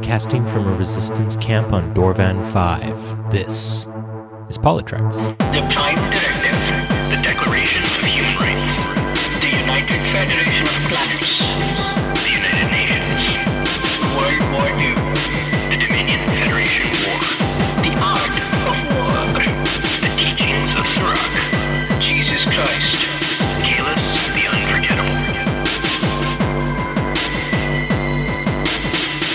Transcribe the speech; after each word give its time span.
broadcasting 0.00 0.46
from 0.46 0.66
a 0.66 0.74
resistance 0.78 1.36
camp 1.36 1.74
on 1.74 1.92
Dorvan 1.92 2.42
5. 2.52 3.30
This 3.30 3.86
is 4.48 4.56
PoliTreks. 4.56 5.36
The 5.52 5.60
Prime 5.74 6.00
Directive, 6.10 6.58
the 7.10 7.20
Declaration 7.22 7.84
of 7.84 8.00
Human 8.08 8.34
Rights, 8.40 8.80
the 9.42 9.50
United 9.60 10.00
Federation 10.10 10.62
of 10.64 10.72
Planets, 10.88 11.30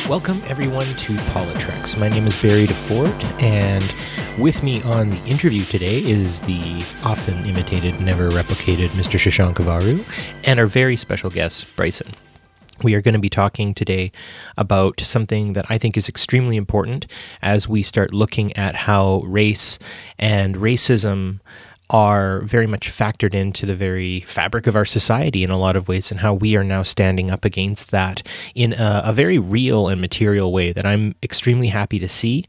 Welcome, 0.07 0.39
everyone, 0.45 0.85
to 0.85 1.13
PoliTreks. 1.13 1.99
My 1.99 2.07
name 2.07 2.27
is 2.27 2.39
Barry 2.39 2.67
DeFord, 2.67 3.41
and 3.41 3.83
with 4.39 4.61
me 4.61 4.83
on 4.83 5.09
the 5.09 5.17
interview 5.25 5.63
today 5.63 5.97
is 5.97 6.41
the 6.41 6.85
often 7.03 7.43
imitated, 7.43 7.99
never 7.99 8.29
replicated 8.29 8.89
Mr. 8.89 9.17
Shashank 9.17 9.55
Avaru, 9.55 10.05
and 10.45 10.59
our 10.59 10.67
very 10.67 10.95
special 10.95 11.31
guest, 11.31 11.75
Bryson. 11.75 12.13
We 12.83 12.93
are 12.93 13.01
going 13.01 13.13
to 13.15 13.19
be 13.19 13.31
talking 13.31 13.73
today 13.73 14.11
about 14.57 14.99
something 14.99 15.53
that 15.53 15.65
I 15.69 15.79
think 15.79 15.97
is 15.97 16.07
extremely 16.07 16.55
important 16.55 17.07
as 17.41 17.67
we 17.67 17.81
start 17.81 18.13
looking 18.13 18.55
at 18.55 18.75
how 18.75 19.21
race 19.25 19.79
and 20.19 20.55
racism 20.55 21.39
are 21.89 22.41
very 22.41 22.67
much 22.67 22.89
factored 22.89 23.33
into 23.33 23.65
the 23.65 23.75
very 23.75 24.21
fabric 24.21 24.67
of 24.67 24.75
our 24.75 24.85
society 24.85 25.43
in 25.43 25.51
a 25.51 25.57
lot 25.57 25.75
of 25.75 25.87
ways, 25.87 26.11
and 26.11 26.19
how 26.19 26.33
we 26.33 26.55
are 26.55 26.63
now 26.63 26.83
standing 26.83 27.29
up 27.29 27.45
against 27.45 27.91
that 27.91 28.21
in 28.55 28.73
a, 28.73 29.03
a 29.05 29.13
very 29.13 29.37
real 29.37 29.87
and 29.87 30.01
material 30.01 30.51
way 30.51 30.73
that 30.73 30.85
I'm 30.85 31.15
extremely 31.21 31.67
happy 31.67 31.99
to 31.99 32.09
see. 32.09 32.45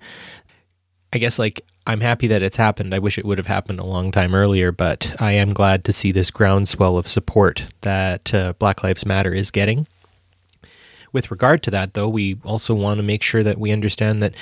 I 1.13 1.19
guess, 1.19 1.39
like, 1.39 1.65
I'm 1.87 2.01
happy 2.01 2.27
that 2.27 2.43
it's 2.43 2.57
happened. 2.57 2.95
I 2.95 2.99
wish 2.99 3.17
it 3.17 3.25
would 3.25 3.39
have 3.39 3.47
happened 3.47 3.79
a 3.79 3.85
long 3.85 4.11
time 4.11 4.35
earlier, 4.35 4.73
but 4.73 5.15
I 5.21 5.33
am 5.33 5.51
glad 5.51 5.85
to 5.85 5.93
see 5.93 6.13
this 6.13 6.31
groundswell 6.31 6.99
of 6.99 7.07
support 7.07 7.63
that 7.83 8.35
uh, 8.35 8.55
Black 8.59 8.83
Lives 8.83 9.07
Matter 9.07 9.33
is 9.33 9.51
getting. 9.51 9.87
With 11.13 11.31
regard 11.31 11.63
to 11.63 11.71
that, 11.71 11.95
though, 11.95 12.09
we 12.09 12.39
also 12.43 12.75
want 12.75 12.99
to 12.99 13.05
make 13.05 13.23
sure 13.23 13.43
that 13.43 13.59
we 13.59 13.71
understand 13.71 14.23
that 14.23 14.35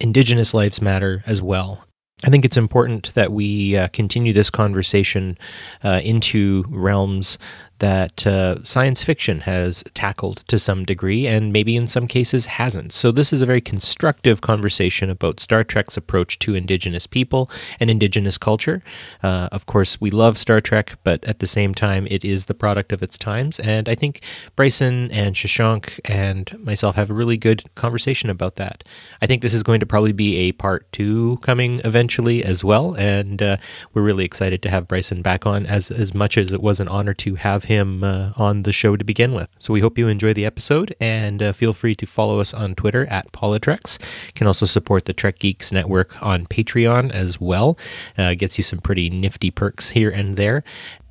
Indigenous 0.00 0.52
lives 0.52 0.82
matter 0.82 1.22
as 1.26 1.40
well. 1.40 1.84
I 2.24 2.30
think 2.30 2.46
it's 2.46 2.56
important 2.56 3.12
that 3.14 3.32
we 3.32 3.76
uh, 3.76 3.88
continue 3.88 4.32
this 4.32 4.48
conversation 4.48 5.36
uh, 5.82 6.00
into 6.02 6.64
realms 6.68 7.36
that 7.78 8.26
uh, 8.26 8.62
science 8.64 9.02
fiction 9.02 9.40
has 9.40 9.82
tackled 9.94 10.38
to 10.48 10.58
some 10.58 10.84
degree, 10.84 11.26
and 11.26 11.52
maybe 11.52 11.76
in 11.76 11.86
some 11.86 12.06
cases 12.06 12.46
hasn't. 12.46 12.92
So, 12.92 13.10
this 13.10 13.32
is 13.32 13.40
a 13.40 13.46
very 13.46 13.60
constructive 13.60 14.40
conversation 14.40 15.10
about 15.10 15.40
Star 15.40 15.64
Trek's 15.64 15.96
approach 15.96 16.38
to 16.40 16.54
Indigenous 16.54 17.06
people 17.06 17.50
and 17.80 17.90
Indigenous 17.90 18.38
culture. 18.38 18.82
Uh, 19.22 19.48
of 19.52 19.66
course, 19.66 20.00
we 20.00 20.10
love 20.10 20.38
Star 20.38 20.60
Trek, 20.60 20.98
but 21.04 21.24
at 21.24 21.38
the 21.40 21.46
same 21.46 21.74
time, 21.74 22.06
it 22.10 22.24
is 22.24 22.46
the 22.46 22.54
product 22.54 22.92
of 22.92 23.02
its 23.02 23.18
times. 23.18 23.58
And 23.60 23.88
I 23.88 23.94
think 23.94 24.20
Bryson 24.56 25.10
and 25.10 25.34
Shashank 25.34 26.00
and 26.04 26.56
myself 26.58 26.96
have 26.96 27.10
a 27.10 27.14
really 27.14 27.36
good 27.36 27.62
conversation 27.74 28.30
about 28.30 28.56
that. 28.56 28.84
I 29.20 29.26
think 29.26 29.42
this 29.42 29.54
is 29.54 29.62
going 29.62 29.80
to 29.80 29.86
probably 29.86 30.12
be 30.12 30.36
a 30.36 30.52
part 30.52 30.90
two 30.92 31.38
coming 31.42 31.80
eventually 31.84 32.44
as 32.44 32.62
well. 32.62 32.94
And 32.94 33.42
uh, 33.42 33.56
we're 33.92 34.02
really 34.02 34.24
excited 34.24 34.62
to 34.62 34.70
have 34.70 34.88
Bryson 34.88 35.22
back 35.22 35.46
on 35.46 35.66
as, 35.66 35.90
as 35.90 36.14
much 36.14 36.38
as 36.38 36.52
it 36.52 36.62
was 36.62 36.80
an 36.80 36.88
honor 36.88 37.14
to 37.14 37.34
have 37.34 37.63
him 37.64 38.04
uh, 38.04 38.32
on 38.36 38.62
the 38.62 38.72
show 38.72 38.96
to 38.96 39.04
begin 39.04 39.32
with. 39.32 39.48
So 39.58 39.72
we 39.72 39.80
hope 39.80 39.98
you 39.98 40.08
enjoy 40.08 40.32
the 40.32 40.44
episode 40.44 40.94
and 41.00 41.42
uh, 41.42 41.52
feel 41.52 41.72
free 41.72 41.94
to 41.96 42.06
follow 42.06 42.40
us 42.40 42.54
on 42.54 42.74
Twitter 42.74 43.06
at 43.06 43.32
PoliTreks. 43.32 44.00
You 44.00 44.32
can 44.34 44.46
also 44.46 44.66
support 44.66 45.04
the 45.04 45.12
Trek 45.12 45.38
Geeks 45.38 45.72
Network 45.72 46.20
on 46.22 46.46
Patreon 46.46 47.10
as 47.12 47.40
well. 47.40 47.78
Uh, 48.16 48.34
gets 48.34 48.58
you 48.58 48.64
some 48.64 48.78
pretty 48.78 49.10
nifty 49.10 49.50
perks 49.50 49.90
here 49.90 50.10
and 50.10 50.36
there. 50.36 50.64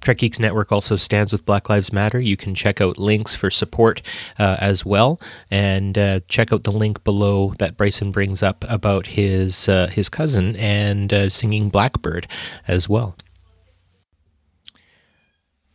Trek 0.04 0.18
Geeks 0.18 0.40
Network 0.40 0.72
also 0.74 0.98
stands 0.98 1.32
with 1.32 1.46
Black 1.46 1.70
Lives 1.70 1.94
Matter. 1.94 2.20
You 2.20 2.36
can 2.36 2.54
check 2.54 2.82
out 2.82 2.98
links 2.98 3.36
for 3.36 3.50
support 3.50 4.02
uh, 4.38 4.58
as 4.60 4.86
well, 4.86 5.20
and 5.50 5.98
uh, 5.98 6.20
check 6.28 6.52
out 6.52 6.64
the 6.64 6.74
link 6.74 7.02
below 7.06 7.54
that 7.60 7.78
Bryson 7.78 8.12
brings 8.12 8.44
up 8.44 8.66
about 8.68 9.08
his 9.08 9.70
uh, 9.70 9.88
his 9.88 10.10
cousin 10.10 10.58
and 10.58 11.14
uh, 11.14 11.30
singing 11.30 11.70
Blackbird 11.70 12.28
as 12.68 12.90
well. 12.90 13.16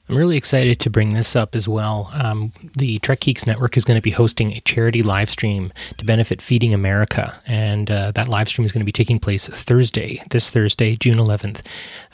I'm 0.09 0.17
really 0.17 0.39
excited 0.39 0.81
to 0.81 0.91
bring 0.91 1.13
this 1.13 1.37
up 1.37 1.55
as 1.55 1.69
well. 1.69 2.11
Um, 2.15 2.53
the 2.77 2.99
Trek 3.01 3.21
Geeks 3.21 3.47
Network 3.47 3.77
is 3.77 3.85
going 3.85 3.97
to 3.97 4.03
be 4.03 4.11
hosting 4.11 4.53
a 4.53 4.61
charity 4.61 5.03
live 5.03 5.29
stream 5.29 5.71
to 5.99 6.05
benefit 6.05 6.41
Feeding 6.41 6.73
America, 6.73 7.39
and 7.47 7.91
uh, 7.91 8.13
that 8.13 8.27
live 8.27 8.49
stream 8.49 8.65
is 8.65 8.73
going 8.73 8.81
to 8.81 8.87
be 8.87 8.93
taking 8.93 9.19
place 9.19 9.49
Thursday, 9.49 10.23
this 10.31 10.51
Thursday, 10.51 10.97
June 10.97 11.19
11th, 11.19 11.61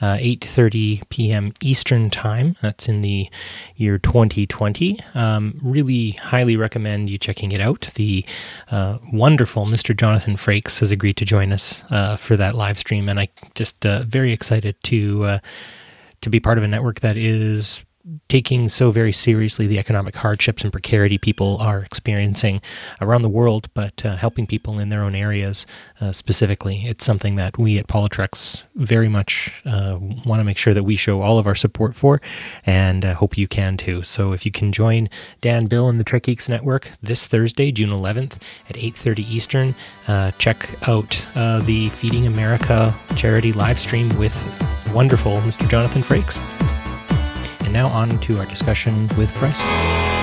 uh, 0.01 0.17
8:30 0.17 1.09
p.m. 1.09 1.53
Eastern 1.61 2.11
Time. 2.11 2.57
That's 2.61 2.89
in 2.89 3.03
the 3.03 3.31
year 3.77 3.99
2020. 3.99 4.99
Um, 5.15 5.61
really 5.63 6.13
highly 6.13 6.57
recommend 6.57 7.11
you 7.11 7.17
checking 7.17 7.53
it 7.53 7.61
out. 7.61 7.93
The 7.95 8.25
uh, 8.73 8.99
wonderful 9.13 9.67
Mr. 9.67 9.97
Jonathan 9.97 10.35
Frakes 10.35 10.81
has 10.81 10.91
agreed 10.91 11.17
to 11.19 11.25
join 11.25 11.53
us 11.53 11.85
uh, 11.91 12.17
for 12.17 12.37
that 12.37 12.57
live 12.57 12.79
stream, 12.79 13.09
and 13.09 13.21
I 13.21 13.29
just 13.55 13.87
uh, 13.87 14.03
very 14.03 14.33
excited 14.33 14.75
to 14.85 15.25
uh, 15.25 15.39
to 16.25 16.31
be 16.31 16.41
part 16.41 16.59
of 16.59 16.65
a 16.65 16.69
network 16.69 17.01
that 17.01 17.17
is 17.17 17.84
taking 18.29 18.69
so 18.69 18.91
very 18.91 19.13
seriously 19.13 19.67
the 19.67 19.79
economic 19.79 20.17
hardships 20.17 20.63
and 20.63 20.73
precarity 20.73 21.17
people 21.17 21.57
are 21.59 21.81
experiencing 21.81 22.61
around 23.01 23.23
the 23.23 23.29
world, 23.29 23.69
but 23.73 24.05
uh, 24.05 24.17
helping 24.17 24.47
people 24.47 24.79
in 24.79 24.91
their 24.91 25.03
own 25.03 25.15
areas 25.15 25.67
uh, 26.01 26.13
specifically. 26.13 26.83
It's 26.87 27.05
something 27.05 27.37
that 27.37 27.59
we 27.59 27.79
at 27.79 27.87
PoliTreks 27.87 28.65
very 28.75 29.09
much 29.09 29.63
uh, 29.65 29.99
want 30.25 30.41
to 30.41 30.45
make 30.45 30.59
sure 30.59 30.75
that 30.75 30.83
we 30.83 30.97
show 30.97 31.23
all 31.23 31.39
of 31.39 31.47
our 31.47 31.55
support 31.55 31.95
for, 31.95 32.21
and 32.67 33.05
uh, 33.05 33.15
hope 33.15 33.39
you 33.39 33.49
can 33.49 33.77
too. 33.77 34.03
So 34.03 34.33
if 34.33 34.45
you 34.45 34.53
can 34.53 34.73
join 34.73 35.09
Dan, 35.41 35.67
Bill, 35.67 35.89
and 35.89 35.99
the 35.99 36.05
Trek 36.05 36.25
Geeks 36.25 36.49
Network 36.49 36.91
this 37.03 37.27
Thursday, 37.27 37.73
June 37.73 37.91
11th 37.91 38.41
at 38.69 38.77
8:30 38.77 39.19
Eastern, 39.31 39.75
uh, 40.09 40.31
check 40.33 40.69
out 40.89 41.25
uh, 41.37 41.61
the 41.61 41.89
Feeding 41.91 42.27
America 42.27 42.95
charity 43.17 43.53
live 43.53 43.79
stream 43.79 44.17
with 44.19 44.35
wonderful 44.93 45.39
Mr. 45.41 45.69
Jonathan 45.69 46.03
Frakes. 46.03 46.74
And 47.65 47.73
now 47.73 47.89
on 47.89 48.19
to 48.21 48.39
our 48.39 48.47
discussion 48.47 49.09
with 49.17 49.35
Bryson. 49.39 50.14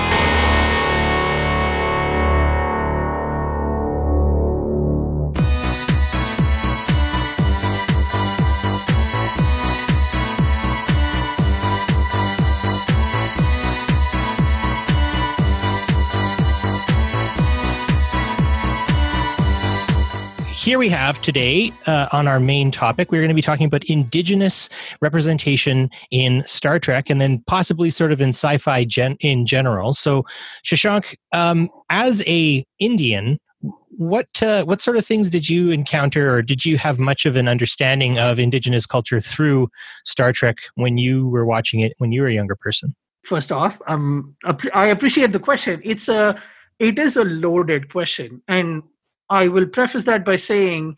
Here 20.62 20.78
we 20.78 20.88
have 20.88 21.20
today 21.20 21.72
uh, 21.88 22.06
on 22.12 22.28
our 22.28 22.38
main 22.38 22.70
topic, 22.70 23.10
we're 23.10 23.20
going 23.20 23.28
to 23.28 23.34
be 23.34 23.42
talking 23.42 23.66
about 23.66 23.82
Indigenous 23.86 24.68
representation 25.00 25.90
in 26.12 26.44
Star 26.46 26.78
Trek 26.78 27.10
and 27.10 27.20
then 27.20 27.42
possibly 27.48 27.90
sort 27.90 28.12
of 28.12 28.20
in 28.20 28.28
sci 28.28 28.58
fi 28.58 28.84
gen- 28.84 29.16
in 29.18 29.44
general. 29.44 29.92
So, 29.92 30.24
Shashank, 30.64 31.16
um, 31.32 31.68
as 31.90 32.22
a 32.28 32.64
Indian, 32.78 33.40
what 33.88 34.40
uh, 34.40 34.64
what 34.64 34.80
sort 34.80 34.96
of 34.96 35.04
things 35.04 35.28
did 35.30 35.48
you 35.48 35.72
encounter, 35.72 36.32
or 36.32 36.42
did 36.42 36.64
you 36.64 36.78
have 36.78 37.00
much 37.00 37.26
of 37.26 37.34
an 37.34 37.48
understanding 37.48 38.20
of 38.20 38.38
Indigenous 38.38 38.86
culture 38.86 39.20
through 39.20 39.68
Star 40.04 40.32
Trek 40.32 40.58
when 40.76 40.96
you 40.96 41.26
were 41.26 41.44
watching 41.44 41.80
it 41.80 41.92
when 41.98 42.12
you 42.12 42.22
were 42.22 42.28
a 42.28 42.34
younger 42.34 42.56
person? 42.56 42.94
First 43.24 43.50
off, 43.50 43.82
um, 43.88 44.36
I 44.74 44.86
appreciate 44.86 45.32
the 45.32 45.40
question. 45.40 45.80
It's 45.84 46.08
a 46.08 46.40
it 46.78 47.00
is 47.00 47.16
a 47.16 47.24
loaded 47.24 47.90
question, 47.90 48.42
and 48.46 48.84
I 49.32 49.48
will 49.48 49.66
preface 49.66 50.04
that 50.04 50.26
by 50.26 50.36
saying 50.36 50.96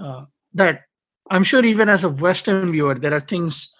uh, 0.00 0.26
that 0.54 0.82
I'm 1.30 1.42
sure 1.42 1.64
even 1.64 1.88
as 1.88 2.04
a 2.04 2.08
Western 2.08 2.70
viewer, 2.70 2.94
there 2.94 3.12
are 3.12 3.20
things 3.20 3.72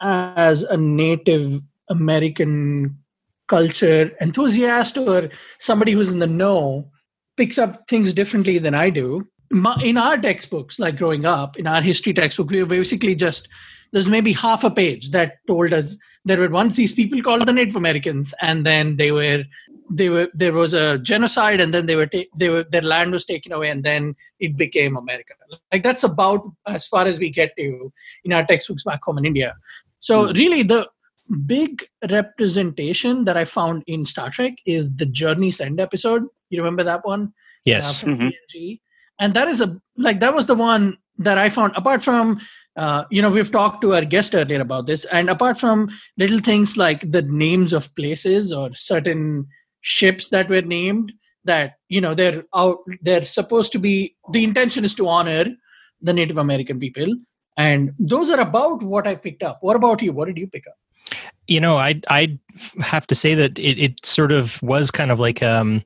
as 0.00 0.64
a 0.64 0.76
Native 0.76 1.62
American 1.88 2.98
culture 3.46 4.10
enthusiast 4.20 4.98
or 4.98 5.30
somebody 5.60 5.92
who's 5.92 6.12
in 6.12 6.18
the 6.18 6.26
know 6.26 6.90
picks 7.36 7.58
up 7.58 7.88
things 7.88 8.12
differently 8.12 8.58
than 8.58 8.74
I 8.74 8.90
do. 8.90 9.26
In 9.82 9.96
our 9.96 10.18
textbooks, 10.18 10.78
like 10.78 10.96
growing 10.96 11.24
up, 11.26 11.56
in 11.56 11.68
our 11.68 11.82
history 11.82 12.12
textbook, 12.12 12.50
we 12.50 12.60
were 12.60 12.66
basically 12.66 13.14
just 13.14 13.48
there's 13.92 14.08
maybe 14.08 14.32
half 14.32 14.64
a 14.64 14.70
page 14.70 15.10
that 15.10 15.38
told 15.46 15.72
us 15.72 15.96
there 16.24 16.38
were 16.38 16.48
once 16.48 16.76
these 16.76 16.92
people 16.92 17.22
called 17.22 17.46
the 17.46 17.52
Native 17.52 17.76
Americans, 17.76 18.34
and 18.40 18.66
then 18.66 18.96
they 18.96 19.12
were 19.12 19.44
they 19.90 20.08
were 20.08 20.28
there 20.34 20.52
was 20.52 20.72
a 20.72 20.98
genocide 20.98 21.60
and 21.60 21.74
then 21.74 21.86
they 21.86 21.96
were 21.96 22.06
ta- 22.06 22.30
they 22.36 22.48
were 22.48 22.62
their 22.64 22.82
land 22.82 23.10
was 23.10 23.24
taken 23.24 23.52
away 23.52 23.68
and 23.68 23.82
then 23.82 24.14
it 24.38 24.56
became 24.56 24.96
america 24.96 25.34
like 25.72 25.82
that's 25.82 26.04
about 26.04 26.48
as 26.68 26.86
far 26.86 27.06
as 27.06 27.18
we 27.18 27.28
get 27.28 27.50
to 27.58 27.92
in 28.22 28.32
our 28.32 28.46
textbooks 28.46 28.84
back 28.84 29.02
home 29.02 29.18
in 29.18 29.24
india 29.24 29.52
so 29.98 30.28
mm. 30.28 30.36
really 30.36 30.62
the 30.62 30.88
big 31.44 31.84
representation 32.08 33.24
that 33.24 33.36
i 33.36 33.44
found 33.44 33.82
in 33.88 34.04
star 34.04 34.30
trek 34.30 34.54
is 34.64 34.94
the 34.94 35.06
journey's 35.06 35.60
end 35.60 35.80
episode 35.80 36.22
You 36.50 36.58
remember 36.58 36.82
that 36.82 37.04
one? 37.04 37.32
Yes. 37.64 38.02
Uh, 38.02 38.06
from 38.06 38.18
Mhm. 38.18 38.80
And 39.18 39.34
that 39.34 39.48
is 39.48 39.60
a 39.60 39.80
like 39.96 40.20
that 40.20 40.34
was 40.34 40.46
the 40.46 40.54
one 40.54 40.98
that 41.18 41.38
I 41.38 41.48
found. 41.50 41.76
Apart 41.76 42.02
from 42.02 42.40
uh, 42.76 43.04
you 43.10 43.20
know, 43.20 43.30
we've 43.30 43.50
talked 43.50 43.82
to 43.82 43.94
our 43.94 44.04
guest 44.04 44.34
earlier 44.34 44.60
about 44.60 44.86
this, 44.86 45.04
and 45.06 45.28
apart 45.28 45.58
from 45.58 45.88
little 46.18 46.38
things 46.38 46.76
like 46.76 47.10
the 47.10 47.22
names 47.22 47.72
of 47.72 47.94
places 47.96 48.52
or 48.52 48.72
certain 48.74 49.46
ships 49.80 50.28
that 50.28 50.48
were 50.48 50.62
named, 50.62 51.12
that 51.44 51.74
you 51.88 52.00
know 52.00 52.14
they're 52.14 52.44
out, 52.54 52.78
they're 53.02 53.22
supposed 53.22 53.72
to 53.72 53.78
be. 53.78 54.14
The 54.32 54.44
intention 54.44 54.84
is 54.84 54.94
to 54.96 55.08
honor 55.08 55.46
the 56.00 56.12
Native 56.12 56.38
American 56.38 56.78
people, 56.78 57.08
and 57.56 57.92
those 57.98 58.30
are 58.30 58.40
about 58.40 58.82
what 58.82 59.06
I 59.06 59.16
picked 59.16 59.42
up. 59.42 59.58
What 59.62 59.76
about 59.76 60.00
you? 60.00 60.12
What 60.12 60.26
did 60.26 60.38
you 60.38 60.46
pick 60.46 60.64
up? 60.66 61.18
You 61.48 61.60
know, 61.60 61.76
I 61.76 62.00
I 62.08 62.38
have 62.80 63.06
to 63.08 63.14
say 63.16 63.34
that 63.34 63.58
it, 63.58 63.78
it 63.78 64.06
sort 64.06 64.30
of 64.30 64.62
was 64.62 64.92
kind 64.92 65.10
of 65.10 65.18
like 65.18 65.42
um, 65.42 65.84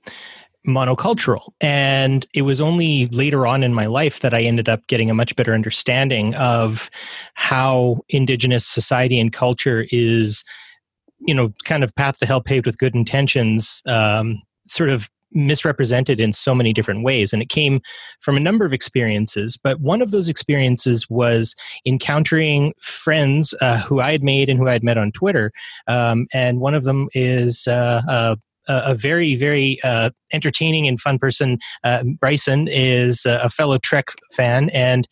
monocultural, 0.66 1.52
and 1.60 2.26
it 2.34 2.42
was 2.42 2.60
only 2.60 3.06
later 3.08 3.46
on 3.46 3.62
in 3.62 3.74
my 3.74 3.86
life 3.86 4.20
that 4.20 4.34
I 4.34 4.42
ended 4.42 4.68
up 4.68 4.86
getting 4.86 5.10
a 5.10 5.14
much 5.14 5.36
better 5.36 5.54
understanding 5.54 6.34
of 6.36 6.90
how 7.34 8.00
Indigenous 8.08 8.66
society 8.66 9.20
and 9.20 9.32
culture 9.32 9.86
is, 9.90 10.44
you 11.20 11.34
know, 11.34 11.52
kind 11.64 11.84
of 11.84 11.94
path 11.94 12.18
to 12.18 12.26
hell 12.26 12.40
paved 12.40 12.66
with 12.66 12.78
good 12.78 12.94
intentions, 12.94 13.82
um, 13.86 14.42
sort 14.66 14.90
of 14.90 15.10
misrepresented 15.32 16.20
in 16.20 16.32
so 16.32 16.54
many 16.54 16.72
different 16.72 17.02
ways. 17.02 17.32
And 17.32 17.42
it 17.42 17.48
came 17.48 17.82
from 18.20 18.36
a 18.36 18.40
number 18.40 18.64
of 18.64 18.72
experiences 18.72 19.56
but 19.56 19.80
one 19.80 20.00
of 20.00 20.12
those 20.12 20.28
experiences 20.28 21.10
was 21.10 21.56
encountering 21.84 22.72
friends 22.80 23.52
uh, 23.60 23.78
who 23.78 24.00
i 24.00 24.12
had 24.12 24.22
made 24.22 24.48
and 24.48 24.58
who 24.58 24.68
i 24.68 24.72
had 24.72 24.84
met 24.84 24.96
on 24.96 25.10
twitter 25.10 25.50
um, 25.88 26.26
and 26.32 26.60
one 26.60 26.74
of 26.74 26.84
them 26.84 27.08
is 27.14 27.66
uh, 27.66 28.00
a 28.08 28.38
a 28.68 28.94
very, 28.94 29.34
very 29.34 29.78
uh, 29.82 30.10
entertaining 30.32 30.86
and 30.86 31.00
fun 31.00 31.18
person. 31.18 31.58
Uh, 31.82 32.04
Bryson 32.20 32.68
is 32.68 33.26
a 33.26 33.48
fellow 33.50 33.78
Trek 33.78 34.08
fan, 34.32 34.70
and 34.70 35.08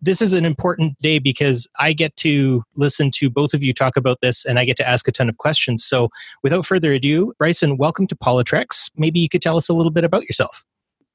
this 0.00 0.22
is 0.22 0.32
an 0.32 0.44
important 0.44 1.00
day 1.00 1.18
because 1.18 1.68
I 1.80 1.92
get 1.92 2.14
to 2.16 2.62
listen 2.76 3.10
to 3.16 3.28
both 3.28 3.52
of 3.52 3.62
you 3.62 3.74
talk 3.74 3.96
about 3.96 4.18
this, 4.20 4.44
and 4.44 4.58
I 4.58 4.64
get 4.64 4.76
to 4.78 4.88
ask 4.88 5.08
a 5.08 5.12
ton 5.12 5.28
of 5.28 5.36
questions. 5.38 5.84
So, 5.84 6.08
without 6.42 6.64
further 6.64 6.92
ado, 6.92 7.32
Bryson, 7.38 7.76
welcome 7.76 8.06
to 8.06 8.16
PoliTreks. 8.16 8.90
Maybe 8.96 9.20
you 9.20 9.28
could 9.28 9.42
tell 9.42 9.56
us 9.56 9.68
a 9.68 9.74
little 9.74 9.92
bit 9.92 10.04
about 10.04 10.22
yourself. 10.22 10.64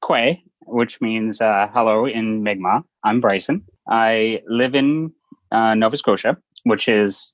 Kwe, 0.02 0.42
which 0.66 1.00
means 1.00 1.40
uh, 1.40 1.68
hello 1.72 2.06
in 2.06 2.42
Mi'kmaq. 2.42 2.82
I'm 3.04 3.20
Bryson. 3.20 3.64
I 3.88 4.42
live 4.46 4.74
in 4.74 5.12
uh, 5.50 5.74
Nova 5.74 5.96
Scotia, 5.96 6.36
which 6.64 6.88
is 6.88 7.33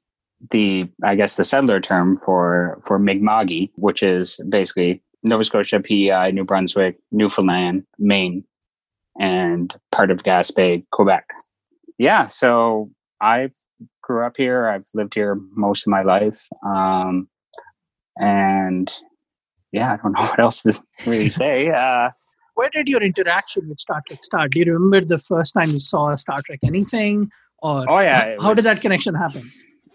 the, 0.51 0.89
I 1.05 1.15
guess, 1.15 1.37
the 1.37 1.45
settler 1.45 1.81
term 1.81 2.17
for 2.17 2.79
for 2.83 2.99
Mi'kmaqi, 2.99 3.71
which 3.77 4.03
is 4.03 4.41
basically 4.49 5.03
Nova 5.23 5.45
Scotia, 5.45 5.81
PEI, 5.81 6.31
New 6.33 6.45
Brunswick, 6.45 6.99
Newfoundland, 7.13 7.85
Maine, 7.99 8.45
and 9.19 9.75
part 9.93 10.11
of 10.11 10.23
Gaspé, 10.23 10.85
Quebec. 10.93 11.27
Yeah, 11.99 12.27
so 12.27 12.91
I 13.21 13.51
grew 14.03 14.25
up 14.25 14.37
here. 14.37 14.69
I've 14.69 14.87
lived 14.95 15.15
here 15.15 15.39
most 15.55 15.87
of 15.87 15.91
my 15.91 16.03
life, 16.03 16.47
um, 16.65 17.29
and 18.19 18.91
yeah, 19.73 19.93
I 19.93 19.97
don't 19.97 20.13
know 20.17 20.23
what 20.23 20.41
else 20.41 20.63
to 20.63 20.81
really 21.07 21.29
say. 21.43 21.69
Uh, 21.69 22.11
Where 22.55 22.71
did 22.71 22.89
your 22.89 23.03
interaction 23.03 23.69
with 23.69 23.79
Star 23.79 24.03
Trek 24.09 24.25
start? 24.25 24.53
Do 24.53 24.61
you 24.61 24.73
remember 24.73 25.07
the 25.07 25.19
first 25.19 25.53
time 25.53 25.71
you 25.71 25.79
saw 25.79 26.15
Star 26.15 26.39
Trek 26.45 26.61
anything? 26.65 27.31
Or 27.63 27.85
Oh, 27.87 28.01
yeah, 28.01 28.21
how, 28.21 28.29
it 28.29 28.43
how 28.43 28.55
did 28.55 28.65
that 28.65 28.81
connection 28.81 29.15
happen? 29.15 29.51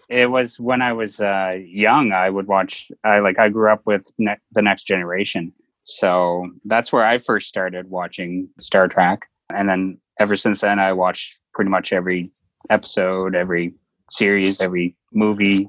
It 0.08 0.30
was 0.30 0.58
when 0.60 0.82
I 0.82 0.92
was 0.92 1.20
uh, 1.20 1.58
young. 1.64 2.12
I 2.12 2.30
would 2.30 2.46
watch. 2.46 2.90
I 3.04 3.18
like. 3.18 3.38
I 3.38 3.48
grew 3.48 3.70
up 3.70 3.82
with 3.84 4.10
ne- 4.18 4.38
the 4.52 4.62
Next 4.62 4.84
Generation, 4.84 5.52
so 5.82 6.48
that's 6.64 6.92
where 6.92 7.04
I 7.04 7.18
first 7.18 7.48
started 7.48 7.90
watching 7.90 8.48
Star 8.58 8.88
Trek, 8.88 9.28
and 9.54 9.68
then 9.68 9.98
ever 10.18 10.36
since 10.36 10.60
then, 10.60 10.78
I 10.78 10.92
watched 10.92 11.42
pretty 11.54 11.70
much 11.70 11.92
every 11.92 12.28
episode, 12.70 13.34
every 13.34 13.74
series, 14.10 14.60
every 14.60 14.96
movie. 15.12 15.68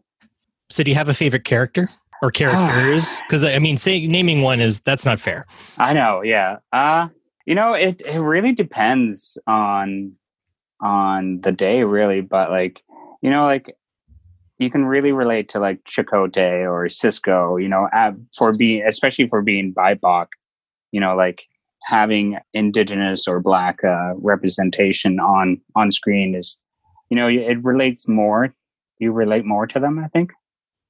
So, 0.70 0.84
do 0.84 0.92
you 0.92 0.96
have 0.96 1.10
a 1.10 1.14
favorite 1.14 1.44
character 1.44 1.90
or 2.22 2.32
characters? 2.32 3.22
Because 3.28 3.44
I 3.44 3.60
mean, 3.60 3.78
saying 3.78 4.12
naming 4.12 4.42
one 4.42 4.60
is 4.60 4.82
that's 4.82 5.06
not 5.06 5.20
fair. 5.20 5.46
I 5.78 5.94
know, 5.94 6.22
yeah. 6.24 6.58
Uh 6.72 7.10
you 7.48 7.56
know, 7.56 7.74
it 7.74 8.02
it 8.02 8.20
really 8.20 8.52
depends 8.52 9.38
on 9.48 10.12
on 10.82 11.40
the 11.42 11.52
day, 11.52 11.84
really. 11.84 12.22
But 12.22 12.52
like, 12.52 12.84
you 13.22 13.32
know, 13.32 13.46
like 13.46 13.76
you 14.60 14.72
can 14.72 14.86
really 14.86 15.12
relate 15.12 15.50
to 15.50 15.60
like 15.60 15.84
Chakotay 15.84 16.62
or 16.64 16.86
Sisko, 16.88 17.62
you 17.62 17.70
know, 17.70 17.88
for 18.36 18.54
being 18.54 18.84
especially 18.88 19.28
for 19.28 19.42
being 19.42 19.74
BIPOC, 19.74 20.28
you 20.92 21.00
know, 21.00 21.16
like 21.16 21.44
having 21.84 22.38
indigenous 22.54 23.28
or 23.28 23.40
black 23.40 23.84
uh, 23.84 24.14
representation 24.16 25.20
on 25.20 25.62
on 25.76 25.92
screen 25.92 26.36
is, 26.36 26.60
you 27.10 27.18
know, 27.18 27.28
it 27.28 27.64
relates 27.64 28.08
more. 28.08 28.54
You 29.00 29.12
relate 29.12 29.46
more 29.46 29.68
to 29.68 29.80
them, 29.80 30.00
I 30.00 30.08
think. 30.08 30.32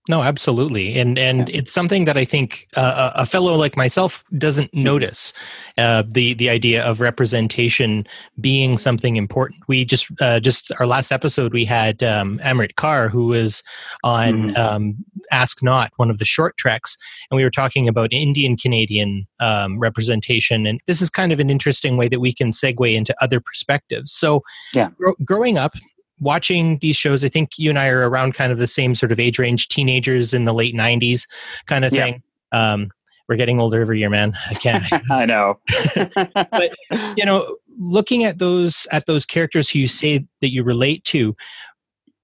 No, 0.09 0.21
absolutely, 0.23 0.97
and 0.99 1.17
and 1.19 1.49
it's 1.49 1.71
something 1.73 2.05
that 2.05 2.15
I 2.17 2.23
think 2.25 2.67
uh, 2.77 3.11
a 3.15 3.25
fellow 3.25 3.55
like 3.55 3.75
myself 3.75 4.23
doesn't 4.37 4.73
notice. 4.73 5.33
Uh, 5.77 6.03
the 6.07 6.33
the 6.35 6.49
idea 6.49 6.83
of 6.83 7.01
representation 7.01 8.07
being 8.39 8.77
something 8.77 9.15
important. 9.17 9.63
We 9.67 9.83
just 9.85 10.07
uh, 10.21 10.39
just 10.39 10.71
our 10.79 10.87
last 10.87 11.11
episode 11.11 11.53
we 11.53 11.65
had 11.65 12.01
um, 12.03 12.39
Amrit 12.43 12.75
Kaur 12.75 13.09
who 13.09 13.27
was 13.27 13.63
on 14.03 14.51
Mhm. 14.51 14.57
um, 14.57 14.95
Ask 15.31 15.61
Not, 15.61 15.91
one 15.97 16.09
of 16.09 16.19
the 16.19 16.25
short 16.25 16.55
treks, 16.57 16.97
and 17.29 17.35
we 17.35 17.43
were 17.43 17.51
talking 17.51 17.87
about 17.89 18.13
Indian 18.13 18.55
Canadian 18.55 19.27
um, 19.39 19.77
representation. 19.77 20.65
And 20.65 20.79
this 20.87 21.01
is 21.01 21.09
kind 21.09 21.31
of 21.33 21.39
an 21.39 21.49
interesting 21.49 21.97
way 21.97 22.07
that 22.07 22.19
we 22.21 22.33
can 22.33 22.51
segue 22.51 22.93
into 22.95 23.13
other 23.21 23.39
perspectives. 23.41 24.11
So, 24.11 24.43
Yeah. 24.73 24.89
gro- 24.97 25.15
growing 25.25 25.57
up 25.57 25.75
watching 26.19 26.77
these 26.79 26.95
shows 26.95 27.23
i 27.23 27.29
think 27.29 27.57
you 27.57 27.69
and 27.69 27.79
i 27.79 27.87
are 27.87 28.09
around 28.09 28.33
kind 28.33 28.51
of 28.51 28.57
the 28.57 28.67
same 28.67 28.95
sort 28.95 29.11
of 29.11 29.19
age 29.19 29.37
range 29.39 29.67
teenagers 29.67 30.33
in 30.33 30.45
the 30.45 30.53
late 30.53 30.75
90s 30.75 31.27
kind 31.65 31.85
of 31.85 31.93
Yeah. 31.93 32.05
thing 32.05 32.23
um, 32.51 32.91
we're 33.29 33.35
getting 33.35 33.59
older 33.59 33.81
every 33.81 33.99
year 33.99 34.09
man 34.09 34.33
i 34.49 34.53
can't 34.53 34.83
I 35.11 35.25
know. 35.25 35.59
But- 36.33 36.75
you 37.17 37.25
know 37.25 37.57
looking 37.79 38.23
at 38.23 38.39
those 38.39 38.87
at 38.91 39.05
those 39.05 39.25
characters 39.25 39.69
who 39.69 39.77
you 39.79 39.87
say 39.87 40.25
that 40.41 40.51
you 40.51 40.63
relate 40.63 41.03
to 41.05 41.35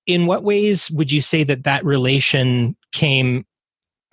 in 0.07 0.25
what 0.25 0.43
ways 0.43 0.89
would 0.91 1.11
you 1.11 1.21
say 1.21 1.43
that 1.43 1.63
that 1.63 1.85
relation 1.85 2.75
came 2.91 3.45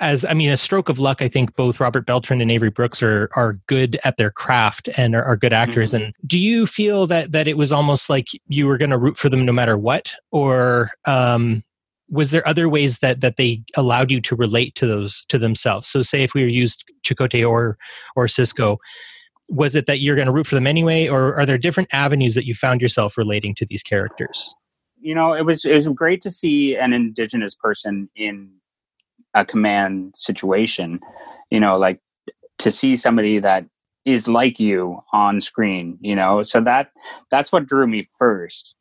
as 0.00 0.24
I 0.24 0.34
mean, 0.34 0.50
a 0.50 0.56
stroke 0.56 0.88
of 0.88 0.98
luck. 0.98 1.22
I 1.22 1.28
think 1.28 1.54
both 1.54 1.80
Robert 1.80 2.06
Beltran 2.06 2.40
and 2.40 2.50
Avery 2.50 2.70
Brooks 2.70 3.02
are 3.02 3.28
are 3.36 3.54
good 3.66 3.98
at 4.04 4.16
their 4.16 4.30
craft 4.30 4.88
and 4.96 5.14
are, 5.14 5.24
are 5.24 5.36
good 5.36 5.52
actors. 5.52 5.94
And 5.94 6.14
do 6.26 6.38
you 6.38 6.66
feel 6.66 7.06
that 7.08 7.32
that 7.32 7.46
it 7.46 7.56
was 7.56 7.72
almost 7.72 8.10
like 8.10 8.28
you 8.48 8.66
were 8.66 8.78
going 8.78 8.90
to 8.90 8.98
root 8.98 9.16
for 9.16 9.28
them 9.28 9.44
no 9.44 9.52
matter 9.52 9.76
what, 9.78 10.12
or 10.32 10.90
um, 11.06 11.62
was 12.08 12.30
there 12.30 12.46
other 12.48 12.68
ways 12.68 12.98
that 12.98 13.20
that 13.20 13.36
they 13.36 13.62
allowed 13.76 14.10
you 14.10 14.20
to 14.22 14.34
relate 14.34 14.74
to 14.76 14.86
those 14.86 15.24
to 15.28 15.38
themselves? 15.38 15.86
So, 15.86 16.02
say 16.02 16.22
if 16.22 16.34
we 16.34 16.44
used 16.44 16.84
Chakotay 17.04 17.48
or 17.48 17.76
or 18.16 18.26
Sisko, 18.26 18.78
was 19.48 19.74
it 19.74 19.86
that 19.86 20.00
you're 20.00 20.16
going 20.16 20.26
to 20.26 20.32
root 20.32 20.46
for 20.46 20.54
them 20.54 20.66
anyway, 20.66 21.08
or 21.08 21.38
are 21.38 21.46
there 21.46 21.58
different 21.58 21.92
avenues 21.92 22.34
that 22.34 22.46
you 22.46 22.54
found 22.54 22.80
yourself 22.80 23.16
relating 23.16 23.54
to 23.56 23.66
these 23.66 23.82
characters? 23.82 24.54
you 25.00 25.14
know, 25.14 25.32
it 25.32 25.44
was 25.44 25.64
it 25.64 25.74
was 25.74 25.88
great 25.88 26.20
to 26.22 26.30
see 26.30 26.76
an 26.76 26.92
indigenous 26.92 27.54
person 27.54 28.08
in 28.14 28.50
a 29.34 29.44
command 29.44 30.14
situation. 30.16 31.00
You 31.50 31.60
know, 31.60 31.76
like 31.78 32.00
to 32.58 32.70
see 32.70 32.96
somebody 32.96 33.38
that 33.38 33.64
is 34.04 34.28
like 34.28 34.58
you 34.60 35.00
on 35.12 35.40
screen. 35.40 35.98
You 36.00 36.16
know, 36.16 36.42
so 36.42 36.60
that 36.62 36.90
that's 37.30 37.52
what 37.52 37.66
drew 37.66 37.86
me 37.86 38.08
first, 38.18 38.74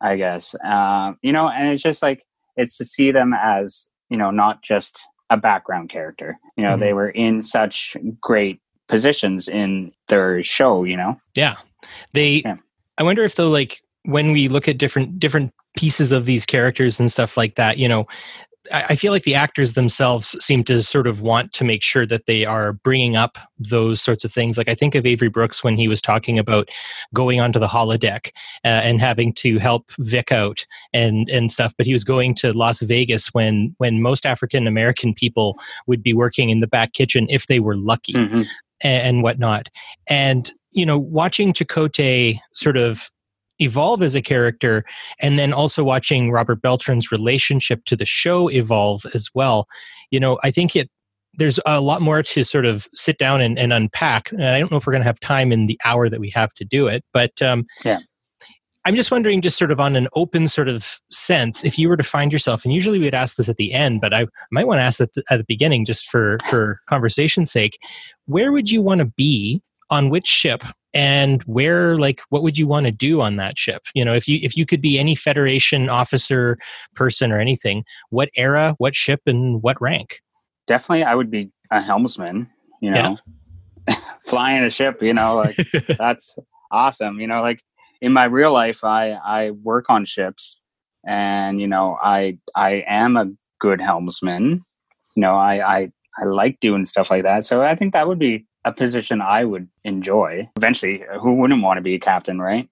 I 0.00 0.16
guess. 0.16 0.54
Uh, 0.64 1.12
you 1.22 1.32
know, 1.32 1.48
and 1.48 1.68
it's 1.68 1.82
just 1.82 2.02
like 2.02 2.24
it's 2.56 2.76
to 2.78 2.84
see 2.84 3.10
them 3.10 3.32
as 3.34 3.88
you 4.10 4.16
know 4.16 4.30
not 4.30 4.62
just 4.62 5.00
a 5.30 5.36
background 5.36 5.88
character. 5.90 6.38
You 6.56 6.64
know, 6.64 6.76
Mhm. 6.76 6.80
they 6.80 6.92
were 6.92 7.10
in 7.10 7.42
such 7.42 7.96
great 8.20 8.60
positions 8.88 9.48
in 9.48 9.92
their 10.08 10.42
show. 10.42 10.84
You 10.84 10.96
know. 10.96 11.16
Yeah, 11.34 11.56
they. 12.12 12.42
Yeah. 12.44 12.56
I 12.98 13.02
wonder 13.04 13.24
if 13.24 13.36
though, 13.36 13.48
like 13.50 13.80
when 14.04 14.32
we 14.32 14.48
look 14.48 14.68
at 14.68 14.78
different 14.78 15.18
different 15.18 15.52
pieces 15.76 16.12
of 16.12 16.26
these 16.26 16.44
characters 16.44 17.00
and 17.00 17.10
stuff 17.10 17.36
like 17.38 17.54
that, 17.54 17.78
you 17.78 17.88
know, 17.88 18.06
I, 18.70 18.94
feel 18.94 19.12
like 19.12 19.24
the 19.24 19.34
actors 19.34 19.72
themselves 19.72 20.36
seem 20.44 20.62
to 20.64 20.82
sort 20.82 21.06
of 21.06 21.20
want 21.20 21.52
to 21.54 21.64
make 21.64 21.82
sure 21.82 22.06
that 22.06 22.26
they 22.26 22.44
are 22.44 22.74
bringing 22.74 23.16
up 23.16 23.36
those 23.58 24.00
sorts 24.00 24.24
of 24.24 24.32
things. 24.32 24.56
Like 24.56 24.68
I 24.68 24.74
think 24.74 24.94
of 24.94 25.04
Avery 25.04 25.28
Brooks 25.28 25.64
when 25.64 25.76
he 25.76 25.88
was 25.88 26.00
talking 26.00 26.38
about 26.38 26.68
going 27.12 27.40
onto 27.40 27.58
the 27.58 27.66
holodeck 27.66 28.28
uh, 28.64 28.68
and 28.68 29.00
having 29.00 29.32
to 29.34 29.58
help 29.58 29.90
Vic 29.98 30.30
out 30.30 30.64
and 30.92 31.28
and 31.28 31.50
stuff, 31.50 31.74
but 31.76 31.86
he 31.86 31.92
was 31.92 32.04
going 32.04 32.34
to 32.36 32.52
Las 32.52 32.80
Vegas 32.82 33.28
when 33.34 33.74
when 33.78 34.00
most 34.00 34.24
African 34.24 34.66
American 34.66 35.12
people 35.12 35.58
would 35.86 36.02
be 36.02 36.14
working 36.14 36.50
in 36.50 36.60
the 36.60 36.68
back 36.68 36.92
kitchen 36.92 37.26
if 37.30 37.48
they 37.48 37.58
were 37.58 37.76
lucky 37.76 38.12
Mhm. 38.12 38.46
and, 38.82 39.06
and 39.06 39.22
whatnot. 39.22 39.68
And 40.08 40.52
you 40.70 40.86
know, 40.86 40.98
watching 40.98 41.52
Chakotay 41.52 42.38
sort 42.54 42.76
of 42.76 43.10
evolve 43.58 44.02
as 44.02 44.14
a 44.14 44.22
character, 44.22 44.84
and 45.20 45.38
then 45.38 45.52
also 45.52 45.84
watching 45.84 46.30
Robert 46.30 46.62
Beltran's 46.62 47.12
relationship 47.12 47.84
to 47.86 47.96
the 47.96 48.06
show 48.06 48.48
evolve 48.50 49.04
as 49.14 49.28
well. 49.34 49.66
You 50.10 50.20
know, 50.20 50.38
I 50.42 50.50
think 50.50 50.74
it 50.76 50.90
there's 51.34 51.58
a 51.64 51.80
lot 51.80 52.02
more 52.02 52.22
to 52.22 52.44
sort 52.44 52.66
of 52.66 52.88
sit 52.94 53.16
down 53.16 53.40
and, 53.40 53.58
and 53.58 53.72
unpack. 53.72 54.30
And 54.32 54.44
I 54.44 54.58
don't 54.58 54.70
know 54.70 54.76
if 54.76 54.86
we're 54.86 54.92
going 54.92 55.02
to 55.02 55.08
have 55.08 55.20
time 55.20 55.50
in 55.50 55.64
the 55.64 55.80
hour 55.84 56.10
that 56.10 56.20
we 56.20 56.28
have 56.30 56.52
to 56.54 56.64
do 56.64 56.86
it, 56.88 57.04
but 57.12 57.40
um, 57.40 57.64
Yeah. 57.84 58.00
I'm 58.84 58.96
just 58.96 59.12
wondering, 59.12 59.40
just 59.42 59.58
sort 59.58 59.70
of 59.70 59.78
on 59.78 59.94
an 59.94 60.08
open 60.14 60.48
sort 60.48 60.68
of 60.68 61.00
sense, 61.10 61.64
if 61.64 61.78
you 61.78 61.88
were 61.88 61.96
to 61.96 62.02
find 62.02 62.32
yourself, 62.32 62.64
and 62.64 62.74
usually 62.74 62.98
we'd 62.98 63.14
ask 63.14 63.36
this 63.36 63.48
at 63.48 63.56
the 63.56 63.72
end, 63.72 64.00
but 64.00 64.12
I 64.12 64.26
might 64.50 64.66
want 64.66 64.80
to 64.80 64.82
ask 64.82 64.98
that 64.98 65.10
at 65.30 65.38
the 65.38 65.44
beginning, 65.46 65.84
just 65.84 66.08
for 66.08 66.38
for 66.50 66.80
conversation's 66.88 67.52
sake, 67.52 67.78
where 68.26 68.50
would 68.50 68.70
you 68.70 68.82
want 68.82 68.98
to 68.98 69.04
be 69.04 69.62
on 69.90 70.10
which 70.10 70.26
ship, 70.26 70.64
and 70.94 71.42
where, 71.44 71.96
like, 71.96 72.20
what 72.28 72.42
would 72.42 72.58
you 72.58 72.66
want 72.66 72.86
to 72.86 72.92
do 72.92 73.20
on 73.20 73.36
that 73.36 73.58
ship? 73.58 73.82
You 73.94 74.04
know, 74.04 74.14
if 74.14 74.28
you 74.28 74.38
if 74.42 74.56
you 74.56 74.66
could 74.66 74.80
be 74.80 74.98
any 74.98 75.14
Federation 75.14 75.88
officer, 75.88 76.58
person, 76.94 77.32
or 77.32 77.40
anything, 77.40 77.84
what 78.10 78.30
era, 78.36 78.74
what 78.78 78.94
ship, 78.94 79.20
and 79.26 79.62
what 79.62 79.80
rank? 79.80 80.20
Definitely, 80.66 81.04
I 81.04 81.14
would 81.14 81.30
be 81.30 81.50
a 81.70 81.80
helmsman. 81.80 82.48
You 82.80 82.90
know, 82.90 83.18
flying 84.26 84.64
a 84.64 84.70
ship. 84.70 85.02
You 85.02 85.14
know, 85.14 85.36
like 85.36 85.56
that's 85.98 86.36
awesome. 86.70 87.20
You 87.20 87.26
know, 87.26 87.40
like 87.40 87.62
in 88.00 88.12
my 88.12 88.24
real 88.24 88.52
life, 88.52 88.84
I 88.84 89.12
I 89.12 89.52
work 89.52 89.86
on 89.88 90.04
ships, 90.04 90.60
and 91.06 91.60
you 91.60 91.66
know, 91.66 91.98
I 92.02 92.38
I 92.54 92.84
am 92.86 93.16
a 93.16 93.30
good 93.60 93.80
helmsman. 93.80 94.64
You 95.16 95.20
know, 95.20 95.36
I 95.36 95.76
I 95.76 95.92
I 96.20 96.24
like 96.24 96.60
doing 96.60 96.84
stuff 96.84 97.10
like 97.10 97.22
that. 97.22 97.44
So 97.44 97.62
I 97.62 97.74
think 97.74 97.92
that 97.94 98.08
would 98.08 98.18
be 98.18 98.46
a 98.64 98.72
position 98.72 99.20
I 99.20 99.44
would 99.44 99.68
enjoy. 99.84 100.48
Eventually, 100.56 101.04
who 101.20 101.34
wouldn't 101.34 101.62
want 101.62 101.78
to 101.78 101.82
be 101.82 101.94
a 101.94 101.98
captain, 101.98 102.40
right? 102.40 102.68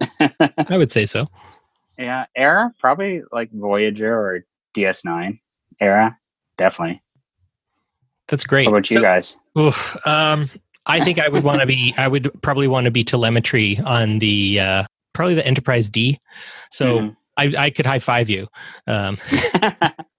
I 0.20 0.76
would 0.76 0.92
say 0.92 1.06
so. 1.06 1.26
Yeah, 1.98 2.26
era 2.36 2.72
probably 2.78 3.22
like 3.32 3.50
Voyager 3.52 4.12
or 4.14 4.44
DS9 4.74 5.38
era, 5.80 6.18
definitely. 6.58 7.02
That's 8.28 8.44
great. 8.44 8.64
How 8.66 8.72
about 8.72 8.90
you 8.90 8.96
So- 8.98 9.02
guys? 9.02 9.36
Oof, 9.58 10.06
um, 10.06 10.50
I 10.84 11.02
think 11.02 11.18
I 11.18 11.28
would 11.28 11.42
want 11.44 11.60
to 11.60 11.66
be. 11.66 11.94
I 11.98 12.08
would 12.08 12.30
probably 12.42 12.68
want 12.68 12.84
to 12.84 12.90
be 12.90 13.02
telemetry 13.04 13.78
on 13.84 14.18
the 14.18 14.60
uh, 14.60 14.84
probably 15.14 15.34
the 15.34 15.46
Enterprise 15.46 15.88
D. 15.88 16.18
So 16.70 16.98
Mhm. 17.00 17.16
I, 17.38 17.54
I 17.66 17.70
could 17.70 17.86
high 17.86 17.98
five 17.98 18.28
you. 18.30 18.46
Um, 18.86 19.16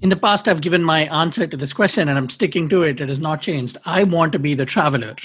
In 0.00 0.10
the 0.10 0.16
past, 0.16 0.46
I've 0.46 0.60
given 0.60 0.84
my 0.84 1.00
answer 1.06 1.46
to 1.46 1.56
this 1.56 1.72
question 1.72 2.08
and 2.08 2.16
I'm 2.16 2.28
sticking 2.28 2.68
to 2.68 2.82
it. 2.84 3.00
It 3.00 3.08
has 3.08 3.20
not 3.20 3.40
changed. 3.42 3.78
I 3.84 4.04
want 4.04 4.32
to 4.32 4.38
be 4.38 4.54
the 4.54 4.66
traveler. 4.66 5.16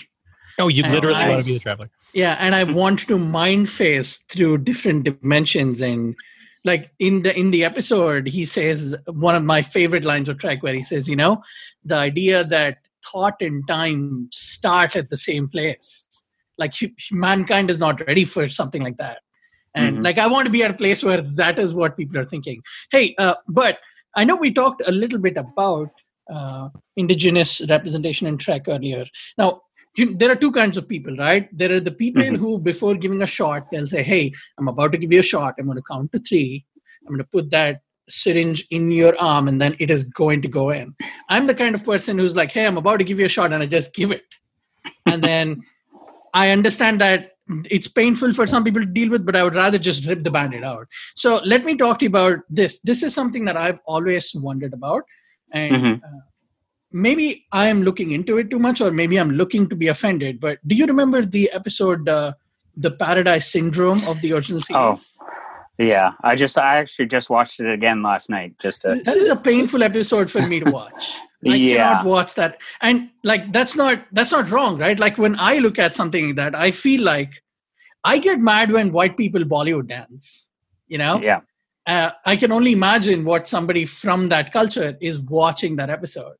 oh, 0.60 0.68
you 0.68 0.84
literally 0.84 1.28
want 1.30 1.42
to 1.42 1.46
be 1.46 1.54
the 1.54 1.60
traveler. 1.60 1.90
Yeah, 2.14 2.38
and 2.40 2.56
I 2.56 2.64
want 2.64 3.00
to 3.08 3.18
mind 3.18 3.70
face 3.70 4.18
through 4.30 4.60
different 4.60 5.04
dimensions 5.04 5.82
and 5.82 6.16
like 6.66 6.92
in 7.00 7.24
the 7.24 7.38
in 7.38 7.52
the 7.52 7.64
episode 7.66 8.28
he 8.28 8.46
says 8.46 8.96
one 9.08 9.36
of 9.36 9.44
my 9.44 9.62
favorite 9.62 10.06
lines 10.06 10.30
of 10.30 10.38
Trek 10.38 10.64
where 10.64 10.74
he 10.74 10.84
says, 10.84 11.10
you 11.10 11.16
know, 11.16 11.44
the 11.84 11.96
idea 11.96 12.44
that 12.46 12.78
thought 13.12 13.42
and 13.42 13.68
time 13.68 14.30
start 14.32 14.96
at 14.96 15.10
the 15.10 15.18
same 15.18 15.48
place. 15.50 16.08
Like 16.58 16.74
mankind 17.12 17.70
is 17.70 17.80
not 17.80 18.00
ready 18.08 18.26
for 18.26 18.48
something 18.48 18.82
like 18.82 18.98
that. 18.98 19.20
And 19.76 19.98
Mhm. 19.98 20.04
like 20.06 20.18
I 20.20 20.28
want 20.28 20.46
to 20.46 20.52
be 20.52 20.64
at 20.64 20.72
a 20.72 20.78
place 20.78 21.04
where 21.04 21.22
that 21.22 21.60
is 21.60 21.74
what 21.74 21.98
people 21.98 22.18
are 22.18 22.26
thinking. 22.26 22.62
Hey, 22.92 23.14
uh, 23.18 23.36
but 23.48 23.80
I 24.16 24.24
know 24.24 24.36
we 24.36 24.52
talked 24.52 24.82
a 24.88 24.92
little 24.92 25.20
bit 25.20 25.38
about 25.38 25.90
uh, 26.32 26.70
indigenous 26.96 27.62
representation 27.70 28.28
in 28.28 28.38
Trek 28.38 28.64
earlier. 28.68 29.06
Now, 29.38 29.62
you, 29.98 30.16
there 30.16 30.32
are 30.32 30.36
two 30.36 30.52
kinds 30.52 30.78
of 30.78 30.88
people, 30.88 31.16
right? 31.18 31.50
There 31.56 31.72
are 31.72 31.80
the 31.80 31.92
people 31.92 32.24
Mhm. 32.24 32.38
who, 32.38 32.60
before 32.60 32.96
giving 32.96 33.22
a 33.22 33.28
shot, 33.28 33.70
they'll 33.72 33.88
say, 33.88 34.02
"Hey, 34.04 34.32
I'm 34.58 34.68
about 34.68 34.92
to 34.94 34.98
give 34.98 35.12
you 35.12 35.20
a 35.20 35.24
shot. 35.24 35.56
I'm 35.60 35.66
going 35.66 35.78
to 35.78 35.84
count 35.84 36.12
to 36.14 36.20
three. 36.20 36.66
I'm 37.02 37.10
going 37.14 37.20
to 37.20 37.30
put 37.32 37.52
that 37.52 37.82
syringe 38.10 38.66
in 38.72 38.90
your 38.92 39.16
arm, 39.20 39.48
and 39.48 39.62
then 39.62 39.76
it 39.80 39.92
is 39.92 40.04
going 40.04 40.42
to 40.44 40.48
go 40.48 40.72
in." 40.72 40.96
I'm 41.30 41.46
the 41.46 41.54
kind 41.54 41.76
of 41.76 41.84
person 41.86 42.18
who's 42.18 42.36
like, 42.36 42.52
"Hey, 42.52 42.66
I'm 42.66 42.78
about 42.78 42.98
to 42.98 43.04
give 43.04 43.20
you 43.20 43.26
a 43.28 43.30
shot," 43.30 43.54
and 43.54 43.62
I 43.62 43.68
just 43.68 43.94
give 43.94 44.12
it, 44.12 44.24
and 45.06 45.22
then 45.24 45.62
I 46.34 46.50
understand 46.50 47.02
that 47.02 47.33
it's 47.70 47.88
painful 47.88 48.32
for 48.34 48.48
some 48.48 48.64
people 48.64 48.82
to 48.82 48.88
deal 48.88 49.10
with, 49.10 49.26
but 49.26 49.36
I 49.36 49.44
would 49.44 49.56
rather 49.56 49.78
just 49.78 50.06
rip 50.08 50.24
the 50.24 50.32
band-aid 50.32 50.64
out. 50.64 50.88
So 51.16 51.42
let 51.46 51.66
me 51.66 51.76
talk 51.76 52.00
to 52.00 52.06
you 52.06 52.10
about 52.10 52.40
this. 52.50 52.80
This 52.80 53.04
is 53.04 53.14
something 53.14 53.46
that 53.46 53.58
I've 53.58 53.80
always 53.86 54.34
wondered 54.36 54.74
about, 54.74 55.04
and 55.52 55.76
Mhm. 55.76 56.04
uh, 56.04 56.20
maybe 56.92 57.46
I 57.52 57.68
am 57.68 57.84
looking 57.84 58.12
into 58.12 58.38
it 58.38 58.50
too 58.50 58.60
much, 58.60 58.80
or 58.82 58.92
maybe 58.92 59.18
I'm 59.18 59.32
looking 59.32 59.68
to 59.70 59.76
be 59.76 59.88
offended. 59.88 60.40
But 60.40 60.60
do 60.68 60.76
you 60.76 60.86
remember 60.86 61.26
the 61.26 61.52
episode, 61.52 62.08
uh, 62.08 62.34
"The 62.78 62.92
Paradise 62.92 63.52
Syndrome" 63.52 64.04
of 64.08 64.22
the 64.22 64.34
original 64.34 64.62
series 64.62 65.16
Oh, 65.20 65.26
yeah, 65.78 66.12
I 66.24 66.36
just 66.36 66.58
I 66.58 66.78
actually 66.78 67.08
just 67.08 67.30
watched 67.30 67.60
it 67.60 67.72
again 67.72 68.04
last 68.04 68.30
night. 68.30 68.54
Just 68.62 68.84
to, 68.84 69.02
that 69.06 69.18
is 69.18 69.28
a 69.28 69.36
painful 69.36 69.84
episode 69.84 70.32
for 70.32 70.42
me 70.48 70.60
to 70.60 70.72
watch. 70.72 71.18
I 71.48 71.56
Yeah. 71.56 71.76
cannot 71.76 72.06
watch 72.06 72.36
that, 72.36 72.62
and 72.82 73.10
like 73.24 73.52
that's 73.52 73.76
not 73.76 74.04
that's 74.12 74.32
not 74.32 74.50
wrong, 74.52 74.78
right? 74.78 75.00
Like 75.00 75.18
when 75.18 75.36
I 75.40 75.58
look 75.60 75.80
at 75.80 75.96
something 75.96 76.28
like 76.28 76.36
that, 76.38 76.56
I 76.56 76.72
feel 76.72 77.02
like 77.04 77.44
I 78.04 78.20
get 78.20 78.40
mad 78.40 78.72
when 78.72 78.92
white 78.92 79.18
people 79.18 79.42
Bollywood 79.44 79.88
dance. 79.88 80.50
You 80.88 80.98
know, 81.00 81.22
yeah, 81.22 81.42
uh, 81.88 82.12
I 82.26 82.36
can 82.36 82.52
only 82.52 82.72
imagine 82.74 83.26
what 83.26 83.48
somebody 83.48 83.86
from 83.86 84.30
that 84.30 84.52
culture 84.54 84.98
is 85.02 85.20
watching 85.20 85.76
that 85.78 85.90
episode. 85.90 86.36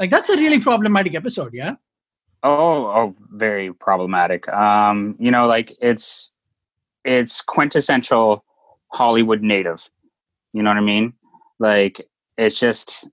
Like 0.00 0.10
that's 0.10 0.30
a 0.30 0.36
really 0.36 0.60
problematic 0.60 1.14
episode, 1.14 1.52
yeah. 1.54 1.74
oh, 2.42 2.86
oh, 2.86 3.14
very 3.32 3.72
problematic. 3.72 4.48
Um, 4.48 5.16
you 5.18 5.30
know, 5.30 5.46
like 5.46 5.76
it's 5.80 6.32
it's 7.04 7.40
quintessential 7.42 8.44
Hollywood 8.92 9.42
native. 9.42 9.88
You 10.52 10.62
know 10.62 10.70
what 10.70 10.76
I 10.78 10.82
mean? 10.82 11.14
Like 11.58 12.08
it's 12.36 12.58
just 12.58 13.08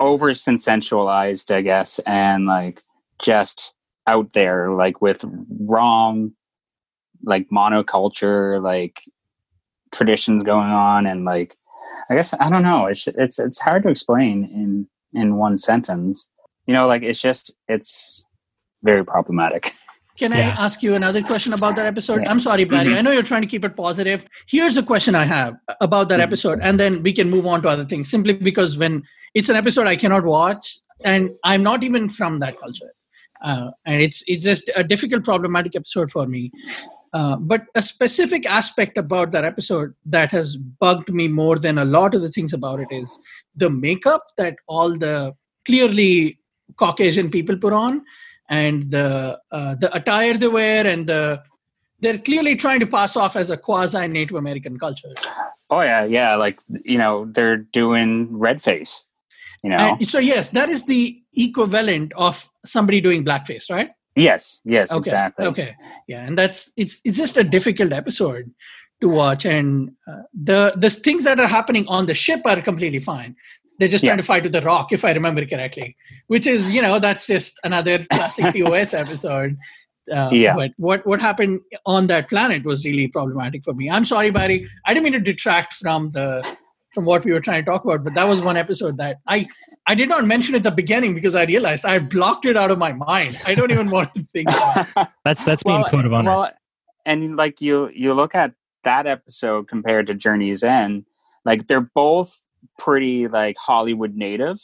over 0.00 0.34
sensualized, 0.34 1.50
I 1.50 1.62
guess, 1.62 1.98
and 2.00 2.46
like 2.46 2.82
just 3.22 3.74
out 4.06 4.32
there, 4.32 4.70
like 4.70 5.00
with 5.00 5.24
wrong, 5.60 6.32
like 7.22 7.48
monoculture, 7.50 8.62
like 8.62 9.00
traditions 9.92 10.42
going 10.42 10.70
on, 10.70 11.06
and 11.06 11.24
like 11.24 11.56
I 12.10 12.14
guess 12.14 12.34
I 12.34 12.50
don't 12.50 12.62
know. 12.62 12.86
It's 12.86 13.06
it's 13.06 13.38
it's 13.38 13.60
hard 13.60 13.82
to 13.84 13.88
explain 13.88 14.44
in 14.44 14.88
in 15.12 15.36
one 15.36 15.56
sentence. 15.56 16.26
You 16.66 16.74
know, 16.74 16.86
like 16.86 17.02
it's 17.02 17.20
just 17.20 17.54
it's 17.68 18.24
very 18.82 19.04
problematic. 19.04 19.74
Can. 20.16 20.32
I 20.32 20.40
ask 20.40 20.82
you 20.82 20.94
another 20.94 21.22
question 21.22 21.52
about 21.52 21.74
that 21.76 21.86
episode? 21.86 22.22
Yeah. 22.22 22.30
I'm 22.30 22.38
sorry, 22.40 22.64
Barry. 22.64 22.90
Mhm. 22.90 22.98
I 22.98 23.02
know 23.02 23.10
you're 23.10 23.22
trying 23.24 23.42
to 23.42 23.48
keep 23.48 23.64
it 23.64 23.74
positive. 23.76 24.24
Here's 24.46 24.76
a 24.76 24.82
question 24.82 25.14
I 25.14 25.24
have 25.24 25.54
about 25.80 26.08
that 26.10 26.20
Mhm. 26.20 26.24
episode, 26.24 26.60
and 26.62 26.78
then 26.78 27.02
we 27.02 27.12
can 27.12 27.28
move 27.28 27.46
on 27.46 27.62
to 27.62 27.68
other 27.68 27.84
things. 27.84 28.08
Simply 28.08 28.32
because 28.32 28.76
when 28.76 29.02
it's 29.34 29.48
an 29.48 29.56
episode 29.56 29.88
I 29.88 29.96
cannot 29.96 30.24
watch, 30.24 30.78
and 31.04 31.30
I'm 31.42 31.62
not 31.64 31.82
even 31.82 32.08
from 32.08 32.38
that 32.38 32.58
culture, 32.60 32.92
uh, 33.42 33.70
and 33.86 34.00
it's 34.00 34.22
it's 34.28 34.44
just 34.44 34.70
a 34.76 34.84
difficult, 34.84 35.24
problematic 35.24 35.74
episode 35.74 36.10
for 36.10 36.26
me. 36.26 36.52
Uh, 37.12 37.36
but 37.36 37.62
a 37.74 37.82
specific 37.82 38.44
aspect 38.46 38.98
about 38.98 39.30
that 39.32 39.44
episode 39.44 39.94
that 40.04 40.30
has 40.32 40.56
bugged 40.56 41.12
me 41.12 41.26
more 41.28 41.58
than 41.58 41.78
a 41.78 41.84
lot 41.84 42.14
of 42.14 42.22
the 42.22 42.28
things 42.28 42.52
about 42.52 42.80
it 42.80 42.88
is 42.90 43.18
the 43.56 43.70
makeup 43.70 44.22
that 44.36 44.56
all 44.68 44.96
the 44.96 45.32
clearly 45.64 46.38
Caucasian 46.76 47.30
people 47.30 47.56
put 47.56 47.72
on, 47.72 48.02
and 48.48 48.90
the 48.90 49.40
uh, 49.50 49.74
the 49.76 49.94
attire 49.94 50.34
they 50.34 50.48
wear, 50.48 50.86
and 50.86 51.06
the 51.06 51.42
they're 52.00 52.18
clearly 52.18 52.56
trying 52.56 52.80
to 52.80 52.86
pass 52.86 53.16
off 53.16 53.36
as 53.36 53.50
a 53.50 53.56
quasi 53.56 54.06
Native 54.08 54.36
American 54.36 54.78
culture. 54.78 55.14
Oh 55.70 55.80
yeah, 55.80 56.04
yeah. 56.04 56.36
Like 56.36 56.60
you 56.84 56.98
know, 56.98 57.26
they're 57.26 57.56
doing 57.56 58.36
red 58.36 58.60
face. 58.62 59.06
You 59.62 59.70
know. 59.70 59.76
And 59.76 60.06
so 60.06 60.18
yes, 60.18 60.50
that 60.50 60.68
is 60.68 60.84
the 60.84 61.18
equivalent 61.32 62.12
of 62.16 62.48
somebody 62.64 63.00
doing 63.00 63.24
blackface, 63.24 63.70
right? 63.70 63.90
yes. 64.16 64.60
Yes. 64.64 64.92
okay 64.92 64.98
Exactly. 64.98 65.46
okay 65.46 65.76
yeah 66.06 66.24
and 66.24 66.38
that's 66.38 66.72
it's 66.76 67.00
it's 67.04 67.16
just 67.16 67.36
a 67.36 67.42
difficult 67.42 67.92
episode 67.92 68.50
to 69.00 69.08
watch 69.08 69.44
and 69.44 69.90
uh, 70.06 70.22
the 70.32 70.74
the 70.76 70.88
things 70.88 71.24
that 71.24 71.40
are 71.40 71.48
happening 71.48 71.84
on 71.88 72.06
the 72.06 72.14
ship 72.14 72.40
are 72.44 72.60
completely 72.62 73.00
fine 73.00 73.34
they're 73.78 73.88
just 73.88 74.04
trying 74.04 74.16
to 74.16 74.22
fight 74.22 74.42
with 74.42 74.52
the 74.52 74.60
rock 74.62 74.92
if 74.92 75.04
i 75.04 75.12
remember 75.12 75.44
correctly 75.46 75.96
which 76.28 76.46
is 76.46 76.70
you 76.70 76.80
know 76.82 76.98
that's 76.98 77.26
just 77.26 77.58
another 77.64 78.04
classic 78.12 78.54
pos 78.54 78.94
episode 79.02 79.56
uh, 80.14 80.28
Yeah. 80.32 80.54
but 80.54 80.70
what 80.76 81.06
what 81.06 81.20
happened 81.20 81.60
on 81.86 82.06
that 82.08 82.28
planet 82.28 82.64
was 82.64 82.84
really 82.84 83.08
problematic 83.08 83.64
for 83.64 83.74
me 83.74 83.90
i'm 83.90 84.04
sorry 84.04 84.30
barry 84.30 84.68
i 84.86 84.94
didn't 84.94 85.04
mean 85.04 85.12
to 85.14 85.20
detract 85.20 85.74
from 85.74 86.10
the 86.12 86.46
from 86.92 87.04
what 87.06 87.24
we 87.24 87.32
were 87.32 87.40
trying 87.40 87.64
to 87.64 87.70
talk 87.70 87.84
about 87.84 88.04
but 88.04 88.14
that 88.14 88.28
was 88.28 88.40
one 88.40 88.56
episode 88.56 88.96
that 88.98 89.16
i 89.26 89.46
i 89.86 89.94
did 89.94 90.08
not 90.08 90.24
mention 90.24 90.54
at 90.54 90.62
the 90.62 90.70
beginning 90.70 91.14
because 91.14 91.34
i 91.34 91.44
realized 91.44 91.84
i 91.84 91.98
blocked 91.98 92.44
it 92.44 92.56
out 92.56 92.70
of 92.70 92.78
my 92.78 92.92
mind 92.92 93.36
i 93.46 93.54
don't 93.54 93.70
even 93.72 93.90
want 93.90 94.14
to 94.14 94.22
think 94.24 94.48
about 94.48 94.86
it. 94.96 95.08
That's 95.24 95.42
that's 95.44 95.62
being 95.64 95.82
code 95.84 96.04
of 96.04 96.12
honor. 96.12 96.30
Well, 96.30 96.50
and 97.06 97.34
like 97.36 97.60
you 97.60 97.90
you 97.94 98.14
look 98.14 98.34
at 98.34 98.52
that 98.84 99.06
episode 99.06 99.66
compared 99.68 100.06
to 100.08 100.14
Journey's 100.14 100.62
End, 100.62 101.06
like 101.44 101.66
they're 101.66 101.80
both 101.94 102.38
pretty 102.78 103.28
like 103.28 103.56
Hollywood 103.58 104.14
native, 104.16 104.58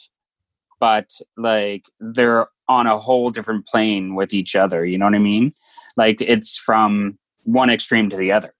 but 0.79 1.09
like 1.37 1.83
they're 1.99 2.47
on 2.67 2.87
a 2.87 2.97
whole 2.97 3.31
different 3.31 3.67
plane 3.67 4.15
with 4.15 4.33
each 4.33 4.55
other. 4.55 4.85
You 4.85 4.97
know 4.97 5.05
what 5.05 5.15
I 5.15 5.19
mean? 5.19 5.53
Like 5.97 6.21
it's 6.21 6.57
from 6.57 7.17
one 7.43 7.69
extreme 7.69 8.09
to 8.09 8.17
the 8.17 8.31
other. 8.31 8.53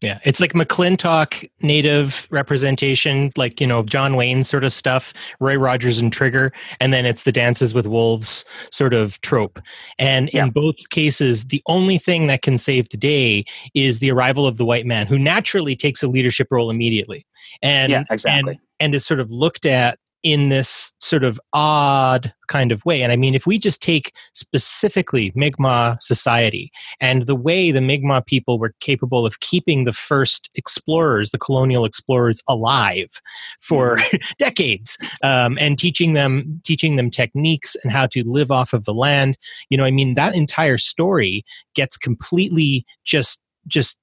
Yeah, 0.00 0.20
it's 0.24 0.38
like 0.38 0.52
McLintock 0.52 1.50
native 1.60 2.28
representation, 2.30 3.32
like 3.36 3.60
you 3.60 3.66
know 3.66 3.82
John 3.82 4.14
Wayne 4.14 4.44
sort 4.44 4.62
of 4.62 4.72
stuff, 4.72 5.12
Roy 5.40 5.56
Rogers 5.56 5.98
and 5.98 6.12
Trigger, 6.12 6.52
and 6.80 6.92
then 6.92 7.04
it's 7.04 7.24
the 7.24 7.32
Dances 7.32 7.74
with 7.74 7.84
Wolves 7.88 8.44
sort 8.70 8.94
of 8.94 9.20
trope. 9.22 9.58
And 9.98 10.30
Yeah. 10.32 10.44
in 10.44 10.50
both 10.50 10.90
cases, 10.90 11.46
the 11.46 11.60
only 11.66 11.98
thing 11.98 12.28
that 12.28 12.42
can 12.42 12.58
save 12.58 12.88
the 12.90 12.96
day 12.96 13.44
is 13.74 13.98
the 13.98 14.12
arrival 14.12 14.46
of 14.46 14.56
the 14.56 14.64
white 14.64 14.86
man, 14.86 15.08
who 15.08 15.18
naturally 15.18 15.74
takes 15.74 16.00
a 16.00 16.06
leadership 16.06 16.46
role 16.52 16.70
immediately, 16.70 17.26
and 17.60 17.90
yeah, 17.90 18.04
exactly. 18.08 18.52
and, 18.52 18.60
and 18.80 18.94
is 18.94 19.04
sort 19.04 19.20
of 19.20 19.30
looked 19.30 19.66
at 19.66 19.98
in 20.24 20.48
this 20.48 20.92
sort 20.98 21.22
of 21.22 21.40
odd 21.52 22.32
kind 22.48 22.72
of 22.72 22.84
way. 22.84 23.02
And 23.02 23.12
I 23.12 23.16
mean, 23.16 23.34
if 23.34 23.46
we 23.46 23.56
just 23.56 23.80
take 23.80 24.12
specifically 24.34 25.32
Mi'kmaq 25.36 26.02
society 26.02 26.72
and 27.00 27.26
the 27.26 27.36
way 27.36 27.70
the 27.70 27.80
Mi'kmaq 27.80 28.26
people 28.26 28.58
were 28.58 28.74
capable 28.80 29.24
of 29.24 29.38
keeping 29.40 29.84
the 29.84 29.92
first 29.92 30.50
explorers, 30.56 31.30
the 31.30 31.38
colonial 31.38 31.84
explorers, 31.84 32.42
alive 32.48 33.20
for 33.60 33.98
decades, 34.38 34.98
um, 35.22 35.56
and 35.60 35.78
teaching 35.78 36.14
them 36.14 36.60
teaching 36.64 36.96
them 36.96 37.10
techniques 37.10 37.76
and 37.82 37.92
how 37.92 38.06
to 38.06 38.26
live 38.26 38.50
off 38.50 38.72
of 38.72 38.84
the 38.84 38.94
land. 38.94 39.38
You 39.70 39.78
know, 39.78 39.84
I 39.84 39.92
mean, 39.92 40.14
that 40.14 40.34
entire 40.34 40.78
story 40.78 41.44
gets 41.74 41.96
completely 41.96 42.84
just 43.04 43.40
just 43.68 43.98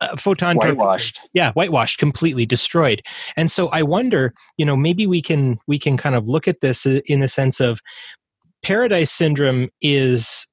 uh, 0.00 0.16
photon 0.16 0.56
Whitewashed. 0.56 1.20
yeah 1.32 1.52
whitewashed 1.52 1.98
completely 1.98 2.46
destroyed. 2.46 3.02
And 3.36 3.50
so 3.50 3.68
i 3.68 3.82
wonder 3.82 4.34
you 4.56 4.64
know 4.64 4.76
maybe 4.76 5.06
we 5.06 5.22
can 5.22 5.58
we 5.66 5.78
can 5.78 5.96
kind 5.96 6.14
of 6.14 6.28
look 6.28 6.48
at 6.48 6.60
this 6.60 6.86
in 6.86 7.20
the 7.20 7.28
sense 7.28 7.60
of 7.60 7.80
paradise 8.62 9.10
syndrome 9.10 9.68
is 9.80 10.46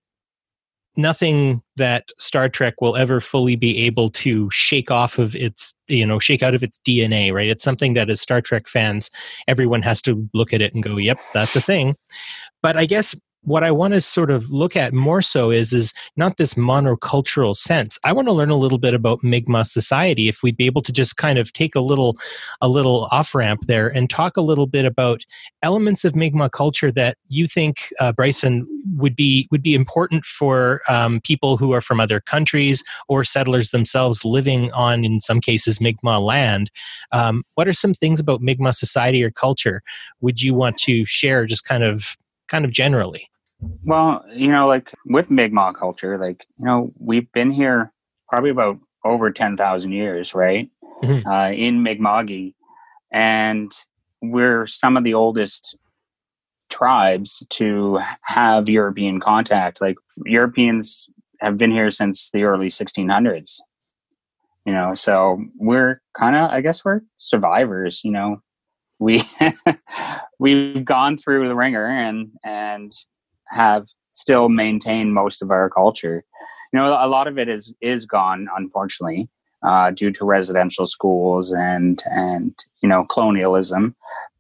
nothing 0.98 1.62
that 1.76 2.10
star 2.18 2.48
trek 2.48 2.76
will 2.80 2.96
ever 2.96 3.20
fully 3.20 3.56
be 3.56 3.80
able 3.86 4.10
to 4.10 4.50
shake 4.52 4.90
off 4.90 5.20
of 5.20 5.36
its 5.36 5.74
you 5.88 6.06
know 6.06 6.20
shake 6.20 6.42
out 6.42 6.56
of 6.56 6.64
its 6.64 6.80
dna 6.88 7.34
right? 7.34 7.50
It's 7.50 7.64
something 7.64 7.94
that 7.96 8.10
as 8.10 8.22
star 8.22 8.42
trek 8.42 8.68
fans 8.68 9.10
everyone 9.48 9.82
has 9.82 10.02
to 10.04 10.30
look 10.34 10.54
at 10.54 10.62
it 10.62 10.74
and 10.74 10.84
go 10.84 10.98
yep 10.98 11.18
that's 11.34 11.56
a 11.56 11.62
thing. 11.62 11.96
But 12.62 12.78
i 12.78 12.86
guess 12.86 13.16
what 13.46 13.64
i 13.64 13.72
want 13.72 13.94
to 13.94 14.02
sort 14.02 14.32
of 14.32 14.50
look 14.50 14.76
at 14.76 14.94
more 14.94 15.22
so 15.22 15.52
is 15.52 15.74
is 15.74 15.94
not 16.18 16.38
this 16.38 16.56
monocultural 16.56 17.56
sense. 17.56 17.98
I 18.04 18.14
want 18.14 18.28
to 18.28 18.34
learn 18.34 18.50
a 18.50 18.56
little 18.56 18.78
bit 18.78 18.94
about 18.94 19.24
mi'kmaq 19.24 19.68
society 19.68 20.28
if 20.28 20.42
we'd 20.42 20.58
be 20.58 20.66
able 20.66 20.82
to 20.84 20.92
just 20.92 21.18
kind 21.18 21.38
of 21.38 21.52
take 21.54 21.76
a 21.76 21.80
little 21.82 22.18
a 22.62 22.68
little 22.68 23.08
off 23.12 23.36
ramp 23.36 23.62
there 23.68 23.88
and 23.88 24.10
talk 24.10 24.38
a 24.38 24.42
little 24.42 24.68
bit 24.68 24.86
about 24.86 25.24
elements 25.62 26.06
of 26.06 26.16
mi'kmaq 26.16 26.52
culture 26.52 26.92
that 26.92 27.18
you 27.28 27.48
think 27.48 27.94
uh, 28.00 28.12
bryson 28.12 28.68
would 28.96 29.16
be 29.16 29.48
would 29.52 29.64
be 29.64 29.76
important 29.76 30.26
for 30.26 30.82
um, 30.90 31.20
people 31.22 31.58
who 31.58 31.72
are 31.74 31.82
from 31.82 32.00
other 32.00 32.20
countries 32.20 32.84
or 33.08 33.24
settlers 33.24 33.72
themselves 33.72 34.24
living 34.24 34.72
on 34.74 35.04
in 35.04 35.22
some 35.22 35.42
cases 35.42 35.82
mi'kmaq 35.82 36.22
land. 36.22 36.72
Um, 37.12 37.44
what 37.56 37.68
are 37.68 37.74
some 37.74 37.94
things 37.94 38.20
about 38.20 38.42
mi'kmaq 38.42 38.76
society 38.76 39.24
or 39.24 39.32
culture 39.32 39.82
would 40.22 40.42
you 40.42 40.54
want 40.54 40.78
to 40.78 41.06
share 41.06 41.46
just 41.46 41.66
kind 41.66 41.84
of 41.84 42.16
kind 42.48 42.64
of 42.64 42.72
generally 42.72 43.28
Well, 43.60 44.24
you 44.34 44.48
know, 44.50 44.68
like 44.68 44.92
with 45.06 45.32
Mi'kmaq 45.32 45.76
culture, 45.76 46.18
like, 46.18 46.46
you 46.58 46.66
know, 46.66 46.92
we've 47.00 47.32
been 47.32 47.52
here 47.52 47.92
probably 48.30 48.50
about 48.50 48.80
over 49.04 49.32
10,000 49.32 49.92
years, 49.92 50.34
right? 50.34 50.70
Mhm. 51.04 51.26
Uh, 51.26 51.54
in 51.54 51.84
Mi'kmaqui. 51.84 52.54
And 53.12 53.72
we're 54.22 54.66
some 54.68 54.98
of 54.98 55.04
the 55.04 55.14
oldest 55.14 55.78
tribes 56.70 57.46
to 57.52 58.00
have 58.24 58.68
European 58.70 59.20
contact. 59.20 59.82
Like, 59.82 59.98
Europeans 60.26 61.10
have 61.40 61.58
been 61.58 61.72
here 61.72 61.92
since 61.92 62.30
the 62.32 62.44
early 62.44 62.70
1600s. 62.70 63.62
You 64.66 64.74
know, 64.74 64.96
so 64.96 65.44
we're 65.58 66.02
kind 66.18 66.36
of, 66.36 66.50
I 66.50 66.62
guess, 66.62 66.84
we're 66.84 67.02
survivors. 67.18 68.02
You 68.04 68.12
know, 68.12 68.42
we 69.00 69.22
we've 70.40 70.84
gone 70.84 71.18
through 71.18 71.48
the 71.48 71.56
ringer 71.56 71.86
and 71.86 72.32
and 72.44 72.92
have 73.50 73.88
still 74.14 74.50
maintained 74.50 75.14
most 75.14 75.42
of 75.42 75.52
our 75.52 75.70
culture. 75.70 76.24
You 76.74 76.80
know, 76.80 76.98
a 77.00 77.08
lot 77.08 77.28
of 77.28 77.38
it 77.38 77.48
is 77.50 77.74
is 77.82 78.06
gone, 78.06 78.48
unfortunately, 78.56 79.30
uh, 79.64 79.92
due 79.92 80.12
to 80.12 80.26
residential 80.26 80.88
schools 80.88 81.54
and 81.54 82.02
and 82.10 82.58
you 82.82 82.90
know 82.90 83.06
colonialism. 83.06 83.96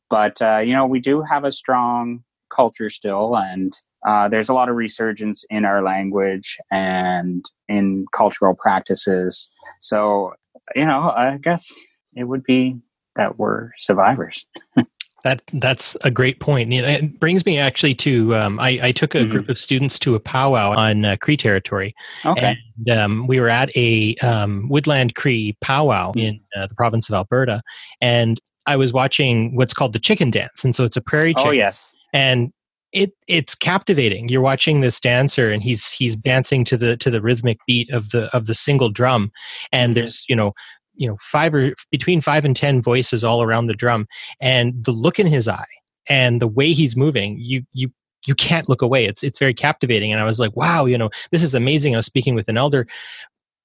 But 0.10 0.42
uh, 0.42 0.58
you 0.58 0.74
know, 0.74 0.86
we 0.86 1.00
do 1.00 1.22
have 1.22 1.44
a 1.44 1.52
strong 1.52 2.24
culture 2.50 2.90
still, 2.90 3.36
and 3.38 3.74
uh, 4.06 4.28
there's 4.28 4.50
a 4.50 4.54
lot 4.54 4.70
of 4.70 4.76
resurgence 4.76 5.44
in 5.50 5.66
our 5.66 5.82
language 5.84 6.58
and 6.72 7.44
in 7.68 8.06
cultural 8.14 8.54
practices. 8.54 9.52
So, 9.82 10.34
you 10.76 10.86
know, 10.86 11.12
I 11.16 11.38
guess 11.42 11.74
it 12.16 12.26
would 12.26 12.44
be 12.44 12.78
that 13.16 13.40
we're 13.40 13.72
survivors. 13.80 14.46
That 15.26 15.42
that's 15.54 15.98
a 16.04 16.12
great 16.12 16.40
point. 16.40 16.72
It 16.72 17.20
brings 17.20 17.48
me 17.48 17.58
actually 17.58 17.96
to 17.96 18.36
um, 18.36 18.60
I, 18.60 18.80
I 18.84 18.92
took 18.92 19.16
a 19.16 19.26
Mhm. 19.26 19.32
group 19.32 19.50
of 19.50 19.58
students 19.58 19.98
to 20.00 20.14
a 20.14 20.20
powwow 20.20 20.76
on 20.78 21.04
uh, 21.04 21.16
Cree 21.20 21.36
territory, 21.36 21.96
Okay. 22.28 22.56
and 22.86 22.90
um, 22.96 23.26
we 23.26 23.40
were 23.40 23.50
at 23.50 23.76
a 23.76 24.14
um, 24.18 24.70
Woodland 24.70 25.16
Cree 25.16 25.58
powwow 25.62 26.12
Mm. 26.14 26.22
in 26.22 26.40
uh, 26.56 26.68
the 26.68 26.76
province 26.76 27.10
of 27.10 27.16
Alberta, 27.16 27.64
and 28.02 28.40
I 28.68 28.76
was 28.78 28.94
watching 28.94 29.56
what's 29.56 29.74
called 29.74 29.94
the 29.94 30.00
chicken 30.00 30.30
dance, 30.30 30.64
and 30.64 30.76
so 30.76 30.84
it's 30.84 30.96
a 30.96 31.02
prairie 31.02 31.34
chicken, 31.34 31.50
oh 31.50 31.54
yes. 31.54 31.96
and 32.14 32.52
it 32.92 33.12
it's 33.28 33.56
captivating. 33.56 34.30
You're 34.30 34.42
watching 34.42 34.82
this 34.82 35.00
dancer, 35.00 35.52
and 35.52 35.64
he's 35.64 35.92
he's 35.92 36.16
dancing 36.16 36.64
to 36.66 36.78
the 36.78 36.96
to 36.98 37.10
the 37.10 37.20
rhythmic 37.20 37.58
beat 37.66 37.90
of 37.90 38.12
the 38.12 38.30
of 38.32 38.46
the 38.46 38.54
single 38.54 38.90
drum, 38.90 39.32
and 39.72 39.96
there's 39.96 40.24
you 40.30 40.36
know 40.36 40.54
you 40.96 41.08
know 41.08 41.18
five 41.22 41.54
or 41.54 41.74
between 41.92 42.22
five 42.22 42.46
and 42.46 42.56
ten 42.56 42.82
voices 42.82 43.24
all 43.24 43.42
around 43.42 43.68
the 43.68 43.74
drum, 43.74 44.08
and 44.40 44.84
the 44.84 44.92
look 44.92 45.20
in 45.20 45.28
his 45.28 45.48
eye 45.48 45.66
and 46.10 46.42
the 46.42 46.48
way 46.48 46.74
he's 46.74 46.96
moving, 46.96 47.38
you 47.40 47.64
you 47.74 47.92
you 48.26 48.36
can't 48.36 48.68
look 48.68 48.82
away. 48.82 49.06
It's 49.06 49.24
it's 49.24 49.40
very 49.40 49.54
captivating, 49.54 50.12
and 50.12 50.22
I 50.22 50.26
was 50.26 50.40
like, 50.40 50.56
wow, 50.56 50.86
you 50.86 50.98
know, 50.98 51.10
this 51.32 51.44
is 51.44 51.54
amazing. 51.54 51.96
I 51.96 51.98
was 51.98 52.06
speaking 52.06 52.36
with 52.36 52.50
an 52.50 52.58
elder. 52.58 52.88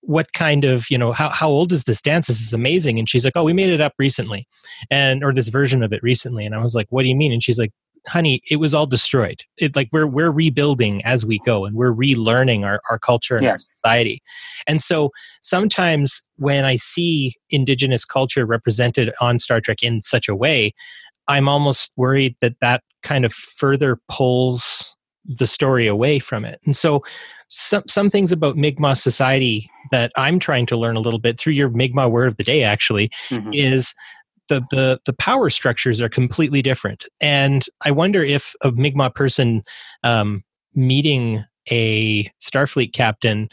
What 0.02 0.32
kind 0.32 0.64
of 0.64 0.90
you 0.90 0.98
know 0.98 1.12
how 1.12 1.28
how 1.28 1.48
old 1.48 1.72
is 1.72 1.84
this 1.84 2.00
dance? 2.00 2.26
This 2.26 2.40
is 2.40 2.52
amazing. 2.52 2.98
And 2.98 3.08
she's 3.08 3.24
like, 3.24 3.36
oh, 3.36 3.44
we 3.44 3.52
made 3.52 3.70
it 3.70 3.80
up 3.80 3.94
recently, 3.98 4.46
and 4.90 5.22
or 5.24 5.32
this 5.32 5.48
version 5.48 5.82
of 5.82 5.92
it 5.92 6.02
recently. 6.02 6.46
And 6.46 6.54
I 6.54 6.62
was 6.62 6.74
like, 6.74 6.86
what 6.90 7.02
do 7.02 7.08
you 7.08 7.16
mean? 7.16 7.32
And 7.32 7.42
she's 7.42 7.58
like, 7.58 7.72
honey, 8.06 8.42
it 8.50 8.56
was 8.56 8.74
all 8.74 8.86
destroyed. 8.86 9.42
It 9.58 9.76
like 9.76 9.88
we're 9.92 10.06
we're 10.06 10.30
rebuilding 10.30 11.04
as 11.04 11.24
we 11.26 11.38
go, 11.40 11.64
and 11.64 11.76
we're 11.76 11.92
relearning 11.94 12.64
our 12.64 12.80
our 12.90 12.98
culture 12.98 13.36
and 13.36 13.46
our 13.46 13.58
society. 13.58 14.22
And 14.66 14.82
so 14.82 15.10
sometimes 15.42 16.22
when 16.36 16.64
I 16.64 16.76
see 16.76 17.34
indigenous 17.50 18.04
culture 18.04 18.46
represented 18.46 19.12
on 19.20 19.38
Star 19.38 19.60
Trek 19.60 19.82
in 19.82 20.00
such 20.02 20.28
a 20.28 20.34
way, 20.34 20.72
I'm 21.28 21.48
almost 21.48 21.92
worried 21.96 22.36
that 22.40 22.54
that 22.60 22.82
kind 23.02 23.24
of 23.24 23.32
further 23.32 23.98
pulls 24.08 24.96
the 25.24 25.46
story 25.46 25.86
away 25.86 26.18
from 26.18 26.44
it. 26.44 26.60
And 26.64 26.76
so 26.76 27.02
some 27.48 27.82
some 27.86 28.10
things 28.10 28.32
about 28.32 28.56
Mi'kmaq 28.56 28.96
society 28.96 29.70
that 29.90 30.12
I'm 30.16 30.38
trying 30.38 30.66
to 30.66 30.76
learn 30.76 30.96
a 30.96 31.00
little 31.00 31.18
bit 31.18 31.38
through 31.38 31.52
your 31.54 31.68
Mi'kmaq 31.68 32.10
word 32.10 32.28
of 32.28 32.36
the 32.36 32.44
day 32.44 32.62
actually 32.62 33.10
Mhm. 33.28 33.54
is 33.54 33.94
the, 34.50 34.60
the 34.70 35.00
the 35.06 35.14
power 35.14 35.48
structures 35.48 36.02
are 36.02 36.10
completely 36.10 36.60
different. 36.60 37.06
And 37.22 37.64
I 37.86 37.90
wonder 37.90 38.22
if 38.22 38.54
a 38.62 38.70
Mi'kmaq 38.70 39.14
person 39.14 39.62
um, 40.04 40.44
meeting 40.74 41.42
a 41.70 42.24
Starfleet 42.42 42.92
captain 42.92 43.48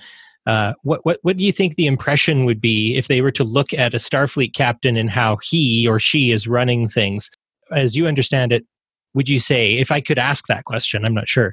uh, 0.47 0.73
what, 0.83 1.05
what 1.05 1.19
what 1.23 1.35
do 1.35 1.43
you 1.43 1.51
think 1.51 1.75
the 1.75 1.87
impression 1.87 2.45
would 2.45 2.61
be 2.61 2.95
if 2.95 3.09
they 3.09 3.21
were 3.21 3.31
to 3.31 3.43
look 3.43 3.73
at 3.73 3.93
a 3.93 3.97
Starfleet 3.97 4.53
captain 4.53 4.95
and 4.95 5.09
how 5.09 5.37
he 5.43 5.85
or 5.87 5.99
she 5.99 6.31
is 6.31 6.47
running 6.47 6.87
things? 6.87 7.29
As 7.69 7.97
you 7.97 8.07
understand 8.07 8.53
it, 8.53 8.65
would 9.13 9.27
you 9.27 9.39
say 9.39 9.73
if 9.73 9.91
I 9.91 9.99
could 9.99 10.17
ask 10.17 10.47
that 10.47 10.63
question? 10.63 11.03
I'm 11.05 11.13
not 11.13 11.27
sure. 11.27 11.51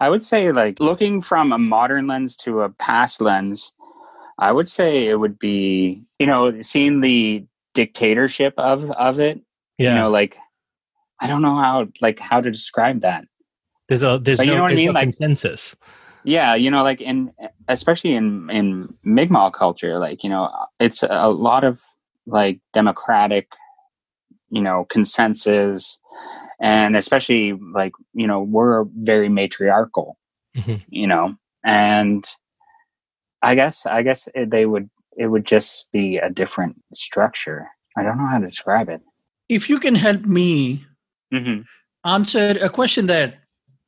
I 0.00 0.08
would 0.08 0.24
say, 0.24 0.52
like, 0.52 0.80
looking 0.80 1.20
from 1.20 1.52
a 1.52 1.58
modern 1.58 2.06
lens 2.06 2.34
to 2.38 2.62
a 2.62 2.70
past 2.70 3.20
lens, 3.20 3.74
I 4.38 4.52
would 4.52 4.70
say 4.70 5.06
it 5.06 5.16
would 5.16 5.38
be, 5.38 6.02
you 6.18 6.26
know, 6.26 6.60
seeing 6.62 7.02
the 7.02 7.44
dictatorship 7.74 8.54
of 8.56 8.90
of 8.92 9.20
it. 9.20 9.40
Yeah, 9.78 9.90
You 9.94 9.98
know, 10.00 10.10
like, 10.10 10.36
I 11.20 11.26
don't 11.26 11.42
know 11.42 11.56
how, 11.56 11.88
like, 12.00 12.20
how 12.20 12.40
to 12.40 12.50
describe 12.50 13.00
that. 13.00 13.24
there's 13.88 14.02
a 14.02 14.18
there's 14.22 14.38
but 14.38 14.46
you 14.46 14.52
no, 14.52 14.58
know 14.58 14.62
what 14.62 14.72
I 14.72 14.76
mean? 14.76 14.86
no 14.86 14.92
Like- 14.92 15.04
consensus. 15.04 15.76
Yeah, 16.26 16.54
you 16.54 16.70
know, 16.70 16.82
like 16.82 17.02
in 17.02 17.32
especially 17.68 18.14
in 18.14 18.48
in 18.50 18.94
Mi'kmaq 19.04 19.52
culture, 19.52 19.98
like 19.98 20.24
you 20.24 20.30
know, 20.30 20.50
it's 20.80 21.02
a 21.02 21.28
lot 21.28 21.64
of 21.64 21.82
like 22.26 22.60
democratic, 22.72 23.48
you 24.48 24.62
know, 24.62 24.86
consensus, 24.88 26.00
and 26.60 26.96
especially 26.96 27.52
like 27.52 27.92
you 28.14 28.26
know, 28.26 28.40
we're 28.40 28.84
very 28.96 29.28
matriarchal, 29.28 30.16
Mhm. 30.56 30.82
you 30.88 31.06
know, 31.06 31.36
and 31.62 32.24
I 33.42 33.54
guess 33.54 33.84
I 33.84 34.00
guess 34.02 34.26
they 34.34 34.64
would 34.64 34.88
it 35.16 35.26
would 35.26 35.44
just 35.44 35.90
be 35.92 36.18
a 36.18 36.30
different 36.30 36.76
structure. 36.92 37.68
I 37.96 38.02
don't 38.02 38.18
know 38.18 38.26
how 38.26 38.38
to 38.38 38.46
describe 38.46 38.88
it. 38.88 39.00
If 39.48 39.68
you 39.68 39.78
can 39.78 39.94
help 39.94 40.22
me 40.22 40.84
hmm 41.32 41.60
answer 42.04 42.58
a 42.60 42.68
question 42.68 43.06
that 43.06 43.38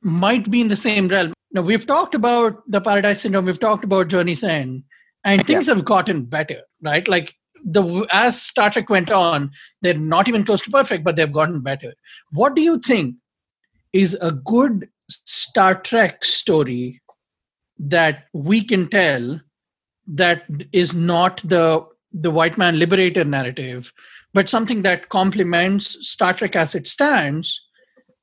might 0.01 0.49
be 0.49 0.61
in 0.61 0.67
the 0.67 0.75
same 0.75 1.07
realm. 1.07 1.33
Now, 1.51 1.61
we've 1.61 1.85
talked 1.85 2.15
about 2.15 2.63
the 2.67 2.81
Paradise 2.81 3.21
Syndrome, 3.21 3.45
we've 3.45 3.59
talked 3.59 3.83
about 3.83 4.07
Journey's 4.07 4.43
End, 4.43 4.83
and 5.23 5.45
things 5.45 5.67
have 5.67 5.85
gotten 5.85 6.25
better, 6.25 6.61
right? 6.81 7.07
Like 7.07 7.35
the 7.63 8.07
as 8.11 8.41
Star 8.41 8.69
Trek 8.69 8.89
went 8.89 9.11
on, 9.11 9.51
they're 9.81 9.93
not 9.93 10.27
even 10.27 10.43
close 10.43 10.61
to 10.61 10.71
perfect, 10.71 11.03
but 11.03 11.15
they've 11.15 11.31
gotten 11.31 11.61
better. 11.61 11.93
What 12.31 12.55
do 12.55 12.61
you 12.61 12.79
think 12.79 13.15
is 13.93 14.17
a 14.21 14.31
good 14.31 14.89
Star 15.09 15.75
Trek 15.75 16.23
story 16.25 17.01
that 17.79 18.25
we 18.33 18.63
can 18.63 18.89
tell 18.89 19.39
that 20.07 20.43
is 20.71 20.93
not 20.93 21.41
the 21.43 21.85
the 22.13 22.31
white 22.31 22.57
man 22.57 22.79
liberator 22.79 23.23
narrative, 23.23 23.93
but 24.33 24.49
something 24.49 24.81
that 24.81 25.09
complements 25.09 25.97
Star 26.07 26.33
Trek 26.33 26.55
as 26.55 26.73
it 26.73 26.87
stands 26.87 27.61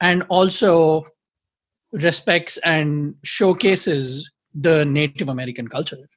and 0.01 0.23
also 0.29 1.05
respects 1.93 2.57
and 2.59 3.15
showcases 3.23 4.31
the 4.55 4.85
Native 4.85 5.29
American 5.29 5.69
culture. 5.69 6.09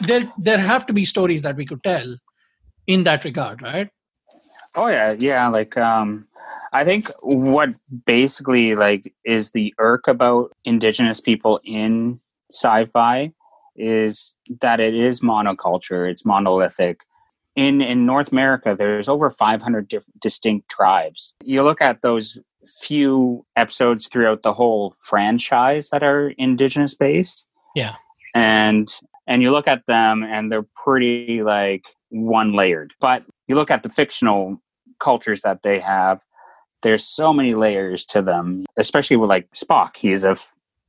There, 0.00 0.32
there 0.38 0.58
have 0.58 0.86
to 0.86 0.92
be 0.92 1.04
stories 1.04 1.42
that 1.42 1.56
we 1.56 1.64
could 1.64 1.82
tell 1.82 2.16
in 2.86 3.04
that 3.04 3.24
regard, 3.24 3.62
right? 3.62 3.88
Oh 4.74 4.88
yeah, 4.88 5.12
yeah. 5.18 5.48
Like, 5.48 5.76
um, 5.76 6.26
I 6.72 6.84
think 6.84 7.10
what 7.22 7.70
basically 8.04 8.74
like 8.74 9.12
is 9.24 9.50
the 9.50 9.74
irk 9.78 10.06
about 10.06 10.52
Indigenous 10.64 11.20
people 11.20 11.60
in 11.64 12.20
sci-fi 12.50 13.32
is 13.78 14.36
that 14.60 14.80
it 14.80 14.94
is 14.94 15.20
monoculture. 15.20 16.10
It's 16.10 16.26
monolithic. 16.26 17.00
In 17.56 17.80
in 17.80 18.06
North 18.06 18.30
America, 18.30 18.74
there's 18.78 19.08
over 19.08 19.30
500 19.30 19.88
different 19.88 20.20
distinct 20.20 20.68
tribes. 20.68 21.32
You 21.42 21.62
look 21.62 21.80
at 21.80 22.02
those 22.02 22.38
few 22.80 23.44
episodes 23.56 24.08
throughout 24.08 24.42
the 24.42 24.52
whole 24.52 24.92
franchise 25.04 25.90
that 25.90 26.02
are 26.02 26.30
indigenous 26.38 26.94
based. 26.94 27.46
Yeah. 27.74 27.94
And 28.34 28.92
and 29.26 29.42
you 29.42 29.50
look 29.50 29.68
at 29.68 29.86
them 29.86 30.22
and 30.22 30.50
they're 30.50 30.66
pretty 30.84 31.42
like 31.42 31.84
one 32.10 32.52
layered. 32.54 32.92
But 33.00 33.24
you 33.46 33.54
look 33.54 33.70
at 33.70 33.82
the 33.82 33.88
fictional 33.88 34.60
cultures 34.98 35.42
that 35.42 35.62
they 35.62 35.80
have, 35.80 36.20
there's 36.82 37.04
so 37.04 37.32
many 37.32 37.54
layers 37.54 38.04
to 38.06 38.22
them, 38.22 38.64
especially 38.76 39.16
with 39.16 39.28
like 39.28 39.50
Spock. 39.52 39.96
He's 39.96 40.24
a, 40.24 40.36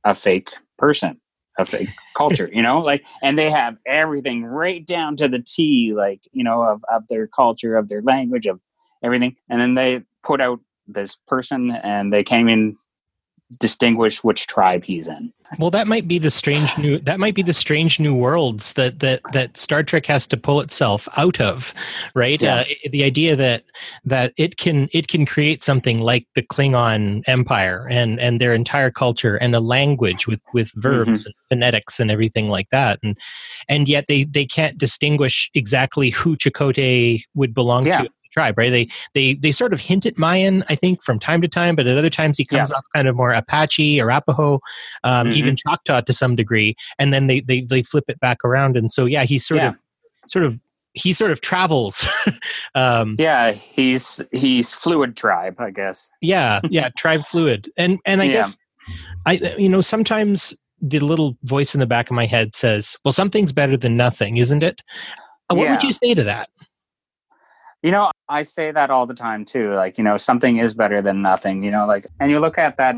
a 0.04 0.14
fake 0.14 0.50
person, 0.78 1.19
fake 1.64 1.88
culture, 2.16 2.48
you 2.52 2.62
know, 2.62 2.80
like, 2.80 3.04
and 3.22 3.38
they 3.38 3.50
have 3.50 3.76
everything 3.86 4.44
right 4.44 4.86
down 4.86 5.16
to 5.16 5.28
the 5.28 5.40
T, 5.40 5.92
like, 5.94 6.20
you 6.32 6.44
know, 6.44 6.62
of, 6.62 6.84
of 6.90 7.06
their 7.08 7.26
culture, 7.26 7.76
of 7.76 7.88
their 7.88 8.02
language, 8.02 8.46
of 8.46 8.60
everything. 9.02 9.36
And 9.48 9.60
then 9.60 9.74
they 9.74 10.02
put 10.22 10.40
out 10.40 10.60
this 10.86 11.16
person 11.28 11.70
and 11.70 12.12
they 12.12 12.24
came 12.24 12.48
in 12.48 12.76
distinguish 13.58 14.22
which 14.22 14.46
tribe 14.46 14.84
he's 14.84 15.08
in. 15.08 15.32
Well, 15.58 15.70
that 15.72 15.88
might 15.88 16.06
be 16.06 16.18
the 16.18 16.30
strange 16.30 16.76
new 16.78 16.98
that 17.00 17.18
might 17.18 17.34
be 17.34 17.42
the 17.42 17.52
strange 17.52 17.98
new 17.98 18.14
worlds 18.14 18.74
that 18.74 19.00
that 19.00 19.20
that 19.32 19.56
Star 19.56 19.82
Trek 19.82 20.06
has 20.06 20.26
to 20.28 20.36
pull 20.36 20.60
itself 20.60 21.08
out 21.16 21.40
of, 21.40 21.74
right? 22.14 22.40
Yeah. 22.40 22.60
Uh, 22.60 22.64
the 22.90 23.02
idea 23.02 23.34
that 23.36 23.64
that 24.04 24.32
it 24.36 24.58
can 24.58 24.88
it 24.92 25.08
can 25.08 25.26
create 25.26 25.64
something 25.64 26.00
like 26.00 26.26
the 26.34 26.42
Klingon 26.42 27.22
Empire 27.26 27.88
and 27.90 28.20
and 28.20 28.40
their 28.40 28.54
entire 28.54 28.90
culture 28.90 29.36
and 29.36 29.54
a 29.54 29.60
language 29.60 30.26
with 30.26 30.40
with 30.54 30.70
verbs 30.76 31.22
mm-hmm. 31.22 31.26
and 31.26 31.34
phonetics 31.48 31.98
and 31.98 32.10
everything 32.10 32.48
like 32.48 32.70
that, 32.70 33.00
and 33.02 33.18
and 33.68 33.88
yet 33.88 34.06
they 34.06 34.24
they 34.24 34.46
can't 34.46 34.78
distinguish 34.78 35.50
exactly 35.54 36.10
who 36.10 36.36
Chakotay 36.36 37.22
would 37.34 37.54
belong 37.54 37.86
yeah. 37.86 38.02
to 38.02 38.10
tribe, 38.30 38.58
right? 38.58 38.70
They 38.70 38.88
they 39.14 39.34
they 39.34 39.52
sort 39.52 39.72
of 39.72 39.80
hint 39.80 40.06
at 40.06 40.18
Mayan, 40.18 40.64
I 40.68 40.74
think, 40.74 41.02
from 41.02 41.18
time 41.18 41.42
to 41.42 41.48
time, 41.48 41.76
but 41.76 41.86
at 41.86 41.98
other 41.98 42.10
times 42.10 42.38
he 42.38 42.44
comes 42.44 42.70
yeah. 42.70 42.76
off 42.76 42.84
kind 42.94 43.08
of 43.08 43.16
more 43.16 43.32
Apache, 43.32 44.00
Arapaho, 44.00 44.60
um, 45.04 45.26
mm-hmm. 45.26 45.36
even 45.36 45.56
Choctaw 45.56 46.00
to 46.02 46.12
some 46.12 46.36
degree, 46.36 46.74
and 46.98 47.12
then 47.12 47.26
they 47.26 47.40
they 47.40 47.62
they 47.62 47.82
flip 47.82 48.04
it 48.08 48.20
back 48.20 48.44
around, 48.44 48.76
and 48.76 48.90
so 48.90 49.04
yeah, 49.04 49.24
he's 49.24 49.46
sort 49.46 49.60
yeah. 49.60 49.68
of 49.68 49.78
sort 50.28 50.44
of 50.44 50.58
he 50.92 51.12
sort 51.12 51.30
of 51.30 51.40
travels. 51.40 52.06
um, 52.74 53.16
yeah, 53.18 53.52
he's 53.52 54.20
he's 54.32 54.74
fluid 54.74 55.16
tribe, 55.16 55.56
I 55.58 55.70
guess. 55.70 56.10
yeah, 56.20 56.60
yeah, 56.64 56.88
tribe 56.96 57.26
fluid, 57.26 57.70
and 57.76 57.98
and 58.04 58.22
I 58.22 58.24
yeah. 58.24 58.32
guess 58.32 58.58
I 59.26 59.32
you 59.58 59.68
know 59.68 59.80
sometimes 59.80 60.56
the 60.82 61.00
little 61.00 61.36
voice 61.44 61.74
in 61.74 61.80
the 61.80 61.86
back 61.86 62.10
of 62.10 62.16
my 62.16 62.26
head 62.26 62.54
says, 62.54 62.96
"Well, 63.04 63.12
something's 63.12 63.52
better 63.52 63.76
than 63.76 63.96
nothing, 63.96 64.36
isn't 64.38 64.62
it?" 64.62 64.80
What 65.48 65.64
yeah. 65.64 65.72
would 65.72 65.82
you 65.82 65.92
say 65.92 66.14
to 66.14 66.22
that? 66.24 66.48
You 67.82 67.90
know, 67.90 68.10
I 68.28 68.42
say 68.42 68.72
that 68.72 68.90
all 68.90 69.06
the 69.06 69.14
time 69.14 69.44
too. 69.44 69.74
Like, 69.74 69.96
you 69.96 70.04
know, 70.04 70.16
something 70.16 70.58
is 70.58 70.74
better 70.74 71.00
than 71.00 71.22
nothing, 71.22 71.62
you 71.62 71.70
know, 71.70 71.86
like, 71.86 72.06
and 72.20 72.30
you 72.30 72.38
look 72.38 72.58
at 72.58 72.76
that 72.76 72.96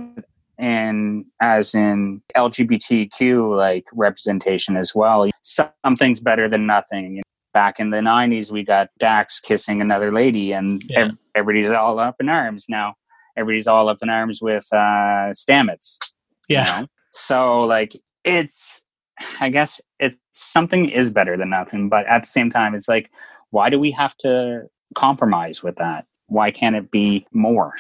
in 0.59 1.25
as 1.41 1.75
in 1.75 2.23
LGBTQ 2.37 3.57
like 3.57 3.85
representation 3.93 4.77
as 4.77 4.95
well. 4.95 5.29
Something's 5.43 6.21
better 6.21 6.49
than 6.49 6.67
nothing. 6.67 7.13
You 7.13 7.17
know, 7.17 7.23
back 7.53 7.79
in 7.79 7.91
the 7.91 7.99
90s, 7.99 8.51
we 8.51 8.65
got 8.65 8.89
Dax 8.99 9.41
kissing 9.41 9.81
another 9.81 10.13
lady, 10.13 10.53
and 10.53 10.83
yeah. 10.89 11.01
ev- 11.01 11.19
everybody's 11.35 11.71
all 11.71 11.99
up 11.99 12.17
in 12.21 12.29
arms. 12.29 12.67
Now, 12.69 12.95
everybody's 13.37 13.67
all 13.67 13.89
up 13.89 13.99
in 14.03 14.11
arms 14.11 14.41
with 14.43 14.67
uh, 14.73 15.31
Stamets. 15.33 15.99
Yeah. 16.49 16.77
You 16.77 16.83
know? 16.83 16.89
So, 17.13 17.63
like, 17.63 18.01
it's, 18.25 18.83
I 19.41 19.51
guess 19.51 19.81
it's 19.99 20.17
something 20.33 20.89
is 20.89 21.11
better 21.11 21.37
than 21.37 21.51
nothing, 21.51 21.89
but 21.89 22.07
at 22.07 22.23
the 22.23 22.29
same 22.29 22.51
time, 22.51 22.75
it's 22.75 22.89
like, 22.89 23.11
why 23.53 23.71
do 23.71 23.79
we 23.79 23.93
have 23.93 24.17
to 24.19 24.65
compromise 24.95 25.63
with 25.63 25.77
that? 25.77 26.07
Why 26.27 26.51
can't 26.51 26.75
it 26.75 26.91
be 26.91 27.27
more? 27.33 27.71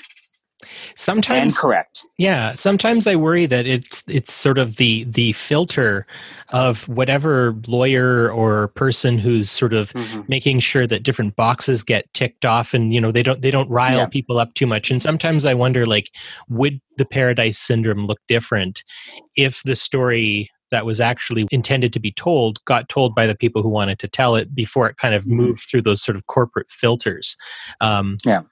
Sometimes 0.94 1.54
and 1.54 1.56
correct. 1.56 2.06
Yeah, 2.18 2.52
sometimes 2.52 3.06
I 3.08 3.16
worry 3.16 3.46
that 3.46 3.66
it's 3.66 4.04
it's 4.06 4.32
sort 4.32 4.58
of 4.58 4.76
the 4.76 5.02
the 5.04 5.32
filter 5.32 6.06
of 6.50 6.86
whatever 6.86 7.56
lawyer 7.66 8.30
or 8.30 8.68
person 8.68 9.18
who's 9.18 9.50
sort 9.50 9.72
of 9.72 9.92
mm-hmm. 9.92 10.20
making 10.28 10.60
sure 10.60 10.86
that 10.86 11.02
different 11.02 11.34
boxes 11.34 11.82
get 11.82 12.12
ticked 12.14 12.44
off 12.44 12.74
and 12.74 12.94
you 12.94 13.00
know 13.00 13.10
they 13.10 13.24
don't 13.24 13.42
they 13.42 13.50
don't 13.50 13.68
rile 13.70 13.98
yeah. 13.98 14.06
people 14.06 14.38
up 14.38 14.54
too 14.54 14.66
much. 14.66 14.90
And 14.90 15.02
sometimes 15.02 15.44
I 15.44 15.54
wonder 15.54 15.84
like 15.84 16.10
would 16.48 16.80
the 16.96 17.06
paradise 17.06 17.58
syndrome 17.58 18.06
look 18.06 18.20
different 18.28 18.84
if 19.34 19.62
the 19.64 19.74
story 19.74 20.48
that 20.72 20.84
was 20.84 21.00
actually 21.00 21.46
intended 21.52 21.92
to 21.92 22.00
be 22.00 22.10
told 22.10 22.58
got 22.64 22.88
told 22.88 23.14
by 23.14 23.26
the 23.26 23.36
people 23.36 23.62
who 23.62 23.68
wanted 23.68 24.00
to 24.00 24.08
tell 24.08 24.34
it 24.34 24.52
before 24.54 24.88
it 24.88 24.96
kind 24.96 25.14
of 25.14 25.22
mm-hmm. 25.22 25.36
moved 25.36 25.60
through 25.60 25.82
those 25.82 26.02
sort 26.02 26.16
of 26.16 26.26
corporate 26.26 26.68
filters. 26.70 27.36
Um, 27.80 28.16
yeah 28.24 28.42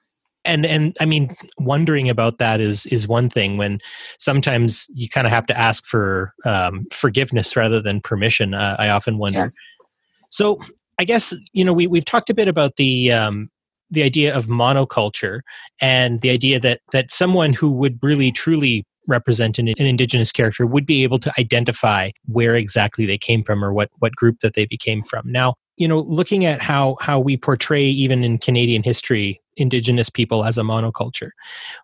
and 0.44 0.64
and 0.64 0.96
i 1.00 1.04
mean 1.04 1.35
wondering 1.59 2.09
about 2.09 2.38
that 2.38 2.61
is 2.61 2.87
is 2.87 3.06
one 3.06 3.28
thing 3.28 3.56
when 3.56 3.78
sometimes 4.18 4.87
you 4.94 5.09
kind 5.09 5.26
of 5.26 5.33
have 5.33 5.46
to 5.46 5.59
ask 5.59 5.85
for 5.85 6.35
um, 6.44 6.87
forgiveness 6.92 7.56
rather 7.56 7.80
than 7.80 8.00
permission 8.00 8.54
uh, 8.54 8.76
i 8.78 8.88
often 8.88 9.18
wonder 9.18 9.38
yeah. 9.38 9.85
so 10.30 10.59
i 10.98 11.04
guess 11.04 11.35
you 11.52 11.64
know 11.64 11.72
we, 11.72 11.87
we've 11.87 12.04
talked 12.04 12.30
a 12.30 12.35
bit 12.35 12.48
about 12.48 12.76
the 12.76 13.12
um, 13.12 13.50
the 13.90 14.02
idea 14.02 14.35
of 14.35 14.46
monoculture 14.46 15.40
and 15.80 16.20
the 16.20 16.30
idea 16.30 16.59
that 16.61 16.80
that 16.92 17.11
someone 17.11 17.52
who 17.52 17.70
would 17.70 17.98
really 18.02 18.33
truly 18.33 18.85
represent 19.11 19.59
an, 19.59 19.68
an, 19.68 19.87
indigenous 19.87 20.33
character 20.33 20.66
would 20.66 20.87
be 20.87 21.03
able 21.03 21.18
to 21.18 21.33
identify 21.38 22.11
where 22.27 22.55
exactly 22.55 23.05
they 23.05 23.18
came 23.18 23.42
from 23.42 23.64
or 23.64 23.73
what 23.73 23.90
what 23.99 24.14
group 24.16 24.40
that 24.40 24.55
they 24.55 24.64
became 24.64 25.03
from. 25.03 25.31
Now 25.31 25.55
you 25.77 25.88
know 25.88 26.01
looking 26.01 26.44
at 26.44 26.62
how 26.62 26.96
how 27.01 27.18
we 27.18 27.37
portray 27.37 27.85
even 27.85 28.23
in 28.23 28.37
canadian 28.38 28.83
history 28.83 29.40
indigenous 29.57 30.11
people 30.11 30.44
as 30.44 30.59
a 30.59 30.62
monoculture 30.62 31.31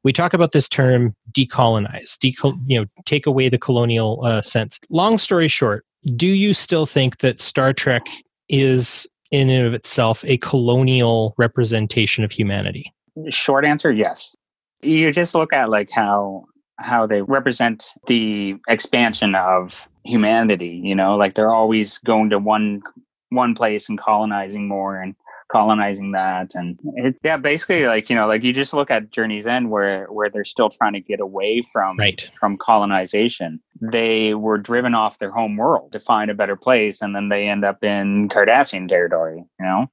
we 0.04 0.12
talk 0.12 0.34
about 0.34 0.52
this 0.52 0.68
term 0.68 1.14
decolonize 1.32 2.18
decol- 2.18 2.58
you 2.66 2.78
know 2.78 2.86
take 3.06 3.26
away 3.26 3.48
the 3.48 3.58
colonial 3.58 4.20
uh, 4.24 4.42
sense. 4.42 4.78
Long 4.90 5.18
story 5.18 5.48
short 5.48 5.84
do 6.14 6.28
you 6.28 6.54
still 6.54 6.86
think 6.86 7.18
that 7.18 7.40
star 7.40 7.72
trek 7.72 8.06
is 8.48 9.06
in 9.30 9.50
and 9.50 9.66
of 9.66 9.74
itself 9.74 10.24
a 10.26 10.36
colonial 10.38 11.34
representation 11.36 12.22
of 12.22 12.30
humanity? 12.30 12.92
Short 13.28 13.64
answer 13.64 13.90
yes. 13.90 14.36
You 14.82 15.10
just 15.10 15.34
look 15.34 15.52
at 15.52 15.70
like 15.70 15.90
how 15.90 16.44
how 16.78 17.06
they 17.06 17.22
represent 17.22 17.92
the 18.06 18.56
expansion 18.68 19.34
of 19.34 19.88
humanity 20.04 20.80
you 20.84 20.94
know 20.94 21.16
like 21.16 21.34
they're 21.34 21.52
always 21.52 21.98
going 21.98 22.30
to 22.30 22.38
one 22.38 22.82
one 23.30 23.54
place 23.54 23.88
and 23.88 23.98
colonizing 23.98 24.68
more 24.68 25.00
and 25.00 25.14
colonizing 25.48 26.12
that. 26.12 26.54
And 26.54 26.78
it, 26.96 27.16
yeah 27.22 27.36
basically 27.36 27.86
like 27.86 28.10
you 28.10 28.16
know 28.16 28.26
like 28.26 28.42
you 28.42 28.52
just 28.52 28.74
look 28.74 28.90
at 28.90 29.10
journey's 29.10 29.46
end 29.46 29.70
where 29.70 30.06
where 30.06 30.30
they're 30.30 30.44
still 30.44 30.68
trying 30.68 30.92
to 30.94 31.00
get 31.00 31.20
away 31.20 31.62
from 31.62 31.96
right. 31.98 32.28
from 32.34 32.56
colonization. 32.56 33.60
They 33.80 34.34
were 34.34 34.58
driven 34.58 34.94
off 34.94 35.18
their 35.18 35.30
home 35.30 35.56
world 35.56 35.92
to 35.92 36.00
find 36.00 36.30
a 36.30 36.34
better 36.34 36.56
place 36.56 37.02
and 37.02 37.14
then 37.14 37.28
they 37.28 37.48
end 37.48 37.64
up 37.64 37.82
in 37.84 38.28
cardassian 38.28 38.88
territory 38.88 39.36
you 39.36 39.66
know 39.66 39.86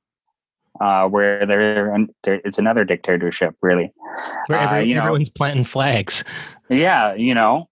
uh, 0.82 1.08
where 1.08 1.46
they're, 1.46 1.96
it's 2.26 2.58
another 2.58 2.84
dictatorship, 2.84 3.56
really. 3.62 3.94
Where 4.48 4.60
every, 4.60 4.94
uh, 4.94 5.00
everyone's 5.00 5.30
know, 5.30 5.34
planting 5.36 5.66
flags. 5.66 6.24
Yeah, 6.70 7.14
you 7.14 7.34
know, 7.34 7.70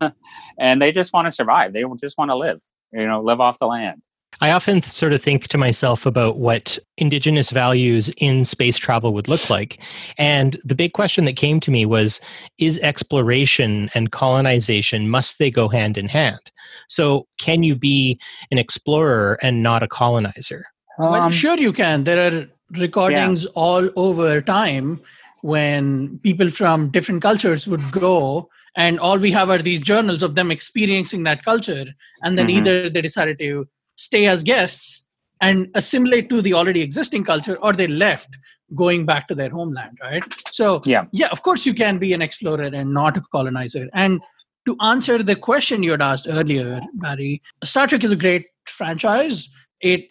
and 0.58 0.80
they 0.80 0.92
just 0.92 1.12
want 1.12 1.26
to 1.26 1.32
survive. 1.32 1.72
They 1.72 1.84
just 2.00 2.18
want 2.18 2.30
to 2.30 2.36
live, 2.36 2.60
you 2.92 3.06
know, 3.06 3.20
live 3.20 3.40
off 3.40 3.58
the 3.58 3.66
land. 3.66 4.02
I 4.40 4.52
often 4.52 4.82
sort 4.82 5.12
of 5.12 5.22
think 5.22 5.48
to 5.48 5.58
myself 5.58 6.06
about 6.06 6.38
what 6.38 6.78
indigenous 6.96 7.50
values 7.50 8.08
in 8.18 8.44
space 8.44 8.78
travel 8.78 9.12
would 9.14 9.26
look 9.26 9.50
like. 9.50 9.80
And 10.16 10.60
the 10.64 10.76
big 10.76 10.92
question 10.92 11.24
that 11.24 11.36
came 11.36 11.58
to 11.60 11.72
me 11.72 11.84
was 11.86 12.20
is 12.58 12.78
exploration 12.78 13.90
and 13.94 14.12
colonization, 14.12 15.10
must 15.10 15.38
they 15.38 15.50
go 15.50 15.68
hand 15.68 15.98
in 15.98 16.08
hand? 16.08 16.38
So, 16.88 17.26
can 17.38 17.62
you 17.62 17.74
be 17.74 18.20
an 18.50 18.58
explorer 18.58 19.38
and 19.42 19.62
not 19.62 19.82
a 19.82 19.88
colonizer? 19.88 20.66
Well, 20.98 21.14
Um, 21.22 21.32
sure 21.32 21.56
you 21.56 21.72
can. 21.72 22.04
There 22.04 22.20
are 22.32 22.46
recordings 22.78 23.46
all 23.54 23.88
over 23.96 24.40
time 24.40 25.00
when 25.42 26.18
people 26.18 26.50
from 26.50 26.90
different 26.90 27.22
cultures 27.22 27.66
would 27.66 27.80
go 27.92 28.48
and 28.76 28.98
all 29.00 29.18
we 29.18 29.30
have 29.30 29.48
are 29.50 29.58
these 29.58 29.80
journals 29.80 30.22
of 30.22 30.34
them 30.34 30.50
experiencing 30.50 31.22
that 31.24 31.44
culture 31.44 31.86
and 32.22 32.36
then 32.38 32.48
Mhm. 32.48 32.56
either 32.56 32.90
they 32.90 33.00
decided 33.00 33.38
to 33.38 33.66
stay 33.96 34.26
as 34.26 34.42
guests 34.42 35.06
and 35.40 35.68
assimilate 35.74 36.28
to 36.28 36.42
the 36.42 36.52
already 36.52 36.80
existing 36.82 37.24
culture 37.24 37.56
or 37.62 37.72
they 37.72 37.86
left 37.86 38.36
going 38.74 39.06
back 39.06 39.28
to 39.28 39.34
their 39.34 39.48
homeland 39.50 39.96
right 40.02 40.24
so 40.50 40.82
Yeah. 40.84 41.04
yeah 41.12 41.28
of 41.30 41.42
course 41.42 41.64
you 41.64 41.72
can 41.72 41.98
be 41.98 42.12
an 42.12 42.20
explorer 42.20 42.64
and 42.80 42.92
not 42.92 43.16
a 43.16 43.22
colonizer 43.32 43.88
and 43.94 44.20
to 44.66 44.76
answer 44.82 45.22
the 45.22 45.36
question 45.36 45.82
you 45.82 45.92
had 45.92 46.02
asked 46.02 46.26
earlier 46.28 46.80
barry 46.94 47.40
star 47.64 47.86
trek 47.86 48.04
is 48.04 48.12
a 48.12 48.16
great 48.16 48.46
franchise 48.66 49.48
it 49.80 50.02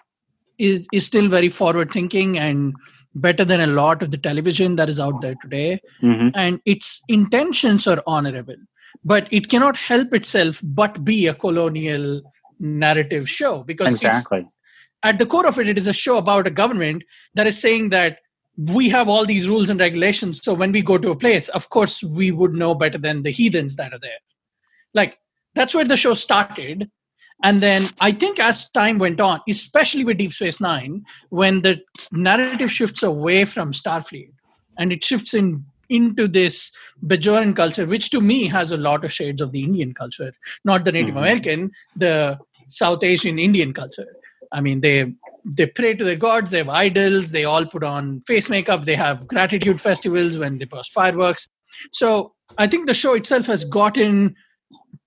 is, 0.58 0.88
is 0.91 1.06
still 1.06 1.28
very 1.28 1.50
forward 1.50 1.91
thinking 1.91 2.38
and 2.38 2.74
better 3.15 3.43
than 3.43 3.62
a 3.62 3.67
lot 3.67 4.02
of 4.02 4.12
the 4.12 4.17
television 4.17 4.76
that 4.76 4.89
is 4.89 5.00
out 5.00 5.22
there 5.22 5.36
today 5.41 5.80
mhm. 6.02 6.32
and 6.36 6.62
its 6.65 7.02
intentions 7.08 7.88
are 7.88 8.02
honorable 8.06 8.56
but 9.04 9.28
it 9.32 9.50
cannot 9.50 9.76
help 9.76 10.13
itself 10.13 10.62
but 10.63 11.04
be 11.04 11.28
a 11.28 11.34
colonial 11.34 12.22
narrative 12.60 13.30
show 13.30 13.63
because 13.63 13.93
Exactly. 13.93 14.46
at 15.04 15.17
the 15.17 15.26
core 15.26 15.48
of 15.48 15.60
it 15.60 15.70
it 15.70 15.78
is 15.78 15.88
a 15.88 15.93
show 15.93 16.17
about 16.17 16.48
a 16.48 16.52
government 16.52 17.04
that 17.34 17.48
is 17.48 17.60
saying 17.60 17.89
that 17.89 18.20
we 18.58 18.89
have 18.89 19.08
all 19.08 19.26
these 19.26 19.48
rules 19.48 19.70
and 19.70 19.80
regulations 19.80 20.41
so 20.43 20.54
when 20.54 20.72
we 20.72 20.82
go 20.82 20.98
to 20.98 21.12
a 21.12 21.15
place 21.15 21.50
of 21.50 21.70
course 21.70 22.04
we 22.04 22.32
would 22.32 22.54
know 22.54 22.74
better 22.74 22.98
than 22.98 23.24
the 23.24 23.32
heathens 23.32 23.76
that 23.76 23.93
are 23.93 24.00
there 24.00 24.20
like 24.93 25.17
that's 25.54 25.74
where 25.74 25.86
the 25.86 25.98
show 25.98 26.13
started 26.13 26.89
and 27.43 27.62
then 27.62 27.84
i 28.02 28.12
think 28.12 28.39
as 28.39 28.69
time 28.71 28.97
went 28.97 29.21
on 29.21 29.39
especially 29.47 30.04
with 30.04 30.17
deep 30.17 30.34
space 30.34 30.60
nine 30.60 31.04
when 31.30 31.62
the 31.62 31.80
narrative 32.12 32.71
shifts 32.71 33.04
away 33.04 33.45
from 33.45 33.71
starfleet 33.71 34.32
and 34.78 34.91
it 34.91 35.04
shifts 35.04 35.34
in 35.34 35.63
into 35.89 36.28
this 36.28 36.71
bajoran 37.06 37.56
culture 37.56 37.86
which 37.86 38.10
to 38.10 38.19
me 38.19 38.45
has 38.47 38.71
a 38.71 38.78
lot 38.78 39.06
of 39.06 39.12
shades 39.12 39.41
of 39.41 39.52
the 39.52 39.63
indian 39.63 39.93
culture 39.93 40.32
not 40.65 40.84
the 40.84 40.91
native 40.91 41.15
Mhm. 41.15 41.19
american 41.19 41.71
the 41.95 42.38
south 42.67 43.04
asian 43.04 43.39
indian 43.39 43.73
culture 43.73 44.08
i 44.52 44.60
mean 44.60 44.82
they 44.82 45.13
they 45.45 45.65
pray 45.65 45.93
to 45.93 46.04
their 46.04 46.15
gods 46.15 46.52
they 46.52 46.58
have 46.58 46.69
idols 46.69 47.32
they 47.32 47.45
all 47.45 47.65
put 47.65 47.84
on 47.84 48.19
face 48.21 48.50
makeup 48.50 48.84
they 48.84 48.95
have 48.95 49.28
gratitude 49.28 49.80
festivals 49.80 50.38
when 50.38 50.58
they 50.58 50.65
burst 50.65 50.91
fireworks 50.91 51.47
so 51.91 52.34
i 52.58 52.67
think 52.67 52.86
the 52.88 52.93
show 52.93 53.13
itself 53.13 53.45
has 53.45 53.63
gotten 53.63 54.36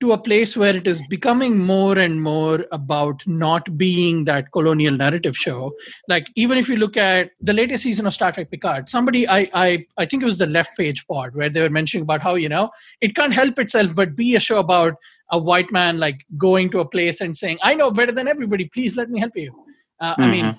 to 0.00 0.12
a 0.12 0.18
place 0.18 0.56
where 0.56 0.74
it 0.74 0.86
is 0.86 1.02
becoming 1.08 1.58
more 1.58 1.98
and 1.98 2.22
more 2.22 2.64
about 2.72 3.26
not 3.26 3.76
being 3.76 4.24
that 4.24 4.50
colonial 4.52 4.96
narrative 4.96 5.36
show. 5.36 5.72
Like 6.08 6.30
even 6.36 6.56
if 6.56 6.68
you 6.68 6.76
look 6.76 6.96
at 6.96 7.32
the 7.40 7.52
latest 7.52 7.84
season 7.84 8.06
of 8.06 8.14
star 8.14 8.32
trek 8.32 8.50
picard 8.50 8.88
somebody 8.88 9.28
i 9.28 9.48
i 9.54 9.86
i 9.98 10.04
think 10.04 10.22
it 10.22 10.26
was 10.26 10.38
the 10.38 10.46
left 10.46 10.76
page 10.76 11.06
pod 11.06 11.34
where 11.34 11.48
they 11.48 11.62
were 11.62 11.70
mentioning 11.70 12.02
about 12.02 12.22
how 12.22 12.34
you 12.34 12.48
know 12.48 12.70
it 13.00 13.14
can't 13.14 13.34
help 13.34 13.58
itself 13.58 13.94
but 13.94 14.16
be 14.16 14.34
a 14.34 14.40
show 14.40 14.58
about 14.58 14.94
a 15.30 15.38
white 15.38 15.70
man 15.72 15.98
like 15.98 16.24
going 16.36 16.70
to 16.70 16.80
a 16.80 16.88
place 16.88 17.20
and 17.20 17.36
saying 17.36 17.58
i 17.62 17.74
know 17.74 17.90
better 17.90 18.12
than 18.12 18.28
everybody 18.28 18.68
please 18.68 18.96
let 18.96 19.10
me 19.10 19.18
help 19.20 19.36
you. 19.36 19.52
Uh, 20.00 20.14
i 20.18 20.28
mean 20.28 20.56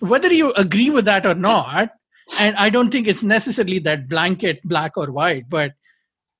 whether 0.00 0.32
you 0.32 0.52
agree 0.52 0.90
with 0.90 1.04
that 1.04 1.26
or 1.26 1.34
not 1.34 1.90
and 2.40 2.56
i 2.56 2.68
don't 2.70 2.90
think 2.90 3.06
it's 3.06 3.24
necessarily 3.24 3.78
that 3.78 4.08
blanket 4.08 4.60
black 4.64 4.96
or 4.96 5.10
white 5.10 5.48
but 5.48 5.72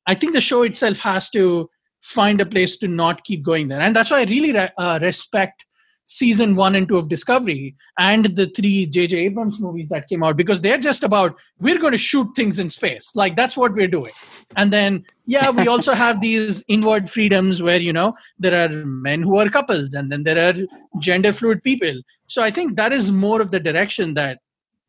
i 0.06 0.14
think 0.14 0.32
the 0.32 0.40
show 0.40 0.62
itself 0.62 0.98
has 0.98 1.30
to 1.30 1.68
find 2.02 2.40
a 2.40 2.46
place 2.46 2.76
to 2.78 2.88
not 2.88 3.24
keep 3.24 3.42
going 3.42 3.68
there. 3.68 3.80
And 3.80 3.94
that's 3.94 4.10
why 4.10 4.20
i 4.20 4.24
really 4.24 4.52
re- 4.52 4.70
uh, 4.78 4.98
respect 5.02 5.64
season 6.08 6.56
one 6.56 6.74
and 6.74 6.88
two 6.88 6.96
of 6.96 7.10
discovery 7.10 7.76
and 7.98 8.24
the 8.34 8.46
three 8.56 8.86
jj 8.86 9.12
abrams 9.12 9.60
movies 9.60 9.90
that 9.90 10.08
came 10.08 10.24
out 10.24 10.38
because 10.38 10.58
they're 10.62 10.78
just 10.78 11.04
about 11.04 11.38
we're 11.60 11.78
going 11.78 11.92
to 11.92 11.98
shoot 11.98 12.26
things 12.34 12.58
in 12.58 12.70
space. 12.70 13.14
Like 13.14 13.36
that's 13.36 13.58
what 13.58 13.74
we're 13.74 13.88
doing. 13.88 14.12
And 14.56 14.72
then 14.72 15.04
yeah 15.26 15.50
we 15.50 15.68
also 15.74 15.92
have 15.92 16.20
these 16.20 16.64
inward 16.68 17.10
freedoms 17.10 17.62
where 17.62 17.78
you 17.78 17.92
know 17.92 18.14
there 18.38 18.64
are 18.64 18.70
men 18.86 19.22
who 19.22 19.36
are 19.38 19.50
couples 19.50 19.92
and 19.92 20.10
then 20.10 20.22
there 20.22 20.48
are 20.48 20.54
gender 20.98 21.32
fluid 21.32 21.62
people. 21.62 22.00
So 22.26 22.42
i 22.42 22.50
think 22.50 22.76
that 22.76 22.92
is 22.92 23.12
more 23.12 23.42
of 23.42 23.50
the 23.50 23.60
direction 23.60 24.14
that 24.14 24.38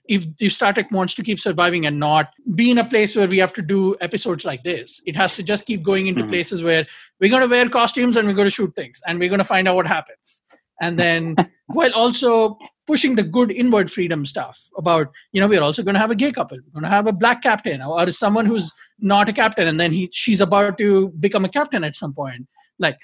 if, 0.10 0.26
if 0.40 0.52
Star 0.52 0.74
Trek 0.74 0.92
wants 0.92 1.14
to 1.14 1.24
keep 1.24 1.40
surviving 1.40 1.86
and 1.86 2.00
not 2.00 2.34
be 2.56 2.72
in 2.72 2.80
a 2.80 2.84
place 2.84 3.16
where 3.16 3.28
we 3.28 3.38
have 3.38 3.54
to 3.54 3.62
do 3.62 3.96
episodes 4.02 4.44
like 4.44 4.64
this, 4.64 5.00
it 5.06 5.16
has 5.16 5.36
to 5.36 5.44
just 5.44 5.66
keep 5.68 5.84
going 5.84 6.08
into 6.08 6.24
Mhm. 6.24 6.30
places 6.30 6.64
where 6.64 6.86
we're 7.22 7.30
going 7.30 7.44
to 7.44 7.48
wear 7.48 7.70
costumes 7.70 8.18
and 8.18 8.28
we're 8.28 8.34
going 8.34 8.48
to 8.48 8.58
shoot 8.60 8.74
things 8.76 9.00
and 9.06 9.20
we're 9.20 9.30
going 9.30 9.40
to 9.40 9.46
find 9.46 9.68
out 9.68 9.76
what 9.76 9.88
happens. 9.88 10.42
And 10.82 10.98
then 10.98 11.36
while 11.68 11.94
also 11.94 12.58
pushing 12.88 13.14
the 13.14 13.24
good 13.24 13.52
inward 13.52 13.92
freedom 13.92 14.26
stuff 14.26 14.60
about, 14.76 15.08
you 15.32 15.40
know, 15.40 15.48
we're 15.48 15.62
also 15.62 15.84
going 15.84 15.94
to 15.94 16.00
have 16.00 16.10
a 16.12 16.16
gay 16.16 16.32
couple, 16.32 16.58
we're 16.58 16.82
going 16.82 16.90
to 16.90 16.96
have 16.98 17.06
a 17.06 17.14
black 17.14 17.44
captain 17.44 17.80
or 17.82 18.10
someone 18.10 18.48
who's 18.48 18.72
not 19.00 19.30
a 19.30 19.34
captain 19.34 19.68
and 19.68 19.80
then 19.80 19.92
he 19.92 20.10
she's 20.12 20.42
about 20.42 20.80
to 20.80 21.10
become 21.20 21.46
a 21.46 21.50
captain 21.50 21.84
at 21.84 21.96
some 21.96 22.14
point. 22.14 22.48
Like, 22.80 22.98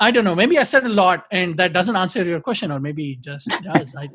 I 0.00 0.10
don't 0.10 0.24
know. 0.24 0.34
Maybe 0.34 0.58
I 0.58 0.62
said 0.62 0.84
a 0.84 0.88
lot 0.88 1.26
and 1.30 1.56
that 1.58 1.74
doesn't 1.74 1.94
answer 1.94 2.24
your 2.24 2.40
question, 2.40 2.72
or 2.72 2.80
maybe 2.80 3.12
it 3.12 3.20
just 3.20 3.50
does. 3.62 3.94
I, 3.94 4.08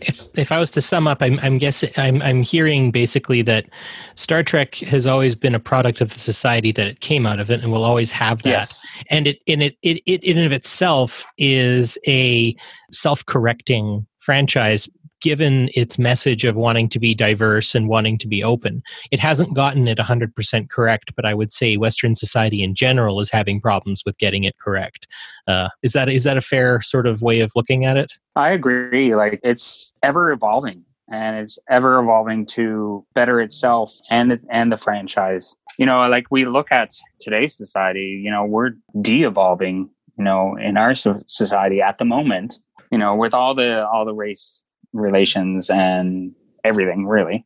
if, 0.00 0.26
if 0.38 0.52
I 0.52 0.58
was 0.58 0.70
to 0.72 0.80
sum 0.80 1.06
up, 1.06 1.18
I'm, 1.20 1.38
I'm 1.40 1.58
guessing 1.58 1.90
I'm, 1.96 2.22
I'm 2.22 2.42
hearing 2.42 2.90
basically 2.90 3.42
that 3.42 3.66
Star 4.14 4.42
Trek 4.42 4.76
has 4.76 5.06
always 5.06 5.34
been 5.34 5.54
a 5.54 5.60
product 5.60 6.00
of 6.00 6.12
the 6.12 6.18
society 6.18 6.72
that 6.72 6.86
it 6.86 7.00
came 7.00 7.26
out 7.26 7.40
of 7.40 7.50
it, 7.50 7.62
and 7.62 7.72
will 7.72 7.84
always 7.84 8.10
have 8.12 8.42
that. 8.44 8.50
Yes. 8.50 8.82
And 9.10 9.26
it 9.26 9.38
in 9.46 9.60
it, 9.60 9.76
it 9.82 10.02
it 10.06 10.22
in 10.24 10.38
and 10.38 10.46
of 10.46 10.52
itself 10.52 11.24
is 11.38 11.98
a 12.06 12.56
self-correcting 12.92 14.06
franchise. 14.18 14.88
Given 15.24 15.70
its 15.72 15.98
message 15.98 16.44
of 16.44 16.54
wanting 16.54 16.90
to 16.90 16.98
be 16.98 17.14
diverse 17.14 17.74
and 17.74 17.88
wanting 17.88 18.18
to 18.18 18.28
be 18.28 18.44
open, 18.44 18.82
it 19.10 19.18
hasn't 19.18 19.54
gotten 19.54 19.88
it 19.88 19.96
100% 19.96 20.68
correct. 20.68 21.12
But 21.16 21.24
I 21.24 21.32
would 21.32 21.50
say 21.50 21.78
Western 21.78 22.14
society 22.14 22.62
in 22.62 22.74
general 22.74 23.20
is 23.20 23.30
having 23.30 23.58
problems 23.58 24.02
with 24.04 24.18
getting 24.18 24.44
it 24.44 24.58
correct. 24.58 25.08
Uh, 25.48 25.70
is 25.82 25.94
that 25.94 26.10
is 26.10 26.24
that 26.24 26.36
a 26.36 26.42
fair 26.42 26.82
sort 26.82 27.06
of 27.06 27.22
way 27.22 27.40
of 27.40 27.52
looking 27.56 27.86
at 27.86 27.96
it? 27.96 28.12
I 28.36 28.50
agree. 28.50 29.14
Like 29.14 29.40
it's 29.42 29.94
ever 30.02 30.30
evolving 30.30 30.84
and 31.10 31.38
it's 31.38 31.58
ever 31.70 31.98
evolving 31.98 32.44
to 32.46 33.06
better 33.14 33.40
itself 33.40 33.94
and 34.10 34.38
and 34.50 34.70
the 34.70 34.76
franchise. 34.76 35.56
You 35.78 35.86
know, 35.86 36.06
like 36.06 36.26
we 36.30 36.44
look 36.44 36.70
at 36.70 36.90
today's 37.18 37.56
society, 37.56 38.20
you 38.22 38.30
know, 38.30 38.44
we're 38.44 38.72
de-evolving, 39.00 39.88
you 40.18 40.24
know, 40.24 40.54
in 40.56 40.76
our 40.76 40.94
society 40.94 41.80
at 41.80 41.96
the 41.96 42.04
moment, 42.04 42.58
you 42.92 42.98
know, 42.98 43.14
with 43.16 43.32
all 43.32 43.54
the 43.54 43.88
all 43.88 44.04
the 44.04 44.12
race 44.12 44.63
relations 44.94 45.68
and 45.68 46.34
everything 46.64 47.06
really. 47.06 47.44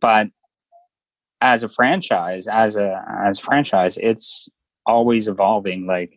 But 0.00 0.28
as 1.40 1.62
a 1.62 1.68
franchise, 1.68 2.46
as 2.46 2.76
a 2.76 3.02
as 3.24 3.38
franchise, 3.38 3.96
it's 3.98 4.50
always 4.86 5.28
evolving 5.28 5.86
like 5.86 6.12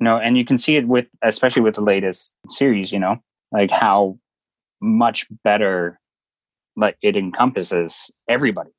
you 0.00 0.04
know, 0.04 0.18
and 0.18 0.38
you 0.38 0.44
can 0.44 0.58
see 0.58 0.76
it 0.76 0.86
with 0.86 1.06
especially 1.22 1.62
with 1.62 1.74
the 1.74 1.80
latest 1.80 2.36
series, 2.48 2.92
you 2.92 3.00
know, 3.00 3.16
like 3.50 3.70
how 3.70 4.18
much 4.80 5.26
better 5.42 5.98
like 6.76 6.96
it 7.02 7.16
encompasses 7.16 8.10
everybody 8.28 8.70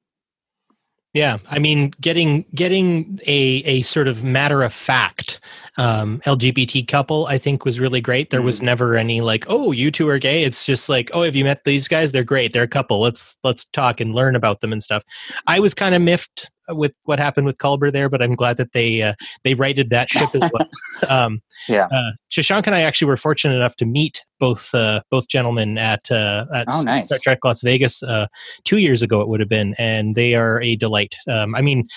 Yeah, 1.13 1.39
I 1.49 1.57
mean, 1.57 1.91
getting 1.99 2.45
getting 2.53 3.19
a 3.25 3.63
a 3.65 3.81
sort 3.81 4.07
of 4.07 4.23
matter 4.23 4.61
of 4.61 4.71
fact 4.71 5.39
um, 5.77 6.21
LGBT 6.25 6.87
couple, 6.87 7.25
I 7.25 7.39
think, 7.39 7.65
was 7.65 7.79
really 7.79 7.99
great. 7.99 8.29
There 8.29 8.43
was 8.43 8.61
never 8.61 8.95
any 8.95 9.21
like, 9.21 9.45
oh, 9.47 9.71
you 9.71 9.89
two 9.89 10.07
are 10.07 10.19
gay. 10.19 10.43
It's 10.43 10.67
just 10.67 10.87
like, 10.87 11.09
oh, 11.13 11.23
have 11.23 11.35
you 11.35 11.43
met 11.45 11.63
these 11.63 11.87
guys? 11.87 12.11
They're 12.11 12.23
great. 12.23 12.53
They're 12.53 12.61
a 12.61 12.67
couple. 12.67 12.99
Let's 13.01 13.37
let's 13.43 13.65
talk 13.65 13.99
and 13.99 14.13
learn 14.13 14.35
about 14.35 14.61
them 14.61 14.71
and 14.71 14.83
stuff. 14.83 15.01
I 15.47 15.59
was 15.59 15.73
kind 15.73 15.95
of 15.95 16.01
miffed 16.03 16.51
with 16.69 16.93
what 17.03 17.19
happened 17.19 17.45
with 17.45 17.57
Culber 17.57 17.91
there, 17.91 18.09
but 18.09 18.21
I'm 18.21 18.35
glad 18.35 18.57
that 18.57 18.73
they 18.73 19.01
uh, 19.01 19.13
they 19.43 19.53
righted 19.53 19.89
that 19.89 20.09
ship 20.09 20.29
as 20.33 20.49
well. 20.53 20.67
um, 21.09 21.41
Yeah. 21.67 21.85
uh, 21.91 22.11
Shashank 22.31 22.65
and 22.67 22.75
I 22.75 22.81
actually 22.81 23.07
were 23.07 23.17
fortunate 23.17 23.55
enough 23.55 23.75
to 23.77 23.85
meet 23.85 24.23
both 24.39 24.73
uh, 24.73 25.01
both 25.09 25.27
gentlemen 25.27 25.77
at 25.77 26.11
uh, 26.11 26.45
at 26.53 26.67
Oh, 26.71 26.81
nice. 26.83 27.07
Star 27.07 27.19
Trek 27.21 27.39
Las 27.43 27.61
Vegas 27.61 28.01
uh, 28.03 28.27
two 28.65 28.77
years 28.77 29.01
ago. 29.01 29.21
It 29.21 29.27
would 29.27 29.39
have 29.39 29.49
been, 29.49 29.75
and 29.77 30.15
they 30.15 30.35
are 30.35 30.61
a 30.61 30.75
delight. 30.75 31.15
Um, 31.27 31.55
I 31.55 31.61
mean, 31.61 31.87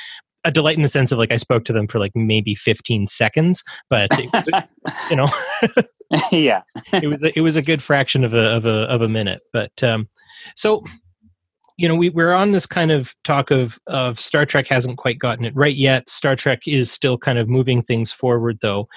a 0.45 0.51
delight 0.51 0.77
in 0.77 0.83
the 0.83 0.89
sense 0.89 1.13
of 1.13 1.19
like 1.19 1.31
I 1.33 1.37
spoke 1.37 1.65
to 1.67 1.73
them 1.73 1.87
for 1.87 1.99
like 2.01 2.13
maybe 2.17 2.55
15 2.55 3.07
seconds, 3.07 3.63
but 3.89 4.09
it 4.19 4.29
was, 4.33 4.49
you 5.11 5.17
know, 5.17 5.29
yeah 6.33 6.63
it 6.93 7.07
was 7.09 7.23
a, 7.25 7.37
it 7.39 7.43
was 7.43 7.57
a 7.57 7.63
good 7.63 7.81
fraction 7.81 8.25
of 8.25 8.35
a 8.35 8.51
of 8.57 8.67
a 8.67 8.81
of 8.91 9.03
a 9.03 9.09
minute. 9.09 9.43
But 9.53 9.83
um, 9.83 10.09
so 10.57 10.83
you 11.77 11.89
know 11.89 11.97
we, 11.97 12.11
we're 12.11 12.33
on 12.33 12.53
this 12.53 12.67
kind 12.67 12.91
of 12.91 13.15
talk 13.25 13.51
of 13.51 13.79
of 13.87 14.19
star 14.19 14.47
trek 14.47 14.67
hasn't 14.69 14.99
quite 14.99 15.19
gotten 15.19 15.45
it 15.45 15.55
right 15.57 15.75
yet. 15.75 16.09
Star 16.09 16.37
trek 16.37 16.67
is 16.67 16.91
still 16.91 17.19
kind 17.19 17.39
of 17.39 17.49
moving 17.49 17.83
things 17.83 18.13
forward 18.13 18.59
though. 18.63 18.89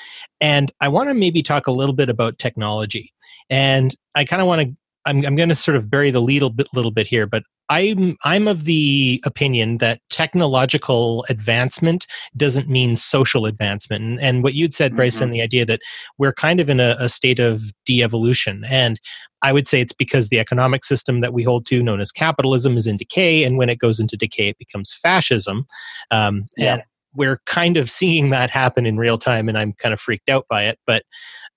And 0.42 0.72
i 0.82 0.88
want 0.88 1.10
to 1.10 1.14
maybe 1.14 1.42
talk 1.42 1.68
a 1.68 1.72
little 1.72 1.96
bit 1.96 2.10
about 2.10 2.40
technology. 2.40 3.14
And 3.50 3.96
i 4.16 4.26
kind 4.26 4.42
of 4.42 4.48
want 4.48 4.62
to 4.62 4.76
I'm, 5.06 5.24
I'm 5.26 5.36
going 5.36 5.50
to 5.50 5.56
sort 5.56 5.78
of 5.78 5.90
bury 5.90 6.10
the 6.10 6.22
lead 6.22 6.42
a 6.42 6.50
bit, 6.50 6.68
little 6.74 6.92
bit 6.92 7.06
here, 7.06 7.28
but 7.28 7.44
I'm 7.70 8.18
I'm 8.24 8.48
of 8.48 8.66
the 8.66 9.22
opinion 9.26 9.80
that 9.80 10.02
technological 10.10 11.26
advancement 11.30 12.06
doesn't 12.38 12.70
mean 12.70 12.96
social 12.96 13.46
advancement. 13.46 14.04
And, 14.04 14.20
and 14.20 14.44
what 14.44 14.54
you'd 14.54 14.76
said, 14.76 14.96
Bryson, 14.96 15.30
Mhm. 15.30 15.34
the 15.34 15.42
idea 15.42 15.66
that 15.66 15.80
we're 16.18 16.34
kind 16.34 16.60
of 16.60 16.70
in 16.70 16.80
a, 16.80 16.96
a 17.00 17.10
state 17.10 17.40
of 17.40 17.72
de-evolution. 17.86 18.64
And 18.70 19.00
I 19.42 19.52
would 19.52 19.68
say 19.68 19.82
it's 19.82 19.94
because 19.94 20.30
the 20.30 20.40
economic 20.40 20.84
system 20.84 21.22
that 21.22 21.34
we 21.34 21.44
hold 21.44 21.66
to, 21.68 21.82
known 21.84 22.00
as 22.02 22.12
capitalism, 22.12 22.78
is 22.78 22.88
in 22.88 22.98
decay. 22.98 23.44
And 23.44 23.58
when 23.58 23.70
it 23.70 23.80
goes 23.80 24.00
into 24.00 24.18
decay, 24.18 24.50
it 24.50 24.58
becomes 24.58 24.94
fascism. 24.94 25.66
Um, 26.12 26.46
Yeah. 26.58 26.74
And 26.76 26.84
we're 27.16 27.40
kind 27.46 27.78
of 27.78 27.90
seeing 28.00 28.30
that 28.30 28.50
happen 28.50 28.86
in 28.86 28.98
real 28.98 29.18
time, 29.18 29.50
and 29.50 29.58
I'm 29.58 29.74
kind 29.74 29.94
of 29.94 30.00
freaked 30.00 30.30
out 30.30 30.46
by 30.50 30.66
it. 30.66 30.78
But 30.86 31.04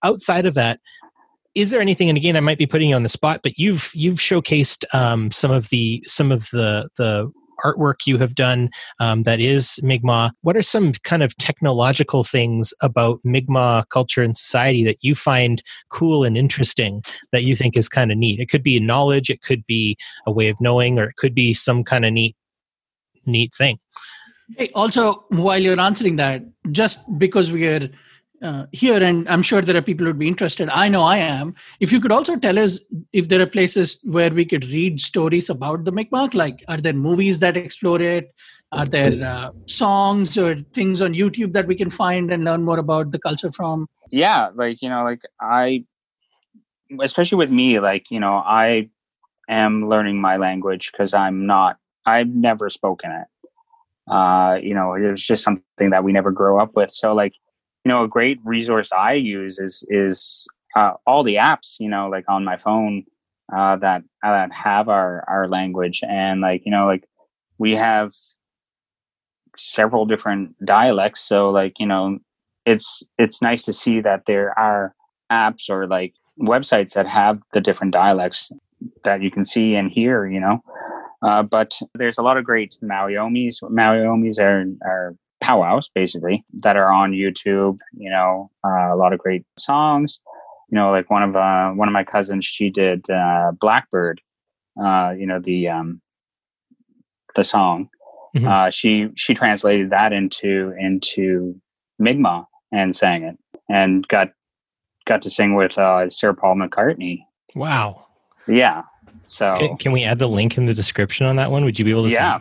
outside 0.03 0.47
of 0.47 0.55
that, 0.55 0.81
is 1.59 1.71
there 1.71 1.81
anything? 1.81 2.09
And 2.09 2.17
again, 2.17 2.37
I 2.37 2.41
might 2.41 2.59
be 2.59 2.67
putting 2.67 2.91
you 2.91 2.95
on 2.95 3.03
the 3.03 3.09
spot, 3.09 3.41
but 3.43 3.59
you've 3.59 3.91
you've 3.93 4.19
showcased 4.19 4.85
um, 4.95 5.31
some 5.33 5.51
of 5.51 5.69
the 5.71 6.03
some 6.07 6.31
of 6.31 6.49
the 6.51 6.89
the 6.97 7.31
artwork 7.65 8.07
you 8.07 8.17
have 8.19 8.37
done 8.37 8.71
um, 9.01 9.25
that 9.25 9.41
is 9.41 9.81
Mi'kmaq. 9.83 10.31
What 10.43 10.57
are 10.57 10.63
some 10.63 10.93
kind 11.03 11.25
of 11.25 11.37
technological 11.39 12.23
things 12.23 12.73
about 12.81 13.19
Mi'kmaq 13.25 13.89
culture 13.89 14.23
and 14.23 14.37
society 14.37 14.85
that 14.85 14.99
you 15.01 15.17
find 15.17 15.61
cool 15.91 16.23
and 16.23 16.39
interesting 16.39 17.03
that 17.33 17.43
you 17.43 17.57
think 17.57 17.77
is 17.77 17.89
kind 17.89 18.13
of 18.13 18.19
neat? 18.19 18.39
It 18.39 18.49
could 18.49 18.63
be 18.63 18.79
knowledge, 18.79 19.29
it 19.29 19.43
could 19.43 19.67
be 19.67 19.97
a 20.29 20.31
way 20.31 20.49
of 20.49 20.61
knowing, 20.61 21.01
or 21.01 21.09
it 21.09 21.17
could 21.17 21.35
be 21.35 21.53
some 21.53 21.83
kind 21.83 22.05
of 22.05 22.13
neat 22.13 22.37
neat 23.27 23.53
thing. 23.53 23.81
Hey, 24.57 24.71
also, 24.77 25.25
while 25.31 25.59
you're 25.59 25.79
answering 25.79 26.17
that, 26.17 26.43
just 26.71 27.01
because 27.19 27.51
we 27.51 27.67
are 27.67 27.91
uh, 28.43 28.67
here, 28.73 29.03
and 29.03 29.29
I'm 29.29 29.43
sure 29.43 29.61
there 29.61 29.77
are 29.77 29.83
people 29.83 30.05
who 30.05 30.11
would 30.11 30.19
be 30.19 30.29
interested. 30.29 30.69
I 30.71 30.89
know 30.89 31.03
I 31.03 31.19
am. 31.19 31.55
If 31.81 31.93
you 31.93 32.01
could 32.01 32.13
also 32.13 32.37
tell 32.37 32.59
us 32.59 32.81
if 33.13 33.29
there 33.29 33.41
are 33.41 33.47
places 33.47 33.99
where 34.05 34.31
we 34.31 34.45
could 34.45 34.65
read 34.67 35.01
stories 35.01 35.51
about 35.51 35.85
the 35.85 35.93
Mi'kmaq, 35.93 36.35
like 36.35 36.65
are 36.69 36.77
there 36.77 36.93
movies 36.93 37.41
that 37.41 37.57
explore 37.57 38.01
it? 38.01 38.33
Are 38.71 38.85
there 38.85 39.25
uh, 39.25 39.51
songs 39.67 40.37
or 40.37 40.57
things 40.73 41.01
on 41.01 41.15
YouTube 41.15 41.55
that 41.55 41.67
we 41.67 41.75
can 41.75 41.91
find 41.91 42.31
and 42.31 42.45
learn 42.45 42.65
more 42.65 42.79
about 42.79 43.13
the 43.13 43.19
culture 43.19 43.51
from? 43.51 43.87
yeah 44.11 44.51
like 44.55 44.81
you 44.81 44.89
know 44.89 45.05
like 45.05 45.23
i 45.41 45.85
especially 47.01 47.37
with 47.37 47.51
me 47.51 47.81
like 47.81 48.11
you 48.11 48.21
know 48.21 48.37
i 48.37 48.89
am 49.49 49.89
learning 49.89 50.21
my 50.21 50.37
language 50.37 50.91
because 50.91 51.15
i'm 51.15 51.47
not 51.47 51.77
i've 52.07 52.35
never 52.35 52.71
spoken 52.71 53.11
it 53.11 53.27
uh 54.11 54.59
you 54.63 54.75
know 54.75 54.95
it 54.95 55.09
was 55.09 55.23
just 55.23 55.45
something 55.45 55.91
that 55.91 56.05
we 56.05 56.13
never 56.13 56.31
grow 56.31 56.59
up 56.59 56.75
with 56.75 56.91
so 56.91 57.15
like 57.15 57.35
you 57.85 57.93
know 57.93 58.05
a 58.05 58.09
great 58.09 58.39
resource 58.45 58.91
i 58.93 59.13
use 59.13 59.59
is 59.59 59.85
is 59.89 60.47
uh, 60.77 60.93
all 61.07 61.23
the 61.23 61.37
apps 61.37 61.77
you 61.81 61.89
know 61.89 62.09
like 62.09 62.25
on 62.29 62.45
my 62.45 62.57
phone 62.57 63.05
uh 63.55 63.77
that 63.77 64.03
that 64.23 64.53
have 64.53 64.89
our 64.89 65.25
our 65.29 65.49
language. 65.49 66.03
And 66.09 66.41
like 66.41 66.63
you 66.65 66.73
know 66.73 66.87
like 66.87 67.05
we 67.59 67.77
have 67.77 68.13
several 69.57 70.07
different 70.07 70.55
dialects. 70.65 71.23
So 71.23 71.51
like 71.51 71.75
you 71.79 71.87
know 71.87 72.19
it's 72.67 73.03
it's 73.19 73.43
nice 73.43 73.65
to 73.65 73.73
see 73.73 74.01
that 74.01 74.27
there 74.27 74.59
are 74.59 74.95
apps 75.31 75.71
or 75.71 75.87
like 75.87 76.15
websites 76.41 76.95
that 76.95 77.07
have 77.07 77.41
the 77.53 77.61
different 77.61 77.93
dialects 77.93 78.53
that 79.05 79.23
you 79.23 79.31
can 79.31 79.45
see 79.45 79.75
and 79.75 79.91
hear 79.91 80.27
you 80.27 80.41
know. 80.41 80.63
Uh, 81.21 81.43
but 81.43 81.81
there's 81.95 82.19
a 82.19 82.23
lot 82.23 82.37
of 82.37 82.45
great 82.45 82.77
Mawiomis. 82.81 83.61
Mawiomis 83.63 84.39
are, 84.39 84.67
are 84.89 85.17
powwows 85.41 85.89
basically 85.95 86.45
that 86.63 86.77
are 86.77 86.93
on 86.93 87.13
YouTube. 87.13 87.79
You 87.97 88.11
know, 88.11 88.51
uh, 88.65 88.93
a 88.93 88.97
lot 88.97 89.13
of 89.13 89.19
great 89.19 89.45
songs. 89.59 90.21
You 90.71 90.77
know, 90.77 90.91
like 90.91 91.11
one 91.11 91.23
of 91.23 91.37
uh, 91.37 91.71
one 91.71 91.89
of 91.89 91.93
my 91.93 92.05
cousins, 92.05 92.45
she 92.45 92.71
did 92.71 93.09
uh, 93.11 93.53
Blackbird. 93.61 94.21
Uh, 94.81 95.15
you 95.17 95.27
know 95.27 95.41
the 95.41 95.69
um, 95.69 96.01
the 97.35 97.45
song. 97.45 97.89
Mhm. 98.37 98.47
Uh, 98.47 98.71
she 98.71 99.09
she 99.17 99.35
translated 99.35 99.91
that 99.91 100.13
into 100.13 100.75
into 100.79 101.59
Mi'kmaq 101.99 102.47
and 102.71 102.95
sang 102.95 103.25
it, 103.25 103.39
and 103.71 104.07
got 104.09 104.31
got 105.07 105.23
to 105.23 105.31
sing 105.31 105.55
with 105.55 105.79
uh, 105.79 106.09
Sir 106.09 106.35
Paul 106.35 106.57
McCartney. 106.57 107.21
Wow. 107.55 108.05
Yeah, 108.47 108.83
so 109.29 109.55
Can, 109.59 109.77
can 109.77 109.93
we 109.93 110.05
add 110.05 110.19
the 110.19 110.27
link 110.27 110.57
in 110.57 110.65
the 110.65 110.73
description 110.73 111.27
on 111.27 111.37
that 111.37 111.51
one? 111.51 111.65
Would 111.65 111.79
you 111.79 111.85
be 111.85 111.91
able 111.91 112.05
to? 112.05 112.11
Yeah. 112.11 112.41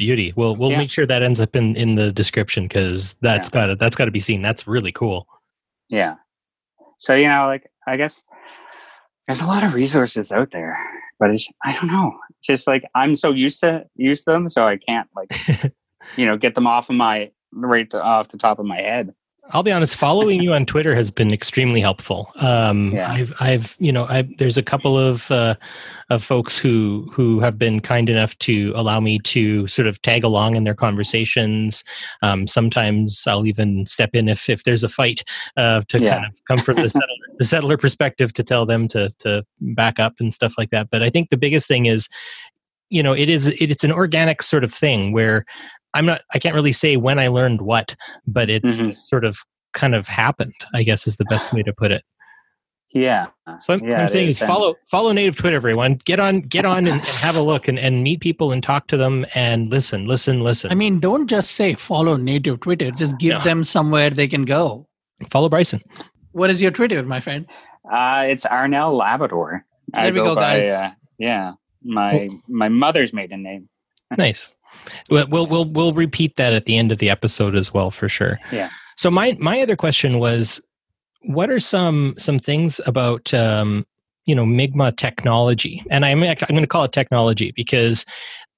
Beauty. 0.00 0.32
We'll 0.34 0.56
we'll 0.56 0.70
Yeah. 0.72 0.78
make 0.78 0.90
sure 0.90 1.04
that 1.06 1.22
ends 1.22 1.40
up 1.40 1.54
in 1.54 1.76
in 1.76 1.94
the 1.94 2.10
description 2.10 2.64
because 2.64 3.14
that's 3.20 3.50
got 3.50 3.66
to 3.66 3.76
that's 3.76 3.94
got 3.96 4.06
to 4.06 4.10
be 4.10 4.18
seen. 4.20 4.40
That's 4.42 4.66
really 4.66 4.92
cool. 4.92 5.26
yeah 5.90 6.14
so 6.98 7.14
you 7.14 7.26
know 7.28 7.46
like 7.46 7.64
i 7.86 7.96
guess 7.96 8.20
there's 9.26 9.40
a 9.40 9.46
lot 9.46 9.64
of 9.64 9.72
resources 9.74 10.30
out 10.32 10.50
there 10.52 10.76
but 11.18 11.30
it's 11.30 11.48
i 11.64 11.72
don't 11.72 11.86
know 11.90 12.12
just 12.46 12.66
like 12.66 12.84
i'm 12.94 13.16
so 13.16 13.30
used 13.32 13.58
to 13.60 13.84
use 13.96 14.22
them 14.24 14.48
so 14.48 14.66
i 14.66 14.76
can't 14.76 15.08
like 15.16 15.30
you 16.16 16.26
know 16.26 16.36
get 16.36 16.54
them 16.54 16.66
off 16.66 16.90
of 16.90 16.96
my 16.96 17.30
right 17.52 17.92
off 17.94 18.28
the 18.28 18.36
top 18.38 18.58
of 18.58 18.66
my 18.66 18.76
head 18.76 19.14
I'll 19.52 19.62
be 19.62 19.72
honest. 19.72 19.96
Following 19.96 20.40
you 20.40 20.52
on 20.52 20.64
Twitter 20.66 20.94
has 20.94 21.10
been 21.10 21.32
extremely 21.32 21.80
helpful. 21.80 22.30
Um, 22.40 22.92
Yeah. 22.92 23.10
I've, 23.10 23.32
I've, 23.40 23.76
you 23.80 23.90
know, 23.90 24.04
I, 24.04 24.22
there's 24.38 24.56
a 24.56 24.62
couple 24.62 24.96
of 24.98 25.30
uh, 25.30 25.56
of 26.10 26.22
folks 26.22 26.56
who 26.56 27.08
who 27.12 27.40
have 27.40 27.58
been 27.58 27.80
kind 27.80 28.08
enough 28.10 28.36
to 28.40 28.72
allow 28.76 29.00
me 29.00 29.18
to 29.20 29.66
sort 29.68 29.86
of 29.88 30.00
tag 30.02 30.24
along 30.24 30.56
in 30.56 30.64
their 30.64 30.74
conversations. 30.74 31.82
Um, 32.22 32.46
sometimes 32.46 33.24
I'll 33.26 33.46
even 33.46 33.86
step 33.86 34.10
in 34.14 34.28
if 34.28 34.48
if 34.48 34.64
there's 34.64 34.84
a 34.84 34.88
fight 34.88 35.22
uh, 35.56 35.82
to 35.88 35.98
Yeah. 35.98 36.14
kind 36.14 36.26
of 36.26 36.32
come 36.46 36.58
from 36.58 36.76
the 36.76 36.88
settler, 36.90 37.06
the 37.38 37.44
settler 37.44 37.76
perspective 37.76 38.32
to 38.34 38.42
tell 38.44 38.66
them 38.66 38.86
to 38.88 39.12
to 39.20 39.44
back 39.60 39.98
up 39.98 40.14
and 40.20 40.32
stuff 40.32 40.54
like 40.58 40.70
that. 40.70 40.90
But 40.90 41.02
I 41.02 41.10
think 41.10 41.30
the 41.30 41.36
biggest 41.36 41.66
thing 41.66 41.86
is, 41.86 42.08
you 42.90 43.02
know, 43.02 43.12
it 43.14 43.28
is 43.28 43.46
it, 43.48 43.70
it's 43.70 43.84
an 43.84 43.92
organic 43.92 44.42
sort 44.42 44.64
of 44.64 44.72
thing 44.72 45.12
where 45.12 45.44
I'm 45.94 46.06
not 46.06 46.20
I 46.34 46.38
can't 46.38 46.54
really 46.54 46.72
say 46.72 46.96
when 46.96 47.18
I 47.18 47.28
learned 47.28 47.62
what, 47.62 47.96
but 48.26 48.50
it's 48.50 48.80
Mhm. 48.80 48.94
sort 48.94 49.24
of 49.24 49.38
kind 49.72 49.94
of 49.94 50.06
happened, 50.08 50.54
I 50.74 50.82
guess 50.82 51.06
is 51.06 51.16
the 51.16 51.24
best 51.26 51.52
way 51.52 51.62
to 51.62 51.72
put 51.72 51.92
it. 51.92 52.02
yeah 52.92 53.26
So 53.60 53.74
I'm, 53.74 53.84
Yeah, 53.84 54.02
I'm 54.02 54.08
saying 54.10 54.28
is, 54.30 54.40
is 54.40 54.46
follow 54.46 54.74
follow 54.90 55.12
native 55.12 55.36
Twitter 55.36 55.54
everyone. 55.56 55.94
Get 56.04 56.18
on 56.18 56.40
get 56.40 56.64
on 56.64 56.78
and, 56.88 56.96
and 57.00 57.06
have 57.06 57.36
a 57.36 57.40
look 57.40 57.68
and, 57.68 57.78
and 57.78 58.02
meet 58.02 58.20
people 58.20 58.50
and 58.52 58.62
talk 58.62 58.88
to 58.88 58.96
them 58.96 59.24
and 59.34 59.70
listen, 59.70 60.06
listen, 60.06 60.40
listen. 60.42 60.72
I 60.72 60.74
mean, 60.74 60.98
don't 60.98 61.28
just 61.28 61.52
say 61.52 61.74
follow 61.74 62.16
native 62.16 62.58
Twitter, 62.60 62.90
just 62.90 63.16
give 63.18 63.38
No. 63.38 63.44
them 63.44 63.62
somewhere 63.64 64.10
they 64.10 64.26
can 64.28 64.44
go. 64.44 64.88
follow 65.30 65.48
Bryson. 65.48 65.80
What 66.32 66.50
is 66.50 66.60
your 66.62 66.70
Twitter, 66.72 67.02
my 67.04 67.20
friend? 67.20 67.46
uh 67.92 68.24
it's 68.28 68.44
arnall 68.44 68.96
labrador 68.96 69.64
I 69.94 70.04
There 70.10 70.12
we 70.22 70.28
go, 70.28 70.34
guys. 70.34 70.64
uh, 70.64 70.90
yeah 71.18 71.52
my 71.82 72.28
my 72.48 72.68
mother's 72.68 73.12
maiden 73.12 73.42
name 73.42 73.68
Nice. 74.18 74.54
We'll, 75.10 75.26
we'll 75.28 75.46
we'll 75.46 75.64
we'll 75.66 75.92
repeat 75.92 76.36
that 76.36 76.52
at 76.52 76.64
the 76.64 76.76
end 76.76 76.92
of 76.92 76.98
the 76.98 77.10
episode 77.10 77.54
as 77.56 77.74
well 77.74 77.90
for 77.90 78.08
sure. 78.08 78.38
Yeah. 78.52 78.70
So 78.96 79.10
my 79.10 79.36
my 79.40 79.60
other 79.60 79.76
question 79.76 80.18
was, 80.18 80.60
what 81.22 81.50
are 81.50 81.60
some 81.60 82.14
some 82.18 82.38
things 82.38 82.80
about 82.86 83.32
um, 83.34 83.86
you 84.26 84.34
know 84.34 84.46
Mi'kmaq 84.46 84.96
technology? 84.96 85.82
And 85.90 86.04
I'm 86.04 86.22
I'm 86.22 86.36
going 86.36 86.60
to 86.60 86.66
call 86.68 86.84
it 86.84 86.92
technology 86.92 87.52
because 87.54 88.04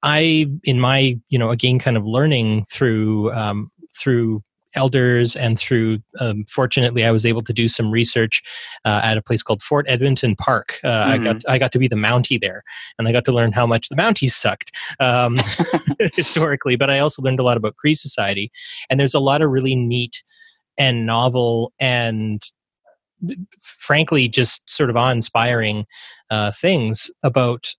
I 0.03 0.47
in 0.65 0.81
my 0.81 1.19
you 1.29 1.39
know 1.39 1.51
again 1.51 1.79
kind 1.79 1.97
of 1.97 2.05
learning 2.05 2.65
through 2.71 3.33
um, 3.33 3.71
through 3.99 4.43
elders 4.75 5.37
and 5.37 5.59
through 5.59 5.99
um, 6.21 6.45
fortunately 6.49 7.05
i 7.05 7.11
was 7.11 7.27
able 7.27 7.43
to 7.43 7.53
do 7.53 7.69
some 7.69 7.91
research 7.91 8.43
uh, 8.85 9.01
at 9.03 9.17
a 9.17 9.23
place 9.23 9.43
called 9.43 9.63
fort 9.63 9.87
edmonton 9.89 10.35
park. 10.37 10.79
Uh, 10.83 11.05
i 11.07 11.19
got 11.19 11.43
i 11.49 11.59
got 11.59 11.73
to 11.73 11.79
be 11.79 11.89
the 11.89 11.97
mountie 11.97 12.41
there 12.41 12.63
and 12.99 13.09
i 13.09 13.13
got 13.13 13.25
to 13.25 13.33
learn 13.33 13.53
how 13.53 13.67
much 13.67 13.89
the 13.89 13.97
mounties 13.97 14.31
sucked 14.31 14.75
um, 15.01 15.37
historically 16.15 16.77
but 16.77 16.91
i 16.91 16.99
also 16.99 17.23
learned 17.23 17.41
a 17.41 17.43
lot 17.43 17.57
about 17.57 17.77
cree 17.77 17.95
society. 17.95 18.51
And 18.91 18.99
there's 18.99 19.15
a 19.15 19.21
lot 19.21 19.43
of 19.43 19.51
really 19.51 19.75
neat 19.75 20.23
and 20.79 21.07
novel 21.07 21.73
and 21.79 22.43
frankly 23.61 24.29
just 24.29 24.69
sort 24.69 24.91
of 24.91 24.97
awe-inspiring 24.97 25.85
uh, 26.31 26.51
things 26.53 27.11
about 27.23 27.75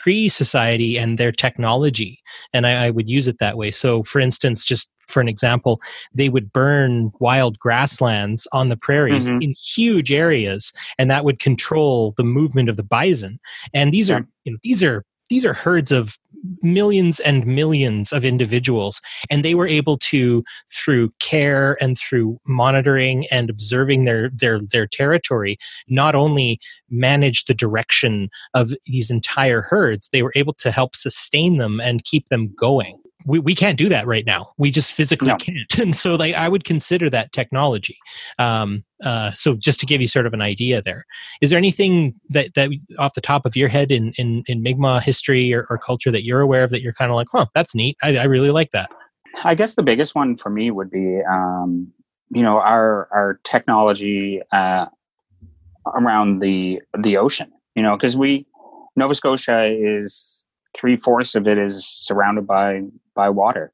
cree 0.00 0.28
society 0.28 0.96
and 0.98 1.18
their 1.18 1.32
technology 1.32 2.12
and 2.54 2.66
I, 2.66 2.86
I 2.86 2.90
would 2.90 3.08
use 3.16 3.26
it 3.28 3.38
that 3.40 3.56
way 3.56 3.70
so 3.70 4.02
for 4.04 4.20
instance 4.20 4.64
just 4.64 4.88
for 5.08 5.22
an 5.22 5.28
example, 5.28 5.80
they 6.14 6.28
would 6.28 6.52
burn 6.52 7.10
wild 7.18 7.58
grasslands 7.58 8.46
on 8.52 8.68
the 8.68 8.76
prairies 8.76 9.26
Mhm. 9.30 9.42
in 9.44 9.54
huge 9.74 10.12
areas, 10.12 10.70
and 10.98 11.10
that 11.10 11.24
would 11.24 11.38
control 11.38 12.12
the 12.18 12.24
movement 12.24 12.68
of 12.68 12.76
the 12.76 12.82
bison. 12.84 13.40
And 13.72 13.90
these 13.90 14.10
Yeah. 14.10 14.16
are 14.16 14.26
you 14.44 14.52
know, 14.52 14.58
these 14.62 14.82
are 14.84 15.04
these 15.28 15.44
are 15.44 15.54
herds 15.54 15.92
of 15.92 16.18
millions 16.62 17.20
and 17.20 17.46
millions 17.46 18.12
of 18.12 18.24
individuals 18.24 19.00
and 19.30 19.44
they 19.44 19.54
were 19.54 19.66
able 19.66 19.96
to 19.98 20.44
through 20.72 21.12
care 21.18 21.76
and 21.80 21.98
through 21.98 22.38
monitoring 22.46 23.26
and 23.30 23.50
observing 23.50 24.04
their 24.04 24.30
their 24.30 24.60
their 24.60 24.86
territory 24.86 25.58
not 25.88 26.14
only 26.14 26.60
manage 26.90 27.44
the 27.46 27.54
direction 27.54 28.28
of 28.54 28.72
these 28.86 29.10
entire 29.10 29.62
herds 29.62 30.08
they 30.10 30.22
were 30.22 30.32
able 30.36 30.54
to 30.54 30.70
help 30.70 30.94
sustain 30.94 31.56
them 31.56 31.80
and 31.80 32.04
keep 32.04 32.28
them 32.28 32.52
going 32.54 32.98
we, 33.26 33.38
we 33.38 33.54
can't 33.54 33.76
do 33.76 33.88
that 33.88 34.06
right 34.06 34.24
now. 34.24 34.52
We 34.58 34.70
just 34.70 34.92
physically 34.92 35.28
No. 35.28 35.36
can't. 35.36 35.58
And 35.78 35.96
so 35.96 36.14
like 36.14 36.34
I 36.34 36.48
would 36.48 36.64
consider 36.64 37.10
that 37.10 37.32
technology. 37.32 37.98
Um, 38.38 38.84
uh, 39.04 39.32
so 39.32 39.54
just 39.54 39.80
to 39.80 39.86
give 39.86 40.00
you 40.00 40.06
sort 40.08 40.26
of 40.26 40.34
an 40.34 40.40
idea 40.42 40.82
there, 40.82 41.04
is 41.40 41.50
there 41.50 41.58
anything 41.58 42.14
that, 42.30 42.54
that 42.54 42.70
off 42.98 43.14
the 43.14 43.20
top 43.20 43.46
of 43.46 43.56
your 43.56 43.68
head 43.68 43.90
in, 43.90 44.12
in, 44.18 44.42
in 44.46 44.62
Mi'kmaq 44.62 45.02
history 45.02 45.52
or, 45.52 45.66
or 45.70 45.78
culture 45.78 46.10
that 46.10 46.24
you're 46.24 46.40
aware 46.40 46.64
of 46.64 46.70
that 46.70 46.82
you're 46.82 46.92
kind 46.92 47.10
of 47.10 47.16
like, 47.16 47.28
huh, 47.32 47.46
that's 47.54 47.74
neat. 47.74 47.96
I, 48.02 48.16
I 48.16 48.24
really 48.24 48.50
like 48.50 48.70
that. 48.72 48.90
I 49.44 49.54
guess 49.54 49.74
the 49.74 49.82
biggest 49.82 50.14
one 50.14 50.34
for 50.36 50.50
me 50.50 50.70
would 50.70 50.90
be, 50.90 51.20
um, 51.30 51.92
you 52.30 52.42
know, 52.42 52.58
our 52.58 53.08
our 53.12 53.40
technology 53.44 54.40
uh, 54.52 54.86
around 55.86 56.40
the 56.40 56.82
the 56.98 57.16
ocean. 57.16 57.52
You 57.74 57.82
know, 57.82 57.96
because 57.96 58.16
we 58.16 58.46
Nova 58.96 59.14
Scotia 59.14 59.64
is 59.66 60.37
three 60.78 60.96
fourths 60.96 61.34
of 61.34 61.46
it 61.46 61.58
is 61.58 61.86
surrounded 61.86 62.46
by 62.46 62.82
by 63.14 63.28
water. 63.28 63.72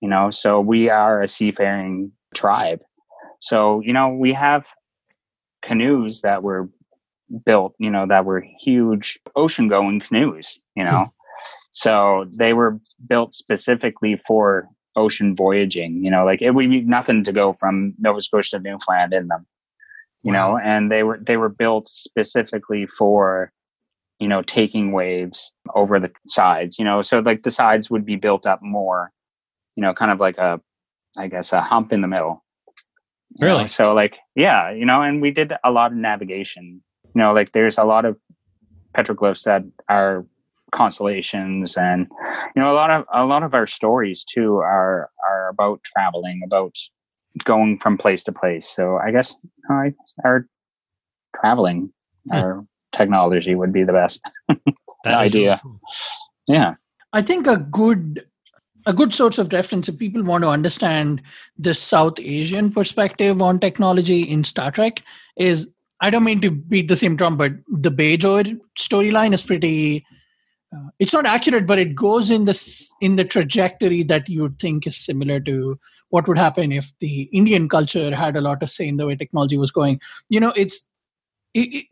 You 0.00 0.08
know, 0.08 0.30
so 0.30 0.60
we 0.60 0.88
are 0.88 1.22
a 1.22 1.28
seafaring 1.28 2.12
tribe. 2.34 2.80
So 3.40 3.80
you 3.80 3.92
know, 3.92 4.08
we 4.08 4.32
have 4.32 4.66
canoes 5.62 6.20
that 6.22 6.42
were 6.42 6.68
built. 7.44 7.74
You 7.78 7.90
know, 7.90 8.06
that 8.06 8.24
were 8.24 8.44
huge 8.60 9.18
ocean 9.34 9.68
going 9.68 10.00
canoes. 10.00 10.58
You 10.74 10.84
know. 10.84 11.04
Hmm. 11.04 11.10
So 11.72 12.26
they 12.32 12.54
were 12.54 12.80
built 13.06 13.34
specifically 13.34 14.16
for 14.16 14.68
ocean 14.96 15.36
voyaging. 15.36 16.02
You 16.02 16.10
know, 16.10 16.24
like 16.24 16.42
it 16.42 16.52
would 16.52 16.70
be 16.70 16.80
nothing 16.82 17.22
to 17.24 17.32
go 17.32 17.52
from 17.52 17.94
Nova 17.98 18.20
Scotia 18.20 18.56
to 18.56 18.62
Newfoundland 18.62 19.12
in 19.12 19.28
them. 19.28 19.46
You 20.22 20.32
know, 20.32 20.58
and 20.58 20.90
they 20.90 21.04
were 21.04 21.20
they 21.22 21.36
were 21.36 21.48
built 21.48 21.86
specifically 21.86 22.86
for 22.86 23.52
you 24.18 24.28
know 24.28 24.42
taking 24.42 24.92
waves 24.92 25.52
over 25.74 25.98
the 26.00 26.10
sides. 26.26 26.78
You 26.78 26.84
know, 26.84 27.02
so 27.02 27.20
like 27.20 27.42
the 27.42 27.50
sides 27.50 27.90
would 27.90 28.04
be 28.04 28.16
built 28.16 28.46
up 28.46 28.60
more. 28.62 29.10
You 29.76 29.82
know, 29.82 29.92
kind 29.92 30.10
of 30.10 30.20
like 30.20 30.38
a, 30.38 30.60
I 31.18 31.26
guess 31.28 31.52
a 31.52 31.60
hump 31.60 31.92
in 31.92 32.00
the 32.00 32.08
middle. 32.08 32.42
You 33.36 33.46
know, 33.46 33.54
Really? 33.54 33.68
So 33.68 33.94
like 33.94 34.16
yeah, 34.34 34.70
you 34.70 34.86
know, 34.86 35.02
and 35.02 35.20
we 35.20 35.30
did 35.30 35.52
a 35.64 35.70
lot 35.70 35.92
of 35.92 35.98
navigation. 35.98 36.82
You 37.14 37.22
know, 37.22 37.32
like 37.32 37.52
there's 37.52 37.78
a 37.78 37.84
lot 37.84 38.04
of 38.04 38.16
petroglyphs 38.96 39.44
that 39.44 39.64
are 39.88 40.26
constellations 40.72 41.76
and 41.76 42.08
you 42.54 42.62
know 42.62 42.72
a 42.72 42.74
lot 42.74 42.90
of 42.90 43.04
a 43.14 43.24
lot 43.24 43.42
of 43.42 43.54
our 43.54 43.66
stories 43.66 44.24
too 44.24 44.56
are 44.56 45.10
are 45.28 45.48
about 45.48 45.80
traveling 45.84 46.40
about 46.44 46.74
going 47.44 47.78
from 47.78 47.96
place 47.96 48.24
to 48.24 48.32
place 48.32 48.68
so 48.68 48.96
i 48.96 49.12
guess 49.12 49.36
uh, 49.70 49.84
our 50.24 50.46
traveling 51.36 51.92
Hmm. 52.28 52.36
our 52.36 52.66
technology 52.96 53.54
would 53.54 53.72
be 53.72 53.84
the 53.84 53.92
best 53.92 54.22
idea. 55.06 55.60
cool. 55.62 55.80
yeah 56.46 56.74
I 57.12 57.22
think 57.22 57.46
a 57.46 57.56
good 57.56 58.24
a 58.86 58.92
good 58.92 59.14
source 59.14 59.38
of 59.38 59.52
reference 59.52 59.88
if 59.88 59.98
people 59.98 60.22
want 60.22 60.44
to 60.44 60.48
understand 60.48 61.20
the 61.58 61.74
South 61.74 62.20
Asian 62.20 62.70
perspective 62.72 63.42
on 63.42 63.58
technology 63.58 64.22
in 64.22 64.44
Star 64.44 64.70
Trek 64.70 65.02
is 65.36 65.68
I 66.00 66.10
don't 66.10 66.24
mean 66.24 66.40
to 66.42 66.50
beat 66.50 66.88
the 66.88 66.96
same 66.96 67.16
drum, 67.16 67.36
but 67.36 67.52
the 67.68 67.90
Bajor 67.90 68.58
storyline 68.78 69.32
is 69.32 69.42
pretty. 69.42 70.04
Uh, 70.74 70.88
it's 70.98 71.12
not 71.12 71.26
accurate, 71.26 71.66
but 71.66 71.78
it 71.78 71.94
goes 71.94 72.28
in 72.30 72.44
the 72.44 72.86
in 73.00 73.16
the 73.16 73.24
trajectory 73.24 74.02
that 74.02 74.28
you 74.28 74.42
would 74.42 74.58
think 74.58 74.86
is 74.86 74.96
similar 74.96 75.40
to 75.40 75.78
what 76.10 76.28
would 76.28 76.38
happen 76.38 76.70
if 76.70 76.92
the 77.00 77.22
Indian 77.32 77.68
culture 77.68 78.14
had 78.14 78.36
a 78.36 78.40
lot 78.40 78.60
to 78.60 78.66
say 78.66 78.86
in 78.86 78.98
the 78.98 79.06
way 79.06 79.16
technology 79.16 79.56
was 79.56 79.70
going. 79.70 80.00
You 80.28 80.40
know, 80.40 80.52
it's 80.54 80.76
it, 80.76 80.82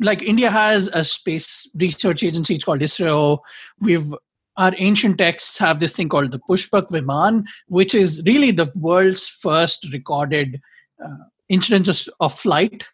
like 0.01 0.23
India 0.23 0.51
has 0.51 0.89
a 0.89 1.05
space 1.05 1.69
research 1.75 2.23
agency. 2.23 2.55
It's 2.55 2.65
called 2.65 2.81
ISRO. 2.81 3.39
We've 3.81 4.15
our 4.57 4.73
ancient 4.79 5.19
texts 5.19 5.59
have 5.59 5.81
this 5.81 5.95
thing 5.95 6.09
called 6.09 6.31
the 6.31 6.39
Pushpak 6.39 6.89
Viman, 6.89 7.45
which 7.67 7.95
is 7.95 8.23
really 8.25 8.53
the 8.53 8.71
world's 8.77 9.27
first 9.27 9.89
recorded 9.93 10.61
uh, 11.05 11.25
incidents 11.49 11.89
of, 11.89 12.15
of 12.21 12.39
flight. 12.39 12.87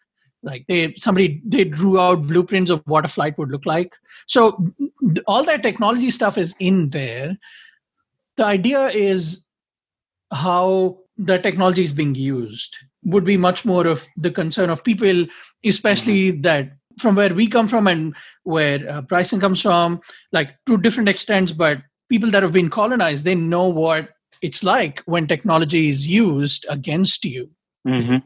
Like 0.43 0.65
they 0.67 0.95
somebody 0.95 1.39
they 1.45 1.65
drew 1.65 1.99
out 1.99 2.23
blueprints 2.23 2.71
of 2.71 2.81
what 2.85 3.05
a 3.05 3.09
flight 3.09 3.37
would 3.37 3.51
look 3.51 3.65
like. 3.67 3.93
So 4.27 4.59
all 5.27 5.43
that 5.43 5.61
technology 5.61 6.09
stuff 6.09 6.35
is 6.35 6.55
in 6.59 6.89
there. 6.89 7.37
The 8.37 8.45
idea 8.45 8.87
is 8.87 9.43
how 10.31 10.97
the 11.17 11.37
technology 11.37 11.83
is 11.83 11.93
being 11.93 12.15
used 12.15 12.75
would 13.03 13.25
be 13.25 13.37
much 13.37 13.65
more 13.65 13.87
of 13.87 14.07
the 14.17 14.31
concern 14.31 14.69
of 14.69 14.83
people, 14.83 15.25
especially 15.65 16.31
that 16.31 16.71
from 16.99 17.15
where 17.15 17.33
we 17.33 17.47
come 17.47 17.67
from 17.67 17.87
and 17.87 18.15
where 18.43 18.87
uh, 18.89 19.01
Bryson 19.01 19.39
comes 19.39 19.61
from, 19.61 20.01
like 20.31 20.55
to 20.67 20.77
different 20.77 21.09
extents, 21.09 21.51
but 21.51 21.79
people 22.09 22.29
that 22.31 22.43
have 22.43 22.53
been 22.53 22.69
colonized, 22.69 23.25
they 23.25 23.35
know 23.35 23.67
what 23.67 24.09
it's 24.41 24.63
like 24.63 25.01
when 25.05 25.27
technology 25.27 25.87
is 25.89 26.07
used 26.07 26.65
against 26.69 27.25
you 27.25 27.49
hmm 27.85 28.17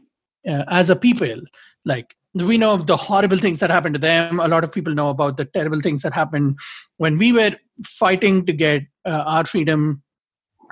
uh, 0.48 0.64
as 0.68 0.90
a 0.90 0.96
people. 0.96 1.40
Like 1.84 2.14
we 2.34 2.58
know 2.58 2.76
the 2.76 2.96
horrible 2.96 3.38
things 3.38 3.60
that 3.60 3.70
happened 3.70 3.94
to 3.94 4.00
them. 4.00 4.40
A 4.40 4.48
lot 4.48 4.64
of 4.64 4.72
people 4.72 4.94
know 4.94 5.08
about 5.08 5.36
the 5.36 5.44
terrible 5.44 5.80
things 5.80 6.02
that 6.02 6.12
happened 6.12 6.58
when 6.98 7.18
we 7.18 7.32
were 7.32 7.52
fighting 7.84 8.46
to 8.46 8.52
get 8.52 8.82
uh, 9.04 9.24
our 9.26 9.44
freedom. 9.44 10.02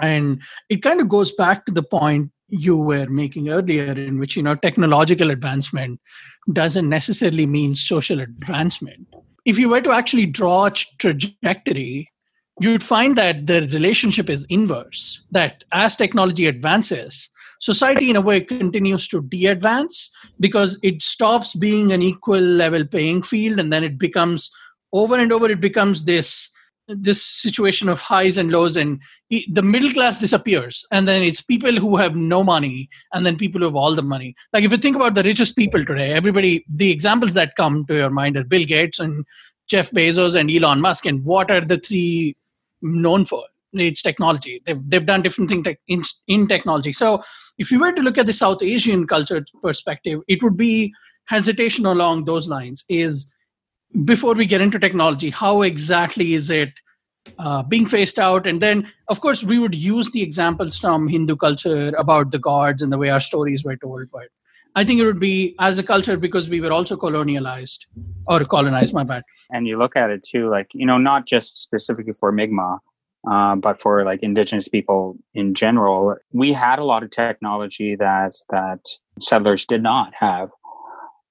And 0.01 0.41
it 0.69 0.83
kind 0.83 1.01
of 1.01 1.09
goes 1.09 1.33
back 1.33 1.67
to 1.67 1.73
the 1.73 1.83
point 1.83 2.31
you 2.59 2.77
were 2.77 3.07
making 3.07 3.49
earlier, 3.49 3.93
in 3.93 4.19
which 4.19 4.37
you 4.37 4.43
know 4.43 4.55
technological 4.55 5.31
advancement 5.31 6.01
doesn't 6.53 6.89
necessarily 6.89 7.47
mean 7.47 7.75
social 7.75 8.21
advancement. 8.21 9.07
If 9.45 9.59
you 9.59 9.69
were 9.69 9.81
to 9.81 9.93
actually 9.93 10.27
draw 10.27 10.67
a 10.67 10.71
trajectory, 10.71 12.11
you'd 12.61 12.83
find 12.83 13.17
that 13.19 13.47
the 13.47 13.69
relationship 13.73 14.31
is 14.31 14.47
inverse. 14.49 15.23
That 15.33 15.65
as 15.73 15.97
technology 15.97 16.47
advances, 16.47 17.31
society 17.61 18.11
in 18.11 18.17
a 18.17 18.21
way 18.21 18.41
continues 18.41 19.09
to 19.09 19.23
de-advance 19.23 20.11
because 20.39 20.79
it 20.83 21.03
stops 21.03 21.55
being 21.55 21.93
an 21.93 22.03
equal 22.03 22.41
level 22.41 22.85
playing 22.87 23.23
field 23.23 23.59
and 23.59 23.73
then 23.73 23.85
it 23.85 23.99
becomes 23.99 24.51
over 24.93 25.19
and 25.19 25.33
over 25.33 25.51
it 25.51 25.61
becomes 25.61 26.05
this 26.05 26.51
this 26.89 27.25
situation 27.25 27.89
of 27.89 28.01
highs 28.01 28.37
and 28.37 28.53
lows 28.53 28.77
and 28.77 29.01
the 29.31 29.63
middle 29.63 29.91
class 29.91 30.19
disappears 30.19 30.85
and 30.91 31.09
then 31.09 31.23
it's 31.23 31.41
people 31.41 31.73
who 31.77 31.97
have 31.97 32.15
no 32.15 32.45
money 32.45 32.89
and 33.13 33.25
then 33.25 33.37
people 33.37 33.61
who 33.61 33.65
have 33.67 33.75
all 33.75 33.95
the 33.95 34.03
money. 34.03 34.35
Like 34.53 34.65
if 34.65 34.71
you 34.71 34.77
think 34.77 34.97
about 34.97 35.15
the 35.15 35.23
richest 35.23 35.57
people 35.57 35.85
today 35.85 36.13
everybody 36.13 36.65
the 36.69 36.91
examples 36.91 37.35
that 37.35 37.57
come 37.57 37.87
to 37.87 37.95
your 37.95 38.11
mind 38.11 38.37
are 38.37 38.45
bill 38.45 38.65
gates 38.65 38.99
and 38.99 39.25
jeff 39.67 39.91
bezos 39.93 40.39
and 40.39 40.51
elon 40.51 40.81
musk 40.81 41.07
and 41.07 41.25
what 41.25 41.51
are 41.51 41.63
the 41.63 41.79
three 41.79 42.37
known 42.83 43.25
for? 43.25 43.45
It's 43.73 44.03
technology. 44.03 44.63
They've, 44.65 44.79
they've 44.89 45.07
done 45.07 45.23
different 45.23 45.51
things 45.51 45.67
in, 45.89 46.03
in 46.29 46.47
technology. 46.47 46.93
So 46.93 47.23
if 47.59 47.71
you 47.71 47.81
were 47.81 47.93
to 47.93 48.03
look 48.03 48.19
at 48.19 48.27
the 48.27 48.33
south 48.33 48.63
asian 48.63 49.07
culture 49.07 49.45
perspective 49.63 50.21
it 50.29 50.43
would 50.43 50.57
be 50.57 50.93
hesitation 51.27 51.87
along 51.87 52.25
those 52.25 52.49
lines 52.49 52.85
is 52.89 53.33
before 54.05 54.35
we 54.35 54.47
get 54.47 54.61
into 54.61 54.79
technology 54.79 55.31
how 55.31 55.63
exactly 55.63 56.35
is 56.35 56.51
it 56.51 56.73
uh, 57.39 57.63
being 57.63 57.87
phased 57.87 58.19
out? 58.19 58.47
And 58.47 58.61
then 58.61 58.91
of 59.09 59.21
course 59.21 59.43
we 59.43 59.59
would 59.59 59.75
use 59.75 60.11
the 60.11 60.23
examples 60.23 60.79
from 60.79 61.09
hindu 61.09 61.37
culture 61.37 61.93
about 61.99 62.33
the 62.33 62.39
gods 62.39 62.83
and 62.83 62.93
the 62.93 62.99
way 62.99 63.11
our 63.11 63.21
stories 63.21 63.65
were 63.65 63.77
told 63.77 64.09
but 64.11 64.29
i 64.77 64.85
think 64.85 65.01
it 65.01 65.05
would 65.05 65.21
be 65.21 65.55
as 65.61 65.79
a 65.79 65.83
culture 65.83 66.17
because 66.17 66.49
we 66.49 66.61
were 66.61 66.73
also 66.73 66.97
colonialized 66.97 67.81
or 68.27 68.45
colonized 68.45 68.95
my 68.95 69.05
bad. 69.05 69.23
And 69.51 69.67
you 69.67 69.77
look 69.77 69.97
at 69.97 70.11
it 70.11 70.23
too 70.23 70.49
like 70.49 70.69
you 70.73 70.87
know 70.87 70.99
not 70.99 71.27
just 71.27 71.63
specifically 71.63 72.13
for 72.13 72.33
Mi'kmaq 72.33 72.79
uh, 73.31 73.57
but 73.57 73.81
for 73.81 74.05
like 74.05 74.23
indigenous 74.23 74.69
people 74.69 75.17
in 75.35 75.55
general 75.55 76.17
we 76.33 76.53
had 76.53 76.79
a 76.79 76.85
lot 76.85 77.03
of 77.03 77.11
technology 77.11 77.95
that 77.97 78.33
that 78.51 78.81
settlers 79.21 79.67
did 79.67 79.83
not 79.83 80.15
have 80.15 80.51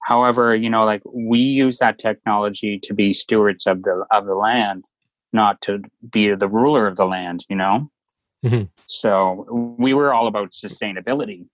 however 0.04 0.56
you 0.56 0.70
know 0.70 0.86
like 0.86 1.02
we 1.14 1.40
use 1.40 1.78
that 1.80 1.98
technology 1.98 2.80
to 2.84 2.94
be 2.94 3.14
stewards 3.14 3.66
of 3.68 3.84
the 3.84 4.06
of 4.12 4.26
the 4.26 4.36
land 4.36 4.86
not 5.32 5.60
to 5.62 5.82
be 6.12 6.34
the 6.36 6.48
ruler 6.48 6.88
of 6.88 6.96
the 6.96 7.06
land 7.06 7.46
you 7.50 7.56
know 7.56 7.90
Mhm. 8.46 8.68
so 8.76 9.46
we 9.80 9.94
were 9.94 10.14
all 10.14 10.28
about 10.28 10.52
sustainability 10.52 11.46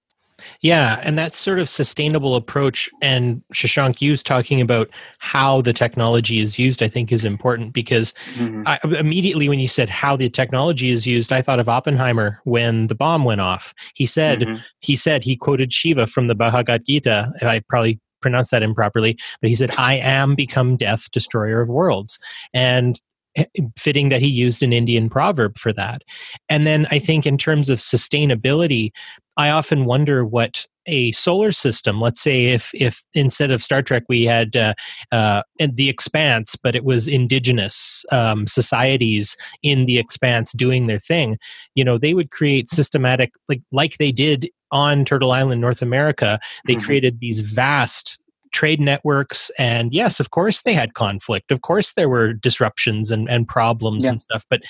Yeah, 0.61 1.01
and 1.03 1.19
that 1.19 1.35
sort 1.35 1.59
of 1.59 1.67
sustainable 1.67 2.33
approach, 2.37 2.89
and 3.01 3.43
Shashank, 3.53 4.01
you 4.01 4.15
talking 4.15 4.61
about 4.61 4.89
how 5.17 5.61
the 5.61 5.73
technology 5.73 6.39
is 6.39 6.57
used, 6.57 6.81
I 6.81 6.87
think 6.87 7.11
is 7.11 7.25
important 7.25 7.73
because 7.73 8.13
Mhm. 8.35 8.63
I, 8.65 8.79
immediately 8.97 9.49
when 9.49 9.59
you 9.59 9.67
said 9.67 9.89
how 9.89 10.15
the 10.15 10.29
technology 10.29 10.91
is 10.91 11.05
used, 11.05 11.33
I 11.33 11.41
thought 11.41 11.59
of 11.59 11.67
Oppenheimer 11.67 12.39
when 12.45 12.87
the 12.87 12.95
bomb 12.95 13.25
went 13.25 13.41
off. 13.41 13.73
He 13.95 14.05
said, 14.05 14.39
Mhm. 14.39 14.63
he 14.79 14.95
said 14.95 15.25
he 15.25 15.35
quoted 15.35 15.73
Shiva 15.73 16.07
from 16.07 16.27
the 16.27 16.35
Bhagavad 16.35 16.85
Gita. 16.85 17.33
I 17.41 17.61
probably 17.67 17.99
pronounced 18.22 18.51
that 18.51 18.63
improperly, 18.63 19.17
but 19.41 19.49
he 19.49 19.55
said, 19.55 19.72
"I 19.78 19.95
am 19.95 20.36
become 20.36 20.78
death, 20.78 21.11
destroyer 21.11 21.61
of 21.61 21.70
worlds," 21.70 22.20
and 22.53 22.99
eh, 23.36 23.45
fitting 23.78 24.09
that 24.09 24.22
he 24.22 24.28
used 24.28 24.63
an 24.63 24.74
Indian 24.74 25.09
proverb 25.09 25.57
for 25.57 25.74
that. 25.74 26.03
And 26.49 26.65
then 26.65 26.88
I 26.91 26.99
think 26.99 27.26
in 27.26 27.38
terms 27.38 27.70
of 27.70 27.80
sustainability, 27.80 28.91
I 29.39 29.51
often 29.51 29.85
wonder 29.85 30.25
what 30.25 30.67
a 30.85 31.11
solar 31.11 31.51
system 31.51 32.01
let's 32.01 32.19
say 32.19 32.47
if 32.47 32.71
if 32.73 33.05
instead 33.13 33.51
of 33.51 33.63
star 33.63 33.81
trek 33.81 34.03
we 34.09 34.23
had 34.23 34.55
uh, 34.57 34.73
uh, 35.11 35.43
the 35.59 35.87
expanse 35.87 36.55
but 36.55 36.75
it 36.75 36.83
was 36.83 37.07
indigenous 37.07 38.03
um, 38.11 38.47
societies 38.47 39.37
in 39.61 39.85
the 39.85 39.97
expanse 39.99 40.51
doing 40.53 40.87
their 40.87 40.99
thing 40.99 41.37
you 41.75 41.83
know 41.83 41.97
they 41.97 42.13
would 42.13 42.31
create 42.31 42.69
systematic 42.69 43.31
like 43.47 43.61
like 43.71 43.97
they 43.97 44.11
did 44.11 44.49
on 44.71 45.05
turtle 45.05 45.31
island 45.31 45.61
north 45.61 45.81
america 45.81 46.39
they 46.65 46.73
mm-hmm. 46.73 46.85
created 46.85 47.19
these 47.19 47.39
vast 47.39 48.19
trade 48.51 48.79
networks 48.79 49.51
and 49.59 49.93
yes 49.93 50.19
of 50.19 50.31
course 50.31 50.63
they 50.63 50.73
had 50.73 50.95
conflict 50.95 51.51
of 51.51 51.61
course 51.61 51.93
there 51.93 52.09
were 52.09 52.33
disruptions 52.33 53.11
and, 53.11 53.29
and 53.29 53.47
problems 53.47 54.05
yeah. 54.05 54.11
and 54.11 54.21
stuff 54.21 54.43
but 54.49 54.61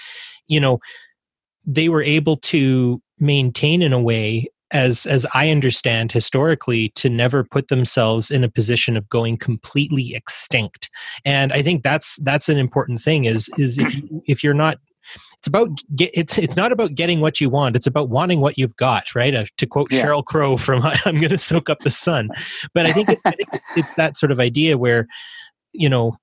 you 0.47 0.59
know 0.59 0.79
they 1.65 1.87
were 1.87 2.03
able 2.03 2.35
to 2.35 3.01
maintain 3.19 3.81
in 3.81 3.93
a 3.93 4.01
way 4.01 4.47
as 4.71 5.05
as 5.05 5.25
I 5.33 5.49
understand 5.49 6.11
historically 6.11 6.89
to 6.89 7.09
never 7.09 7.43
put 7.43 7.67
themselves 7.67 8.31
in 8.31 8.43
a 8.43 8.49
position 8.49 8.97
of 8.97 9.09
going 9.09 9.37
completely 9.37 10.13
extinct. 10.15 10.89
And 11.25 11.51
I 11.53 11.61
think 11.61 11.83
that's 11.83 12.17
that's 12.17 12.49
an 12.49 12.57
important 12.57 13.01
thing 13.01 13.25
is 13.25 13.49
is 13.57 13.77
if 13.77 13.95
you, 13.95 14.23
if 14.27 14.43
you're 14.43 14.53
not 14.53 14.79
it's 15.39 15.47
about 15.47 15.69
get, 15.95 16.11
it's 16.13 16.37
it's 16.37 16.57
not 16.57 16.73
about 16.73 16.95
getting 16.95 17.21
what 17.21 17.39
you 17.39 17.49
want. 17.49 17.77
It's 17.77 17.87
about 17.87 18.09
wanting 18.09 18.41
what 18.41 18.57
you've 18.57 18.75
got, 18.75 19.15
right? 19.15 19.33
Uh, 19.33 19.45
to 19.57 19.65
quote 19.65 19.87
yeah. 19.89 20.03
Sheryl 20.03 20.23
Crow 20.23 20.57
from 20.57 20.81
"I'm 21.05 21.15
going 21.15 21.29
to 21.29 21.37
soak 21.37 21.69
up 21.69 21.79
the 21.79 21.89
sun," 21.89 22.29
but 22.73 22.85
I 22.85 22.91
think, 22.91 23.07
it, 23.07 23.19
I 23.25 23.31
think 23.31 23.47
it's, 23.53 23.69
it's 23.77 23.93
that 23.93 24.17
sort 24.17 24.33
of 24.33 24.39
idea 24.39 24.77
where 24.77 25.07
you 25.71 25.87
know 25.87 26.17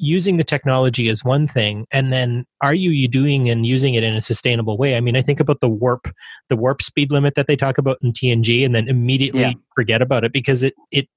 using 0.00 0.36
the 0.36 0.44
technology 0.44 1.08
is 1.08 1.24
one 1.24 1.46
thing 1.46 1.86
and 1.92 2.12
then 2.12 2.46
are 2.60 2.74
you, 2.74 2.90
you 2.90 3.08
doing 3.08 3.48
and 3.48 3.66
using 3.66 3.94
it 3.94 4.02
in 4.02 4.14
a 4.14 4.22
sustainable 4.22 4.76
way 4.76 4.96
i 4.96 5.00
mean 5.00 5.16
i 5.16 5.22
think 5.22 5.40
about 5.40 5.60
the 5.60 5.68
warp 5.68 6.08
the 6.48 6.56
warp 6.56 6.82
speed 6.82 7.10
limit 7.10 7.34
that 7.34 7.46
they 7.46 7.56
talk 7.56 7.78
about 7.78 7.98
in 8.02 8.12
tng 8.12 8.64
and 8.64 8.74
then 8.74 8.88
immediately 8.88 9.40
yeah. 9.40 9.52
forget 9.74 10.02
about 10.02 10.24
it 10.24 10.32
because 10.32 10.62
it 10.62 10.74
it 10.90 11.08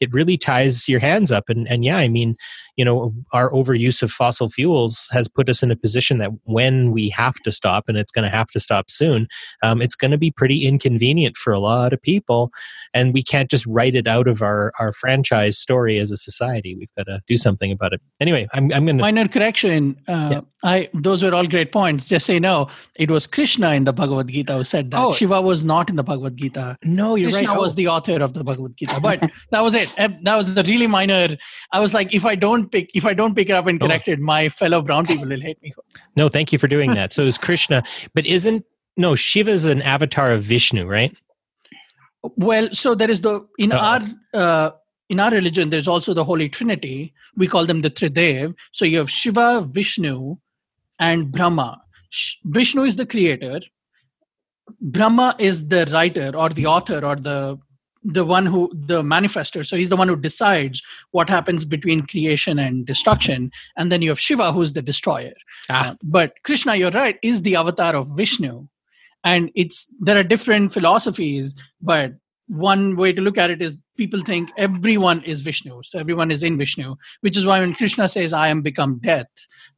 it 0.00 0.12
really 0.12 0.36
ties 0.36 0.88
your 0.88 1.00
hands 1.00 1.30
up 1.30 1.48
and 1.48 1.68
and 1.68 1.84
yeah 1.84 1.96
i 1.96 2.08
mean 2.08 2.36
you 2.78 2.84
know 2.84 3.12
our 3.32 3.50
overuse 3.50 4.02
of 4.02 4.10
fossil 4.10 4.48
fuels 4.48 5.08
has 5.10 5.28
put 5.28 5.48
us 5.50 5.62
in 5.62 5.70
a 5.70 5.76
position 5.76 6.18
that 6.18 6.30
when 6.44 6.92
we 6.92 7.10
have 7.10 7.34
to 7.40 7.52
stop 7.52 7.88
and 7.88 7.98
it's 7.98 8.12
going 8.12 8.22
to 8.22 8.34
have 8.34 8.48
to 8.48 8.60
stop 8.60 8.90
soon 8.90 9.26
um, 9.62 9.82
it's 9.82 9.96
going 9.96 10.12
to 10.12 10.16
be 10.16 10.30
pretty 10.30 10.66
inconvenient 10.66 11.36
for 11.36 11.52
a 11.52 11.58
lot 11.58 11.92
of 11.92 12.00
people 12.00 12.50
and 12.94 13.12
we 13.12 13.22
can't 13.22 13.50
just 13.50 13.66
write 13.66 13.94
it 13.94 14.06
out 14.06 14.28
of 14.28 14.40
our 14.40 14.72
our 14.78 14.92
franchise 14.92 15.58
story 15.58 15.98
as 15.98 16.10
a 16.10 16.16
society. 16.16 16.76
We've 16.78 16.94
got 16.96 17.06
to 17.06 17.20
do 17.26 17.36
something 17.36 17.72
about 17.72 17.92
it. 17.92 18.00
Anyway 18.20 18.46
i'm, 18.52 18.72
I'm 18.72 18.86
going 18.86 18.98
to 18.98 19.02
minor 19.02 19.26
correction 19.26 20.00
uh, 20.06 20.28
yeah. 20.32 20.40
i 20.62 20.88
those 20.94 21.22
were 21.22 21.34
all 21.34 21.46
great 21.46 21.72
points. 21.72 22.06
Just 22.06 22.26
say 22.26 22.38
no 22.38 22.68
it 22.94 23.10
was 23.10 23.26
krishna 23.26 23.72
in 23.72 23.84
the 23.84 23.92
bhagavad 23.92 24.28
gita 24.28 24.54
who 24.54 24.64
said 24.64 24.92
that. 24.92 25.04
Oh. 25.04 25.12
shiva 25.12 25.42
was 25.42 25.64
not 25.64 25.90
in 25.90 25.96
the 25.96 26.04
bhagavad 26.04 26.36
gita. 26.36 26.76
No 26.84 27.16
you're 27.16 27.30
krishna 27.30 27.48
right 27.48 27.58
oh. 27.58 27.60
was 27.60 27.74
the 27.74 27.88
author 27.88 28.22
of 28.22 28.34
the 28.34 28.44
bhagavad 28.44 28.76
gita 28.76 29.00
but 29.00 29.18
that 29.50 29.62
was 29.62 29.74
it. 29.74 29.92
That 29.96 30.36
was 30.36 30.56
a 30.56 30.62
really 30.62 30.86
minor 30.86 31.36
i 31.72 31.80
was 31.80 31.92
like 31.92 32.14
if 32.14 32.24
i 32.24 32.36
don't 32.36 32.67
pick 32.70 32.90
if 32.94 33.04
I 33.04 33.14
don't 33.14 33.34
pick 33.34 33.48
it 33.48 33.52
up 33.52 33.66
and 33.66 33.82
oh. 33.82 33.86
correct 33.86 34.08
oh. 34.08 34.12
it, 34.12 34.20
my 34.20 34.48
fellow 34.48 34.82
brown 34.82 35.06
people 35.06 35.28
will 35.28 35.40
hate 35.40 35.62
me. 35.62 35.72
No, 36.16 36.28
thank 36.28 36.52
you 36.52 36.58
for 36.58 36.68
doing 36.68 36.94
that. 36.94 37.12
So 37.12 37.22
is 37.24 37.38
Krishna, 37.38 37.82
but 38.14 38.26
isn't 38.26 38.64
no 38.96 39.14
Shiva 39.14 39.50
is 39.50 39.64
an 39.64 39.82
avatar 39.82 40.32
of 40.32 40.42
Vishnu, 40.42 40.86
right? 40.86 41.16
Well, 42.22 42.68
so 42.72 42.94
there 42.94 43.10
is 43.10 43.20
the 43.22 43.46
in 43.58 43.72
Uh-oh. 43.72 43.78
our 43.80 44.02
uh, 44.34 44.70
in 45.08 45.20
our 45.20 45.30
religion, 45.30 45.70
there's 45.70 45.88
also 45.88 46.12
the 46.12 46.24
Holy 46.24 46.48
Trinity. 46.48 47.14
We 47.36 47.46
call 47.46 47.64
them 47.64 47.80
the 47.80 47.90
Tridev. 47.90 48.54
So 48.72 48.84
you 48.84 48.98
have 48.98 49.10
Shiva, 49.10 49.66
Vishnu, 49.70 50.36
and 50.98 51.32
Brahma. 51.32 51.80
Vishnu 52.44 52.82
is 52.82 52.96
the 52.96 53.06
creator. 53.06 53.60
Brahma 54.80 55.34
is 55.38 55.68
the 55.68 55.88
writer 55.92 56.32
or 56.34 56.50
the 56.50 56.66
author 56.66 57.04
or 57.04 57.16
the 57.16 57.58
the 58.04 58.24
one 58.24 58.46
who 58.46 58.70
the 58.74 59.02
manifester 59.02 59.66
so 59.66 59.76
he's 59.76 59.88
the 59.88 59.96
one 59.96 60.08
who 60.08 60.16
decides 60.16 60.82
what 61.10 61.28
happens 61.28 61.64
between 61.64 62.06
creation 62.06 62.58
and 62.58 62.86
destruction. 62.86 63.50
And 63.76 63.90
then 63.90 64.02
you 64.02 64.10
have 64.10 64.20
shiva 64.20 64.52
who's 64.52 64.72
the 64.72 64.82
destroyer. 64.82 65.34
Ah. 65.68 65.90
uh, 65.90 65.94
but 66.02 66.34
krishna 66.44 66.76
you're 66.76 66.90
right 66.90 67.18
is 67.22 67.42
the 67.42 67.56
avatar 67.56 67.94
of 67.96 68.08
vishnu. 68.16 68.66
And 69.24 69.50
it's 69.54 69.86
there 70.00 70.16
are 70.16 70.22
different 70.22 70.72
philosophies 70.72 71.54
but 71.80 72.12
one 72.46 72.96
way 72.96 73.12
to 73.12 73.20
look 73.20 73.36
at 73.36 73.50
it 73.50 73.60
is 73.60 73.76
people 73.96 74.22
think 74.22 74.50
everyone 74.56 75.22
is 75.24 75.42
vishnu. 75.42 75.82
So 75.82 75.98
everyone 75.98 76.30
is 76.30 76.42
in 76.42 76.56
vishnu 76.56 76.94
which 77.20 77.36
is 77.36 77.44
why 77.44 77.60
when 77.60 77.74
krishna 77.74 78.08
says 78.08 78.32
i 78.32 78.48
am 78.48 78.62
become 78.62 78.98
death 78.98 79.26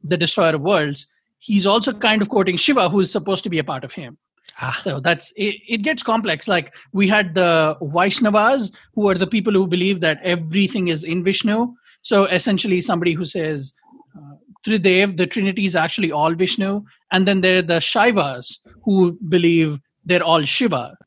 the 0.03 0.17
destroyer 0.17 0.55
of 0.55 0.61
worlds 0.61 1.07
he's 1.39 1.65
also 1.65 1.91
kind 1.91 2.21
of 2.21 2.29
quoting 2.29 2.55
shiva 2.55 2.87
who's 2.87 3.11
supposed 3.11 3.43
to 3.43 3.49
be 3.49 3.59
a 3.59 3.63
part 3.63 3.83
of 3.83 3.91
him 3.91 4.17
Ah. 4.59 4.77
So 4.79 4.99
that's 4.99 5.31
it, 5.35 5.55
it 5.67 5.77
gets 5.79 6.03
complex. 6.03 6.47
Like 6.47 6.73
we 6.93 7.07
had 7.07 7.33
the 7.35 7.77
Vaishnavas, 7.81 8.73
who 8.93 9.09
are 9.09 9.15
the 9.15 9.27
people 9.27 9.53
who 9.53 9.67
believe 9.67 10.01
that 10.01 10.19
everything 10.23 10.89
is 10.89 11.03
in 11.03 11.23
Vishnu. 11.23 11.73
So 12.01 12.25
essentially, 12.25 12.81
somebody 12.81 13.13
who 13.13 13.25
says 13.25 13.73
uh, 14.17 14.35
Tridev, 14.65 15.17
the 15.17 15.27
Trinity 15.27 15.65
is 15.65 15.75
actually 15.75 16.11
all 16.11 16.33
Vishnu. 16.33 16.83
And 17.11 17.27
then 17.27 17.41
there 17.41 17.59
are 17.59 17.61
the 17.63 17.79
Shaivas, 17.79 18.59
who 18.83 19.17
believe 19.29 19.79
they're 20.05 20.23
all 20.23 20.41
Shiva. 20.41 20.97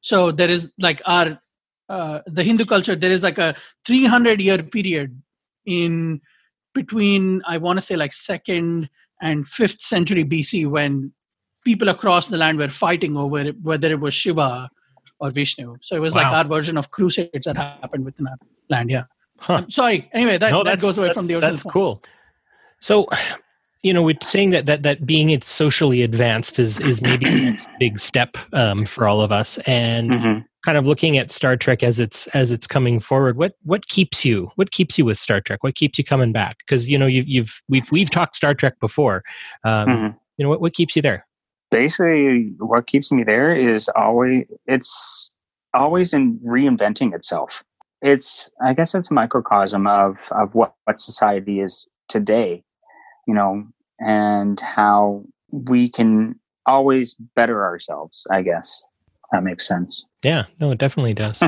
So 0.00 0.30
there 0.30 0.50
is 0.50 0.72
like 0.78 1.02
our 1.06 1.38
uh, 1.88 2.20
the 2.26 2.42
Hindu 2.42 2.64
culture, 2.64 2.96
there 2.96 3.10
is 3.10 3.22
like 3.22 3.38
a 3.38 3.54
300 3.84 4.40
year 4.40 4.62
period 4.62 5.20
in 5.66 6.20
between, 6.74 7.42
I 7.46 7.58
want 7.58 7.78
to 7.78 7.82
say 7.82 7.96
like 7.96 8.12
second 8.12 8.88
and 9.20 9.46
fifth 9.46 9.80
century 9.80 10.24
BC 10.24 10.68
when 10.68 11.12
people 11.64 11.88
across 11.88 12.28
the 12.28 12.36
land 12.36 12.58
were 12.58 12.68
fighting 12.68 13.16
over 13.16 13.44
whether 13.62 13.90
it 13.90 14.00
was 14.00 14.14
Shiva 14.14 14.68
or 15.18 15.30
Vishnu. 15.30 15.76
So 15.80 15.96
it 15.96 16.00
was 16.00 16.14
wow. 16.14 16.22
like 16.22 16.32
our 16.32 16.44
version 16.44 16.76
of 16.76 16.90
crusades 16.90 17.46
that 17.46 17.56
happened 17.56 18.04
within 18.04 18.26
our 18.26 18.36
land. 18.68 18.90
Yeah. 18.90 19.04
Huh. 19.38 19.54
Um, 19.54 19.70
sorry. 19.70 20.08
Anyway, 20.12 20.38
that, 20.38 20.50
no, 20.50 20.62
that 20.62 20.80
goes 20.80 20.96
away 20.96 21.12
from 21.12 21.26
the 21.26 21.34
original. 21.34 21.50
That's 21.50 21.62
point. 21.62 21.72
cool. 21.72 22.02
So, 22.80 23.06
you 23.82 23.92
know, 23.92 24.02
we're 24.02 24.16
saying 24.22 24.50
that 24.50 24.66
that 24.66 24.82
that 24.82 25.06
being 25.06 25.30
it 25.30 25.44
socially 25.44 26.02
advanced 26.02 26.58
is 26.58 26.80
is 26.80 27.02
maybe 27.02 27.26
the 27.26 27.50
next 27.50 27.68
big 27.78 28.00
step 28.00 28.36
um, 28.52 28.86
for 28.86 29.06
all 29.06 29.20
of 29.20 29.32
us, 29.32 29.58
and 29.66 30.10
mm-hmm. 30.10 30.40
kind 30.64 30.78
of 30.78 30.86
looking 30.86 31.18
at 31.18 31.30
Star 31.30 31.56
Trek 31.56 31.82
as 31.82 32.00
it's 32.00 32.26
as 32.28 32.50
it's 32.50 32.66
coming 32.66 33.00
forward. 33.00 33.36
What 33.36 33.56
what 33.64 33.86
keeps 33.88 34.24
you? 34.24 34.50
What 34.56 34.70
keeps 34.70 34.98
you 34.98 35.04
with 35.04 35.18
Star 35.18 35.40
Trek? 35.40 35.62
What 35.62 35.74
keeps 35.74 35.98
you 35.98 36.04
coming 36.04 36.32
back? 36.32 36.58
Because 36.58 36.88
you 36.88 36.98
know 36.98 37.06
you've 37.06 37.28
you've 37.28 37.62
we've 37.68 37.90
we've 37.92 38.10
talked 38.10 38.36
Star 38.36 38.54
Trek 38.54 38.80
before. 38.80 39.22
Um, 39.64 39.88
mm-hmm. 39.88 40.16
You 40.38 40.42
know 40.44 40.48
what 40.48 40.62
what 40.62 40.72
keeps 40.72 40.96
you 40.96 41.02
there? 41.02 41.26
Basically 41.74 42.52
what 42.58 42.86
keeps 42.86 43.10
me 43.10 43.24
there 43.24 43.52
is 43.54 43.88
always 43.96 44.44
it's 44.66 45.32
always 45.74 46.14
in 46.14 46.38
reinventing 46.38 47.12
itself. 47.14 47.64
It's 48.00 48.50
i 48.64 48.72
guess 48.74 48.94
it's 48.94 49.10
a 49.10 49.14
microcosm 49.14 49.86
of 49.86 50.28
of 50.30 50.54
what, 50.54 50.74
what 50.84 50.98
society 50.98 51.60
is 51.60 51.86
today 52.08 52.62
you 53.26 53.34
know 53.34 53.64
and 53.98 54.60
how 54.60 55.24
we 55.50 55.88
can 55.88 56.38
always 56.66 57.14
better 57.34 57.64
ourselves 57.64 58.26
i 58.30 58.40
guess. 58.42 58.84
That 59.32 59.42
makes 59.42 59.66
sense. 59.66 60.04
Yeah 60.22 60.44
no 60.60 60.70
it 60.70 60.78
definitely 60.78 61.14
does. 61.14 61.42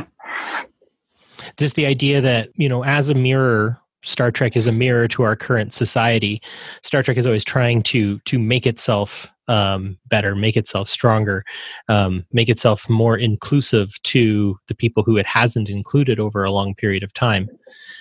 Just 1.56 1.76
the 1.76 1.86
idea 1.86 2.20
that 2.20 2.48
you 2.56 2.68
know 2.68 2.82
as 2.82 3.08
a 3.08 3.14
mirror 3.14 3.78
star 4.02 4.32
trek 4.32 4.56
is 4.56 4.66
a 4.66 4.72
mirror 4.72 5.06
to 5.08 5.22
our 5.22 5.36
current 5.36 5.72
society. 5.72 6.42
Star 6.82 7.02
trek 7.04 7.16
is 7.16 7.26
always 7.26 7.44
trying 7.44 7.82
to 7.84 8.18
to 8.20 8.38
make 8.40 8.66
itself 8.66 9.28
um, 9.48 9.98
better, 10.08 10.34
make 10.34 10.56
itself 10.56 10.88
stronger, 10.88 11.44
um, 11.88 12.24
make 12.32 12.48
itself 12.48 12.88
more 12.88 13.16
inclusive 13.16 13.90
to 14.04 14.58
the 14.68 14.74
people 14.74 15.02
who 15.02 15.16
it 15.16 15.26
hasn't 15.26 15.68
included 15.68 16.18
over 16.18 16.44
a 16.44 16.52
long 16.52 16.74
period 16.74 17.02
of 17.02 17.14
time. 17.14 17.48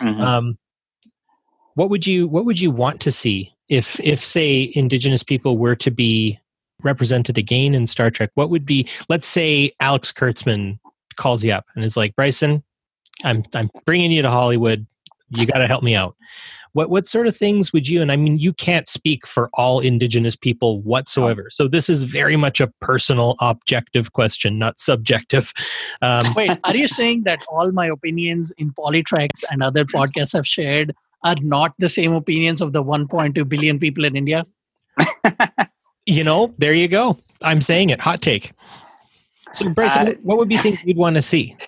Mm-hmm. 0.01 0.21
Um, 0.21 0.57
what 1.75 1.89
would 1.89 2.07
you 2.07 2.27
What 2.27 2.45
would 2.45 2.59
you 2.59 2.71
want 2.71 3.01
to 3.01 3.11
see 3.11 3.53
if 3.69 3.99
if 3.99 4.23
say 4.23 4.71
Indigenous 4.75 5.23
people 5.23 5.57
were 5.57 5.75
to 5.75 5.91
be 5.91 6.39
represented 6.83 7.37
again 7.37 7.75
in 7.75 7.87
Star 7.87 8.09
Trek? 8.09 8.31
What 8.35 8.49
would 8.49 8.65
be 8.65 8.87
let's 9.09 9.27
say 9.27 9.71
Alex 9.79 10.11
Kurtzman 10.11 10.79
calls 11.17 11.43
you 11.43 11.51
up 11.51 11.65
and 11.75 11.83
is 11.83 11.97
like 11.97 12.15
Bryson, 12.15 12.63
I'm 13.23 13.43
I'm 13.53 13.69
bringing 13.85 14.11
you 14.11 14.21
to 14.21 14.31
Hollywood. 14.31 14.85
You 15.31 15.45
got 15.45 15.57
to 15.57 15.67
help 15.67 15.83
me 15.83 15.95
out 15.95 16.15
what 16.75 16.89
what 16.89 17.07
sort 17.07 17.25
of 17.25 17.35
things 17.35 17.71
would 17.71 17.87
you 17.87 18.01
and 18.01 18.11
i 18.11 18.17
mean 18.17 18.37
you 18.37 18.51
can't 18.51 18.89
speak 18.89 19.25
for 19.25 19.49
all 19.53 19.79
indigenous 19.79 20.35
people 20.35 20.81
whatsoever. 20.81 21.47
So 21.49 21.67
this 21.67 21.89
is 21.89 22.03
very 22.03 22.35
much 22.35 22.59
a 22.59 22.67
personal 22.81 23.35
objective 23.39 24.11
question 24.11 24.59
not 24.59 24.79
subjective. 24.79 25.53
Um, 26.01 26.21
wait 26.35 26.51
are 26.65 26.75
you 26.75 26.87
saying 26.87 27.23
that 27.23 27.45
all 27.47 27.71
my 27.71 27.87
opinions 27.87 28.51
in 28.57 28.71
PoliTreks 28.73 29.43
and 29.51 29.63
other 29.63 29.85
podcasts 29.85 30.35
i've 30.35 30.47
shared 30.47 30.93
are 31.23 31.35
not 31.41 31.73
the 31.79 31.89
same 31.89 32.13
opinions 32.13 32.61
of 32.61 32.73
the 32.73 32.83
1.2 32.83 33.47
billion 33.47 33.79
people 33.79 34.05
in 34.05 34.15
india? 34.15 34.45
You 36.07 36.23
know 36.23 36.53
there 36.59 36.73
you 36.73 36.87
go. 36.87 37.17
I'm 37.41 37.61
saying 37.61 37.89
it. 37.89 37.99
Hot 37.99 38.21
take. 38.21 38.51
So 39.53 39.67
Bryce, 39.69 39.97
uh, 39.97 40.13
what 40.21 40.37
would 40.37 40.51
you 40.51 40.59
think 40.59 40.83
you'd 40.85 40.97
want 40.97 41.15
to 41.15 41.21
see? 41.21 41.55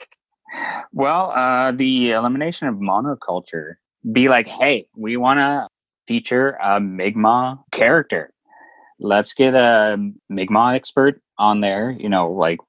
Well 0.94 1.32
uh, 1.32 1.72
the 1.72 2.12
elimination 2.12 2.68
of 2.68 2.76
monoculture 2.76 3.76
be 4.12 4.30
like, 4.30 4.48
hey, 4.48 4.88
we 4.96 5.18
want 5.18 5.40
to 5.40 5.68
feature 6.08 6.58
a 6.62 6.80
Mi'kmaq 6.80 7.60
character. 7.72 8.32
Let's 9.00 9.34
get 9.34 9.54
a 9.54 9.98
Mi'kmaq 10.30 10.76
expert 10.76 11.22
on 11.38 11.60
there, 11.60 11.92
you 11.92 12.10
know, 12.10 12.32
like 12.32 12.60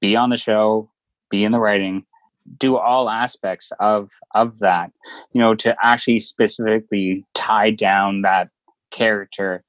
be 0.00 0.16
on 0.16 0.30
the 0.30 0.38
show, 0.38 0.90
be 1.30 1.44
in 1.44 1.52
the 1.52 1.60
writing, 1.60 2.04
do 2.58 2.76
all 2.76 3.10
aspects 3.10 3.72
of 3.80 4.10
of 4.34 4.58
that, 4.60 4.92
you 5.32 5.40
know, 5.40 5.54
to 5.54 5.76
actually 5.82 6.20
specifically 6.20 7.24
tie 7.34 7.70
down 7.70 8.22
that 8.22 8.50
character 8.90 9.64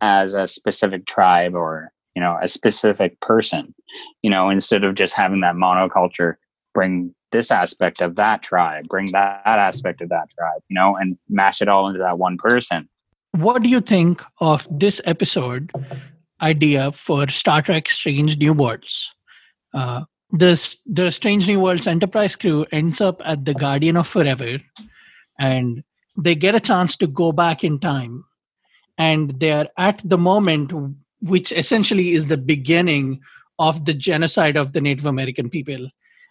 as 0.00 0.34
a 0.34 0.46
specific 0.46 1.06
tribe 1.06 1.54
or, 1.54 1.92
you 2.14 2.22
know, 2.22 2.38
a 2.40 2.48
specific 2.48 3.18
person, 3.20 3.74
you 4.22 4.30
know, 4.30 4.50
instead 4.50 4.84
of 4.84 4.94
just 4.94 5.14
having 5.14 5.40
that 5.40 5.54
monoculture 5.54 6.36
bring 6.78 7.12
this 7.32 7.50
aspect 7.50 8.00
of 8.00 8.14
that 8.14 8.40
tribe, 8.40 8.86
bring 8.88 9.10
that, 9.10 9.42
that 9.44 9.58
aspect 9.58 10.00
of 10.00 10.08
that 10.10 10.30
tribe, 10.30 10.62
you 10.68 10.74
know, 10.74 10.94
and 10.96 11.18
mash 11.28 11.60
it 11.60 11.66
all 11.66 11.88
into 11.88 11.98
that 11.98 12.18
one 12.18 12.36
person. 12.36 12.88
What 13.32 13.64
do 13.64 13.68
you 13.68 13.80
think 13.80 14.22
of 14.40 14.68
this 14.70 15.00
episode 15.04 15.72
idea 16.40 16.92
for 16.92 17.28
Star 17.28 17.62
Trek 17.62 17.88
Strange 17.88 18.38
New 18.38 18.52
Worlds? 18.52 19.12
Uh, 19.74 20.02
this 20.30 20.80
the 20.86 21.10
Strange 21.10 21.48
New 21.48 21.58
Worlds 21.58 21.88
Enterprise 21.88 22.36
crew 22.36 22.64
ends 22.70 23.00
up 23.00 23.20
at 23.24 23.44
the 23.44 23.54
Guardian 23.54 23.96
of 23.96 24.06
Forever, 24.06 24.58
and 25.40 25.82
they 26.16 26.36
get 26.36 26.54
a 26.54 26.60
chance 26.60 26.96
to 26.98 27.08
go 27.08 27.32
back 27.32 27.64
in 27.64 27.80
time, 27.80 28.24
and 28.96 29.40
they're 29.40 29.68
at 29.76 30.00
the 30.04 30.18
moment 30.18 30.72
which 31.22 31.50
essentially 31.50 32.10
is 32.10 32.26
the 32.26 32.38
beginning 32.38 33.20
of 33.58 33.84
the 33.84 33.94
genocide 33.94 34.56
of 34.56 34.74
the 34.74 34.80
Native 34.80 35.06
American 35.06 35.50
people 35.50 35.88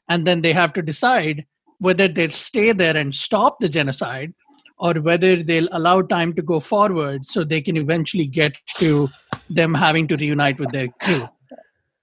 and 0.10 0.26
then 0.26 0.42
they 0.42 0.54
have 0.54 0.74
to 0.74 0.82
decide 0.82 1.46
whether 1.80 2.08
they'll 2.08 2.30
stay 2.30 2.72
there 2.72 2.98
and 2.98 3.14
stop 3.14 3.60
the 3.60 3.70
genocide 3.70 4.34
or 4.80 4.94
whether 4.96 5.42
they'll 5.44 5.68
allow 5.72 6.02
time 6.02 6.34
to 6.34 6.42
go 6.42 6.60
forward 6.60 7.26
so 7.26 7.44
they 7.44 7.62
can 7.62 7.78
eventually 7.78 8.26
get 8.26 8.54
to 8.76 9.10
them 9.50 9.74
having 9.74 10.08
to 10.08 10.16
reunite 10.16 10.60
with 10.60 10.72
their 10.72 10.88
crew. 11.02 11.28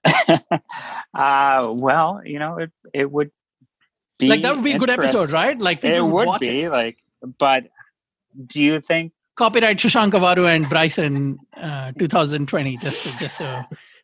Uh, 1.15 1.73
well 1.77 2.21
you 2.25 2.41
know 2.41 2.59
it, 2.59 2.73
it 2.93 3.09
would 3.09 3.31
be 4.19 4.27
like 4.29 4.43
that 4.43 4.57
would 4.57 4.65
be 4.65 4.73
a 4.73 4.79
good 4.79 4.91
episode 4.91 5.31
right? 5.31 5.57
Like 5.57 5.85
it 5.85 6.05
would, 6.05 6.27
would 6.27 6.41
be 6.41 6.63
it. 6.63 6.71
like 6.73 6.99
but 7.39 7.69
do 8.47 8.61
you 8.61 8.81
think 8.81 9.13
copyright 9.37 9.79
Shashank 9.79 10.11
Avaru 10.11 10.53
and 10.53 10.69
Bryson 10.69 11.39
uh, 11.57 11.93
2020 12.01 12.77
just 12.79 13.21
just 13.21 13.39
so 13.39 13.63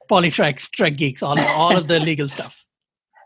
PoliTreks 0.08 0.70
Trek 0.70 0.96
Geeks 0.96 1.20
all 1.20 1.38
all 1.56 1.76
of 1.76 1.88
the 1.88 1.98
legal 1.98 2.28
stuff 2.28 2.59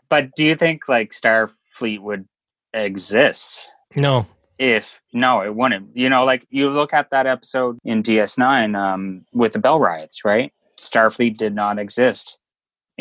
but 0.09 0.29
do 0.35 0.45
you 0.45 0.55
think 0.55 0.87
like 0.87 1.11
Starfleet 1.11 1.99
would 1.99 2.27
exist? 2.73 3.71
No. 3.95 4.27
If 4.57 5.01
no, 5.13 5.41
it 5.41 5.55
wouldn't. 5.55 5.95
You 5.95 6.09
know, 6.09 6.23
like 6.23 6.45
you 6.49 6.69
look 6.69 6.93
at 6.93 7.09
that 7.11 7.27
episode 7.27 7.77
in 7.83 8.03
DS9 8.03 8.77
um, 8.77 9.25
with 9.33 9.53
the 9.53 9.59
Bell 9.59 9.79
riots, 9.79 10.23
right? 10.23 10.51
Starfleet 10.79 11.37
did 11.37 11.55
not 11.55 11.79
exist 11.79 12.39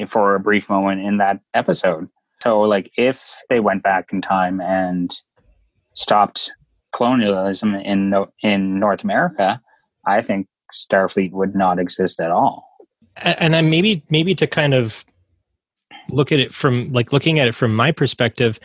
for 0.06 0.34
a 0.34 0.40
brief 0.40 0.68
moment 0.68 1.00
in 1.00 1.18
that 1.18 1.40
episode. 1.54 2.08
So, 2.42 2.60
like, 2.62 2.90
if 2.96 3.36
they 3.48 3.60
went 3.60 3.82
back 3.82 4.12
in 4.12 4.20
time 4.20 4.60
and 4.60 5.14
stopped 5.94 6.52
colonialism 6.92 7.74
in 7.74 8.14
in 8.42 8.78
North 8.78 9.04
America, 9.04 9.60
I 10.06 10.20
think 10.20 10.48
Starfleet 10.72 11.32
would 11.32 11.54
not 11.54 11.78
exist 11.78 12.20
at 12.20 12.30
all. 12.30 12.68
And 13.22 13.54
then 13.54 13.70
maybe 13.70 14.04
maybe 14.10 14.34
to 14.34 14.46
kind 14.46 14.74
of 14.74 15.04
look 16.10 16.32
at 16.32 16.40
it 16.40 16.52
from 16.52 16.92
like 16.92 17.12
looking 17.12 17.38
at 17.38 17.48
it 17.48 17.54
from 17.54 17.74
my 17.74 17.92
perspective 17.92 18.58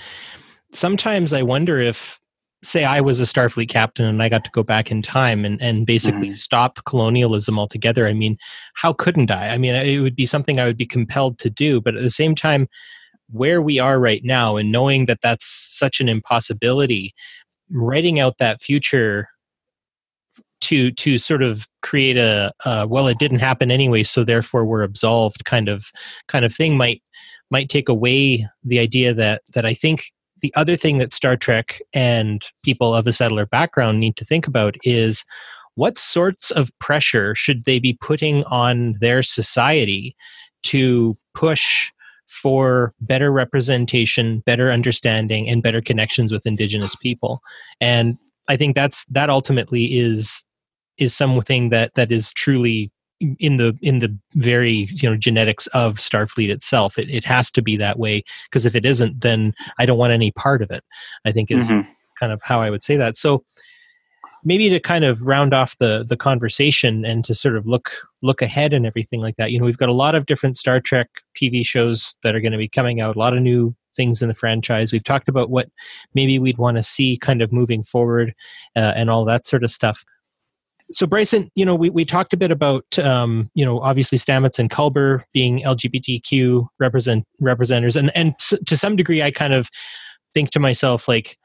sometimes 0.73 1.33
i 1.33 1.41
wonder 1.41 1.79
if 1.79 2.19
say 2.63 2.83
i 2.83 2.99
was 2.99 3.19
a 3.19 3.23
starfleet 3.23 3.69
captain 3.69 4.05
and 4.05 4.21
i 4.21 4.29
got 4.29 4.43
to 4.43 4.51
go 4.51 4.63
back 4.63 4.91
in 4.91 5.01
time 5.01 5.45
and, 5.45 5.61
and 5.61 5.85
basically 5.85 6.27
mm-hmm. 6.27 6.31
stop 6.31 6.79
colonialism 6.85 7.57
altogether 7.57 8.07
i 8.07 8.13
mean 8.13 8.37
how 8.73 8.91
couldn't 8.93 9.31
i 9.31 9.49
i 9.49 9.57
mean 9.57 9.75
it 9.75 9.99
would 9.99 10.15
be 10.15 10.25
something 10.25 10.59
i 10.59 10.65
would 10.65 10.77
be 10.77 10.85
compelled 10.85 11.39
to 11.39 11.49
do 11.49 11.79
but 11.79 11.95
at 11.95 12.03
the 12.03 12.09
same 12.09 12.35
time 12.35 12.67
where 13.31 13.61
we 13.61 13.79
are 13.79 13.99
right 13.99 14.23
now 14.23 14.57
and 14.57 14.71
knowing 14.71 15.05
that 15.05 15.19
that's 15.21 15.47
such 15.47 16.01
an 16.01 16.09
impossibility 16.09 17.13
writing 17.69 18.19
out 18.19 18.37
that 18.39 18.61
future 18.61 19.27
to 20.61 20.91
to 20.91 21.17
sort 21.17 21.41
of 21.41 21.67
create 21.81 22.17
a 22.17 22.51
uh, 22.65 22.85
well 22.89 23.07
it 23.07 23.17
didn't 23.17 23.39
happen 23.39 23.71
anyway 23.71 24.03
so 24.03 24.23
therefore 24.23 24.65
we're 24.65 24.83
absolved 24.83 25.45
kind 25.45 25.69
of 25.69 25.91
kind 26.27 26.43
of 26.43 26.53
thing 26.53 26.75
might 26.75 27.01
might 27.51 27.69
take 27.69 27.89
away 27.89 28.45
the 28.63 28.79
idea 28.79 29.13
that 29.13 29.41
that 29.53 29.65
I 29.65 29.73
think 29.73 30.13
the 30.41 30.53
other 30.55 30.77
thing 30.77 30.99
that 30.99 31.11
Star 31.11 31.35
Trek 31.35 31.81
and 31.93 32.41
people 32.63 32.95
of 32.95 33.07
a 33.07 33.13
settler 33.13 33.45
background 33.45 33.99
need 33.99 34.15
to 34.17 34.25
think 34.25 34.47
about 34.47 34.77
is 34.83 35.25
what 35.75 35.97
sorts 35.97 36.51
of 36.51 36.77
pressure 36.79 37.35
should 37.35 37.65
they 37.65 37.79
be 37.79 37.97
putting 38.01 38.43
on 38.45 38.97
their 38.99 39.23
society 39.23 40.15
to 40.63 41.17
push 41.33 41.91
for 42.27 42.93
better 43.01 43.31
representation, 43.31 44.39
better 44.45 44.71
understanding, 44.71 45.49
and 45.49 45.63
better 45.63 45.81
connections 45.81 46.31
with 46.31 46.45
Indigenous 46.45 46.95
people. 46.95 47.41
And 47.81 48.17
I 48.47 48.55
think 48.55 48.75
that's 48.75 49.05
that 49.05 49.29
ultimately 49.29 49.97
is 49.97 50.43
is 50.97 51.15
something 51.15 51.69
that 51.69 51.95
that 51.95 52.11
is 52.11 52.33
truly 52.33 52.91
in 53.39 53.57
the 53.57 53.77
in 53.81 53.99
the 53.99 54.15
very 54.35 54.87
you 54.91 55.09
know 55.09 55.15
genetics 55.15 55.67
of 55.67 55.97
starfleet 55.97 56.49
itself 56.49 56.97
it, 56.97 57.09
it 57.09 57.25
has 57.25 57.51
to 57.51 57.61
be 57.61 57.75
that 57.75 57.99
way 57.99 58.23
because 58.45 58.65
if 58.65 58.75
it 58.75 58.85
isn't 58.85 59.19
then 59.21 59.53
i 59.77 59.85
don't 59.85 59.97
want 59.97 60.13
any 60.13 60.31
part 60.31 60.61
of 60.61 60.71
it 60.71 60.83
i 61.25 61.31
think 61.31 61.51
is 61.51 61.69
mm-hmm. 61.69 61.89
kind 62.19 62.31
of 62.31 62.41
how 62.43 62.61
i 62.61 62.69
would 62.69 62.83
say 62.83 62.95
that. 62.95 63.17
So 63.17 63.43
maybe 64.45 64.69
to 64.69 64.79
kind 64.79 65.03
of 65.03 65.21
round 65.23 65.53
off 65.53 65.77
the 65.79 66.05
the 66.07 66.15
conversation 66.15 67.03
and 67.03 67.25
to 67.25 67.35
sort 67.35 67.57
of 67.57 67.67
look 67.67 67.91
look 68.21 68.41
ahead 68.41 68.71
and 68.71 68.85
everything 68.85 69.19
like 69.19 69.35
that 69.35 69.51
you 69.51 69.59
know 69.59 69.65
we've 69.65 69.77
got 69.77 69.89
a 69.89 69.93
lot 69.93 70.15
of 70.15 70.25
different 70.25 70.55
star 70.55 70.79
trek 70.79 71.09
tv 71.35 71.65
shows 71.65 72.15
that 72.23 72.35
are 72.35 72.39
going 72.39 72.53
to 72.53 72.57
be 72.57 72.69
coming 72.69 73.01
out 73.01 73.17
a 73.17 73.19
lot 73.19 73.35
of 73.35 73.41
new 73.41 73.75
things 73.99 74.21
in 74.21 74.29
the 74.29 74.33
franchise. 74.33 74.93
We've 74.93 75.03
talked 75.03 75.27
about 75.27 75.49
what 75.49 75.67
maybe 76.13 76.39
we'd 76.39 76.57
want 76.57 76.77
to 76.77 76.83
see 76.83 77.17
kind 77.17 77.41
of 77.41 77.51
moving 77.51 77.83
forward 77.83 78.33
uh, 78.77 78.93
and 78.95 79.09
all 79.09 79.25
that 79.25 79.45
sort 79.45 79.65
of 79.65 79.71
stuff 79.71 80.05
so 80.91 81.05
Bryson, 81.05 81.49
you 81.55 81.65
know, 81.65 81.75
we, 81.75 81.89
we 81.89 82.05
talked 82.05 82.33
a 82.33 82.37
bit 82.37 82.51
about, 82.51 82.97
um, 82.99 83.49
you 83.53 83.65
know, 83.65 83.79
obviously 83.79 84.17
Stamets 84.17 84.59
and 84.59 84.69
Culber 84.69 85.23
being 85.33 85.61
LGBTQ 85.61 86.67
represent 86.79 87.25
representers, 87.41 87.95
and 87.95 88.11
and 88.15 88.37
to 88.39 88.75
some 88.75 88.95
degree, 88.95 89.21
I 89.21 89.31
kind 89.31 89.53
of 89.53 89.69
think 90.33 90.51
to 90.51 90.59
myself 90.59 91.07
like, 91.07 91.37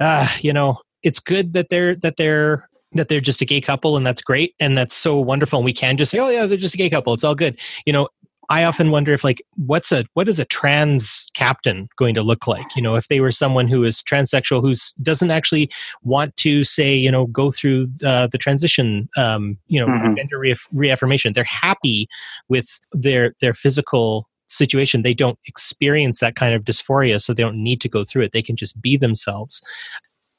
ah, 0.00 0.34
you 0.40 0.52
know, 0.52 0.80
it's 1.02 1.20
good 1.20 1.52
that 1.52 1.68
they're 1.68 1.96
that 1.96 2.16
they're 2.16 2.68
that 2.92 3.08
they're 3.08 3.20
just 3.20 3.42
a 3.42 3.44
gay 3.44 3.60
couple, 3.60 3.96
and 3.96 4.06
that's 4.06 4.22
great, 4.22 4.54
and 4.60 4.76
that's 4.76 4.96
so 4.96 5.20
wonderful, 5.20 5.58
and 5.58 5.64
we 5.64 5.72
can 5.72 5.96
just 5.96 6.10
say, 6.10 6.18
oh 6.18 6.28
yeah, 6.28 6.46
they're 6.46 6.56
just 6.56 6.74
a 6.74 6.78
gay 6.78 6.90
couple, 6.90 7.12
it's 7.12 7.24
all 7.24 7.34
good, 7.34 7.58
you 7.84 7.92
know. 7.92 8.08
I 8.48 8.64
often 8.64 8.90
wonder 8.90 9.12
if 9.12 9.24
like 9.24 9.42
what's 9.56 9.92
a 9.92 10.04
what 10.14 10.28
is 10.28 10.38
a 10.38 10.44
trans 10.44 11.26
captain 11.34 11.88
going 11.96 12.14
to 12.14 12.22
look 12.22 12.46
like? 12.46 12.66
You 12.76 12.82
know, 12.82 12.94
if 12.94 13.08
they 13.08 13.20
were 13.20 13.32
someone 13.32 13.68
who 13.68 13.84
is 13.84 14.02
transsexual 14.02 14.60
who 14.60 14.74
doesn't 15.02 15.30
actually 15.30 15.70
want 16.02 16.36
to 16.38 16.64
say 16.64 16.94
you 16.94 17.10
know 17.10 17.26
go 17.26 17.50
through 17.50 17.88
uh, 18.04 18.28
the 18.28 18.38
transition, 18.38 19.08
um, 19.16 19.58
you 19.66 19.80
know, 19.80 19.86
mm-hmm. 19.86 20.14
gender 20.14 20.38
re- 20.38 20.56
reaffirmation. 20.72 21.32
They're 21.32 21.44
happy 21.44 22.08
with 22.48 22.80
their 22.92 23.34
their 23.40 23.54
physical 23.54 24.28
situation. 24.48 25.02
They 25.02 25.14
don't 25.14 25.38
experience 25.46 26.20
that 26.20 26.36
kind 26.36 26.54
of 26.54 26.64
dysphoria, 26.64 27.20
so 27.20 27.34
they 27.34 27.42
don't 27.42 27.62
need 27.62 27.80
to 27.80 27.88
go 27.88 28.04
through 28.04 28.22
it. 28.22 28.32
They 28.32 28.42
can 28.42 28.56
just 28.56 28.80
be 28.80 28.96
themselves. 28.96 29.62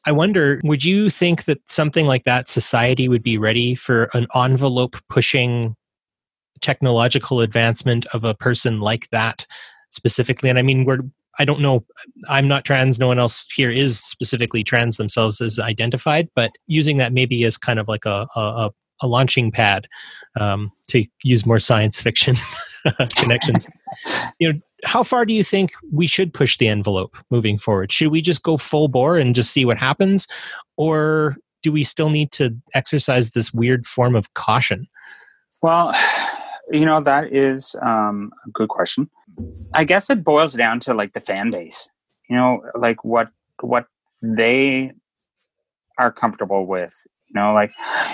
I 0.06 0.12
wonder, 0.14 0.62
would 0.64 0.86
you 0.86 1.10
think 1.10 1.44
that 1.46 1.60
something 1.68 2.06
like 2.06 2.24
that 2.24 2.48
society 2.48 3.10
would 3.10 3.24
be 3.24 3.38
ready 3.38 3.76
for 3.76 4.10
an 4.14 4.28
envelope 4.34 4.96
pushing 5.10 5.76
technological 6.62 7.42
advancement 7.42 8.06
of 8.08 8.24
a 8.24 8.36
person 8.36 8.80
like 8.80 9.10
that 9.12 9.46
specifically. 9.90 10.50
And 10.50 10.60
i 10.60 10.62
mean 10.62 10.86
we're 10.86 11.00
i 11.40 11.46
don't 11.46 11.62
know 11.62 11.86
i'm 12.30 12.48
not 12.48 12.66
trans 12.66 13.00
no 13.00 13.08
one 13.08 13.20
else 13.20 13.46
here 13.56 13.72
is 13.72 14.00
specifically 14.00 14.64
trans 14.64 14.98
themselves 14.98 15.40
as 15.40 15.60
identified 15.60 16.28
but 16.36 16.52
using 16.66 16.98
that 16.98 17.14
maybe 17.14 17.44
as 17.44 17.58
kind 17.58 17.80
of 17.80 17.88
like 17.88 18.06
a 18.06 18.28
a, 18.36 18.72
a 19.02 19.08
launching 19.08 19.52
pad 19.52 19.88
um, 20.40 20.72
to 20.88 21.06
use 21.24 21.46
more 21.46 21.60
science 21.60 22.00
fiction 22.02 22.36
connections. 23.16 23.68
You 24.40 24.54
know 24.54 24.60
how 24.84 25.02
far 25.02 25.26
do 25.26 25.34
you 25.34 25.44
think 25.44 25.72
we 25.92 26.06
should 26.06 26.32
push 26.32 26.60
the 26.60 26.68
envelope 26.68 27.18
moving 27.32 27.58
forward? 27.58 27.92
Should 27.92 28.10
we 28.10 28.22
just 28.22 28.44
go 28.44 28.58
full 28.58 28.88
bore 28.88 29.18
and 29.18 29.34
just 29.34 29.52
see 29.52 29.66
what 29.66 29.78
happens? 29.78 30.28
Or 30.78 31.36
do 31.64 31.72
we 31.72 31.84
still 31.84 32.12
need 32.12 32.32
to 32.34 32.56
exercise 32.76 33.32
this 33.32 33.52
weird 33.52 33.88
form 33.88 34.16
of 34.16 34.32
caution? 34.36 34.88
Well 35.64 35.96
you 36.72 36.86
know, 36.86 37.02
that 37.02 37.34
is 37.34 37.76
um, 37.82 38.32
a 38.46 38.50
good 38.52 38.70
question. 38.70 39.10
I 39.74 39.84
guess 39.84 40.10
it 40.10 40.24
boils 40.24 40.54
down 40.54 40.80
to 40.82 40.94
like 40.94 41.14
the 41.14 41.22
fan 41.22 41.52
base. 41.52 41.90
You 42.30 42.36
know, 42.36 42.62
like 42.76 43.04
what 43.04 43.30
what 43.62 43.86
they 44.22 44.92
are 45.98 46.12
comfortable 46.12 46.66
with. 46.66 46.94
You 47.28 47.40
know, 47.40 47.54
like 47.54 47.72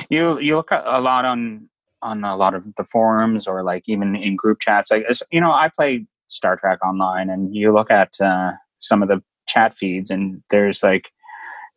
you 0.09 0.39
you 0.39 0.55
look 0.55 0.71
a 0.71 1.01
lot 1.01 1.25
on 1.25 1.69
on 2.01 2.23
a 2.23 2.35
lot 2.35 2.53
of 2.53 2.63
the 2.75 2.83
forums 2.83 3.47
or 3.47 3.63
like 3.63 3.83
even 3.87 4.15
in 4.15 4.35
group 4.35 4.59
chats. 4.59 4.91
Like 4.91 5.05
you 5.31 5.41
know, 5.41 5.51
I 5.51 5.69
play 5.75 6.05
Star 6.27 6.55
Trek 6.55 6.79
online, 6.85 7.29
and 7.29 7.55
you 7.55 7.73
look 7.73 7.89
at 7.89 8.19
uh, 8.21 8.51
some 8.77 9.01
of 9.01 9.09
the 9.09 9.23
chat 9.47 9.73
feeds, 9.73 10.11
and 10.11 10.43
there's 10.49 10.83
like 10.83 11.05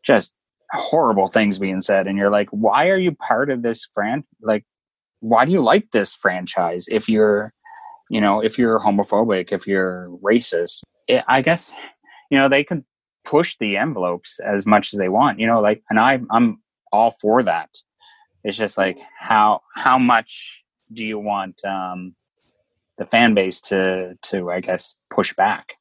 just 0.04 0.34
horrible 0.72 1.26
things 1.26 1.58
being 1.58 1.80
said 1.80 2.06
and 2.06 2.18
you're 2.18 2.30
like 2.30 2.48
why 2.50 2.88
are 2.88 2.98
you 2.98 3.12
part 3.12 3.50
of 3.50 3.62
this 3.62 3.88
fran 3.94 4.24
like 4.42 4.64
why 5.20 5.44
do 5.44 5.52
you 5.52 5.62
like 5.62 5.90
this 5.90 6.14
franchise 6.14 6.86
if 6.90 7.08
you're 7.08 7.52
you 8.10 8.20
know 8.20 8.40
if 8.40 8.58
you're 8.58 8.78
homophobic 8.80 9.52
if 9.52 9.66
you're 9.66 10.10
racist? 10.22 10.82
It, 11.08 11.22
i 11.28 11.40
guess 11.40 11.72
you 12.30 12.38
know 12.38 12.48
they 12.48 12.64
could 12.64 12.84
push 13.24 13.56
the 13.58 13.76
envelopes 13.76 14.40
as 14.40 14.66
much 14.66 14.92
as 14.92 14.98
they 14.98 15.08
want 15.08 15.40
you 15.40 15.46
know 15.46 15.60
like 15.60 15.82
and 15.90 15.98
i 15.98 16.20
i'm 16.30 16.58
all 16.92 17.10
for 17.10 17.42
that. 17.42 17.70
It's 18.44 18.56
just 18.56 18.78
like 18.78 18.98
how 19.18 19.60
how 19.74 19.98
much 19.98 20.62
do 20.92 21.06
you 21.06 21.18
want 21.18 21.64
um 21.64 22.14
the 22.98 23.04
fan 23.04 23.34
base 23.34 23.60
to 23.60 24.16
to 24.22 24.50
i 24.50 24.60
guess 24.60 24.96
push 25.10 25.34
back? 25.34 25.74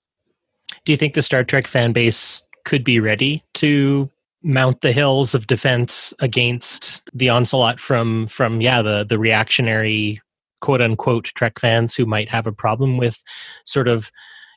Do 0.84 0.92
you 0.92 0.98
think 0.98 1.14
the 1.14 1.22
Star 1.22 1.44
Trek 1.44 1.68
fan 1.68 1.94
base 1.94 2.44
could 2.66 2.84
be 2.84 3.00
ready 3.00 3.44
to 3.56 4.10
mount 4.46 4.82
the 4.82 4.92
hills 4.92 5.34
of 5.34 5.48
defense 5.48 6.14
against 6.20 7.02
the 7.14 7.30
onslaught 7.30 7.80
from 7.80 8.28
from 8.28 8.62
yeah 8.62 8.82
the 8.82 9.04
the 9.04 9.18
reactionary 9.18 10.22
quote 10.62 10.82
unquote 10.82 11.26
Trek 11.36 11.60
fans 11.60 11.96
who 11.96 12.06
might 12.06 12.30
have 12.30 12.46
a 12.48 12.52
problem 12.52 12.98
with 12.98 13.22
sort 13.66 13.88
of 13.88 14.12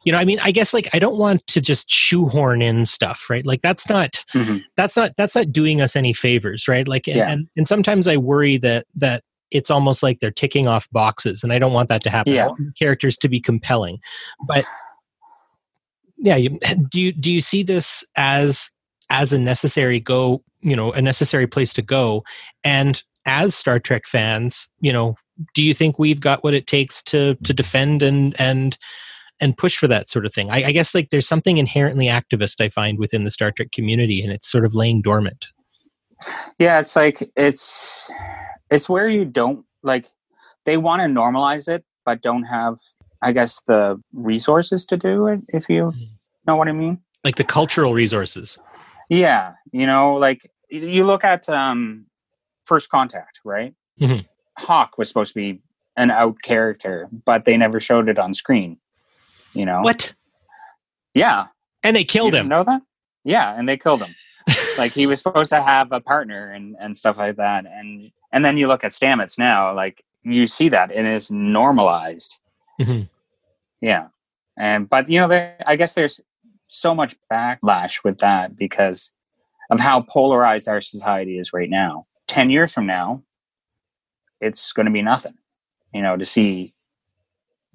you 0.04 0.12
know 0.12 0.18
I 0.18 0.26
mean 0.26 0.38
I 0.40 0.50
guess 0.52 0.74
like 0.74 0.88
I 0.92 0.98
don't 0.98 1.16
want 1.16 1.46
to 1.48 1.60
just 1.62 1.90
shoehorn 1.90 2.60
in 2.60 2.84
stuff 2.84 3.26
right 3.30 3.46
like 3.46 3.62
that's 3.62 3.88
not 3.88 4.22
Mhm. 4.34 4.62
that's 4.76 4.94
not 4.96 5.12
that's 5.16 5.34
not 5.34 5.50
doing 5.52 5.80
us 5.80 5.96
any 5.96 6.12
favors 6.12 6.68
right 6.68 6.86
like 6.86 7.06
and, 7.08 7.16
Yeah. 7.16 7.30
and 7.30 7.48
and 7.56 7.66
sometimes 7.66 8.06
i 8.06 8.16
worry 8.16 8.58
that 8.58 8.86
that 8.94 9.22
it's 9.50 9.70
almost 9.70 10.02
like 10.02 10.20
they're 10.20 10.30
ticking 10.30 10.66
off 10.66 10.86
boxes 10.92 11.42
and 11.42 11.52
i 11.52 11.58
don't 11.58 11.72
want 11.72 11.88
that 11.88 12.02
to 12.02 12.10
happen 12.10 12.34
I 12.34 12.36
Yeah. 12.36 12.46
want 12.48 12.76
characters 12.78 13.16
to 13.18 13.28
be 13.28 13.40
compelling 13.40 13.98
but 14.46 14.66
yeah 16.18 16.36
you, 16.36 16.58
do 16.90 17.00
you 17.00 17.12
do 17.12 17.32
you 17.32 17.40
see 17.40 17.62
this 17.62 18.04
as 18.16 18.70
as 19.10 19.32
a 19.32 19.38
necessary 19.38 20.00
go 20.00 20.42
you 20.60 20.76
know 20.76 20.92
a 20.92 21.00
necessary 21.00 21.46
place 21.46 21.72
to 21.72 21.82
go 21.82 22.22
and 22.64 23.02
as 23.26 23.54
star 23.54 23.78
trek 23.78 24.06
fans 24.06 24.68
you 24.80 24.92
know 24.92 25.14
do 25.54 25.62
you 25.62 25.72
think 25.74 25.98
we've 25.98 26.20
got 26.20 26.42
what 26.42 26.54
it 26.54 26.66
takes 26.66 27.02
to 27.02 27.34
to 27.44 27.52
defend 27.54 28.02
and 28.02 28.38
and 28.40 28.76
and 29.40 29.56
push 29.56 29.76
for 29.78 29.86
that 29.88 30.08
sort 30.08 30.26
of 30.26 30.34
thing. 30.34 30.50
I, 30.50 30.64
I 30.64 30.72
guess 30.72 30.94
like 30.94 31.10
there's 31.10 31.28
something 31.28 31.58
inherently 31.58 32.06
activist 32.06 32.60
I 32.60 32.68
find 32.68 32.98
within 32.98 33.24
the 33.24 33.30
Star 33.30 33.52
Trek 33.52 33.70
community, 33.72 34.20
and 34.20 34.32
it's 34.32 34.50
sort 34.50 34.64
of 34.64 34.74
laying 34.74 35.00
dormant. 35.00 35.46
Yeah, 36.58 36.80
it's 36.80 36.96
like 36.96 37.22
it's 37.36 38.10
it's 38.70 38.88
where 38.88 39.08
you 39.08 39.24
don't 39.24 39.64
like 39.82 40.06
they 40.64 40.76
want 40.76 41.02
to 41.02 41.06
normalize 41.06 41.68
it, 41.68 41.84
but 42.04 42.20
don't 42.20 42.42
have, 42.44 42.78
I 43.22 43.32
guess, 43.32 43.62
the 43.62 44.00
resources 44.12 44.84
to 44.86 44.96
do 44.96 45.28
it. 45.28 45.40
If 45.48 45.68
you 45.68 45.92
Mhm. 45.92 46.08
know 46.46 46.56
what 46.56 46.68
I 46.68 46.72
mean. 46.72 46.98
Like 47.24 47.36
the 47.36 47.44
cultural 47.44 47.94
resources. 47.94 48.58
Yeah, 49.08 49.54
you 49.72 49.86
know, 49.86 50.14
like 50.14 50.50
you 50.68 51.04
look 51.06 51.24
at 51.24 51.48
um 51.48 52.06
First 52.64 52.90
Contact, 52.90 53.40
right? 53.44 53.74
Mhm. 54.00 54.26
Hawk 54.58 54.98
was 54.98 55.08
supposed 55.08 55.32
to 55.34 55.40
be 55.40 55.60
an 55.96 56.10
out 56.10 56.40
character, 56.42 57.08
but 57.24 57.44
they 57.44 57.56
never 57.56 57.80
showed 57.80 58.08
it 58.08 58.18
on 58.18 58.34
screen. 58.34 58.78
You 59.54 59.66
know 59.66 59.80
What? 59.80 60.14
Yeah, 61.14 61.46
And 61.82 61.96
they 61.96 62.04
killed 62.04 62.32
didn't 62.32 62.44
him. 62.44 62.48
Know 62.50 62.64
that? 62.64 62.82
Yeah, 63.24 63.52
and 63.56 63.68
they 63.68 63.76
killed 63.76 64.02
him. 64.02 64.14
like 64.78 64.92
he 64.92 65.06
was 65.06 65.20
supposed 65.20 65.50
to 65.50 65.60
have 65.62 65.90
a 65.92 66.00
partner 66.00 66.50
and 66.52 66.76
and 66.80 66.96
stuff 66.96 67.18
like 67.18 67.36
that 67.36 67.66
and 67.66 68.10
and 68.32 68.42
then 68.44 68.56
you 68.56 68.66
look 68.66 68.82
at 68.84 68.92
stamets 68.92 69.36
now 69.38 69.74
like 69.74 70.02
you 70.22 70.46
see 70.46 70.70
that 70.70 70.90
and 70.90 71.06
it's 71.06 71.30
normalized 71.30 72.40
Mhm. 72.80 73.10
yeah 73.82 74.08
and 74.56 74.88
but 74.88 75.06
you 75.10 75.20
know 75.20 75.28
there 75.28 75.62
i 75.66 75.76
guess 75.76 75.92
there's 75.92 76.22
so 76.68 76.94
much 76.94 77.16
backlash 77.32 78.04
with 78.04 78.18
that 78.18 78.56
because 78.56 79.12
of 79.70 79.80
how 79.80 80.00
polarized 80.00 80.68
our 80.68 80.80
society 80.80 81.38
is 81.38 81.52
right 81.52 81.70
now 81.70 82.06
10 82.28 82.50
years 82.50 82.72
from 82.72 82.86
now 82.86 83.22
it's 84.40 84.72
going 84.72 84.86
to 84.86 84.92
be 84.92 85.02
nothing 85.02 85.34
you 85.92 86.02
know 86.02 86.16
to 86.16 86.24
see 86.24 86.74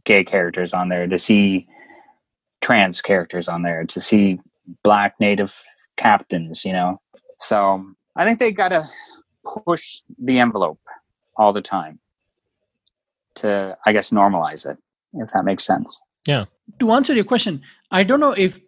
gay 0.05 0.23
characters 0.23 0.73
on 0.73 0.89
there 0.89 1.07
to 1.07 1.17
see 1.17 1.67
trans 2.61 3.01
characters 3.01 3.47
on 3.47 3.61
there 3.61 3.83
to 3.85 3.99
see 3.99 4.39
black 4.83 5.15
native 5.19 5.63
captains, 5.97 6.65
you 6.65 6.73
know. 6.73 6.99
So 7.39 7.85
I 8.15 8.25
think 8.25 8.39
they 8.39 8.51
got 8.51 8.69
to 8.69 8.87
push 9.65 10.01
the 10.17 10.39
envelope 10.39 10.79
all 11.35 11.53
the 11.53 11.61
time 11.61 11.99
to, 13.35 13.77
I 13.85 13.91
guess, 13.91 14.11
normalize 14.11 14.69
it, 14.69 14.77
if 15.13 15.31
that 15.31 15.45
makes 15.45 15.63
sense. 15.63 16.01
Yeah. 16.25 16.45
To 16.79 16.91
answer 16.91 17.13
your 17.13 17.25
question, 17.25 17.61
I 17.91 18.03
don't 18.03 18.19
know 18.19 18.31
if, 18.31 18.59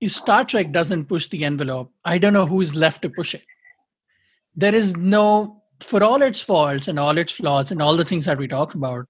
if 0.00 0.12
Star 0.12 0.44
Trek 0.44 0.72
doesn't 0.72 1.06
push 1.06 1.28
the 1.28 1.44
envelope, 1.44 1.92
I 2.04 2.18
don't 2.18 2.32
know 2.32 2.46
who's 2.46 2.74
left 2.74 3.02
to 3.02 3.10
push 3.10 3.34
it. 3.34 3.44
There 4.54 4.74
is 4.74 4.96
no, 4.96 5.62
for 5.80 6.02
all 6.02 6.22
its 6.22 6.40
faults 6.40 6.88
and 6.88 6.98
all 6.98 7.18
its 7.18 7.32
flaws 7.32 7.70
and 7.70 7.82
all 7.82 7.96
the 7.96 8.04
things 8.04 8.24
that 8.24 8.38
we 8.38 8.48
talked 8.48 8.74
about, 8.74 9.06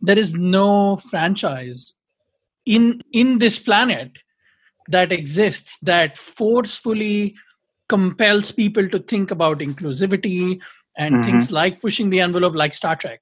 there 0.00 0.18
is 0.18 0.34
no 0.34 0.96
franchise 0.96 1.94
in 2.66 3.02
in 3.12 3.38
this 3.38 3.58
planet 3.58 4.18
that 4.88 5.12
exists 5.12 5.78
that 5.80 6.16
forcefully 6.18 7.34
compels 7.88 8.50
people 8.50 8.88
to 8.88 8.98
think 8.98 9.30
about 9.30 9.58
inclusivity 9.58 10.58
and 10.96 11.16
Mhm. 11.16 11.24
things 11.24 11.50
like 11.50 11.80
pushing 11.80 12.10
the 12.10 12.20
envelope 12.20 12.54
like 12.54 12.74
Star 12.74 12.96
Trek. 12.96 13.20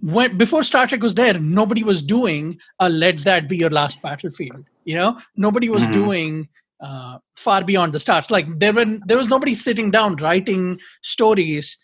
When 0.00 0.36
before 0.38 0.62
Star 0.62 0.86
Trek 0.86 1.02
was 1.02 1.14
there, 1.14 1.38
nobody 1.38 1.82
was 1.82 2.02
doing 2.02 2.58
a 2.78 2.88
let 2.88 3.18
that 3.18 3.48
be 3.48 3.56
your 3.56 3.70
last 3.70 4.00
battlefield. 4.02 4.64
You 4.86 4.94
know, 4.94 5.10
nobody 5.46 5.68
was 5.68 5.82
Mhm. 5.84 5.92
doing 6.02 6.48
uh, 6.86 7.16
far 7.44 7.64
beyond 7.64 7.92
the 7.94 7.98
stars. 8.00 8.30
Like 8.30 8.46
there 8.62 8.72
were 8.78 8.84
there 9.06 9.16
was 9.16 9.28
nobody 9.34 9.54
sitting 9.54 9.90
down 9.90 10.16
writing 10.16 10.78
stories 11.02 11.76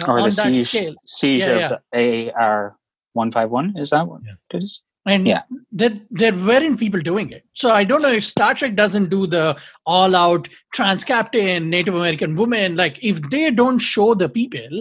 uh, 0.00 0.04
Or 0.08 0.18
on 0.18 0.28
the 0.30 0.34
that 0.36 0.46
siege, 0.56 0.68
scale. 0.68 0.94
siege 1.06 1.40
Yeah, 1.42 1.74
of 1.74 1.78
AR 1.94 2.76
151. 3.12 3.74
Is 3.76 3.90
that 3.90 4.06
what 4.08 4.22
Yeah. 4.26 4.34
it 4.50 4.64
is? 4.64 4.82
and 5.06 5.26
Yeah. 5.26 5.42
there 5.72 5.94
there 6.22 6.34
weren't 6.48 6.78
people 6.78 7.00
doing 7.00 7.28
it 7.36 7.42
so 7.60 7.70
i 7.76 7.82
don't 7.90 8.02
know 8.06 8.10
if 8.16 8.24
star 8.32 8.48
trek 8.58 8.74
doesn't 8.80 9.08
do 9.14 9.20
the 9.34 9.44
all 9.92 10.14
out 10.14 10.46
trans 10.74 11.04
captain 11.10 11.70
native 11.74 11.94
american 12.00 12.36
woman 12.40 12.76
like 12.80 12.98
if 13.10 13.16
they 13.34 13.50
don't 13.60 13.78
show 13.92 14.08
the 14.22 14.28
people 14.28 14.74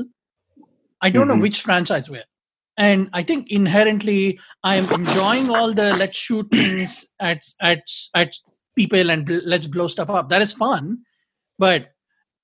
i 1.08 1.10
don't 1.14 1.30
know 1.30 1.38
Mhm. 1.40 1.46
which 1.48 1.62
franchise 1.68 2.10
will 2.16 2.28
and 2.86 3.10
i 3.14 3.22
think 3.30 3.52
inherently 3.52 4.40
i 4.64 4.76
am 4.82 4.86
enjoying 4.98 5.50
all 5.50 5.74
the 5.80 5.88
let's 6.02 6.18
shoot 6.18 6.48
things 6.52 7.06
at 7.20 7.44
at 7.62 7.82
at 8.16 8.34
people 8.76 9.12
and 9.12 9.26
bl- 9.26 9.46
let's 9.46 9.68
blow 9.68 9.88
stuff 9.90 10.10
up. 10.10 10.30
That 10.30 10.42
is 10.42 10.54
fun. 10.54 11.00
But 11.58 11.90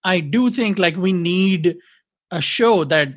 i 0.04 0.20
do 0.20 0.50
think 0.50 0.78
like 0.78 0.98
we 0.98 1.14
need 1.14 1.78
a 2.32 2.42
show 2.42 2.84
that 2.86 3.10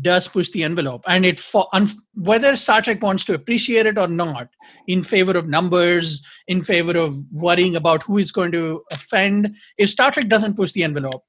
does 0.00 0.28
push 0.28 0.48
the 0.50 0.62
envelope. 0.64 1.02
And 1.08 1.26
it 1.26 1.40
for 1.40 1.66
un- 1.72 1.88
whether 2.14 2.54
star 2.56 2.80
trek 2.82 3.02
wants 3.02 3.24
to 3.26 3.34
appreciate 3.34 3.84
it 3.84 3.98
or 3.98 4.06
not 4.08 4.48
in 4.86 5.02
favor 5.02 5.36
of 5.36 5.48
numbers 5.48 6.24
in 6.46 6.62
favor 6.64 6.96
of 6.96 7.16
worrying 7.32 7.76
about 7.76 8.04
who 8.04 8.16
is 8.18 8.30
going 8.32 8.52
to 8.52 8.80
offend 8.92 9.54
if 9.76 9.90
star 9.90 10.10
trek 10.12 10.28
doesn't 10.28 10.54
push 10.54 10.72
the 10.72 10.84
envelope 10.84 11.24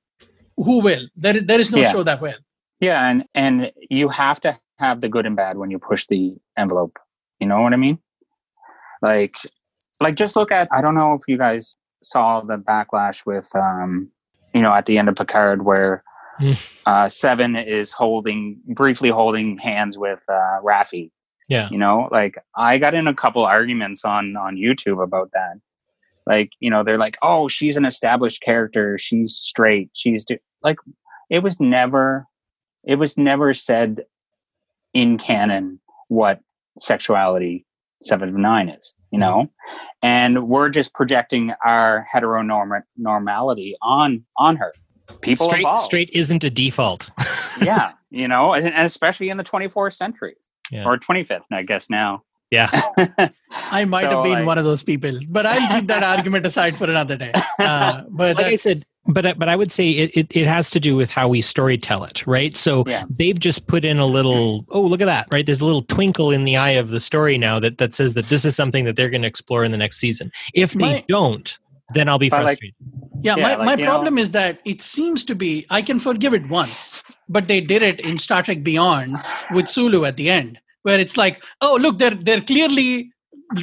who 0.57 0.79
will? 0.79 1.07
There 1.15 1.35
is, 1.35 1.43
there 1.45 1.59
is 1.59 1.71
no 1.71 1.79
Yeah. 1.79 1.91
show 1.91 2.03
that 2.03 2.21
will. 2.21 2.37
Yeah, 2.79 3.09
and 3.09 3.25
and 3.33 3.71
you 3.89 4.07
have 4.09 4.39
to 4.41 4.59
have 4.79 5.01
the 5.01 5.09
good 5.09 5.25
and 5.25 5.35
bad 5.35 5.57
when 5.57 5.71
you 5.71 5.79
push 5.79 6.05
the 6.07 6.35
envelope. 6.57 6.97
You 7.39 7.47
know 7.47 7.61
what 7.61 7.73
I 7.73 7.77
mean? 7.77 7.99
Like, 9.01 9.33
like 9.99 10.15
just 10.15 10.35
look 10.35 10.51
at. 10.51 10.67
I 10.71 10.81
don't 10.81 10.95
know 10.95 11.13
if 11.13 11.21
you 11.27 11.37
guys 11.37 11.75
saw 12.01 12.41
the 12.41 12.57
backlash 12.57 13.25
with, 13.25 13.49
um, 13.55 14.09
you 14.53 14.61
know, 14.61 14.73
at 14.73 14.85
the 14.85 14.97
end 14.97 15.09
of 15.09 15.15
Picard 15.15 15.65
where 15.65 16.03
Hmm. 16.39 16.53
uh, 16.87 17.07
Seven 17.09 17.55
is 17.55 17.91
holding 17.91 18.59
briefly 18.69 19.09
holding 19.09 19.59
hands 19.59 19.99
with 19.99 20.23
uh, 20.27 20.59
Raffi. 20.63 21.11
Yeah. 21.47 21.69
You 21.69 21.77
know, 21.77 22.09
like 22.11 22.37
I 22.57 22.79
got 22.79 22.95
in 22.95 23.07
a 23.07 23.13
couple 23.13 23.45
arguments 23.45 24.03
on 24.03 24.35
on 24.35 24.55
YouTube 24.55 25.03
about 25.03 25.29
that. 25.33 25.59
Like, 26.25 26.49
you 26.59 26.71
know, 26.71 26.83
they're 26.83 26.97
like, 26.97 27.17
"Oh, 27.21 27.49
she's 27.49 27.77
an 27.77 27.85
established 27.85 28.41
character. 28.41 28.97
She's 28.97 29.35
straight. 29.35 29.91
She's 29.93 30.25
do-. 30.25 30.39
like." 30.63 30.77
It 31.29 31.39
was 31.39 31.59
never 31.59 32.25
it 32.83 32.95
was 32.95 33.17
never 33.17 33.53
said 33.53 34.03
in 34.93 35.17
canon 35.17 35.79
what 36.09 36.39
sexuality 36.79 37.65
seven 38.01 38.29
of 38.29 38.35
nine 38.35 38.69
is, 38.69 38.93
you 39.11 39.19
know, 39.19 39.49
and 40.01 40.47
we're 40.47 40.69
just 40.69 40.93
projecting 40.93 41.53
our 41.63 42.05
heteronormality 42.13 43.73
on 43.81 44.23
on 44.37 44.55
her. 44.55 44.73
People 45.21 45.47
straight 45.47 45.61
evolve. 45.61 45.81
straight 45.81 46.09
isn't 46.11 46.43
a 46.43 46.49
default. 46.49 47.09
yeah, 47.61 47.93
you 48.09 48.27
know, 48.27 48.53
and, 48.53 48.65
and 48.67 48.85
especially 48.85 49.29
in 49.29 49.37
the 49.37 49.43
24th 49.43 49.93
century 49.93 50.35
Yeah. 50.71 50.85
or 50.85 50.97
25th, 50.97 51.43
I 51.51 51.63
guess 51.63 51.89
now. 51.89 52.23
yeah. 52.51 52.69
i 53.71 53.85
might 53.85 54.03
So, 54.03 54.09
have 54.11 54.23
been 54.23 54.33
like- 54.33 54.45
one 54.45 54.57
of 54.57 54.63
those 54.65 54.83
people 54.83 55.13
but 55.29 55.45
i'll 55.45 55.75
leave 55.75 55.87
that 55.87 56.03
argument 56.15 56.45
aside 56.45 56.75
for 56.77 56.85
another 56.89 57.15
day 57.17 57.31
uh, 57.59 58.01
but 58.09 58.35
Like 58.37 58.45
I 58.47 58.55
said, 58.57 58.77
but 59.07 59.25
I- 59.25 59.33
but 59.33 59.49
I 59.49 59.55
would 59.55 59.71
say 59.71 59.89
it, 59.91 60.17
it, 60.17 60.27
it 60.35 60.47
has 60.47 60.69
to 60.71 60.79
do 60.79 60.95
with 60.95 61.09
how 61.11 61.27
we 61.27 61.41
story 61.41 61.77
tell 61.77 62.03
it, 62.03 62.25
right? 62.25 62.55
So 62.55 62.83
Yeah. 62.87 63.03
they've 63.09 63.37
just 63.39 63.67
put 63.67 63.83
in 63.85 63.99
a 63.99 64.05
little 64.05 64.65
oh 64.69 64.81
look 64.81 65.01
at 65.01 65.05
that, 65.05 65.27
right? 65.31 65.45
There's 65.45 65.61
a 65.61 65.65
little 65.65 65.81
twinkle 65.83 66.31
in 66.31 66.45
the 66.45 66.55
eye 66.57 66.71
of 66.71 66.89
the 66.89 66.99
story 66.99 67.37
now 67.37 67.59
that 67.59 67.77
that 67.79 67.93
says 67.93 68.13
that 68.13 68.29
this 68.29 68.45
is 68.45 68.55
something 68.55 68.85
that 68.85 68.95
they're 68.95 69.09
going 69.09 69.21
to 69.23 69.27
explore 69.27 69.63
in 69.63 69.71
the 69.71 69.77
next 69.77 69.97
season. 69.97 70.31
If 70.53 70.73
they 70.73 70.79
My- 70.93 71.05
don't, 71.09 71.57
then 71.93 72.07
I'll 72.09 72.17
be 72.17 72.29
But, 72.29 72.43
like, 72.43 72.59
frustrated. 72.59 72.75
Yeah, 73.21 73.35
Yeah, 73.35 73.43
my, 73.43 73.55
like, 73.55 73.65
my 73.65 73.75
you 73.75 73.85
problem 73.85 74.17
is 74.17 74.31
that 74.31 74.59
it 74.65 74.81
seems 74.81 75.23
to 75.25 75.35
be 75.35 75.65
I 75.69 75.81
can 75.81 75.99
forgive 75.99 76.33
it 76.33 76.47
once, 76.49 77.03
but 77.29 77.47
they 77.47 77.61
did 77.61 77.83
it 77.83 77.99
in 77.99 78.19
Star 78.19 78.41
Trek 78.43 78.61
Beyond 78.63 79.11
with 79.53 79.67
Sulu 79.67 80.05
at 80.05 80.17
the 80.17 80.29
end, 80.29 80.59
where 80.83 80.99
it's 80.99 81.17
like, 81.17 81.43
oh 81.61 81.77
look, 81.79 81.99
they're 81.99 82.15
they're 82.15 82.41
clearly 82.41 83.11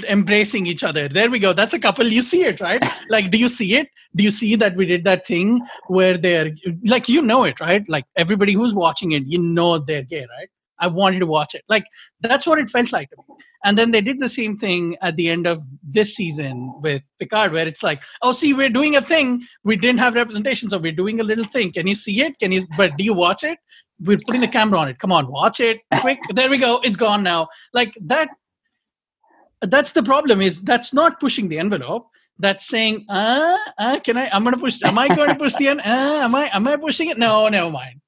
embracing 0.08 0.66
each 0.66 0.84
other. 0.84 1.08
There 1.08 1.30
we 1.30 1.38
go. 1.38 1.52
That's 1.52 1.74
a 1.74 1.78
couple. 1.78 2.06
You 2.06 2.22
see 2.22 2.44
it, 2.44 2.60
right? 2.60 2.82
like, 3.10 3.30
do 3.30 3.38
you 3.38 3.48
see 3.48 3.74
it? 3.74 3.88
Do 4.16 4.24
you 4.24 4.30
see 4.30 4.56
that 4.56 4.76
we 4.76 4.86
did 4.86 5.04
that 5.04 5.26
thing 5.26 5.60
where 5.86 6.16
they're 6.16 6.52
like 6.84 7.08
you 7.08 7.22
know 7.22 7.44
it, 7.44 7.60
right? 7.60 7.88
Like 7.88 8.04
everybody 8.16 8.54
who's 8.54 8.74
watching 8.74 9.12
it, 9.12 9.24
you 9.26 9.38
know 9.38 9.78
they're 9.78 10.02
gay, 10.02 10.26
right? 10.38 10.48
I 10.80 10.88
wanted 10.88 11.20
to 11.20 11.26
watch 11.26 11.54
it. 11.54 11.62
Like 11.68 11.84
that's 12.20 12.46
what 12.46 12.58
it 12.58 12.70
felt 12.70 12.92
like 12.92 13.10
to 13.10 13.16
me. 13.16 13.36
And 13.64 13.76
then 13.76 13.90
they 13.90 14.00
did 14.00 14.20
the 14.20 14.28
same 14.28 14.56
thing 14.56 14.96
at 15.02 15.16
the 15.16 15.28
end 15.28 15.46
of 15.46 15.62
this 15.82 16.16
season 16.16 16.72
with 16.80 17.02
Picard, 17.18 17.52
where 17.52 17.66
it's 17.66 17.82
like, 17.82 18.02
oh, 18.22 18.32
see, 18.32 18.54
we're 18.54 18.70
doing 18.70 18.96
a 18.96 19.02
thing. 19.02 19.46
We 19.64 19.76
didn't 19.76 20.00
have 20.00 20.14
representation, 20.14 20.70
so 20.70 20.78
we're 20.78 20.92
doing 20.92 21.20
a 21.20 21.24
little 21.24 21.44
thing. 21.44 21.72
Can 21.72 21.86
you 21.86 21.94
see 21.94 22.22
it? 22.22 22.38
Can 22.38 22.52
you? 22.52 22.66
But 22.76 22.96
do 22.96 23.04
you 23.04 23.12
watch 23.12 23.44
it? 23.44 23.58
We're 24.00 24.16
putting 24.24 24.40
the 24.40 24.48
camera 24.48 24.78
on 24.78 24.88
it. 24.88 24.98
Come 24.98 25.12
on, 25.12 25.30
watch 25.30 25.60
it 25.60 25.80
quick. 26.00 26.18
there 26.30 26.48
we 26.48 26.56
go. 26.56 26.80
It's 26.82 26.96
gone 26.96 27.22
now. 27.22 27.48
Like 27.74 27.94
that. 28.06 28.30
That's 29.62 29.92
the 29.92 30.02
problem. 30.02 30.40
Is 30.40 30.62
that's 30.62 30.92
not 30.92 31.20
pushing 31.20 31.48
the 31.48 31.58
envelope. 31.58 32.08
That's 32.38 32.66
saying, 32.66 33.04
uh, 33.10 33.56
uh 33.78 34.00
can 34.00 34.16
I? 34.16 34.30
I'm 34.32 34.44
gonna 34.44 34.56
push. 34.56 34.82
Am 34.82 34.98
I 34.98 35.08
going 35.08 35.28
to 35.28 35.36
push 35.36 35.54
the 35.54 35.68
end? 35.68 35.80
Uh, 35.80 36.20
am 36.22 36.34
I? 36.34 36.50
Am 36.54 36.66
I 36.66 36.76
pushing 36.76 37.10
it? 37.10 37.18
No, 37.18 37.48
never 37.48 37.70
mind. 37.70 38.00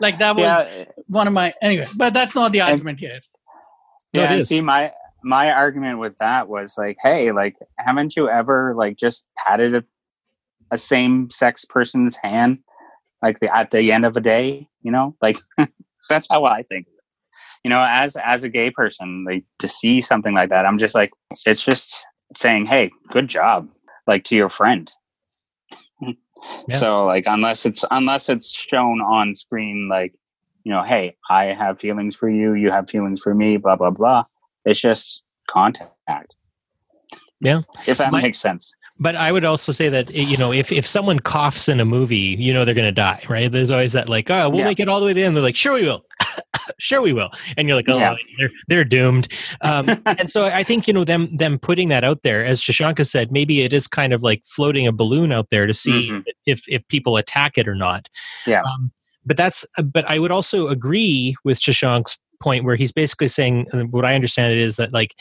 Like 0.00 0.18
that 0.18 0.36
was 0.36 0.44
Yeah, 0.44 0.84
one 1.08 1.26
of 1.26 1.32
my 1.32 1.54
anyway. 1.62 1.86
But 1.96 2.14
that's 2.14 2.34
not 2.34 2.52
the 2.52 2.60
argument 2.60 3.00
here. 3.00 3.20
Yeah. 4.12 4.32
and 4.32 4.40
is. 4.40 4.48
See, 4.48 4.60
my 4.60 4.92
my 5.24 5.50
argument 5.50 5.98
with 5.98 6.18
that 6.18 6.48
was 6.48 6.76
like, 6.76 6.98
hey, 7.02 7.32
like, 7.32 7.56
haven't 7.78 8.14
you 8.14 8.28
ever 8.28 8.74
like 8.76 8.96
just 8.96 9.26
patted 9.36 9.74
a, 9.74 9.84
a 10.70 10.78
same 10.78 11.30
sex 11.30 11.64
person's 11.64 12.16
hand, 12.16 12.58
like 13.22 13.40
the 13.40 13.54
at 13.54 13.70
the 13.70 13.90
end 13.90 14.04
of 14.04 14.16
a 14.16 14.20
day? 14.20 14.68
You 14.82 14.92
know, 14.92 15.16
like 15.20 15.38
that's 16.08 16.28
how 16.30 16.44
I 16.44 16.62
think. 16.62 16.86
You 17.64 17.70
know, 17.70 17.82
as 17.88 18.14
as 18.16 18.44
a 18.44 18.48
gay 18.48 18.70
person, 18.70 19.24
like 19.26 19.44
to 19.58 19.66
see 19.68 20.00
something 20.02 20.34
like 20.34 20.50
that, 20.50 20.66
I'm 20.66 20.78
just 20.78 20.94
like, 20.94 21.10
it's 21.46 21.64
just 21.64 21.94
saying, 22.36 22.66
hey, 22.66 22.90
good 23.08 23.26
job, 23.28 23.70
like 24.06 24.24
to 24.24 24.36
your 24.36 24.48
friend. 24.50 24.92
Yeah. 26.68 26.76
So 26.76 27.06
like, 27.06 27.24
unless 27.26 27.64
it's 27.64 27.86
unless 27.90 28.28
it's 28.28 28.54
shown 28.54 29.00
on 29.00 29.34
screen, 29.34 29.88
like 29.88 30.12
you 30.64 30.72
know, 30.72 30.82
hey, 30.82 31.16
I 31.30 31.44
have 31.46 31.80
feelings 31.80 32.14
for 32.16 32.28
you, 32.28 32.52
you 32.52 32.70
have 32.70 32.90
feelings 32.90 33.22
for 33.22 33.34
me, 33.34 33.56
blah 33.56 33.76
blah 33.76 33.90
blah. 33.90 34.24
It's 34.66 34.78
just 34.80 35.22
contact. 35.48 36.34
Yeah. 37.40 37.62
If 37.86 37.96
that 37.98 38.12
My- 38.12 38.20
makes 38.20 38.38
sense. 38.38 38.74
But 38.98 39.16
I 39.16 39.32
would 39.32 39.44
also 39.44 39.72
say 39.72 39.88
that 39.88 40.10
you 40.14 40.36
know 40.36 40.52
if 40.52 40.70
if 40.70 40.86
someone 40.86 41.18
coughs 41.18 41.68
in 41.68 41.80
a 41.80 41.84
movie, 41.84 42.36
you 42.38 42.52
know 42.52 42.64
they're 42.66 42.74
going 42.74 42.86
to 42.86 42.92
die, 42.92 43.22
right? 43.28 43.50
There's 43.50 43.70
always 43.70 43.92
that 43.94 44.08
like, 44.10 44.30
oh, 44.30 44.50
we'll 44.50 44.60
Yeah. 44.60 44.66
make 44.66 44.80
it 44.80 44.88
all 44.88 45.00
the 45.00 45.06
way 45.06 45.12
to 45.12 45.20
the 45.20 45.24
end. 45.24 45.34
They're 45.36 45.42
like, 45.42 45.56
sure 45.56 45.72
we 45.74 45.82
will, 45.82 46.04
sure 46.78 47.00
we 47.02 47.12
will, 47.12 47.30
and 47.56 47.68
you're 47.68 47.76
like, 47.76 47.88
oh, 47.88 47.98
Yeah. 47.98 48.16
they're 48.38 48.50
they're 48.68 48.84
doomed. 48.84 49.28
Um, 49.62 49.88
and 50.06 50.30
so 50.30 50.44
I 50.46 50.64
think 50.64 50.86
you 50.86 50.92
know 50.94 51.04
them 51.04 51.34
them 51.36 51.58
putting 51.58 51.88
that 51.88 52.04
out 52.04 52.22
there, 52.22 52.44
as 52.44 52.60
Shashanka 52.60 53.06
said, 53.06 53.32
maybe 53.32 53.62
it 53.62 53.72
is 53.72 53.86
kind 53.86 54.12
of 54.12 54.22
like 54.22 54.42
floating 54.44 54.86
a 54.86 54.92
balloon 54.92 55.32
out 55.32 55.50
there 55.50 55.66
to 55.66 55.74
see 55.74 56.10
Mhm. 56.10 56.24
if 56.46 56.64
if 56.68 56.86
people 56.88 57.16
attack 57.16 57.58
it 57.58 57.68
or 57.68 57.74
not. 57.74 58.08
Yeah. 58.46 58.62
Um, 58.62 58.92
but 59.26 59.36
that's 59.36 59.64
but 59.82 60.04
I 60.10 60.18
would 60.18 60.30
also 60.30 60.68
agree 60.68 61.34
with 61.44 61.58
Shashank's 61.58 62.18
point 62.42 62.64
where 62.64 62.76
he's 62.76 62.92
basically 62.92 63.28
saying 63.28 63.66
what 63.90 64.04
I 64.04 64.14
understand 64.14 64.52
it 64.52 64.58
is 64.58 64.76
that 64.76 64.92
like 64.92 65.14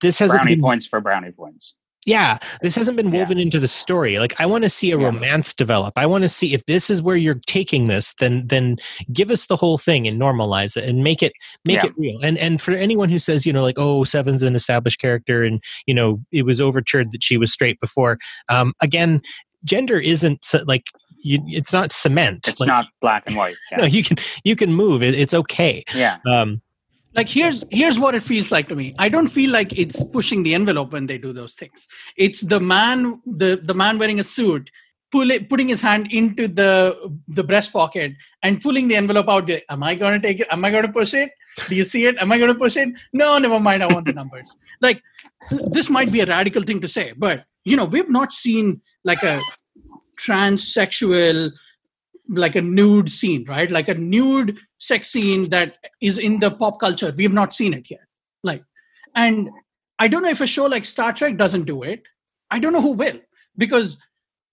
this 0.00 0.18
hasn't 0.18 0.38
brownie 0.38 0.54
been 0.56 0.62
points 0.62 0.86
for 0.86 1.00
brownie 1.00 1.30
points. 1.32 1.74
Yeah 2.06 2.38
this 2.62 2.74
hasn't 2.74 2.96
been 2.96 3.12
Yeah. 3.12 3.20
woven 3.22 3.38
into 3.38 3.58
the 3.58 3.68
story 3.68 4.18
like 4.18 4.34
i 4.40 4.46
want 4.46 4.64
to 4.64 4.70
see 4.70 4.90
a 4.92 4.98
Yeah. 4.98 5.06
romance 5.06 5.54
develop 5.54 5.94
i 5.96 6.06
want 6.06 6.22
to 6.22 6.28
see 6.28 6.54
if 6.54 6.64
this 6.66 6.90
is 6.90 7.02
where 7.02 7.16
you're 7.16 7.40
taking 7.46 7.86
this 7.88 8.14
then 8.20 8.46
then 8.46 8.76
give 9.12 9.30
us 9.30 9.46
the 9.46 9.56
whole 9.56 9.78
thing 9.78 10.06
and 10.06 10.20
normalize 10.20 10.76
it 10.76 10.84
and 10.84 11.02
make 11.04 11.22
it 11.22 11.32
make 11.64 11.76
Yeah. 11.82 11.86
it 11.86 11.92
real 11.96 12.18
and 12.22 12.38
and 12.38 12.60
for 12.60 12.72
anyone 12.72 13.08
who 13.08 13.18
says 13.18 13.46
you 13.46 13.52
know 13.52 13.62
like 13.62 13.78
oh 13.78 14.04
seven's 14.04 14.42
an 14.42 14.54
established 14.54 15.00
character 15.00 15.42
and 15.44 15.62
you 15.86 15.94
know 15.94 16.20
it 16.32 16.42
was 16.44 16.60
overturned 16.60 17.12
that 17.12 17.22
she 17.22 17.36
was 17.36 17.52
straight 17.52 17.80
before 17.80 18.18
um 18.48 18.74
again 18.82 19.20
gender 19.64 19.98
isn't 19.98 20.46
like 20.66 20.84
you, 21.26 21.40
it's 21.46 21.72
not 21.72 21.90
cement 21.90 22.46
It's 22.48 22.60
Like, 22.60 22.66
not 22.66 22.86
black 23.00 23.22
and 23.26 23.34
white. 23.34 23.54
no 23.78 23.84
you 23.86 24.04
can 24.04 24.18
you 24.44 24.56
can 24.56 24.74
move 24.74 25.02
it, 25.02 25.14
it's 25.14 25.32
okay 25.32 25.82
yeah. 25.94 26.18
um 26.30 26.60
like 27.14 27.28
here's 27.28 27.64
here's 27.70 27.98
what 27.98 28.14
it 28.14 28.22
feels 28.22 28.50
like 28.50 28.68
to 28.68 28.76
me. 28.76 28.94
I 28.98 29.08
don't 29.08 29.28
feel 29.28 29.50
like 29.50 29.78
it's 29.78 30.02
pushing 30.04 30.42
the 30.42 30.54
envelope 30.54 30.92
when 30.92 31.06
they 31.06 31.18
do 31.18 31.32
those 31.32 31.54
things. 31.54 31.86
It's 32.16 32.40
the 32.40 32.60
man 32.60 33.20
the 33.26 33.60
the 33.62 33.74
man 33.74 33.98
wearing 33.98 34.20
a 34.20 34.24
suit 34.24 34.70
pull 35.14 35.30
it, 35.30 35.48
putting 35.48 35.68
his 35.68 35.80
hand 35.80 36.08
into 36.10 36.48
the 36.48 36.70
the 37.28 37.44
breast 37.44 37.72
pocket 37.72 38.12
and 38.42 38.60
pulling 38.60 38.88
the 38.88 38.96
envelope 38.96 39.28
out 39.28 39.46
there. 39.46 39.62
Am 39.68 39.82
i 39.82 39.94
going 39.94 40.20
to 40.20 40.26
take 40.26 40.40
it? 40.40 40.48
Am 40.50 40.64
i 40.64 40.70
going 40.70 40.86
to 40.86 40.92
push 40.92 41.14
it? 41.14 41.30
Do 41.68 41.76
you 41.76 41.84
see 41.84 42.06
it? 42.06 42.16
Am 42.18 42.32
i 42.32 42.38
going 42.38 42.52
to 42.52 42.58
push 42.58 42.76
it? 42.76 42.88
No 43.12 43.38
never 43.38 43.60
mind. 43.60 43.84
I 43.84 43.86
want 43.86 44.06
the 44.06 44.12
numbers. 44.12 44.56
Like 44.80 45.02
this 45.50 45.88
might 45.88 46.10
be 46.10 46.20
a 46.20 46.26
radical 46.26 46.62
thing 46.62 46.80
to 46.80 46.88
say 46.88 47.12
but 47.16 47.44
you 47.64 47.76
know 47.76 47.84
we've 47.84 48.08
not 48.08 48.32
seen 48.32 48.80
like 49.04 49.22
a 49.22 49.38
transsexual 50.16 51.50
like 52.28 52.56
a 52.56 52.62
nude 52.62 53.10
scene 53.10 53.44
right? 53.46 53.70
Like 53.70 53.88
a 53.88 53.94
nude 53.94 54.58
sex 54.78 55.10
scene 55.10 55.50
that 55.50 55.76
is 56.00 56.18
in 56.18 56.38
the 56.38 56.50
pop 56.50 56.80
culture. 56.80 57.12
We 57.16 57.24
have 57.24 57.32
not 57.32 57.54
seen 57.54 57.74
it 57.74 57.90
yet. 57.90 58.00
Like 58.42 58.62
and 59.14 59.50
i 59.98 60.08
don't 60.08 60.22
know 60.22 60.28
if 60.28 60.40
a 60.40 60.46
show 60.46 60.66
like 60.66 60.84
star 60.84 61.12
trek 61.12 61.36
doesn't 61.36 61.64
do 61.64 61.82
it. 61.82 62.02
I 62.50 62.58
don't 62.58 62.72
know 62.72 62.82
who 62.82 62.92
will 62.92 63.18
because 63.56 63.96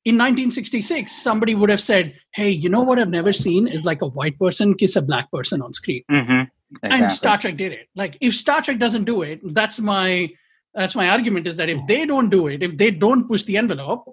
in 0.05 0.15
1966 0.15 1.11
somebody 1.11 1.53
would 1.55 1.69
have 1.69 1.82
said 1.82 2.15
hey 2.32 2.49
you 2.49 2.69
know 2.69 2.82
what 2.82 2.97
i've 2.97 3.09
never 3.09 3.32
seen 3.32 3.67
is 3.67 3.86
like 3.86 4.01
a 4.01 4.07
white 4.07 4.39
person 4.39 4.74
kiss 4.74 4.95
a 4.95 5.01
black 5.01 5.32
person 5.32 5.61
on 5.61 5.74
screen. 5.74 6.03
Hmm 6.09 6.43
and 6.84 7.11
star 7.11 7.38
trek 7.38 7.57
did 7.57 7.72
it. 7.72 7.89
Like 7.95 8.17
if 8.22 8.34
star 8.34 8.61
trek 8.61 8.80
doesn't 8.80 9.03
do 9.03 9.22
it 9.22 9.39
that's 9.43 9.80
my 9.80 10.30
that's 10.74 10.95
my 10.95 11.09
argument 11.09 11.47
is 11.47 11.55
that 11.57 11.69
if 11.69 11.86
they 11.88 12.05
don't 12.05 12.30
do 12.30 12.47
it 12.47 12.63
if 12.63 12.78
they 12.78 12.91
don't 12.91 13.28
push 13.28 13.43
the 13.43 13.57
envelope 13.57 14.05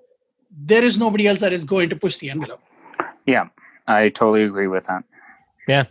there 0.51 0.83
is 0.83 0.99
nobody 0.99 1.29
else 1.29 1.41
that 1.41 1.53
is 1.53 1.63
going 1.63 1.89
to 1.89 1.97
push 1.97 2.19
the 2.19 2.31
envelope 2.31 2.61
Yeah. 3.29 3.49
I 3.87 4.09
totally 4.09 4.43
agree 4.43 4.69
with 4.69 4.87
that. 4.87 5.05
Yeah. 5.67 5.85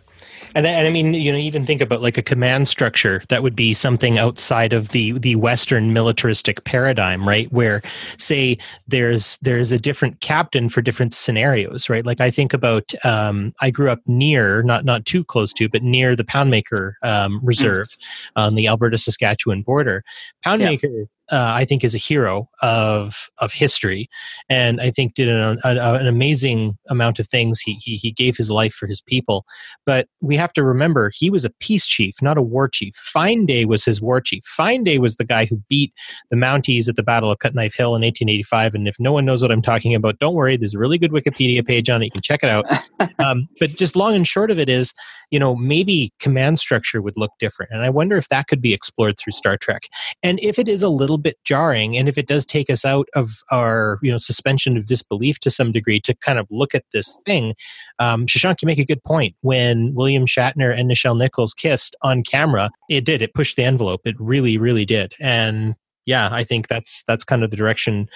And, 0.56 0.66
and 0.66 0.88
I 0.88 0.90
mean, 0.90 1.14
you 1.14 1.30
know, 1.30 1.38
even 1.38 1.64
think 1.64 1.80
about 1.80 2.02
like 2.02 2.18
a 2.18 2.22
command 2.22 2.66
structure 2.66 3.22
that 3.28 3.44
would 3.44 3.54
be 3.54 3.74
something 3.74 4.18
outside 4.18 4.72
of 4.72 4.88
the 4.88 5.12
the 5.12 5.36
Western 5.36 5.92
militaristic 5.92 6.64
paradigm, 6.64 7.28
right? 7.28 7.52
Where, 7.52 7.80
say, 8.16 8.58
there's 8.88 9.36
there's 9.42 9.70
a 9.70 9.78
different 9.78 10.20
captain 10.20 10.68
for 10.68 10.82
different 10.82 11.14
scenarios, 11.14 11.88
right? 11.88 12.04
Like 12.04 12.20
I 12.20 12.30
think 12.30 12.52
about, 12.52 12.92
um, 13.04 13.54
I 13.60 13.70
grew 13.70 13.90
up 13.90 14.00
near, 14.06 14.62
not 14.64 14.84
not 14.84 15.06
too 15.06 15.22
close 15.22 15.52
to, 15.54 15.68
but 15.68 15.84
near 15.84 16.16
the 16.16 16.24
Poundmaker 16.24 16.94
um, 17.02 17.40
Reserve 17.44 17.88
on 18.34 18.56
the 18.56 18.66
Alberta 18.66 18.98
Saskatchewan 18.98 19.62
border. 19.62 20.02
Poundmaker. 20.44 21.06
Uh, 21.30 21.52
I 21.54 21.64
think 21.64 21.84
is 21.84 21.94
a 21.94 21.98
hero 21.98 22.48
of 22.62 23.30
of 23.40 23.52
history, 23.52 24.08
and 24.48 24.80
I 24.80 24.90
think 24.90 25.14
did 25.14 25.28
an, 25.28 25.58
an, 25.62 25.78
an 25.78 26.06
amazing 26.06 26.76
amount 26.88 27.18
of 27.18 27.28
things. 27.28 27.60
He, 27.60 27.74
he 27.74 27.96
he 27.96 28.12
gave 28.12 28.36
his 28.36 28.50
life 28.50 28.72
for 28.72 28.86
his 28.86 29.00
people, 29.00 29.44
but 29.84 30.08
we 30.20 30.36
have 30.36 30.52
to 30.54 30.62
remember 30.62 31.12
he 31.14 31.30
was 31.30 31.44
a 31.44 31.50
peace 31.50 31.86
chief, 31.86 32.14
not 32.22 32.38
a 32.38 32.42
war 32.42 32.68
chief. 32.68 32.94
Fine 32.94 33.46
Day 33.46 33.64
was 33.64 33.84
his 33.84 34.00
war 34.00 34.20
chief. 34.20 34.44
Fine 34.44 34.84
Day 34.84 34.98
was 34.98 35.16
the 35.16 35.24
guy 35.24 35.44
who 35.44 35.62
beat 35.68 35.92
the 36.30 36.36
Mounties 36.36 36.88
at 36.88 36.96
the 36.96 37.02
Battle 37.02 37.30
of 37.30 37.38
Cut 37.38 37.54
Knife 37.54 37.74
Hill 37.74 37.88
in 37.88 38.02
1885. 38.02 38.74
And 38.74 38.88
if 38.88 38.96
no 38.98 39.12
one 39.12 39.24
knows 39.24 39.42
what 39.42 39.52
I'm 39.52 39.62
talking 39.62 39.94
about, 39.94 40.18
don't 40.18 40.34
worry. 40.34 40.56
There's 40.56 40.74
a 40.74 40.78
really 40.78 40.98
good 40.98 41.12
Wikipedia 41.12 41.66
page 41.66 41.90
on 41.90 42.02
it. 42.02 42.06
You 42.06 42.10
can 42.10 42.22
check 42.22 42.40
it 42.42 42.50
out. 42.50 42.66
um, 43.18 43.48
but 43.60 43.70
just 43.70 43.96
long 43.96 44.14
and 44.14 44.26
short 44.26 44.50
of 44.50 44.58
it 44.58 44.68
is, 44.68 44.94
you 45.30 45.38
know, 45.38 45.54
maybe 45.54 46.12
command 46.20 46.58
structure 46.58 47.02
would 47.02 47.16
look 47.16 47.32
different. 47.38 47.70
And 47.72 47.82
I 47.82 47.90
wonder 47.90 48.16
if 48.16 48.28
that 48.28 48.46
could 48.46 48.62
be 48.62 48.72
explored 48.72 49.18
through 49.18 49.32
Star 49.32 49.56
Trek. 49.56 49.88
And 50.22 50.40
if 50.40 50.58
it 50.58 50.68
is 50.68 50.82
a 50.82 50.88
little 50.88 51.17
bit 51.18 51.36
jarring, 51.44 51.96
and 51.96 52.08
if 52.08 52.16
it 52.16 52.26
does 52.26 52.46
take 52.46 52.70
us 52.70 52.84
out 52.84 53.08
of 53.14 53.42
our, 53.50 53.98
you 54.02 54.10
know, 54.10 54.18
suspension 54.18 54.76
of 54.76 54.86
disbelief 54.86 55.38
to 55.40 55.50
some 55.50 55.72
degree 55.72 56.00
to 56.00 56.14
kind 56.14 56.38
of 56.38 56.46
look 56.50 56.74
at 56.74 56.84
this 56.92 57.18
thing, 57.26 57.54
um, 57.98 58.26
Shashank, 58.26 58.62
you 58.62 58.66
make 58.66 58.78
a 58.78 58.84
good 58.84 59.02
point. 59.04 59.34
When 59.42 59.94
William 59.94 60.26
Shatner 60.26 60.76
and 60.76 60.90
Nichelle 60.90 61.18
Nichols 61.18 61.54
kissed 61.54 61.96
on 62.02 62.22
camera, 62.22 62.70
it 62.88 63.04
did. 63.04 63.22
It 63.22 63.34
pushed 63.34 63.56
the 63.56 63.64
envelope. 63.64 64.02
It 64.04 64.16
really, 64.18 64.58
really 64.58 64.84
did. 64.84 65.14
And 65.20 65.74
yeah, 66.06 66.30
I 66.32 66.44
think 66.44 66.68
that's 66.68 67.02
that's 67.06 67.24
kind 67.24 67.44
of 67.44 67.50
the 67.50 67.56
direction 67.56 68.08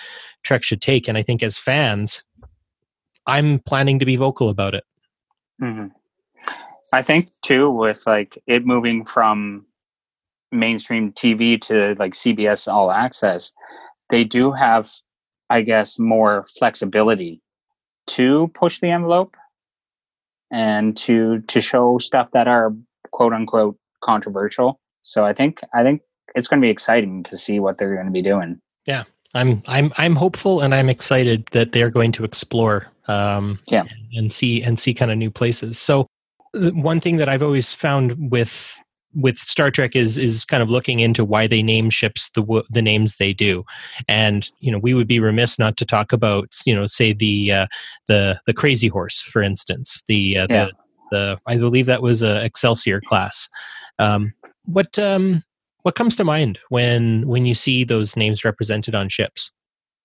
Trek 0.44 0.64
should 0.64 0.80
take. 0.80 1.08
And 1.08 1.18
I 1.18 1.22
think 1.22 1.42
as 1.42 1.58
fans, 1.58 2.22
I'm 3.26 3.58
planning 3.60 3.98
to 3.98 4.06
be 4.06 4.16
vocal 4.16 4.48
about 4.48 4.74
it. 4.74 4.84
hmm 5.60 5.86
I 6.92 7.00
think 7.00 7.28
too, 7.42 7.70
with 7.70 8.06
like 8.06 8.42
it 8.46 8.66
moving 8.66 9.04
from 9.04 9.64
mainstream 10.52 11.12
TV 11.12 11.60
to 11.62 11.94
like 11.98 12.12
CBS 12.12 12.70
All 12.72 12.90
Access, 12.90 13.52
they 14.10 14.24
do 14.24 14.52
have, 14.52 14.90
I 15.50 15.62
guess, 15.62 15.98
more 15.98 16.46
flexibility 16.58 17.40
to 18.08 18.50
push 18.54 18.78
the 18.80 18.90
envelope 18.90 19.36
and 20.50 20.96
to 20.98 21.40
to 21.40 21.60
show 21.60 21.98
stuff 21.98 22.28
that 22.32 22.46
are 22.48 22.74
quote 23.10 23.32
unquote 23.32 23.76
controversial. 24.02 24.78
So 25.02 25.24
I 25.24 25.32
think 25.32 25.60
I 25.74 25.82
think 25.82 26.02
it's 26.34 26.48
going 26.48 26.60
to 26.60 26.64
be 26.64 26.70
exciting 26.70 27.22
to 27.24 27.36
see 27.36 27.58
what 27.60 27.78
they're 27.78 27.94
going 27.94 28.06
to 28.06 28.12
be 28.12 28.22
doing. 28.22 28.60
Yeah, 28.86 29.04
I'm 29.34 29.62
I'm 29.66 29.92
I'm 29.96 30.16
hopeful 30.16 30.60
and 30.60 30.74
I'm 30.74 30.88
excited 30.88 31.46
that 31.52 31.72
they're 31.72 31.90
going 31.90 32.12
to 32.12 32.24
explore 32.24 32.86
um, 33.08 33.58
Yeah. 33.66 33.84
and 34.12 34.32
see 34.32 34.62
and 34.62 34.78
see 34.78 34.94
kind 34.94 35.10
of 35.10 35.18
new 35.18 35.30
places. 35.30 35.78
So 35.78 36.06
uh, 36.54 36.70
one 36.70 37.00
thing 37.00 37.16
that 37.16 37.28
I've 37.28 37.42
always 37.42 37.72
found 37.72 38.30
with 38.30 38.78
with 39.14 39.38
Star 39.38 39.70
Trek 39.70 39.94
is 39.96 40.16
is 40.18 40.44
kind 40.44 40.62
of 40.62 40.70
looking 40.70 41.00
into 41.00 41.24
why 41.24 41.46
they 41.46 41.62
name 41.62 41.90
ships 41.90 42.30
the 42.30 42.62
the 42.70 42.82
names 42.82 43.16
they 43.16 43.32
do, 43.32 43.64
and 44.08 44.50
you 44.60 44.70
know 44.70 44.78
we 44.78 44.94
would 44.94 45.08
be 45.08 45.20
remiss 45.20 45.58
not 45.58 45.76
to 45.78 45.84
talk 45.84 46.12
about 46.12 46.48
you 46.66 46.74
know 46.74 46.86
say 46.86 47.12
the 47.12 47.52
uh, 47.52 47.66
the 48.08 48.40
the 48.46 48.54
Crazy 48.54 48.88
Horse 48.88 49.22
for 49.22 49.42
instance 49.42 50.02
the 50.08 50.38
uh, 50.38 50.46
Yeah. 50.48 50.64
the 50.66 50.72
the 51.10 51.38
I 51.46 51.58
believe 51.58 51.86
that 51.86 52.02
was 52.02 52.22
a 52.22 52.44
Excelsior 52.44 53.00
class. 53.00 53.48
Um, 53.98 54.32
what 54.64 54.98
um, 54.98 55.42
what 55.82 55.94
comes 55.94 56.16
to 56.16 56.24
mind 56.24 56.58
when 56.68 57.26
when 57.26 57.46
you 57.46 57.54
see 57.54 57.84
those 57.84 58.16
names 58.16 58.44
represented 58.44 58.94
on 58.94 59.08
ships? 59.08 59.50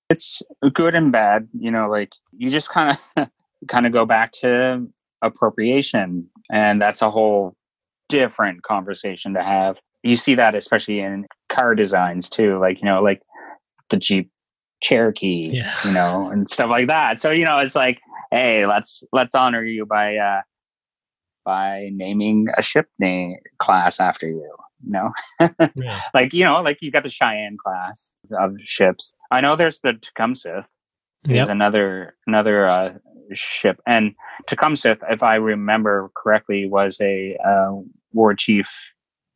it's 0.10 0.42
good 0.74 0.96
and 0.96 1.12
bad 1.12 1.48
you 1.60 1.70
know 1.70 1.90
like 1.90 2.14
you 2.32 2.50
just 2.50 2.70
kind 2.70 2.98
of 3.18 3.30
kind 3.68 3.86
of 3.86 3.92
go 3.92 4.06
back 4.06 4.32
to 4.32 4.88
appropriation 5.22 6.26
and 6.50 6.82
that's 6.82 7.02
a 7.02 7.12
whole 7.12 7.57
different 8.10 8.64
conversation 8.64 9.34
to 9.34 9.44
have. 9.44 9.80
You 10.04 10.16
see 10.16 10.36
that 10.36 10.56
especially 10.56 11.00
in 11.00 11.26
car 11.50 11.76
designs 11.76 12.30
too 12.30 12.60
like 12.60 12.80
you 12.80 12.86
know 12.86 13.02
like 13.02 13.22
the 13.90 13.98
jeep 13.98 14.32
cherokee 14.82 15.50
Yeah. 15.54 15.74
you 15.84 15.92
know 15.92 16.30
and 16.30 16.50
stuff 16.50 16.70
like 16.70 16.88
that. 16.88 17.20
So 17.20 17.32
you 17.32 17.46
know 17.46 17.58
it's 17.58 17.76
like 17.76 18.00
hey 18.32 18.66
let's 18.66 19.04
let's 19.12 19.36
honor 19.36 19.64
you 19.64 19.86
by 19.86 20.16
uh 20.18 20.42
by 21.46 21.90
naming 21.94 22.48
a 22.58 22.62
ship 22.62 22.88
name 23.00 23.38
class 23.58 24.00
after 24.00 24.28
you 24.28 24.36
you 24.86 24.92
know? 24.92 25.12
Yeah. 25.76 26.00
like 26.14 26.34
you 26.34 26.44
know 26.44 26.62
like 26.62 26.78
you 26.82 26.92
got 26.92 27.04
the 27.04 27.10
cheyenne 27.10 27.58
class 27.64 28.12
of 28.40 28.54
ships. 28.62 29.14
I 29.32 29.42
know 29.42 29.56
there's 29.56 29.80
the 29.82 29.94
tecumseh 29.94 30.66
is 31.28 31.50
another 31.50 32.16
another 32.28 32.70
uh, 32.70 32.94
ship. 33.34 33.80
And 33.88 34.14
tecumseh 34.46 34.98
if 35.10 35.24
i 35.24 35.36
remember 35.36 36.10
correctly 36.16 36.68
was 36.70 37.00
a 37.02 37.36
uh, 37.46 37.80
war 38.18 38.34
chief 38.34 38.70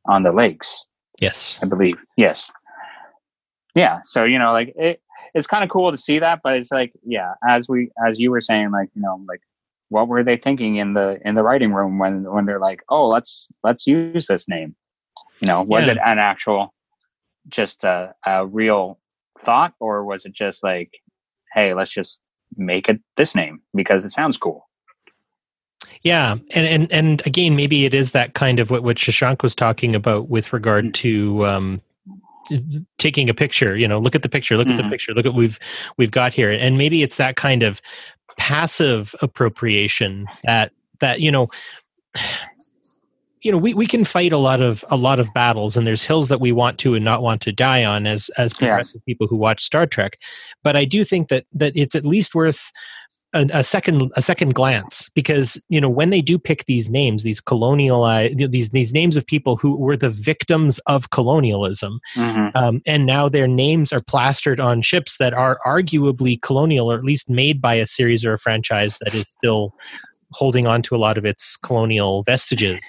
on 0.07 0.23
the 0.23 0.31
lakes 0.31 0.87
Yes. 1.21 1.59
i 1.61 1.65
believe 1.65 1.97
yes 2.17 2.51
yeah 3.75 3.99
so 4.03 4.23
you 4.25 4.39
know 4.39 4.51
like 4.51 4.73
it 4.75 5.01
it's 5.33 5.47
kind 5.47 5.63
of 5.63 5.69
cool 5.69 5.91
to 5.91 5.97
see 5.97 6.19
that 6.19 6.41
but 6.43 6.55
it's 6.57 6.71
like 6.71 6.91
yeah 7.05 7.33
as 7.47 7.69
we 7.69 7.89
as 8.05 8.19
you 8.19 8.31
were 8.31 8.41
saying 8.41 8.71
like 8.71 8.89
you 8.95 9.01
know 9.01 9.23
like 9.27 9.41
what 9.89 10.07
were 10.07 10.23
they 10.23 10.35
thinking 10.37 10.77
in 10.77 10.93
the 10.93 11.19
in 11.23 11.35
the 11.35 11.43
writing 11.43 11.73
room 11.73 11.99
when 11.99 12.23
when 12.33 12.45
they're 12.45 12.59
like 12.59 12.81
oh 12.89 13.07
let's 13.07 13.49
let's 13.63 13.85
use 13.87 14.27
this 14.27 14.49
name 14.49 14.75
you 15.41 15.47
know 15.47 15.61
was 15.61 15.85
Yeah. 15.87 15.93
it 15.93 15.99
an 16.05 16.17
actual 16.19 16.73
just 17.49 17.83
a, 17.83 18.13
a 18.25 18.45
real 18.45 18.99
thought 19.39 19.73
or 19.79 20.03
was 20.05 20.25
it 20.25 20.33
just 20.33 20.63
like 20.63 20.91
hey 21.53 21.73
let's 21.73 21.91
just 21.91 22.21
make 22.57 22.89
it 22.89 22.99
this 23.17 23.35
name 23.35 23.61
because 23.75 24.03
it 24.05 24.09
sounds 24.11 24.37
cool 24.37 24.67
Yeah, 26.03 26.37
and 26.55 26.65
and 26.67 26.91
and 26.91 27.25
again, 27.27 27.55
maybe 27.55 27.85
it 27.85 27.93
is 27.93 28.11
that 28.13 28.33
kind 28.33 28.59
of 28.59 28.69
what 28.71 28.83
what 28.83 28.97
Shashank 28.97 29.43
was 29.43 29.53
talking 29.55 29.95
about 29.95 30.29
with 30.29 30.51
regard 30.53 30.85
Mm. 30.85 30.93
to 30.95 31.45
um, 31.47 31.81
taking 32.97 33.29
a 33.29 33.33
picture. 33.33 33.77
You 33.77 33.87
know, 33.87 33.99
look 33.99 34.15
at 34.15 34.23
the 34.23 34.29
picture, 34.29 34.57
look 34.57 34.67
at 34.67 34.77
the 34.77 34.83
Mhm. 34.83 34.89
picture, 34.89 35.13
look 35.13 35.25
at 35.25 35.33
what 35.33 35.37
we've 35.39 35.59
we've 35.97 36.11
got 36.11 36.33
here, 36.33 36.51
and 36.51 36.77
maybe 36.77 37.03
it's 37.03 37.17
that 37.17 37.35
kind 37.35 37.63
of 37.63 37.81
passive 38.37 39.13
appropriation 39.21 40.25
that 40.45 40.71
that 40.99 41.21
you 41.21 41.31
know. 41.31 41.47
You 43.43 43.51
know, 43.51 43.57
we, 43.57 43.73
we 43.73 43.87
can 43.87 44.05
fight 44.05 44.31
a 44.31 44.37
lot 44.37 44.61
of 44.61 44.85
a 44.91 44.95
lot 44.95 45.19
of 45.19 45.33
battles, 45.33 45.75
and 45.75 45.87
there's 45.87 46.03
hills 46.03 46.27
that 46.27 46.39
we 46.39 46.51
want 46.51 46.77
to 46.77 46.93
and 46.93 47.03
not 47.03 47.23
want 47.23 47.41
to 47.41 47.51
die 47.51 47.83
on 47.83 48.05
as 48.05 48.29
as 48.37 48.53
Yeah. 48.53 48.67
progressive 48.67 49.03
people 49.03 49.25
who 49.25 49.35
watch 49.35 49.63
Star 49.63 49.87
Trek. 49.87 50.17
But 50.61 50.75
I 50.75 50.85
do 50.85 51.03
think 51.03 51.29
that 51.29 51.45
that 51.53 51.73
it's 51.75 51.95
at 51.95 52.05
least 52.05 52.35
worth 52.35 52.71
a, 53.33 53.47
a 53.53 53.63
second 53.63 54.11
a 54.15 54.21
second 54.21 54.53
glance 54.55 55.09
because 55.15 55.61
you 55.69 55.79
know 55.79 55.89
when 55.89 56.09
they 56.09 56.21
do 56.21 56.37
pick 56.37 56.65
these 56.65 56.89
names 56.89 57.23
these 57.23 57.39
colonial 57.39 58.03
uh, 58.03 58.27
these 58.35 58.71
these 58.71 58.93
names 58.93 59.15
of 59.17 59.25
people 59.25 59.55
who 59.55 59.75
were 59.75 59.95
the 59.97 60.09
victims 60.09 60.79
of 60.87 61.09
colonialism 61.11 61.99
Mhm. 62.15 62.51
um, 62.55 62.81
and 62.85 63.05
now 63.05 63.29
their 63.29 63.47
names 63.47 63.93
are 63.93 64.01
plastered 64.01 64.59
on 64.59 64.81
ships 64.81 65.17
that 65.17 65.33
are 65.33 65.59
arguably 65.65 66.41
colonial 66.41 66.91
or 66.91 66.95
at 66.97 67.03
least 67.03 67.29
made 67.29 67.61
by 67.61 67.75
a 67.75 67.85
series 67.85 68.25
or 68.25 68.33
a 68.33 68.39
franchise 68.39 68.97
that 69.01 69.13
is 69.13 69.27
still 69.27 69.73
holding 70.31 70.67
on 70.67 70.81
to 70.81 70.95
a 70.95 70.97
lot 70.97 71.17
of 71.17 71.25
its 71.25 71.57
colonial 71.57 72.23
vestiges. 72.23 72.79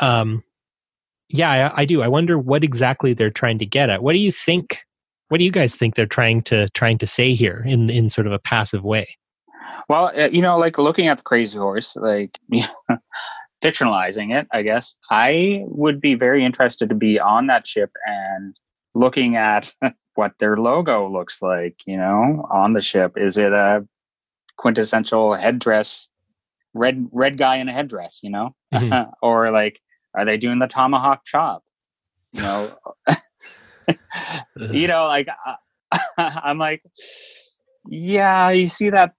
Um, 0.00 0.42
yeah 1.28 1.72
I, 1.74 1.82
I 1.82 1.84
do. 1.84 2.02
I 2.02 2.08
wonder 2.08 2.38
what 2.38 2.62
exactly 2.64 3.14
they're 3.14 3.30
trying 3.30 3.58
to 3.58 3.66
get 3.66 3.90
at. 3.90 4.02
What 4.02 4.12
do 4.12 4.18
you 4.18 4.32
think 4.32 4.78
what 5.28 5.38
do 5.38 5.44
you 5.44 5.50
guys 5.50 5.76
think 5.76 5.94
they're 5.94 6.04
trying 6.06 6.42
to 6.42 6.68
trying 6.70 6.98
to 6.98 7.06
say 7.06 7.34
here 7.34 7.64
in 7.66 7.90
in 7.90 8.10
sort 8.10 8.26
of 8.26 8.32
a 8.32 8.38
passive 8.38 8.84
way 8.84 9.06
Well, 9.88 10.12
uh, 10.16 10.28
you 10.32 10.42
know, 10.42 10.58
like 10.58 10.78
looking 10.78 11.06
at 11.08 11.18
the 11.18 11.22
Crazy 11.22 11.58
Horse, 11.58 11.96
like 11.96 12.38
fictionalizing 13.62 14.34
it, 14.38 14.46
I 14.52 14.62
guess 14.62 14.96
I 15.10 15.62
would 15.66 16.00
be 16.00 16.14
very 16.14 16.44
interested 16.44 16.88
to 16.88 16.94
be 16.94 17.18
on 17.20 17.46
that 17.46 17.66
ship 17.66 17.90
and 18.06 18.56
looking 18.94 19.36
at 19.36 19.72
what 20.14 20.32
their 20.38 20.56
logo 20.56 21.08
looks 21.08 21.42
like. 21.42 21.76
You 21.86 21.96
know, 21.96 22.46
on 22.50 22.72
the 22.72 22.82
ship, 22.82 23.12
is 23.16 23.36
it 23.38 23.52
a 23.52 23.86
quintessential 24.56 25.34
headdress, 25.34 26.08
red 26.74 27.08
red 27.12 27.38
guy 27.38 27.56
in 27.56 27.68
a 27.68 27.72
headdress? 27.72 28.20
You 28.22 28.30
know, 28.30 28.54
Mhm. 28.74 29.10
or 29.22 29.50
like, 29.50 29.80
are 30.14 30.24
they 30.24 30.36
doing 30.36 30.58
the 30.58 30.66
tomahawk 30.68 31.24
chop? 31.24 31.62
You 32.32 32.42
know, 32.42 32.78
you 34.70 34.86
know, 34.86 35.06
like 35.06 35.28
uh, 35.28 36.00
I'm 36.16 36.58
like, 36.58 36.82
yeah, 37.86 38.50
you 38.50 38.68
see 38.68 38.90
that 38.90 39.14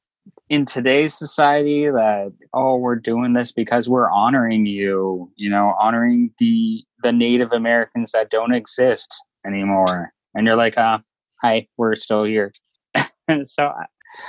in 0.49 0.65
today's 0.65 1.13
society 1.17 1.85
that 1.89 2.31
oh, 2.53 2.77
we're 2.77 2.95
doing 2.95 3.33
this 3.33 3.51
because 3.51 3.87
we're 3.89 4.09
honoring 4.11 4.65
you, 4.65 5.31
you 5.35 5.49
know, 5.49 5.75
honoring 5.79 6.31
the 6.37 6.83
the 7.03 7.11
Native 7.11 7.51
Americans 7.51 8.11
that 8.11 8.29
don't 8.29 8.53
exist 8.53 9.13
anymore, 9.45 10.13
and 10.35 10.45
you're 10.45 10.55
like, 10.55 10.77
uh, 10.77 10.99
hi, 11.41 11.67
we're 11.77 11.95
still 11.95 12.23
here. 12.23 12.51
so 13.43 13.71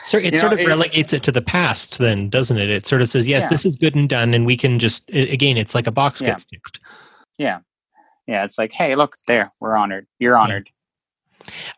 So 0.03 0.19
it 0.19 0.37
sort 0.37 0.53
know, 0.53 0.55
of 0.55 0.61
it- 0.61 0.67
relegates 0.67 1.13
it 1.13 1.23
to 1.25 1.33
the 1.33 1.43
past, 1.43 1.99
then, 1.99 2.31
doesn't 2.31 2.59
it? 2.59 2.71
It 2.71 2.87
sort 2.87 3.03
of 3.03 3.09
says, 3.09 3.29
"Yes, 3.29 3.43
Yeah. 3.43 3.49
this 3.49 3.67
is 3.67 3.77
good 3.77 3.95
and 3.95 4.09
done," 4.09 4.35
and 4.35 4.47
we 4.47 4.57
can 4.57 4.79
just 4.79 5.09
again, 5.11 5.57
it's 5.57 5.75
like 5.75 5.87
a 5.87 5.93
box 5.93 6.21
Yeah. 6.21 6.29
gets 6.31 6.45
ticked. 6.47 6.81
yeah, 7.39 7.59
yeah, 8.27 8.45
it's 8.45 8.57
like, 8.59 8.73
hey, 8.73 8.95
look 8.95 9.17
there, 9.27 9.53
we're 9.61 9.77
honored. 9.77 10.07
You're 10.19 10.37
honored. 10.39 10.71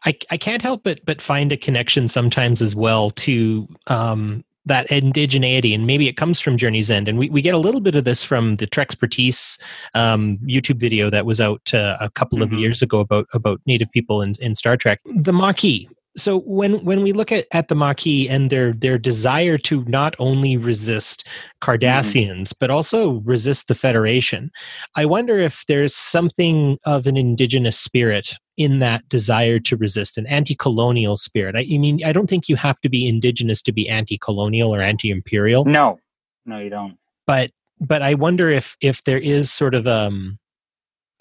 I 0.05 0.15
I 0.31 0.37
can't 0.37 0.63
help 0.63 0.83
but 0.85 1.01
but 1.05 1.21
find 1.23 1.53
a 1.53 1.57
connection 1.57 2.09
sometimes 2.09 2.63
as 2.63 2.75
well 2.75 3.11
to 3.13 3.69
um, 3.87 4.45
that 4.67 4.89
indigeneity, 4.89 5.75
and 5.75 5.87
maybe 5.87 6.09
it 6.09 6.17
comes 6.17 6.41
from 6.41 6.57
Journey's 6.57 6.91
End, 6.91 7.09
and 7.09 7.19
we, 7.19 7.31
we 7.31 7.41
get 7.41 7.55
a 7.55 7.59
little 7.59 7.81
bit 7.81 7.95
of 7.95 8.05
this 8.05 8.25
from 8.25 8.57
the 8.57 8.67
Trekspertise 8.67 9.59
um, 9.95 10.39
YouTube 10.39 10.81
video 10.81 11.09
that 11.09 11.25
was 11.25 11.41
out 11.41 11.73
uh, 11.73 11.97
a 12.01 12.11
couple 12.11 12.43
of 12.43 12.51
Mhm. 12.51 12.61
years 12.61 12.83
ago 12.83 12.99
about 13.01 13.27
about 13.33 13.61
Native 13.67 13.91
people 13.93 14.23
in, 14.23 14.35
in 14.41 14.55
Star 14.57 14.77
Trek. 14.77 15.01
The 15.05 15.33
Maquis. 15.33 15.87
So 16.19 16.41
when 16.41 16.83
when 16.85 17.03
we 17.03 17.13
look 17.13 17.31
at, 17.31 17.45
at 17.53 17.69
the 17.69 17.75
Maquis 17.75 18.29
and 18.29 18.49
their 18.51 18.73
their 18.73 18.99
desire 18.99 19.59
to 19.59 19.85
not 19.85 20.17
only 20.19 20.57
resist 20.57 21.27
Cardassians 21.61 22.55
but 22.59 22.71
also 22.71 23.21
resist 23.21 23.69
the 23.69 23.75
Federation, 23.75 24.51
I 24.97 25.05
wonder 25.05 25.39
if 25.39 25.65
there's 25.69 25.95
something 25.95 26.79
of 26.85 27.07
an 27.07 27.17
indigenous 27.19 27.79
spirit 27.79 28.35
in 28.57 28.79
that 28.79 29.09
desire 29.09 29.59
to 29.61 29.77
resist, 29.77 30.17
an 30.19 30.27
anti-colonial 30.27 31.17
spirit. 31.17 31.55
I, 31.57 31.61
I 31.71 31.79
mean, 31.79 32.03
I 32.05 32.13
don't 32.13 32.29
think 32.29 32.49
you 32.49 32.57
have 32.57 32.81
to 32.81 32.89
be 32.89 33.07
indigenous 33.09 33.61
to 33.63 33.73
be 33.73 33.89
anti-colonial 33.89 34.75
or 34.75 34.81
anti-imperial, 34.81 35.65
No, 35.65 35.99
no, 36.45 36.59
you 36.59 36.71
don't. 36.71 36.97
but 37.27 37.51
but 37.81 38.01
I 38.03 38.15
wonder 38.15 38.49
if 38.49 38.77
if 38.81 39.05
there 39.05 39.19
is 39.19 39.53
sort 39.53 39.75
of 39.75 39.87
um 39.87 40.39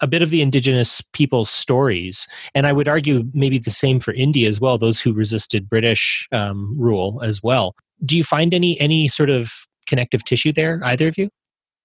a 0.00 0.06
bit 0.06 0.20
of 0.22 0.28
the 0.30 0.42
indigenous 0.42 1.00
people's 1.12 1.48
stories, 1.50 2.26
and 2.54 2.66
I 2.66 2.72
would 2.72 2.86
argue 2.88 3.24
maybe 3.32 3.58
the 3.58 3.70
same 3.70 3.98
for 4.00 4.12
India 4.12 4.46
as 4.48 4.60
well. 4.60 4.76
Those 4.78 5.00
who 5.00 5.12
resisted 5.14 5.68
British 5.70 6.28
um, 6.32 6.74
rule 6.78 7.20
as 7.22 7.42
well. 7.42 7.74
Do 8.04 8.14
you 8.16 8.22
find 8.24 8.52
any 8.52 8.78
any 8.80 9.08
sort 9.08 9.30
of 9.30 9.52
connective 9.86 10.22
tissue 10.24 10.52
there, 10.52 10.80
either 10.84 11.08
of 11.08 11.16
you? 11.16 11.30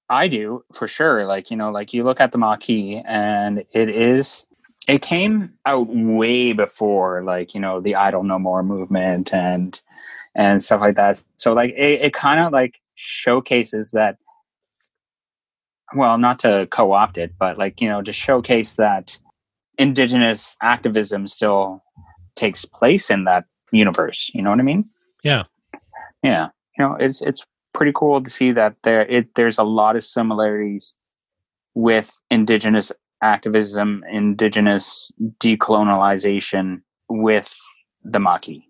I 0.10 0.28
do 0.28 0.62
for 0.74 0.90
sure. 0.90 1.26
Like, 1.26 1.50
you 1.52 1.56
know, 1.56 1.72
like 1.72 1.94
you 1.94 2.04
look 2.04 2.20
at 2.20 2.34
the 2.34 2.38
Maquis 2.38 3.02
and 3.08 3.64
it 3.72 3.88
is, 3.90 4.46
it 4.92 5.02
came 5.02 5.54
out 5.66 5.88
way 5.88 6.52
before 6.52 7.24
like, 7.24 7.54
you 7.54 7.62
know, 7.62 7.80
the 7.80 7.96
Idle 7.96 8.24
No 8.24 8.38
More 8.38 8.62
movement 8.62 9.34
and, 9.34 9.82
and 10.36 10.62
stuff 10.62 10.82
like 10.82 10.98
that. 10.98 11.22
So 11.38 11.54
like, 11.54 11.72
it, 11.78 12.02
it 12.02 12.14
kind 12.14 12.42
of 12.42 12.52
like 12.52 12.76
showcases 12.96 13.92
that, 13.92 14.18
well, 15.96 16.18
not 16.18 16.40
to 16.40 16.68
co 16.72 16.92
opt 16.92 17.18
it, 17.18 17.34
but 17.40 17.58
like, 17.58 17.80
you 17.80 17.88
know, 17.88 18.02
to 18.02 18.12
showcase 18.12 18.74
that 18.74 19.18
indigenous 19.78 20.58
activism 20.62 21.26
still 21.26 21.82
takes 22.36 22.66
place 22.66 23.10
in 23.10 23.24
that 23.24 23.46
universe. 23.72 24.30
You 24.34 24.42
know 24.42 24.50
what 24.50 24.60
I 24.60 24.64
mean? 24.64 24.90
Yeah. 25.24 25.44
Yeah. 26.22 26.50
You 26.78 26.86
know, 26.86 26.98
it's, 27.00 27.22
it's 27.22 27.46
pretty 27.74 27.94
cool 27.96 28.22
to 28.22 28.30
see 28.30 28.52
that 28.52 28.76
there 28.84 29.04
it 29.04 29.34
there's 29.36 29.58
a 29.58 29.64
lot 29.64 29.96
of 29.96 30.04
similarities 30.04 30.98
with 31.76 32.20
indigenous 32.30 32.92
activism, 33.22 34.04
indigenous 34.12 35.12
decolonialization 35.40 36.82
with 37.10 37.56
the 38.04 38.20
Maquis. 38.20 38.62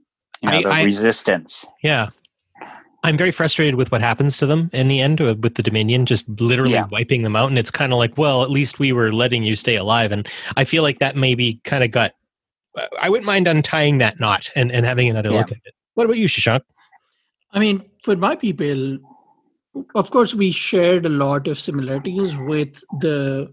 You 0.41 0.49
know, 0.49 0.58
I- 0.58 0.62
the 0.64 0.70
I- 0.70 0.84
resistance. 0.84 1.66
Yeah. 1.84 2.10
I'm 3.04 3.18
very 3.18 3.32
frustrated 3.32 3.76
with 3.76 3.91
what 3.91 4.02
happens 4.02 4.38
to 4.38 4.45
them 4.45 4.70
in 4.74 4.88
the 4.88 5.02
end 5.02 5.20
uh, 5.22 5.34
with 5.39 5.56
the 5.56 5.64
Dominion, 5.64 6.06
just 6.06 6.24
literally 6.39 6.74
Yeah. 6.74 6.86
wiping 6.91 7.24
them 7.24 7.36
out. 7.36 7.49
And 7.49 7.58
it's 7.58 7.72
kind 7.72 7.91
of 7.93 7.97
like, 7.97 8.16
well, 8.16 8.43
at 8.43 8.52
least 8.52 8.78
we 8.78 8.91
were 8.93 9.12
letting 9.12 9.41
you 9.41 9.56
stay 9.56 9.76
alive. 9.76 10.12
And 10.12 10.28
I 10.56 10.66
feel 10.66 10.84
like 10.84 10.99
that 10.99 11.16
maybe 11.16 11.60
kind 11.64 11.84
of 11.84 11.89
got, 11.89 12.12
I 13.02 13.10
wouldn't 13.10 13.26
mind 13.26 13.47
untying 13.47 13.97
that 13.97 14.20
knot 14.20 14.52
and, 14.56 14.72
and 14.72 14.86
having 14.86 15.10
another 15.10 15.32
Yeah. 15.32 15.38
look 15.39 15.52
at 15.52 15.58
it. 15.66 15.74
What 15.95 16.06
about 16.06 16.18
you, 16.18 16.28
Shashank? 16.28 16.62
I 17.54 17.60
mean, 17.60 17.84
for 18.04 18.16
my 18.16 18.36
people, 18.36 18.99
of 19.95 20.12
course, 20.12 20.36
we 20.36 20.52
shared 20.52 21.06
a 21.08 21.10
lot 21.10 21.47
of 21.47 21.58
similarities 21.58 22.38
with 22.38 22.84
the 22.99 23.52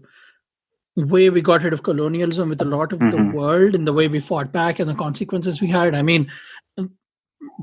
way 1.05 1.29
we 1.29 1.41
got 1.41 1.63
rid 1.63 1.73
of 1.73 1.83
colonialism 1.83 2.49
with 2.49 2.61
a 2.61 2.65
lot 2.65 2.93
of 2.93 2.99
the 2.99 3.17
Mhm. 3.17 3.33
world 3.33 3.75
and 3.75 3.87
the 3.87 3.93
way 3.93 4.07
we 4.07 4.19
fought 4.19 4.51
back 4.51 4.79
and 4.79 4.89
the 4.89 4.95
consequences 4.95 5.61
we 5.61 5.67
had. 5.67 5.95
I 5.95 6.01
mean, 6.01 6.29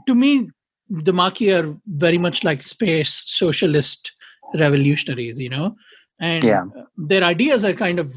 to 0.07 0.15
me, 0.15 0.51
the 0.89 1.13
Maquis 1.13 1.53
are 1.53 1.77
very 1.87 2.19
much 2.19 2.45
like 2.45 2.63
space 2.63 3.23
socialist 3.27 4.13
revolutionaries, 4.55 5.39
you 5.41 5.49
know, 5.49 5.77
and 6.21 6.45
Yeah. 6.45 6.65
their 6.97 7.25
ideas 7.25 7.65
are 7.65 7.73
kind 7.73 7.99
of 7.99 8.15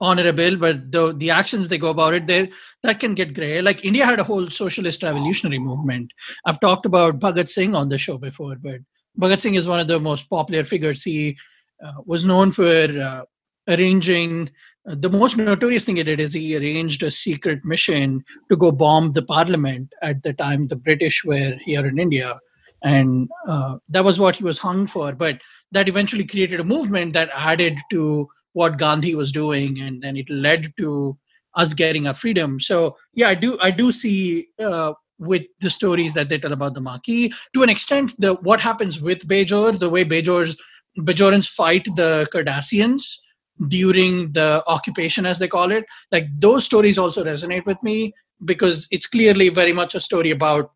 honorable, 0.00 0.56
but 0.56 0.92
the 0.92 1.12
the 1.12 1.30
actions 1.30 1.68
they 1.68 1.78
go 1.78 1.90
about 1.90 2.14
it, 2.14 2.26
there 2.26 2.48
that 2.82 3.00
can 3.00 3.14
get 3.14 3.34
gray. 3.34 3.60
Like 3.60 3.84
India 3.84 4.06
had 4.06 4.20
a 4.20 4.24
whole 4.24 4.48
socialist 4.48 5.02
revolutionary 5.02 5.58
movement. 5.58 6.12
I've 6.46 6.60
talked 6.60 6.86
about 6.86 7.18
Bhagat 7.18 7.48
Singh 7.48 7.74
on 7.74 7.88
the 7.88 7.98
show 7.98 8.16
before, 8.16 8.56
but 8.56 8.80
Bhagat 9.18 9.40
Singh 9.40 9.56
is 9.56 9.66
one 9.66 9.80
of 9.80 9.88
the 9.88 9.98
most 9.98 10.30
popular 10.30 10.64
figures. 10.64 11.02
He 11.02 11.36
uh, 11.84 11.94
was 12.06 12.24
known 12.24 12.52
for 12.52 12.64
uh, 12.64 13.24
arranging. 13.68 14.50
Uh, 14.88 14.94
the 14.98 15.10
most 15.10 15.36
notorious 15.36 15.84
thing 15.84 15.96
he 15.96 16.02
did 16.02 16.20
is 16.20 16.32
he 16.32 16.56
arranged 16.56 17.02
a 17.02 17.10
secret 17.10 17.64
mission 17.64 18.24
to 18.50 18.56
go 18.56 18.72
bomb 18.72 19.12
the 19.12 19.22
parliament 19.22 19.92
at 20.02 20.22
the 20.22 20.32
time 20.32 20.66
the 20.66 20.76
British 20.76 21.24
were 21.24 21.56
here 21.64 21.86
in 21.86 21.98
India. 21.98 22.38
And 22.82 23.28
uh, 23.46 23.78
that 23.88 24.04
was 24.04 24.20
what 24.20 24.36
he 24.36 24.44
was 24.44 24.58
hung 24.58 24.86
for. 24.86 25.12
But 25.12 25.40
that 25.72 25.88
eventually 25.88 26.24
created 26.24 26.60
a 26.60 26.64
movement 26.64 27.12
that 27.12 27.30
added 27.34 27.76
to 27.90 28.28
what 28.52 28.78
Gandhi 28.78 29.14
was 29.14 29.30
doing, 29.32 29.80
and 29.80 30.02
then 30.02 30.16
it 30.16 30.28
led 30.30 30.72
to 30.78 31.18
us 31.54 31.74
getting 31.74 32.06
our 32.06 32.14
freedom. 32.14 32.60
So 32.60 32.96
yeah, 33.14 33.28
I 33.28 33.34
do 33.34 33.58
I 33.60 33.70
do 33.70 33.92
see 33.92 34.48
uh, 34.58 34.92
with 35.18 35.42
the 35.60 35.70
stories 35.70 36.14
that 36.14 36.28
they 36.28 36.38
tell 36.38 36.52
about 36.52 36.74
the 36.74 36.80
Maquis 36.80 37.34
to 37.54 37.62
an 37.62 37.68
extent 37.68 38.14
the 38.18 38.34
what 38.34 38.60
happens 38.60 39.00
with 39.00 39.26
Bajor, 39.28 39.78
the 39.78 39.90
way 39.90 40.04
Bajor's 40.04 40.56
Bajorans 40.98 41.48
fight 41.48 41.84
the 41.96 42.28
Cardassians 42.32 43.18
during 43.66 44.32
the 44.32 44.62
occupation, 44.66 45.26
as 45.26 45.38
they 45.38 45.48
call 45.48 45.72
it. 45.72 45.84
Like 46.12 46.26
those 46.38 46.64
stories 46.64 46.98
also 46.98 47.24
resonate 47.24 47.66
with 47.66 47.82
me 47.82 48.12
because 48.44 48.86
it's 48.90 49.06
clearly 49.06 49.48
very 49.48 49.72
much 49.72 49.94
a 49.94 50.00
story 50.00 50.30
about 50.30 50.70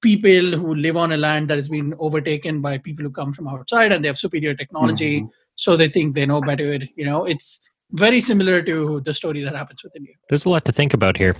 people 0.00 0.56
who 0.56 0.74
live 0.74 0.96
on 0.96 1.12
a 1.12 1.16
land 1.16 1.48
that 1.48 1.58
has 1.58 1.68
been 1.68 1.94
overtaken 1.98 2.60
by 2.60 2.78
people 2.78 3.04
who 3.04 3.10
come 3.10 3.32
from 3.32 3.48
outside 3.48 3.92
and 3.92 4.02
they 4.02 4.08
have 4.08 4.18
superior 4.18 4.54
technology 4.54 5.20
mm-hmm. 5.20 5.28
so 5.56 5.76
they 5.76 5.88
think 5.88 6.14
they 6.14 6.24
know 6.24 6.40
better 6.40 6.78
you 6.96 7.04
know 7.04 7.26
it's 7.26 7.60
very 7.92 8.20
similar 8.20 8.62
to 8.62 9.00
the 9.00 9.12
story 9.12 9.42
that 9.42 9.54
happens 9.54 9.82
within 9.82 10.04
you 10.04 10.14
There's 10.28 10.44
a 10.44 10.48
lot 10.48 10.64
to 10.66 10.72
think 10.72 10.94
about 10.94 11.16
here. 11.16 11.36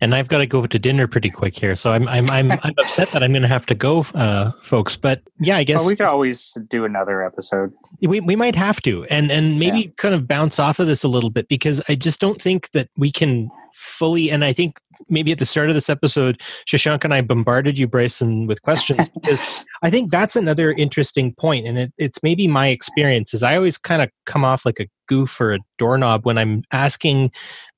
And 0.00 0.14
I've 0.14 0.28
got 0.28 0.38
to 0.38 0.46
go 0.46 0.66
to 0.66 0.78
dinner 0.78 1.06
pretty 1.06 1.30
quick 1.30 1.56
here. 1.58 1.76
So 1.76 1.92
I'm, 1.92 2.06
I'm, 2.08 2.28
I'm, 2.30 2.52
I'm 2.52 2.74
upset 2.78 3.08
that 3.12 3.22
I'm 3.22 3.32
going 3.32 3.42
to 3.42 3.48
have 3.48 3.66
to 3.66 3.74
go, 3.74 4.04
uh, 4.14 4.52
folks. 4.62 4.96
But 4.96 5.22
yeah, 5.40 5.56
I 5.56 5.64
guess 5.64 5.80
Well, 5.80 5.88
we 5.88 5.96
could 5.96 6.06
always 6.06 6.56
do 6.68 6.84
another 6.84 7.22
episode. 7.24 7.72
we, 8.02 8.20
we 8.20 8.36
might 8.36 8.56
have 8.56 8.82
to 8.82 9.04
and 9.04 9.30
and 9.30 9.58
maybe 9.58 9.92
kind 9.96 10.14
of 10.14 10.26
bounce 10.26 10.58
off 10.58 10.78
of 10.78 10.86
this 10.86 11.04
a 11.04 11.08
little 11.08 11.30
bit 11.30 11.48
because 11.48 11.82
i 11.88 11.94
just 11.94 12.20
don't 12.20 12.40
think 12.40 12.70
that 12.72 12.88
we 12.96 13.10
can 13.10 13.50
fully 13.74 14.30
and 14.30 14.44
i 14.44 14.52
think 14.52 14.78
maybe 15.08 15.32
at 15.32 15.38
the 15.38 15.46
start 15.46 15.68
of 15.68 15.74
this 15.74 15.90
episode 15.90 16.40
shashank 16.68 17.04
and 17.04 17.12
i 17.12 17.20
bombarded 17.20 17.78
you 17.78 17.86
bryson 17.86 18.46
with 18.46 18.62
questions 18.62 19.08
because 19.14 19.64
i 19.82 19.90
think 19.90 20.10
that's 20.10 20.36
another 20.36 20.72
interesting 20.72 21.34
point 21.34 21.66
and 21.66 21.78
it, 21.78 21.92
it's 21.98 22.18
maybe 22.22 22.46
my 22.46 22.68
experience 22.68 23.34
is 23.34 23.42
i 23.42 23.56
always 23.56 23.76
kind 23.76 24.00
of 24.00 24.08
come 24.26 24.44
off 24.44 24.64
like 24.64 24.80
a 24.80 24.88
goof 25.08 25.40
or 25.40 25.54
a 25.54 25.58
doorknob 25.78 26.24
when 26.24 26.38
i'm 26.38 26.62
asking 26.72 27.30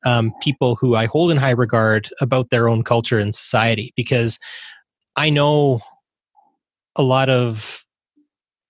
um, 0.05 0.33
people 0.41 0.77
who 0.77 0.95
i 0.95 1.07
hold 1.07 1.31
in 1.31 1.37
high 1.37 1.51
regard 1.51 2.11
about 2.21 2.51
their 2.51 2.69
own 2.69 2.85
culture 2.85 3.19
and 3.19 3.35
society 3.35 3.93
because 3.97 4.39
i 5.17 5.31
know 5.31 5.81
a 6.97 7.03
lot 7.03 7.29
of 7.29 7.85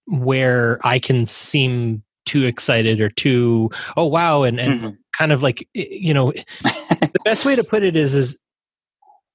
where 0.07 0.79
I 0.85 0.99
can 0.99 1.27
seem 1.27 2.03
too 2.27 2.45
excited 2.45 3.01
or 3.01 3.09
too 3.09 3.71
oh 3.97 4.05
wow 4.05 4.43
and 4.43 4.59
and 4.59 4.81
Mhm. 4.81 4.97
Kind 5.19 5.33
of 5.33 5.43
like 5.43 5.69
you 5.75 6.15
know 6.15 6.33
the 7.13 7.21
best 7.25 7.45
way 7.45 7.57
to 7.57 7.65
put 7.65 7.83
it 7.83 7.97
is 7.97 8.15
is 8.15 8.39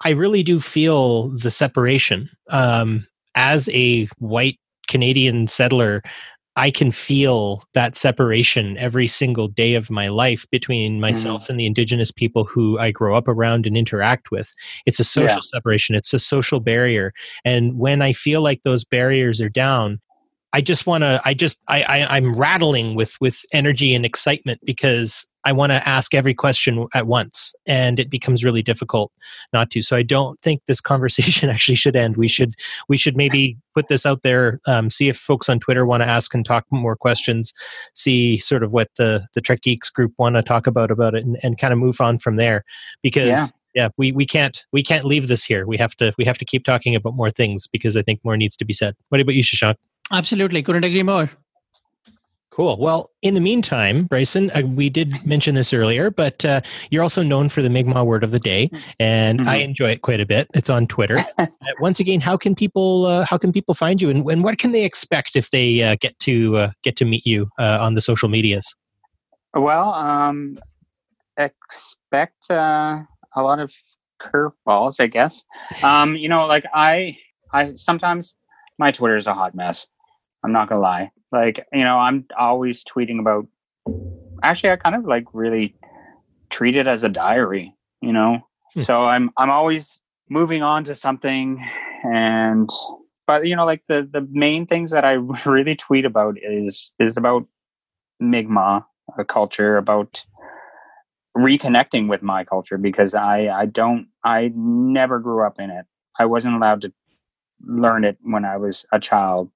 I 0.03 0.11
really 0.11 0.43
do 0.43 0.59
feel 0.59 1.29
the 1.29 1.51
separation 1.51 2.29
um 2.49 3.07
as 3.35 3.69
a 3.69 4.05
white 4.17 4.59
Canadian 4.87 5.47
settler 5.47 6.01
I 6.57 6.69
can 6.69 6.91
feel 6.91 7.63
that 7.73 7.95
separation 7.95 8.77
every 8.77 9.07
single 9.07 9.47
day 9.47 9.73
of 9.75 9.89
my 9.89 10.09
life 10.09 10.45
between 10.51 10.99
myself 10.99 11.47
and 11.47 11.57
the 11.57 11.65
indigenous 11.65 12.11
people 12.11 12.43
who 12.43 12.77
I 12.77 12.91
grow 12.91 13.15
up 13.15 13.29
around 13.29 13.65
and 13.65 13.77
interact 13.77 14.31
with. 14.31 14.53
It's 14.85 14.99
a 14.99 15.05
social 15.05 15.37
Yeah. 15.37 15.39
separation, 15.43 15.95
it's 15.95 16.13
a 16.13 16.19
social 16.19 16.59
barrier. 16.59 17.13
And 17.45 17.77
when 17.79 18.01
I 18.01 18.11
feel 18.11 18.41
like 18.41 18.63
those 18.63 18.83
barriers 18.83 19.39
are 19.39 19.47
down, 19.49 20.01
I 20.53 20.61
just 20.61 20.85
want 20.85 21.03
to. 21.03 21.21
I 21.23 21.33
just. 21.33 21.61
I, 21.67 21.83
I. 21.83 22.17
I'm 22.17 22.35
rattling 22.35 22.95
with 22.95 23.13
with 23.21 23.39
energy 23.53 23.95
and 23.95 24.05
excitement 24.05 24.59
because 24.65 25.25
I 25.45 25.53
want 25.53 25.71
to 25.71 25.87
ask 25.87 26.13
every 26.13 26.33
question 26.33 26.87
at 26.93 27.07
once, 27.07 27.53
and 27.65 27.99
it 27.99 28.09
becomes 28.09 28.43
really 28.43 28.61
difficult 28.61 29.11
not 29.53 29.69
to. 29.71 29.81
So 29.81 29.95
I 29.95 30.03
don't 30.03 30.39
think 30.41 30.61
this 30.67 30.81
conversation 30.91 31.49
actually 31.49 31.75
should 31.75 31.95
end. 31.95 32.17
We 32.17 32.27
should. 32.27 32.55
We 32.89 32.97
should 32.97 33.15
maybe 33.15 33.57
put 33.73 33.87
this 33.87 34.05
out 34.05 34.23
there. 34.23 34.59
Um, 34.67 34.89
see 34.89 35.07
if 35.07 35.17
folks 35.17 35.47
on 35.47 35.59
Twitter 35.59 35.85
want 35.85 36.03
to 36.03 36.07
ask 36.07 36.33
and 36.33 36.45
talk 36.45 36.65
more 36.69 36.97
questions. 36.97 37.53
See 37.93 38.37
sort 38.37 38.63
of 38.63 38.71
what 38.71 38.89
the 38.97 39.27
the 39.33 39.41
Trek 39.41 39.61
Geeks 39.61 39.89
group 39.89 40.13
want 40.17 40.35
to 40.35 40.43
talk 40.43 40.67
about 40.67 40.91
about 40.91 41.15
it, 41.15 41.23
and, 41.23 41.37
and 41.43 41.57
kind 41.57 41.71
of 41.71 41.79
move 41.79 42.01
on 42.01 42.19
from 42.19 42.35
there. 42.35 42.65
Because 43.01 43.25
Yeah. 43.25 43.47
yeah, 43.73 43.89
we, 43.97 44.11
we 44.11 44.25
can't 44.25 44.65
we 44.73 44.83
can't 44.83 45.05
leave 45.05 45.29
this 45.29 45.45
here. 45.45 45.65
We 45.65 45.77
have 45.77 45.95
to 45.95 46.13
we 46.17 46.25
have 46.25 46.37
to 46.39 46.45
keep 46.45 46.65
talking 46.65 46.93
about 46.93 47.15
more 47.15 47.31
things 47.31 47.67
because 47.67 47.95
I 47.95 48.01
think 48.01 48.19
more 48.25 48.35
needs 48.35 48.57
to 48.57 48.65
be 48.65 48.73
said. 48.73 48.95
What 49.07 49.21
about 49.21 49.35
you, 49.35 49.43
Shashank? 49.43 49.75
Absolutely 50.11 50.63
couldn't 50.63 50.83
agree 50.83 51.03
more 51.03 51.29
Cool. 52.51 52.77
Well, 52.81 53.11
in 53.21 53.33
the 53.33 53.39
meantime, 53.39 54.07
Bryson, 54.07 54.51
uh, 54.51 54.63
we 54.67 54.89
did 54.89 55.25
mention 55.25 55.55
this 55.55 55.71
earlier, 55.71 56.11
but 56.11 56.43
uh, 56.43 56.59
you're 56.89 57.01
also 57.01 57.23
known 57.23 57.47
for 57.47 57.61
the 57.61 57.69
Mi'kmaq 57.69 58.05
word 58.05 58.25
of 58.25 58.31
the 58.31 58.39
day, 58.39 58.69
and 58.99 59.39
I 59.47 59.59
Mhm. 59.59 59.63
enjoy 59.63 59.91
it 59.91 60.01
quite 60.01 60.19
a 60.19 60.25
bit. 60.25 60.49
It's 60.53 60.69
on 60.69 60.85
Twitter. 60.85 61.15
uh, 61.37 61.47
once 61.79 62.01
again, 62.01 62.19
how 62.19 62.35
can 62.35 62.53
people 62.53 63.05
uh, 63.05 63.23
how 63.23 63.37
can 63.37 63.53
people 63.53 63.73
find 63.73 64.01
you, 64.01 64.09
and, 64.09 64.29
and 64.29 64.43
what 64.43 64.57
can 64.57 64.73
they 64.73 64.83
expect 64.83 65.37
if 65.37 65.49
they 65.51 65.81
uh, 65.81 65.95
get 66.01 66.19
to 66.19 66.57
uh, 66.57 66.71
get 66.83 66.97
to 66.97 67.05
meet 67.05 67.25
you 67.25 67.47
uh, 67.57 67.77
on 67.79 67.93
the 67.93 68.01
social 68.01 68.27
medias? 68.27 68.75
Well, 69.53 69.93
um, 69.93 70.59
expect 71.37 72.51
uh, 72.51 72.99
a 73.33 73.41
lot 73.41 73.59
of 73.59 73.73
curveballs, 74.21 74.99
I 74.99 75.07
guess. 75.07 75.45
Um, 75.83 76.17
you 76.17 76.27
know, 76.27 76.45
like 76.47 76.65
I, 76.73 77.15
I 77.53 77.75
sometimes 77.75 78.35
my 78.81 78.91
Twitter 78.91 79.15
is 79.15 79.27
a 79.27 79.33
hot 79.33 79.53
mess. 79.55 79.87
I'm 80.43 80.51
not 80.51 80.67
gonna 80.67 80.81
lie. 80.81 81.11
Like, 81.31 81.65
you 81.71 81.83
know, 81.83 81.97
I'm 81.99 82.25
always 82.37 82.83
tweeting 82.83 83.19
about. 83.19 83.45
Actually, 84.43 84.71
I 84.71 84.75
kind 84.75 84.95
of 84.95 85.05
like 85.05 85.25
really 85.33 85.75
treat 86.49 86.75
it 86.75 86.87
as 86.87 87.03
a 87.03 87.09
diary. 87.09 87.73
You 88.01 88.11
know, 88.11 88.39
Hmm. 88.73 88.81
so 88.81 89.05
I'm 89.05 89.31
I'm 89.37 89.49
always 89.49 90.01
moving 90.29 90.63
on 90.63 90.83
to 90.85 90.95
something, 90.95 91.63
and 92.03 92.69
but 93.27 93.45
you 93.45 93.55
know, 93.55 93.65
like 93.65 93.83
the 93.87 94.09
the 94.11 94.27
main 94.31 94.65
things 94.65 94.91
that 94.91 95.05
I 95.05 95.13
really 95.45 95.75
tweet 95.75 96.05
about 96.05 96.35
is 96.41 96.93
is 96.99 97.17
about 97.17 97.45
Mi'kmaq 98.19 98.85
a 99.17 99.25
culture 99.25 99.77
about 99.77 100.25
reconnecting 101.37 102.07
with 102.09 102.21
my 102.21 102.43
culture 102.43 102.77
because 102.77 103.13
I 103.13 103.47
I 103.47 103.65
don't 103.65 104.07
I 104.23 104.51
never 104.55 105.19
grew 105.19 105.45
up 105.45 105.59
in 105.59 105.69
it. 105.69 105.85
I 106.19 106.25
wasn't 106.25 106.55
allowed 106.55 106.81
to 106.81 106.93
learn 107.65 108.03
it 108.03 108.17
when 108.21 108.45
I 108.45 108.57
was 108.57 108.85
a 108.91 108.99
child. 108.99 109.49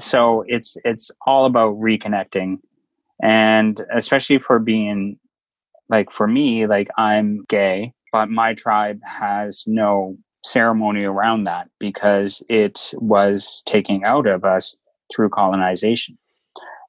So 0.00 0.44
it's 0.46 0.76
it's 0.84 1.10
all 1.26 1.46
about 1.46 1.74
reconnecting 1.76 2.58
and 3.22 3.80
especially 3.94 4.38
for 4.38 4.58
being 4.58 5.18
like 5.88 6.10
for 6.10 6.26
me 6.26 6.66
like 6.66 6.88
I'm 6.98 7.44
gay 7.48 7.92
but 8.10 8.28
my 8.28 8.52
tribe 8.52 9.00
has 9.04 9.64
no 9.66 10.16
ceremony 10.44 11.04
around 11.04 11.44
that 11.44 11.68
because 11.78 12.42
it 12.48 12.92
was 12.94 13.62
taken 13.64 14.04
out 14.04 14.26
of 14.26 14.44
us 14.44 14.76
through 15.14 15.30
colonization 15.30 16.18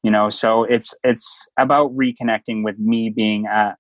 you 0.02 0.10
know 0.10 0.28
so 0.28 0.64
it's 0.64 0.96
it's 1.04 1.48
about 1.60 1.96
reconnecting 1.96 2.64
with 2.64 2.80
me 2.80 3.10
being 3.10 3.46
a, 3.46 3.76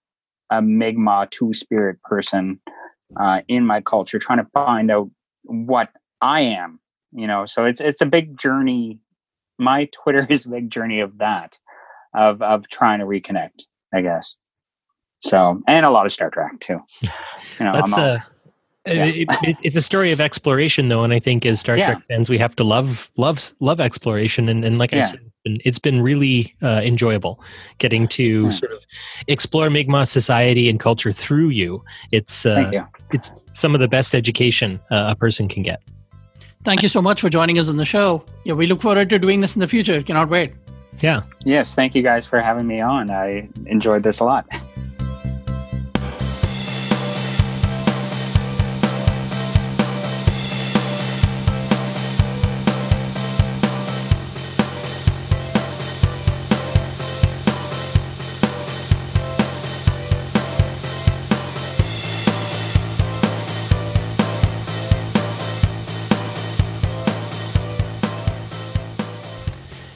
a 0.52 0.62
Mi'kmaq 0.62 1.32
two 1.32 1.54
spirit 1.54 2.02
person 2.04 2.60
uh, 3.20 3.42
in 3.48 3.66
my 3.66 3.82
culture 3.82 4.20
trying 4.20 4.44
to 4.44 4.50
find 4.52 4.92
out 4.92 5.10
what 5.44 5.90
i 6.24 6.40
am 6.42 6.80
you 7.12 7.28
know 7.28 7.46
so 7.46 7.66
it's 7.66 7.82
it's 7.82 8.02
a 8.02 8.06
big 8.06 8.38
journey 8.38 9.00
my 9.60 9.86
twitter 9.94 10.26
is 10.30 10.46
a 10.46 10.50
big 10.50 10.70
journey 10.72 11.00
of 11.02 11.18
that 11.20 11.60
of 12.16 12.42
of 12.42 12.68
trying 12.70 13.00
to 13.00 13.06
reconnect 13.06 13.64
i 13.94 14.02
guess 14.02 14.38
so 15.20 15.62
and 15.68 15.86
a 15.86 15.90
lot 15.90 16.06
of 16.06 16.12
star 16.12 16.30
trek 16.30 16.60
too 16.60 16.80
you 17.02 17.10
know 17.66 17.72
I'm 17.72 17.94
all- 17.94 18.00
uh, 18.00 18.20
Yeah. 18.86 19.06
It, 19.06 19.28
it, 19.44 19.58
it's 19.64 19.76
a 19.78 19.82
story 19.82 20.12
of 20.12 20.20
exploration, 20.20 20.90
though, 20.90 21.04
and 21.04 21.14
I 21.14 21.20
think 21.20 21.46
as 21.46 21.62
Star 21.62 21.78
Yeah. 21.78 21.86
Trek 21.94 22.04
fans, 22.10 22.30
we 22.30 22.38
have 22.38 22.54
to 22.58 22.66
love 22.66 23.10
love 23.16 23.40
love 23.62 23.80
exploration, 23.80 24.50
and, 24.50 24.66
and 24.66 24.78
like 24.78 24.92
I 24.92 25.06
said, 25.06 25.22
it's 25.22 25.40
been, 25.46 25.58
it's 25.64 25.80
been 25.80 26.02
really 26.02 26.54
uh, 26.62 26.82
enjoyable 26.84 27.40
getting 27.78 28.10
to 28.10 28.44
Yeah. 28.44 28.50
sort 28.50 28.74
of 28.74 28.80
explore 29.30 29.70
Mi'kmaq 29.70 30.08
society 30.10 30.70
and 30.70 30.82
culture 30.82 31.14
through 31.14 31.50
you. 31.62 31.82
It's 32.12 32.46
uh, 32.46 32.70
you. 32.74 32.86
it's 33.14 33.32
some 33.54 33.74
of 33.74 33.80
the 33.80 33.88
best 33.88 34.14
education 34.14 34.82
uh, 34.92 35.08
a 35.12 35.16
person 35.16 35.48
can 35.48 35.64
get. 35.64 35.82
Thank 36.64 36.82
you 36.82 36.90
so 36.90 37.02
much 37.02 37.20
for 37.22 37.30
joining 37.30 37.60
us 37.60 37.70
on 37.70 37.78
the 37.78 37.86
show. 37.86 38.24
Yeah, 38.46 38.54
we 38.54 38.68
look 38.68 38.82
forward 38.82 39.10
to 39.10 39.20
doing 39.20 39.42
this 39.42 39.56
in 39.56 39.60
the 39.60 39.68
future. 39.68 40.02
Cannot 40.02 40.30
wait. 40.30 40.54
Yeah. 41.02 41.24
Yes, 41.44 41.76
thank 41.76 41.96
you 41.96 42.02
guys 42.02 42.26
for 42.26 42.40
having 42.40 42.68
me 42.68 42.80
on. 42.80 43.12
I 43.12 43.50
enjoyed 43.66 44.04
this 44.04 44.20
a 44.20 44.26
lot. 44.26 44.48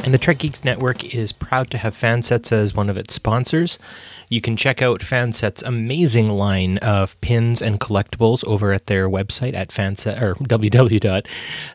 And 0.07 0.13
the 0.13 0.17
Trek 0.17 0.37
Geeks 0.37 0.63
Network 0.63 1.13
is 1.13 1.33
proud 1.33 1.69
to 1.71 1.77
have 1.77 1.93
Fansets 1.93 2.53
as 2.53 2.73
one 2.73 2.89
of 2.89 2.95
its 2.95 3.13
sponsors. 3.13 3.77
You 4.29 4.39
can 4.39 4.55
check 4.55 4.81
out 4.81 5.01
Fanset's 5.01 5.61
amazing 5.61 6.29
line 6.29 6.77
of 6.77 7.19
pins 7.19 7.61
and 7.61 7.77
collectibles 7.77 8.41
over 8.45 8.71
at 8.71 8.87
their 8.87 9.09
website 9.09 9.53
at 9.53 9.67
fanset 9.67 10.21
or 10.21 10.35
www. 10.35 11.27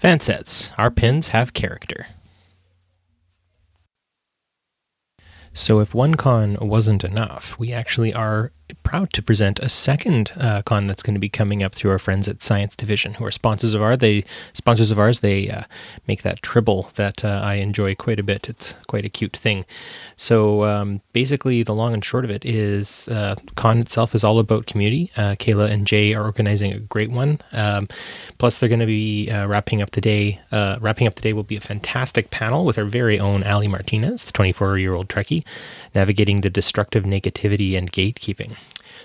Fansets, 0.00 0.72
our 0.78 0.90
pins 0.90 1.28
have 1.28 1.52
character. 1.52 2.06
So, 5.52 5.80
if 5.80 5.92
one 5.92 6.14
con 6.14 6.56
wasn't 6.60 7.04
enough, 7.04 7.58
we 7.58 7.72
actually 7.72 8.14
are 8.14 8.52
proud 8.82 9.12
to 9.12 9.22
present 9.22 9.58
a 9.60 9.68
second 9.68 10.32
uh, 10.36 10.62
con 10.62 10.86
that's 10.86 11.02
going 11.02 11.14
to 11.14 11.20
be 11.20 11.28
coming 11.28 11.62
up 11.62 11.74
through 11.74 11.90
our 11.90 11.98
friends 11.98 12.28
at 12.28 12.42
Science 12.42 12.76
Division, 12.76 13.14
who 13.14 13.24
are 13.24 13.30
sponsors 13.30 13.74
of 13.74 13.82
ours. 13.82 13.98
They 13.98 14.24
sponsors 14.52 14.90
of 14.90 14.98
ours. 14.98 15.20
They 15.20 15.50
uh, 15.50 15.62
make 16.06 16.22
that 16.22 16.42
tribble 16.42 16.90
that 16.94 17.24
uh, 17.24 17.40
I 17.42 17.54
enjoy 17.54 17.94
quite 17.94 18.18
a 18.18 18.22
bit. 18.22 18.48
It's 18.48 18.74
quite 18.88 19.04
a 19.04 19.08
cute 19.08 19.36
thing. 19.36 19.64
So 20.16 20.64
um, 20.64 21.00
basically, 21.12 21.62
the 21.62 21.74
long 21.74 21.94
and 21.94 22.04
short 22.04 22.24
of 22.24 22.30
it 22.30 22.44
is, 22.44 23.08
uh, 23.08 23.36
con 23.56 23.78
itself 23.78 24.14
is 24.14 24.24
all 24.24 24.38
about 24.38 24.66
community. 24.66 25.10
Uh, 25.16 25.36
Kayla 25.36 25.70
and 25.70 25.86
Jay 25.86 26.14
are 26.14 26.24
organizing 26.24 26.72
a 26.72 26.78
great 26.78 27.10
one. 27.10 27.40
Um, 27.52 27.88
plus, 28.38 28.58
they're 28.58 28.68
going 28.68 28.80
to 28.80 28.86
be 28.86 29.30
uh, 29.30 29.46
wrapping 29.46 29.82
up 29.82 29.92
the 29.92 30.00
day. 30.00 30.40
Wrapping 30.52 31.06
up 31.06 31.14
the 31.14 31.22
day 31.22 31.32
will 31.32 31.42
be 31.42 31.56
a 31.56 31.60
fantastic 31.60 32.30
panel 32.30 32.64
with 32.64 32.78
our 32.78 32.84
very 32.84 33.18
own 33.18 33.42
Ali 33.42 33.68
Martinez, 33.68 34.24
the 34.24 34.32
24-year-old 34.32 35.08
Trekkie, 35.08 35.44
navigating 35.94 36.40
the 36.40 36.50
destructive 36.50 37.04
negativity 37.04 37.76
and 37.76 37.92
gatekeeping. 37.92 38.56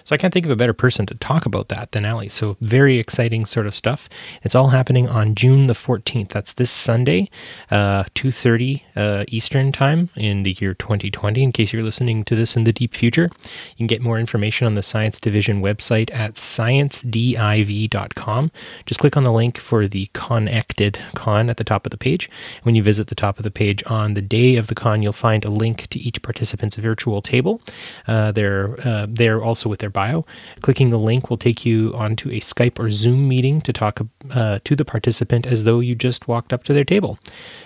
So 0.08 0.16
I 0.16 0.18
can't 0.18 0.34
think 0.34 0.46
of 0.46 0.52
a 0.54 0.56
better 0.56 0.72
person 0.72 1.06
to 1.08 1.16
talk 1.16 1.46
about 1.46 1.68
that 1.68 1.92
than 1.92 2.06
Ali. 2.06 2.30
So 2.30 2.56
very 2.62 2.98
exciting 2.98 3.46
sort 3.46 3.68
of 3.68 3.76
stuff. 3.76 4.08
It's 4.42 4.56
all 4.56 4.70
happening 4.70 5.10
on 5.10 5.36
June 5.36 5.68
the 5.68 5.74
14th. 5.74 6.30
That's 6.30 6.54
this 6.54 6.72
Sunday, 6.72 7.30
uh, 7.70 8.06
2.30 8.16 8.84
uh, 8.96 9.26
Eastern 9.28 9.74
Time 9.74 10.10
in 10.16 10.44
the 10.44 10.56
year 10.62 10.74
2020, 10.74 11.44
in 11.44 11.52
case 11.52 11.74
you're 11.74 11.84
listening 11.84 12.24
to 12.24 12.36
this 12.36 12.56
in 12.56 12.64
the 12.64 12.72
deep 12.72 12.96
future. 12.96 13.30
You 13.44 13.78
can 13.80 13.88
get 13.88 14.02
more 14.02 14.18
information 14.18 14.66
on 14.66 14.76
the 14.76 14.82
Science 14.82 15.20
Division 15.20 15.62
website 15.62 16.10
at 16.14 16.36
sciencediv.com. 16.36 18.52
Just 18.86 19.02
click 19.02 19.18
on 19.18 19.26
the 19.26 19.34
link 19.34 19.58
for 19.58 19.90
the 19.90 20.10
Connected 20.14 21.00
Con 21.16 21.50
at 21.50 21.58
the 21.58 21.66
top 21.66 21.86
of 21.86 21.92
the 21.92 21.98
page. 21.98 22.30
When 22.64 22.76
you 22.76 22.84
visit 22.84 23.08
the 23.08 23.16
top 23.16 23.40
of 23.40 23.44
the 23.44 23.52
page 23.52 23.84
on 23.88 24.14
the 24.14 24.22
day 24.22 24.56
of 24.56 24.68
the 24.68 24.76
con, 24.76 25.02
you'll 25.02 25.12
find 25.12 25.44
a 25.44 25.50
link 25.50 25.88
to 25.88 26.00
each 26.00 26.22
participant's 26.22 26.78
virtual 26.78 27.22
table. 27.22 27.62
Uh, 28.08 28.32
they're, 28.32 28.80
uh, 28.88 29.06
they're 29.10 29.44
also 29.44 29.68
with 29.68 29.82
their 29.82 29.97
bio. 29.98 30.26
Clicking 30.62 30.92
the 30.92 31.00
link 31.00 31.28
will 31.28 31.38
take 31.38 31.66
you 31.66 31.92
onto 31.96 32.30
a 32.30 32.40
Skype 32.40 32.78
or 32.78 32.92
Zoom 32.92 33.28
meeting 33.28 33.62
to 33.62 33.74
talk 33.74 34.00
uh, 34.30 34.60
to 34.64 34.76
the 34.76 34.86
participant 34.86 35.48
as 35.48 35.64
though 35.64 35.80
you 35.80 35.96
just 35.96 36.28
walked 36.28 36.54
up 36.54 36.64
to 36.66 36.74
their 36.74 36.86
table. 36.86 37.18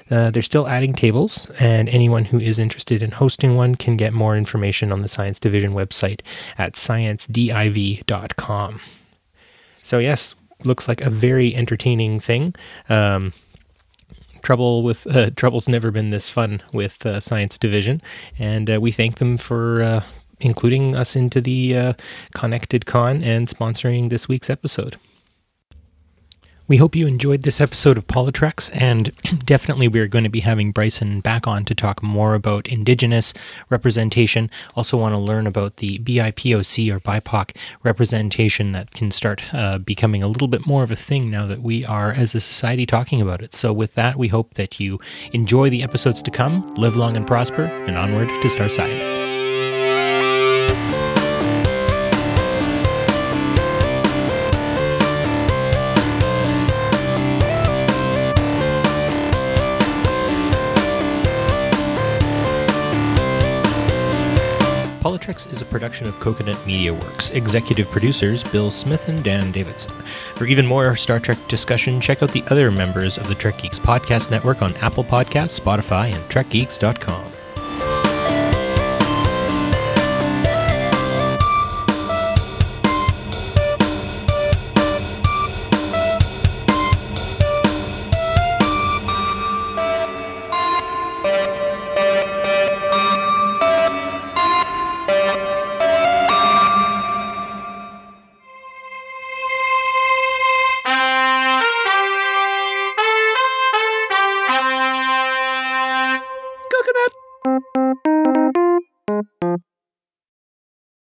Uh, 0.09 0.31
they're 0.31 0.41
still 0.41 0.65
adding 0.65 0.93
tables, 0.93 1.45
and 1.59 1.89
anyone 1.89 2.23
who 2.23 2.39
is 2.39 2.57
interested 2.57 3.03
in 3.03 3.11
hosting 3.11 3.57
one 3.57 3.75
can 3.75 3.97
get 3.97 4.13
more 4.13 4.37
information 4.37 4.93
on 4.93 5.01
the 5.01 5.09
Science 5.09 5.39
Division 5.39 5.73
website 5.73 6.21
at 6.57 6.75
sciencediv.com. 6.75 8.79
So, 9.83 9.99
yes, 9.99 10.33
looks 10.63 10.87
like 10.87 11.01
a 11.01 11.09
very 11.09 11.53
entertaining 11.53 12.21
thing. 12.21 12.55
Um, 12.87 13.33
trouble 14.41 14.83
with 14.83 15.05
uh, 15.13 15.29
trouble's 15.35 15.67
never 15.67 15.91
been 15.91 16.11
this 16.11 16.29
fun 16.29 16.63
with 16.71 17.05
uh, 17.05 17.19
science 17.19 17.57
division 17.59 18.01
and 18.39 18.71
uh, 18.71 18.81
we 18.81 18.91
thank 18.91 19.19
them 19.19 19.37
for 19.37 19.83
uh, 19.83 20.03
including 20.41 20.95
us 20.95 21.15
into 21.15 21.41
the 21.41 21.77
uh, 21.77 21.93
connected 22.33 22.85
con 22.85 23.23
and 23.23 23.47
sponsoring 23.47 24.09
this 24.09 24.27
week's 24.27 24.49
episode 24.49 24.97
we 26.71 26.77
hope 26.77 26.95
you 26.95 27.05
enjoyed 27.05 27.41
this 27.41 27.59
episode 27.59 27.97
of 27.97 28.07
PoliTreks, 28.07 28.71
and 28.81 29.11
definitely 29.45 29.89
we're 29.89 30.07
going 30.07 30.23
to 30.23 30.29
be 30.29 30.39
having 30.39 30.71
Bryson 30.71 31.19
back 31.19 31.45
on 31.45 31.65
to 31.65 31.75
talk 31.75 32.01
more 32.01 32.33
about 32.33 32.65
Indigenous 32.69 33.33
representation. 33.69 34.49
Also, 34.73 34.95
want 34.95 35.13
to 35.13 35.19
learn 35.19 35.45
about 35.45 35.77
the 35.77 35.99
BIPOC 35.99 36.89
or 36.95 37.01
BIPOC 37.01 37.57
representation 37.83 38.71
that 38.71 38.91
can 38.91 39.11
start 39.11 39.53
uh, 39.53 39.79
becoming 39.79 40.23
a 40.23 40.29
little 40.29 40.47
bit 40.47 40.65
more 40.65 40.81
of 40.81 40.91
a 40.91 40.95
thing 40.95 41.29
now 41.29 41.45
that 41.45 41.61
we 41.61 41.83
are, 41.83 42.13
as 42.13 42.33
a 42.35 42.39
society, 42.39 42.85
talking 42.85 43.19
about 43.19 43.41
it. 43.41 43.53
So, 43.53 43.73
with 43.73 43.95
that, 43.95 44.15
we 44.15 44.29
hope 44.29 44.53
that 44.53 44.79
you 44.79 44.97
enjoy 45.33 45.69
the 45.69 45.83
episodes 45.83 46.23
to 46.23 46.31
come, 46.31 46.73
live 46.75 46.95
long 46.95 47.17
and 47.17 47.27
prosper, 47.27 47.63
and 47.63 47.97
onward 47.97 48.29
to 48.29 48.49
Star 48.49 48.69
Science. 48.69 49.30
PoliTreks 65.21 65.51
is 65.51 65.61
a 65.61 65.65
production 65.65 66.07
of 66.07 66.19
Coconut 66.19 66.57
Media 66.65 66.93
Works. 66.93 67.29
Executive 67.29 67.87
producers 67.89 68.43
Bill 68.43 68.71
Smith 68.71 69.07
and 69.07 69.23
Dan 69.23 69.51
Davidson. 69.51 69.93
For 70.35 70.45
even 70.45 70.65
more 70.65 70.95
Star 70.95 71.19
Trek 71.19 71.37
discussion, 71.47 72.01
check 72.01 72.23
out 72.23 72.31
the 72.31 72.43
other 72.49 72.71
members 72.71 73.17
of 73.17 73.27
the 73.27 73.35
Trek 73.35 73.61
Geeks 73.61 73.79
Podcast 73.79 74.31
Network 74.31 74.61
on 74.61 74.75
Apple 74.77 75.03
Podcasts, 75.03 75.59
Spotify, 75.59 76.13
and 76.13 76.23
TrekGeeks.com. 76.29 77.40